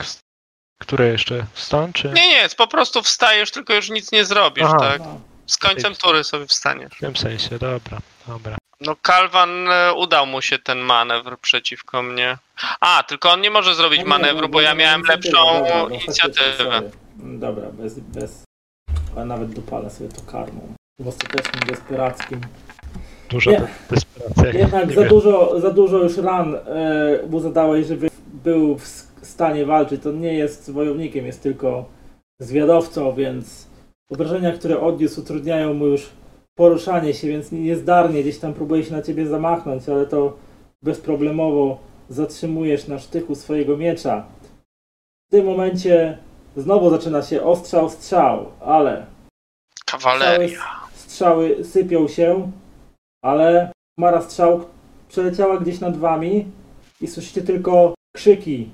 Które 0.81 1.07
jeszcze? 1.07 1.45
Stan 1.53 1.93
czy? 1.93 2.07
Nie, 2.09 2.27
nie, 2.27 2.49
po 2.57 2.67
prostu 2.67 3.01
wstajesz, 3.03 3.51
tylko 3.51 3.73
już 3.73 3.89
nic 3.89 4.11
nie 4.11 4.25
zrobisz, 4.25 4.65
Aha. 4.65 4.77
tak? 4.79 4.99
No, 4.99 5.21
Z 5.47 5.57
końcem 5.57 5.95
tury 5.95 6.23
sobie 6.23 6.47
wstaniesz. 6.47 6.93
W 6.93 6.99
tym 6.99 7.15
sensie, 7.15 7.59
dobra, 7.59 7.97
dobra. 8.29 8.57
No 8.81 8.95
Kalwan 9.01 9.71
e, 9.71 9.93
udał 9.93 10.25
mu 10.25 10.41
się 10.41 10.59
ten 10.59 10.79
manewr 10.79 11.39
przeciwko 11.39 12.03
mnie. 12.03 12.37
A, 12.79 13.03
tylko 13.03 13.31
on 13.31 13.41
nie 13.41 13.51
może 13.51 13.75
zrobić 13.75 13.99
no 13.99 14.03
nie, 14.03 14.09
manewru, 14.09 14.49
bo 14.49 14.61
ja 14.61 14.75
miałem 14.75 15.01
inicjatywę, 15.01 15.37
lepszą 15.37 15.53
dobra, 15.53 15.77
no, 15.77 15.89
inicjatywę. 15.89 16.81
Dobra, 17.15 17.71
bez, 17.71 17.99
bez... 17.99 18.43
Ale 19.15 19.25
nawet 19.25 19.53
dopalę 19.53 19.89
sobie 19.89 20.09
to 20.09 20.21
karmą. 20.31 20.73
W 20.99 21.07
ostatecznym 21.07 21.63
desperackim 21.67 22.41
Duża 23.29 23.51
Nie. 23.51 23.67
desperacja. 23.89 24.59
Jednak 24.59 24.87
Nie 24.87 24.95
za 24.95 25.01
wiem. 25.01 25.09
dużo, 25.09 25.59
za 25.59 25.71
dużo 25.71 25.97
już 25.97 26.17
ran 26.17 26.55
e, 26.55 26.59
mu 27.29 27.39
zadałeś, 27.39 27.87
żeby 27.87 28.09
był 28.33 28.77
w 28.77 28.87
stanie 29.21 29.65
walczyć. 29.65 30.03
To 30.03 30.11
nie 30.11 30.33
jest 30.33 30.71
wojownikiem, 30.71 31.25
jest 31.25 31.43
tylko 31.43 31.85
zwiadowcą, 32.39 33.13
więc 33.13 33.67
obrażenia, 34.11 34.51
które 34.51 34.79
odniósł, 34.79 35.21
utrudniają 35.21 35.73
mu 35.73 35.85
już 35.85 36.09
poruszanie 36.59 37.13
się, 37.13 37.27
więc 37.27 37.51
niezdarnie 37.51 38.21
gdzieś 38.21 38.39
tam 38.39 38.53
próbuje 38.53 38.83
się 38.83 38.91
na 38.91 39.01
ciebie 39.01 39.27
zamachnąć, 39.27 39.89
ale 39.89 40.05
to 40.05 40.37
bezproblemowo 40.81 41.77
zatrzymujesz 42.09 42.87
na 42.87 42.99
sztychu 42.99 43.35
swojego 43.35 43.77
miecza. 43.77 44.25
W 45.27 45.31
tym 45.31 45.45
momencie 45.45 46.17
znowu 46.57 46.89
zaczyna 46.89 47.21
się 47.21 47.43
ostrzał, 47.43 47.89
strzał, 47.89 48.45
ale 48.59 49.05
Kawaleria. 49.85 50.47
Strzały, 50.47 50.93
strzały 50.93 51.65
sypią 51.65 52.07
się, 52.07 52.51
ale 53.23 53.71
chmara 53.99 54.21
strzał 54.21 54.65
przeleciała 55.09 55.57
gdzieś 55.57 55.79
nad 55.79 55.97
wami 55.97 56.45
i 57.01 57.07
słyszycie 57.07 57.41
tylko 57.41 57.93
krzyki 58.15 58.69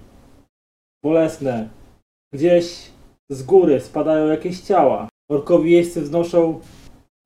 bolesne. 1.03 1.69
Gdzieś 2.33 2.91
z 3.29 3.43
góry 3.43 3.81
spadają 3.81 4.27
jakieś 4.27 4.61
ciała. 4.61 5.07
Orkowi 5.29 5.71
jeźdźcy 5.71 6.01
wznoszą 6.01 6.59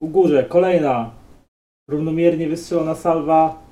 u 0.01 0.07
górze. 0.07 0.43
Kolejna 0.43 1.11
równomiernie 1.89 2.49
wystrzelona 2.49 2.95
salwa 2.95 3.63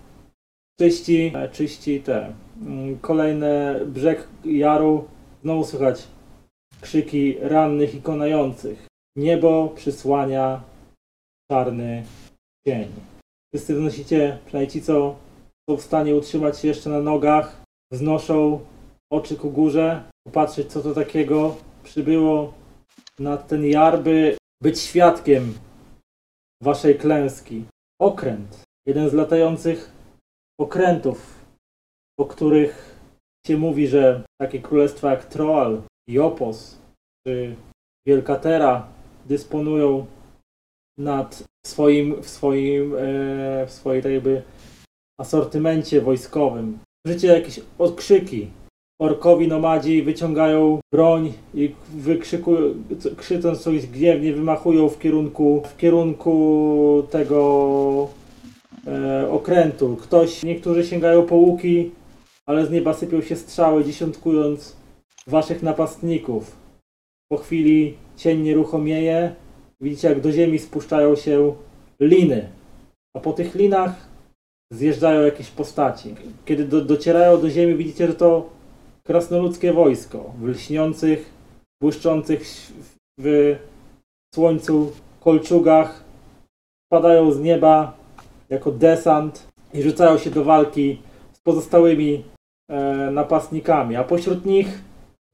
czyści, 0.80 1.34
czyści 1.52 2.02
te 2.02 2.34
mm, 2.62 3.00
kolejny 3.00 3.86
brzeg 3.86 4.28
jaru. 4.46 5.08
Znowu 5.44 5.64
słychać 5.64 6.08
krzyki 6.82 7.38
rannych 7.42 7.96
i 7.96 8.02
konających. 8.02 8.88
Niebo 9.18 9.70
przysłania 9.76 10.62
czarny 11.52 12.04
cień. 12.68 12.88
Wszyscy 13.54 13.76
wznosicie, 13.76 14.38
przynajmniej 14.46 14.72
ci, 14.72 14.82
co 14.82 15.16
są 15.70 15.78
w 15.78 15.82
stanie 15.82 16.16
utrzymać 16.16 16.60
się 16.60 16.68
jeszcze 16.68 16.90
na 16.90 17.02
nogach, 17.02 17.62
wznoszą 17.92 18.60
oczy 19.12 19.36
ku 19.36 19.52
górze, 19.52 20.04
popatrzeć, 20.28 20.72
co 20.72 20.84
to 20.84 20.94
takiego 20.94 21.56
przybyło 21.84 22.54
nad 23.20 23.48
ten 23.48 23.66
jar, 23.66 24.04
by 24.04 24.38
być 24.64 24.80
świadkiem 24.80 25.54
waszej 26.64 26.98
klęski. 26.98 27.66
Okręt. 28.02 28.64
Jeden 28.88 29.10
z 29.10 29.14
latających 29.14 29.92
okrętów, 30.60 31.46
o 32.20 32.26
których 32.26 33.00
się 33.48 33.58
mówi, 33.58 33.88
że 33.88 34.24
takie 34.42 34.60
królestwa 34.62 35.12
jak 35.12 35.26
Troal, 35.26 35.82
Jopos 36.10 36.82
czy 37.28 37.56
Wielka 38.08 38.36
Tera 38.36 38.88
dysponują 39.26 40.06
nad 41.00 41.44
swoim, 41.66 42.22
w 42.24 42.30
swoim, 42.30 42.96
e, 42.96 43.66
w 43.66 43.72
swojej 43.72 44.04
tak 44.04 44.12
jakby 44.12 44.44
asortymencie 45.20 46.02
wojskowym. 46.02 46.80
Słyszycie 47.08 47.28
jakieś 47.28 47.60
okrzyki. 47.78 48.52
Orkowi 49.00 49.48
nomadzi 49.48 50.04
wyciągają 50.04 50.80
broń 50.92 51.34
i 51.54 51.72
wykrzykują, 51.96 52.74
krzycząc 53.18 53.62
coś 53.62 53.88
gniewnie, 53.88 54.34
wymachują 54.34 54.90
w 54.90 55.00
kierunku, 55.00 55.64
w 55.66 55.78
kierunku 55.78 57.04
tego 57.10 58.10
e, 58.88 59.30
okrętu. 59.32 59.96
Ktoś, 59.96 60.44
niektórzy 60.44 60.86
sięgają 60.86 61.24
po 61.24 61.36
łuki, 61.36 61.92
ale 62.46 62.66
z 62.66 62.72
nieba 62.72 62.94
sypią 62.94 63.22
się 63.22 63.36
strzały, 63.36 63.84
dziesiątkując 63.86 64.76
waszych 65.28 65.64
napastników. 65.64 66.56
Po 67.32 67.38
chwili 67.38 67.98
cień 68.16 68.42
nieruchomieje. 68.42 69.36
Widzicie, 69.82 70.10
jak 70.10 70.22
do 70.22 70.32
ziemi 70.32 70.60
spuszczają 70.60 71.16
się 71.16 71.54
liny. 72.00 72.50
A 73.16 73.20
po 73.20 73.34
tych 73.34 73.56
linach 73.56 74.08
zjeżdżają 74.74 75.22
jakieś 75.22 75.50
postaci. 75.50 76.16
Kiedy 76.46 76.66
do, 76.66 76.86
docierają 76.86 77.42
do 77.42 77.50
ziemi, 77.50 77.76
widzicie, 77.76 78.08
że 78.08 78.14
to 78.14 78.57
krasnoludzkie 79.08 79.74
wojsko 79.74 80.34
w 80.40 80.48
lśniących, 80.48 81.34
błyszczących 81.82 82.42
w, 83.20 83.56
słońcu 84.36 84.92
kolczugach. 85.20 86.04
Spadają 86.88 87.32
z 87.32 87.40
nieba 87.40 87.98
jako 88.50 88.72
desant 88.72 89.48
i 89.74 89.82
rzucają 89.82 90.18
się 90.18 90.30
do 90.30 90.44
walki 90.44 91.02
z 91.34 91.40
pozostałymi 91.40 92.24
e, 92.70 93.12
napastnikami. 93.12 93.96
A 93.96 94.04
pośród 94.04 94.46
nich 94.46 94.82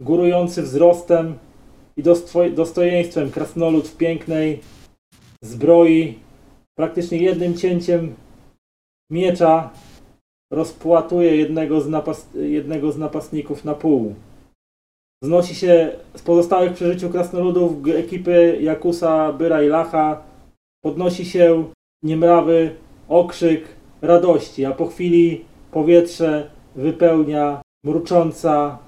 górujący 0.02 0.62
wzrostem 0.62 1.38
i 1.98 2.04
dostojeństwem 2.56 3.32
krasnolud 3.32 3.88
w 3.88 3.98
pięknej 3.98 4.60
zbroi, 5.44 6.20
praktycznie 6.78 7.18
jednym 7.18 7.58
cięciem 7.58 8.16
miecza 9.12 9.70
rozpłatuje 10.54 11.38
jednego 11.38 11.82
z, 11.82 11.90
jednego 12.36 12.92
z 12.92 12.98
napastników 12.98 13.66
na 13.66 13.76
pół. 13.76 14.16
Znosi 15.24 15.56
się 15.56 15.92
z 16.16 16.22
pozostałych 16.22 16.74
przy 16.74 16.94
życiu 16.94 17.10
krasnoludów 17.10 17.88
ekipy 17.88 18.58
Jakusa, 18.62 19.34
Byra 19.34 19.64
i 19.64 19.68
Lacha. 19.68 20.24
Podnosi 20.84 21.26
się 21.26 21.64
niemrawy 22.04 22.76
okrzyk 23.08 23.68
radości, 24.02 24.66
a 24.66 24.72
po 24.72 24.88
chwili 24.88 25.46
powietrze 25.72 26.52
wypełnia 26.76 27.62
mrucząca, 27.86 28.80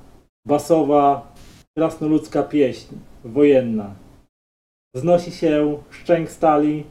basowa, 0.47 1.33
krasnoludzka 1.77 2.43
pieśń 2.43 2.95
wojenna. 3.25 3.95
Wznosi 4.95 5.31
się 5.31 5.77
szczęk 5.89 6.31
stali, 6.31 6.83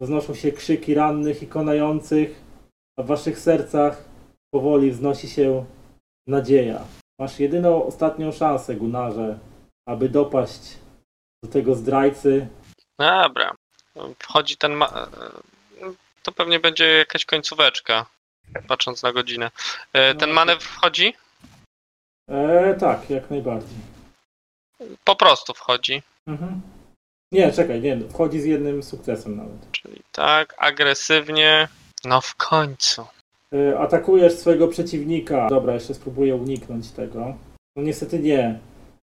wznoszą 0.00 0.34
się 0.34 0.52
krzyki 0.52 0.94
rannych 0.94 1.42
i 1.42 1.46
konających, 1.46 2.49
a 2.98 3.02
w 3.02 3.06
waszych 3.06 3.38
sercach 3.38 4.04
powoli 4.54 4.90
wznosi 4.90 5.28
się 5.28 5.66
nadzieja. 6.28 6.84
Masz 7.20 7.40
jedyną 7.40 7.84
ostatnią 7.84 8.32
szansę, 8.32 8.74
Gunarze, 8.74 9.38
aby 9.88 10.08
dopaść 10.08 10.60
do 11.44 11.50
tego 11.50 11.74
zdrajcy. 11.74 12.48
Dobra. 12.98 13.54
Wchodzi 14.18 14.56
ten. 14.56 14.72
Ma... 14.72 15.08
To 16.22 16.32
pewnie 16.32 16.60
będzie 16.60 16.86
jakaś 16.88 17.24
końcóweczka, 17.24 18.06
patrząc 18.68 19.02
na 19.02 19.12
godzinę. 19.12 19.50
E, 19.92 20.14
Ten 20.14 20.28
No. 20.28 20.34
manewr 20.34 20.62
wchodzi? 20.62 21.14
E, 22.30 22.74
tak, 22.74 23.10
jak 23.10 23.30
najbardziej. 23.30 23.78
Po 25.04 25.16
prostu 25.16 25.54
wchodzi. 25.54 26.02
Mhm. 26.26 26.60
Nie, 27.32 27.52
czekaj, 27.52 27.80
nie, 27.80 28.00
wchodzi 28.08 28.40
z 28.40 28.44
jednym 28.44 28.82
sukcesem 28.82 29.36
nawet. 29.36 29.70
Czyli 29.72 30.02
tak, 30.12 30.54
agresywnie. 30.58 31.68
No 32.04 32.20
w 32.20 32.34
końcu. 32.34 33.02
Y, 33.54 33.78
Atakujesz 33.78 34.32
swojego 34.32 34.68
przeciwnika. 34.68 35.48
Dobra, 35.48 35.74
jeszcze 35.74 35.94
spróbuję 35.94 36.36
uniknąć 36.36 36.90
tego. 36.90 37.34
No 37.76 37.82
niestety 37.82 38.18
nie. 38.18 38.58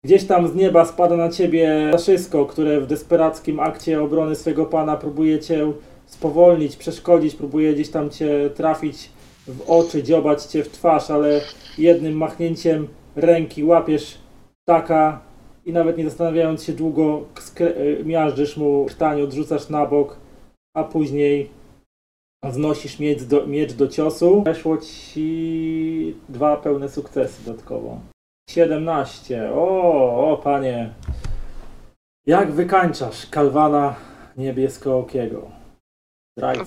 Gdzieś 0.04 0.24
tam 0.24 0.48
z 0.48 0.54
nieba 0.54 0.84
spada 0.84 1.16
na 1.16 1.28
ciebie 1.28 1.88
zaszysko, 1.92 2.46
które 2.46 2.80
w 2.80 2.86
desperackim 2.86 3.60
akcie 3.60 4.02
obrony 4.02 4.34
swojego 4.36 4.66
pana 4.66 4.96
próbuje 4.96 5.40
cię 5.40 5.72
spowolnić, 6.06 6.76
przeszkodzić, 6.76 7.34
próbuje 7.34 7.74
gdzieś 7.74 7.90
tam 7.90 8.10
cię 8.10 8.50
trafić 8.54 9.10
w 9.46 9.70
oczy, 9.70 10.02
dziobać 10.02 10.44
cię 10.44 10.64
w 10.64 10.68
twarz, 10.68 11.10
ale 11.10 11.40
jednym 11.78 12.14
machnięciem 12.14 12.88
ręki 13.16 13.64
łapiesz 13.64 14.18
ptaka 14.64 15.20
i 15.64 15.72
nawet 15.72 15.98
nie 15.98 16.04
zastanawiając 16.04 16.64
się 16.64 16.72
długo 16.72 17.22
y, 17.60 18.02
miażdżysz 18.04 18.56
mu 18.56 18.86
krtań, 18.86 19.22
odrzucasz 19.22 19.68
na 19.68 19.86
bok, 19.86 20.16
a 20.76 20.84
później 20.84 21.50
Wznosisz 22.44 22.98
miecz 22.98 23.22
do, 23.22 23.46
miecz 23.46 23.72
do 23.72 23.88
ciosu. 23.88 24.42
Weszło 24.42 24.78
ci 24.78 26.16
dwa 26.28 26.56
pełne 26.56 26.88
sukcesy 26.88 27.44
dodatkowo. 27.44 28.00
17. 28.50 29.50
O, 29.54 30.32
o 30.32 30.36
panie. 30.36 30.94
Jak 32.26 32.52
wykańczasz 32.52 33.26
kalwana 33.30 33.94
niebieskookiego? 34.36 35.50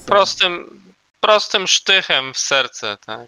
Prostym, 0.05 0.81
prostym 1.19 1.67
sztychem 1.67 2.33
w 2.33 2.37
serce, 2.37 2.97
tak. 3.05 3.27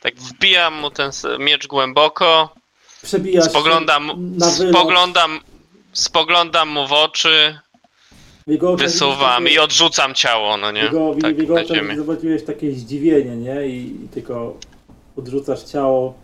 Tak 0.00 0.14
wbijam 0.14 0.74
mu 0.74 0.90
ten 0.90 1.10
miecz 1.38 1.66
głęboko, 1.66 2.54
Przebijasz 3.02 3.44
spoglądam, 3.44 4.34
spoglądam, 4.40 5.40
spoglądam 5.92 6.68
mu 6.68 6.86
w 6.88 6.92
oczy, 6.92 7.58
wysuwam 8.76 9.48
i 9.48 9.58
odrzucam 9.58 10.14
ciało, 10.14 10.56
no 10.56 10.70
w 10.70 10.74
nie? 10.74 10.82
jego, 10.82 11.14
w 11.14 11.20
Tak, 11.22 11.38
jego 11.38 11.54
na 11.54 11.60
oczach 11.60 11.96
zobaczyłeś 11.96 12.44
takie 12.44 12.72
zdziwienie, 12.72 13.36
nie? 13.36 13.68
I, 13.68 14.04
I 14.04 14.08
tylko 14.08 14.56
odrzucasz 15.16 15.62
ciało 15.62 16.14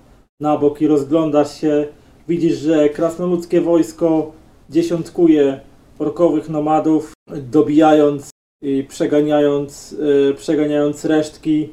na 0.40 0.56
bok 0.56 0.80
i 0.80 0.86
rozglądasz 0.86 1.60
się. 1.60 1.86
Widzisz, 2.28 2.58
że 2.58 2.88
krasnoludzkie 2.88 3.60
wojsko 3.60 4.32
dziesiątkuje 4.70 5.60
orkowych 5.98 6.48
nomadów, 6.48 7.12
dobijając 7.36 8.30
i 8.62 8.84
przeganiając, 8.88 9.92
y, 9.92 10.34
przeganiając 10.36 11.04
resztki. 11.04 11.68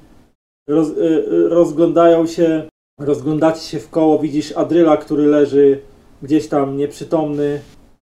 Roz, 0.69 0.89
y, 0.89 0.93
y, 0.93 1.49
rozglądają 1.49 2.27
się, 2.27 2.69
rozglądacie 2.99 3.61
się 3.61 3.79
w 3.79 3.89
koło. 3.89 4.19
Widzisz 4.19 4.51
Adryla, 4.51 4.97
który 4.97 5.25
leży 5.25 5.81
gdzieś 6.21 6.47
tam 6.47 6.77
nieprzytomny 6.77 7.61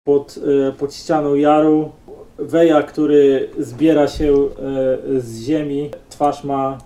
pod, 0.08 0.38
y, 0.38 0.74
pod 0.74 0.94
ścianą 0.94 1.36
jaru. 1.36 1.92
Weja, 2.42 2.84
który 2.84 3.50
zbiera 3.58 4.08
się 4.08 4.34
e, 4.34 5.22
z 5.22 5.42
ziemi, 5.42 5.90
twarz 6.10 6.44
ma 6.44 6.78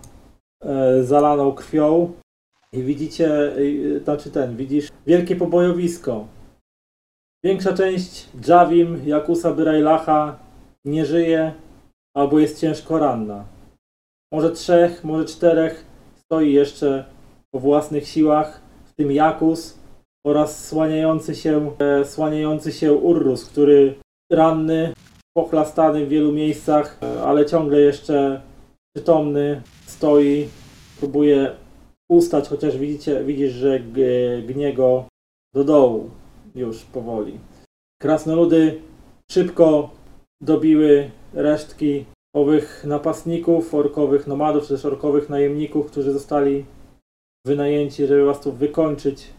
e, 0.61 1.03
zalaną 1.03 1.51
krwią 1.51 2.14
i 2.72 2.83
widzicie, 2.83 3.53
e, 3.95 3.99
znaczy 3.99 4.32
ten, 4.32 4.57
widzisz 4.57 4.90
wielkie 5.07 5.35
pobojowisko. 5.35 6.27
Większa 7.43 7.73
część 7.73 8.30
Javim, 8.48 9.01
Jakusa 9.06 9.53
Byrajlacha 9.53 10.40
nie 10.85 11.06
żyje 11.06 11.53
albo 12.15 12.40
jest 12.40 12.59
ciężko 12.59 12.99
ranna. 12.99 13.45
Może 14.32 14.51
trzech, 14.51 15.03
może 15.03 15.25
czterech 15.25 15.85
stoi 16.15 16.53
jeszcze 16.53 17.06
po 17.51 17.59
własnych 17.59 18.07
siłach, 18.07 18.61
w 18.85 18.93
tym 18.93 19.11
Jakus 19.11 19.80
oraz 20.25 20.67
słaniający 20.67 21.35
się, 21.35 21.72
słaniający 22.03 22.72
się 22.72 22.93
Urrus, 22.93 23.45
który 23.45 23.95
ranny 24.32 24.93
pochlastany 25.37 26.05
w 26.05 26.09
wielu 26.09 26.31
miejscach, 26.31 26.99
ale 27.23 27.45
ciągle 27.45 27.79
jeszcze 27.79 28.41
przytomny, 28.95 29.61
stoi, 29.85 30.47
próbuje 30.99 31.55
ustać, 32.11 32.47
chociaż 32.47 32.77
widzicie, 32.77 33.23
widzisz, 33.23 33.51
że 33.51 33.79
gnie 34.47 34.73
go 34.73 35.05
do 35.55 35.63
dołu 35.63 36.09
już 36.55 36.83
powoli. 36.83 37.39
Krasnoludy 38.01 38.81
szybko 39.31 39.89
dobiły 40.41 41.11
resztki 41.33 42.05
owych 42.35 42.83
napastników, 42.83 43.73
orkowych 43.73 44.27
nomadów, 44.27 44.63
czy 44.63 44.69
też 44.69 44.85
orkowych 44.85 45.29
najemników, 45.29 45.91
którzy 45.91 46.11
zostali 46.11 46.65
wynajęci, 47.45 48.07
żeby 48.07 48.25
was 48.25 48.41
tu 48.41 48.51
wykończyć 48.51 49.33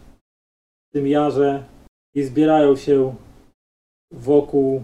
w 0.89 0.93
tym 0.93 1.07
jarze 1.07 1.63
i 2.15 2.23
zbierają 2.23 2.75
się 2.75 3.15
wokół 4.13 4.83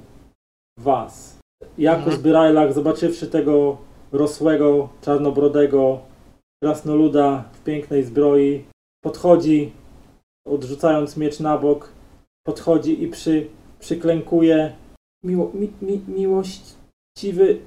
was. 0.81 1.39
Jakus 1.77 2.05
Mhm. 2.05 2.21
Byrajlak, 2.21 2.73
zobaczywszy 2.73 3.27
tego 3.27 3.77
rosłego, 4.11 4.89
czarnobrodego 5.01 5.99
krasnoluda 6.63 7.43
w 7.53 7.63
pięknej 7.63 8.03
zbroi, 8.03 8.65
podchodzi, 9.03 9.71
odrzucając 10.47 11.17
miecz 11.17 11.39
na 11.39 11.57
bok, 11.57 11.91
podchodzi 12.45 13.03
i 13.03 13.07
przy, 13.07 13.47
przyklękuje. 13.79 14.75
Miło, 15.23 15.51
mi, 15.53 15.71
mi, 15.81 16.01
miłościwy 16.07 17.59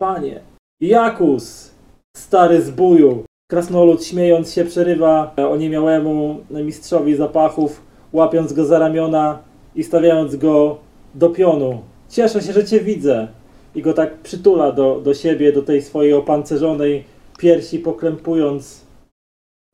panie. 0.00 0.40
Jakus, 0.80 1.74
stary 2.16 2.62
zbóju. 2.62 3.24
Krasnolud 3.50 4.04
śmiejąc 4.04 4.52
się 4.52 4.64
przerywa 4.64 5.34
oniemiałemu 5.36 6.44
mistrzowi 6.50 7.16
zapachów, 7.16 7.82
łapiąc 8.12 8.52
go 8.52 8.64
za 8.64 8.78
ramiona 8.78 9.38
i 9.74 9.84
stawiając 9.84 10.36
go 10.36 10.78
do 11.14 11.30
pionu. 11.30 11.82
Cieszę 12.12 12.42
się, 12.42 12.52
że 12.52 12.64
cię 12.64 12.80
widzę. 12.80 13.28
I 13.74 13.82
go 13.82 13.92
tak 13.92 14.18
przytula 14.18 14.72
do, 14.72 15.00
do 15.00 15.14
siebie, 15.14 15.52
do 15.52 15.62
tej 15.62 15.82
swojej 15.82 16.12
opancerzonej 16.14 17.04
piersi, 17.38 17.78
poklępując 17.78 18.84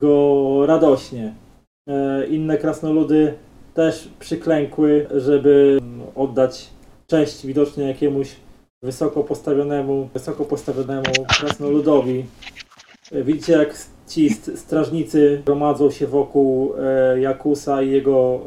go 0.00 0.66
radośnie. 0.66 1.34
E, 1.88 2.26
inne 2.26 2.58
krasnoludy 2.58 3.34
też 3.74 4.08
przyklękły, 4.20 5.06
żeby 5.14 5.78
oddać 6.14 6.70
cześć 7.06 7.46
widocznie 7.46 7.88
jakiemuś 7.88 8.36
wysoko 8.82 9.24
postawionemu, 9.24 10.08
wysoko 10.14 10.44
postawionemu 10.44 11.12
krasnoludowi. 11.40 12.24
E, 13.12 13.22
Widzicie, 13.22 13.52
jak 13.52 13.76
ci 14.08 14.30
st- 14.30 14.58
strażnicy 14.58 15.42
gromadzą 15.46 15.90
się 15.90 16.06
wokół 16.06 16.74
e, 16.78 17.20
Jakusa 17.20 17.82
i 17.82 17.90
jego 17.90 18.40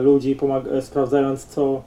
ludzi, 0.00 0.36
sprawdzając, 0.80 1.44
co, 1.44 1.82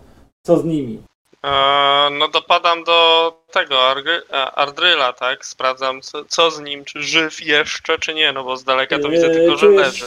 co 0.45 0.57
z 0.57 0.65
nimi. 0.65 0.99
E, 1.45 2.09
no 2.11 2.27
dopadam 2.27 2.83
do 2.83 3.31
tego 3.51 3.75
e, 3.91 4.51
Ardryla, 4.51 5.13
tak? 5.13 5.45
Sprawdzam 5.45 6.01
co, 6.01 6.25
co 6.25 6.51
z 6.51 6.59
nim, 6.59 6.85
czy 6.85 7.01
żyw 7.01 7.45
jeszcze, 7.45 7.99
czy 7.99 8.13
nie, 8.13 8.33
no 8.33 8.43
bo 8.43 8.57
z 8.57 8.63
daleka 8.63 8.99
to 8.99 9.09
widzę 9.09 9.27
E, 9.27 9.29
tylko, 9.29 9.57
że 9.57 9.67
leży. 9.67 10.05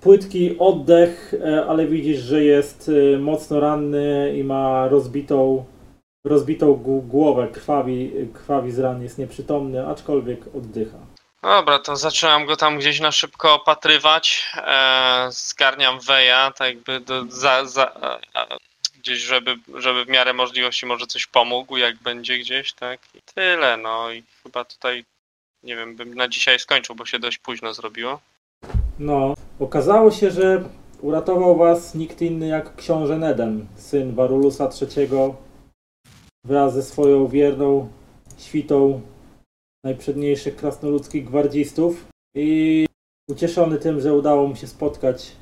Płytki 0.00 0.56
oddech, 0.58 1.34
ale 1.68 1.86
widzisz, 1.86 2.20
że 2.20 2.44
jest 2.44 2.90
mocno 3.18 3.60
ranny 3.60 4.34
i 4.36 4.44
ma 4.44 4.88
rozbitą, 4.88 5.64
rozbitą 6.24 6.74
głowę, 7.04 7.48
krwawi, 7.52 8.12
krwawi 8.34 8.72
z 8.72 8.78
ran, 8.78 9.02
jest 9.02 9.18
nieprzytomny, 9.18 9.86
aczkolwiek 9.86 10.40
oddycha. 10.56 10.98
Dobra, 11.42 11.78
to 11.78 11.96
zaczynam 11.96 12.46
go 12.46 12.56
tam 12.56 12.78
gdzieś 12.78 13.00
na 13.00 13.12
szybko 13.12 13.54
opatrywać. 13.54 14.52
E, 14.56 15.26
zgarniam 15.30 16.00
Weja, 16.00 16.52
tak 16.58 16.68
jakby 16.68 17.00
do, 17.00 17.24
za, 17.28 17.64
za, 17.64 17.92
gdzieś, 19.02 19.18
żeby, 19.18 19.56
żeby 19.74 20.04
w 20.04 20.08
miarę 20.08 20.32
możliwości 20.32 20.86
może 20.86 21.06
coś 21.06 21.26
pomógł, 21.26 21.76
jak 21.76 21.96
będzie 21.96 22.38
gdzieś, 22.38 22.72
tak? 22.72 23.00
I 23.14 23.18
tyle, 23.34 23.76
no 23.76 24.12
i 24.12 24.22
chyba 24.42 24.64
tutaj, 24.64 25.04
nie 25.62 25.76
wiem, 25.76 25.96
bym 25.96 26.14
na 26.14 26.28
dzisiaj 26.28 26.58
skończył, 26.58 26.94
bo 26.94 27.06
się 27.06 27.18
dość 27.18 27.38
późno 27.38 27.74
zrobiło. 27.74 28.20
No, 28.98 29.34
okazało 29.60 30.10
się, 30.10 30.30
że 30.30 30.68
uratował 31.00 31.56
was 31.56 31.94
nikt 31.94 32.22
inny 32.22 32.46
jak 32.46 32.76
książę 32.76 33.18
Neden, 33.18 33.66
syn 33.76 34.14
Warulusa 34.14 34.70
III, 34.82 35.08
wraz 36.44 36.74
ze 36.74 36.82
swoją 36.82 37.28
wierną 37.28 37.92
świtą 38.38 39.02
najprzedniejszych 39.84 40.56
krasnoludzkich 40.56 41.24
gwardzistów 41.24 42.04
i 42.34 42.86
ucieszony 43.30 43.78
tym, 43.78 44.00
że 44.00 44.14
udało 44.14 44.48
mu 44.48 44.56
się 44.56 44.66
spotkać 44.66 45.32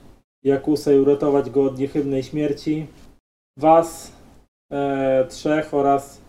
Jakusa 0.45 0.93
i 0.93 0.99
uratować 0.99 1.51
go 1.51 1.65
od 1.65 1.79
niechybnej 1.79 2.23
śmierci, 2.23 2.87
was 3.61 4.13
e, 4.73 5.25
trzech 5.29 5.75
oraz 5.75 6.21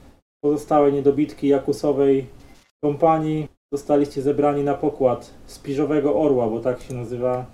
pozostałe 0.43 0.91
niedobitki 0.91 1.47
Jakusowej 1.47 2.27
kompanii 2.83 3.47
zostaliście 3.73 4.21
zebrani 4.21 4.63
na 4.63 4.73
pokład 4.73 5.33
Spiżowego 5.45 6.19
Orła, 6.21 6.47
bo 6.47 6.59
tak 6.59 6.81
się 6.81 6.93
nazywa 6.93 7.45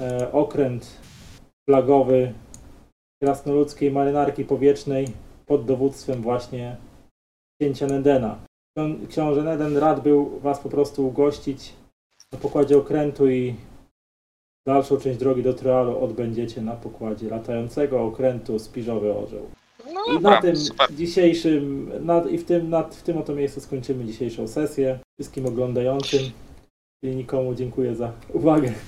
e, 0.00 0.32
okręt 0.32 1.00
flagowy 1.70 2.32
krasnoludzkiej 3.22 3.90
marynarki 3.90 4.44
powietrznej 4.44 5.06
pod 5.46 5.64
dowództwem 5.64 6.22
właśnie 6.22 6.76
księcia 7.60 7.86
Nedena. 7.86 8.38
Ksią- 8.78 9.06
Książę 9.08 9.42
Neden 9.42 9.76
rad 9.76 10.00
był 10.02 10.40
was 10.40 10.58
po 10.60 10.68
prostu 10.68 11.06
ugościć 11.06 11.72
na 12.32 12.38
pokładzie 12.38 12.78
okrętu 12.78 13.28
i 13.30 13.54
dalszą 14.66 14.96
część 14.96 15.18
drogi 15.18 15.42
do 15.42 15.54
Troalu 15.54 16.04
odbędziecie 16.04 16.62
na 16.62 16.72
pokładzie 16.72 17.28
latającego 17.28 18.02
okrętu 18.02 18.58
Spiżowy 18.58 19.14
Orzeł. 19.14 19.50
No 19.94 20.04
I 20.04 20.14
dobra, 20.14 20.30
na 20.30 20.42
tym 20.42 20.56
super. 20.56 20.94
dzisiejszym, 20.94 21.90
na, 22.06 22.22
i 22.22 22.38
w 22.38 22.44
tym, 22.44 22.70
na, 22.70 22.82
w 22.82 23.02
tym 23.02 23.18
oto 23.18 23.34
miejscu 23.34 23.60
skończymy 23.60 24.04
dzisiejszą 24.04 24.48
sesję. 24.48 24.98
Wszystkim 25.18 25.46
oglądającym 25.46 26.20
i 27.02 27.08
nikomu 27.08 27.54
dziękuję 27.54 27.94
za 27.94 28.12
uwagę. 28.32 28.72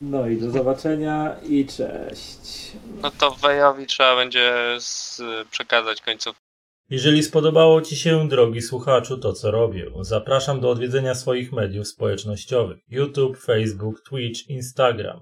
No 0.00 0.28
i 0.28 0.36
do 0.36 0.50
zobaczenia 0.50 1.36
i 1.48 1.66
cześć. 1.66 2.72
No 3.02 3.10
to 3.10 3.30
Wejowi 3.30 3.86
trzeba 3.86 4.16
będzie 4.16 4.54
z, 4.78 5.20
przekazać 5.50 6.00
końcówkę. 6.00 6.45
Jeżeli 6.90 7.22
spodobało 7.22 7.82
Ci 7.82 7.96
się, 7.96 8.28
drogi 8.28 8.62
słuchaczu, 8.62 9.18
to 9.18 9.32
co 9.32 9.50
robię, 9.50 9.90
zapraszam 10.00 10.60
do 10.60 10.70
odwiedzenia 10.70 11.14
swoich 11.14 11.52
mediów 11.52 11.88
społecznościowych: 11.88 12.78
YouTube, 12.88 13.38
Facebook, 13.38 14.02
Twitch, 14.08 14.48
Instagram. 14.48 15.20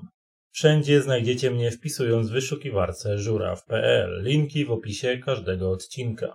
Wszędzie 0.50 1.02
znajdziecie 1.02 1.50
mnie 1.50 1.70
wpisując 1.70 2.28
w 2.28 2.32
wyszukiwarce 2.32 3.18
żuraw.pl. 3.18 4.22
Linki 4.22 4.64
w 4.64 4.70
opisie 4.70 5.18
każdego 5.18 5.70
odcinka. 5.70 6.32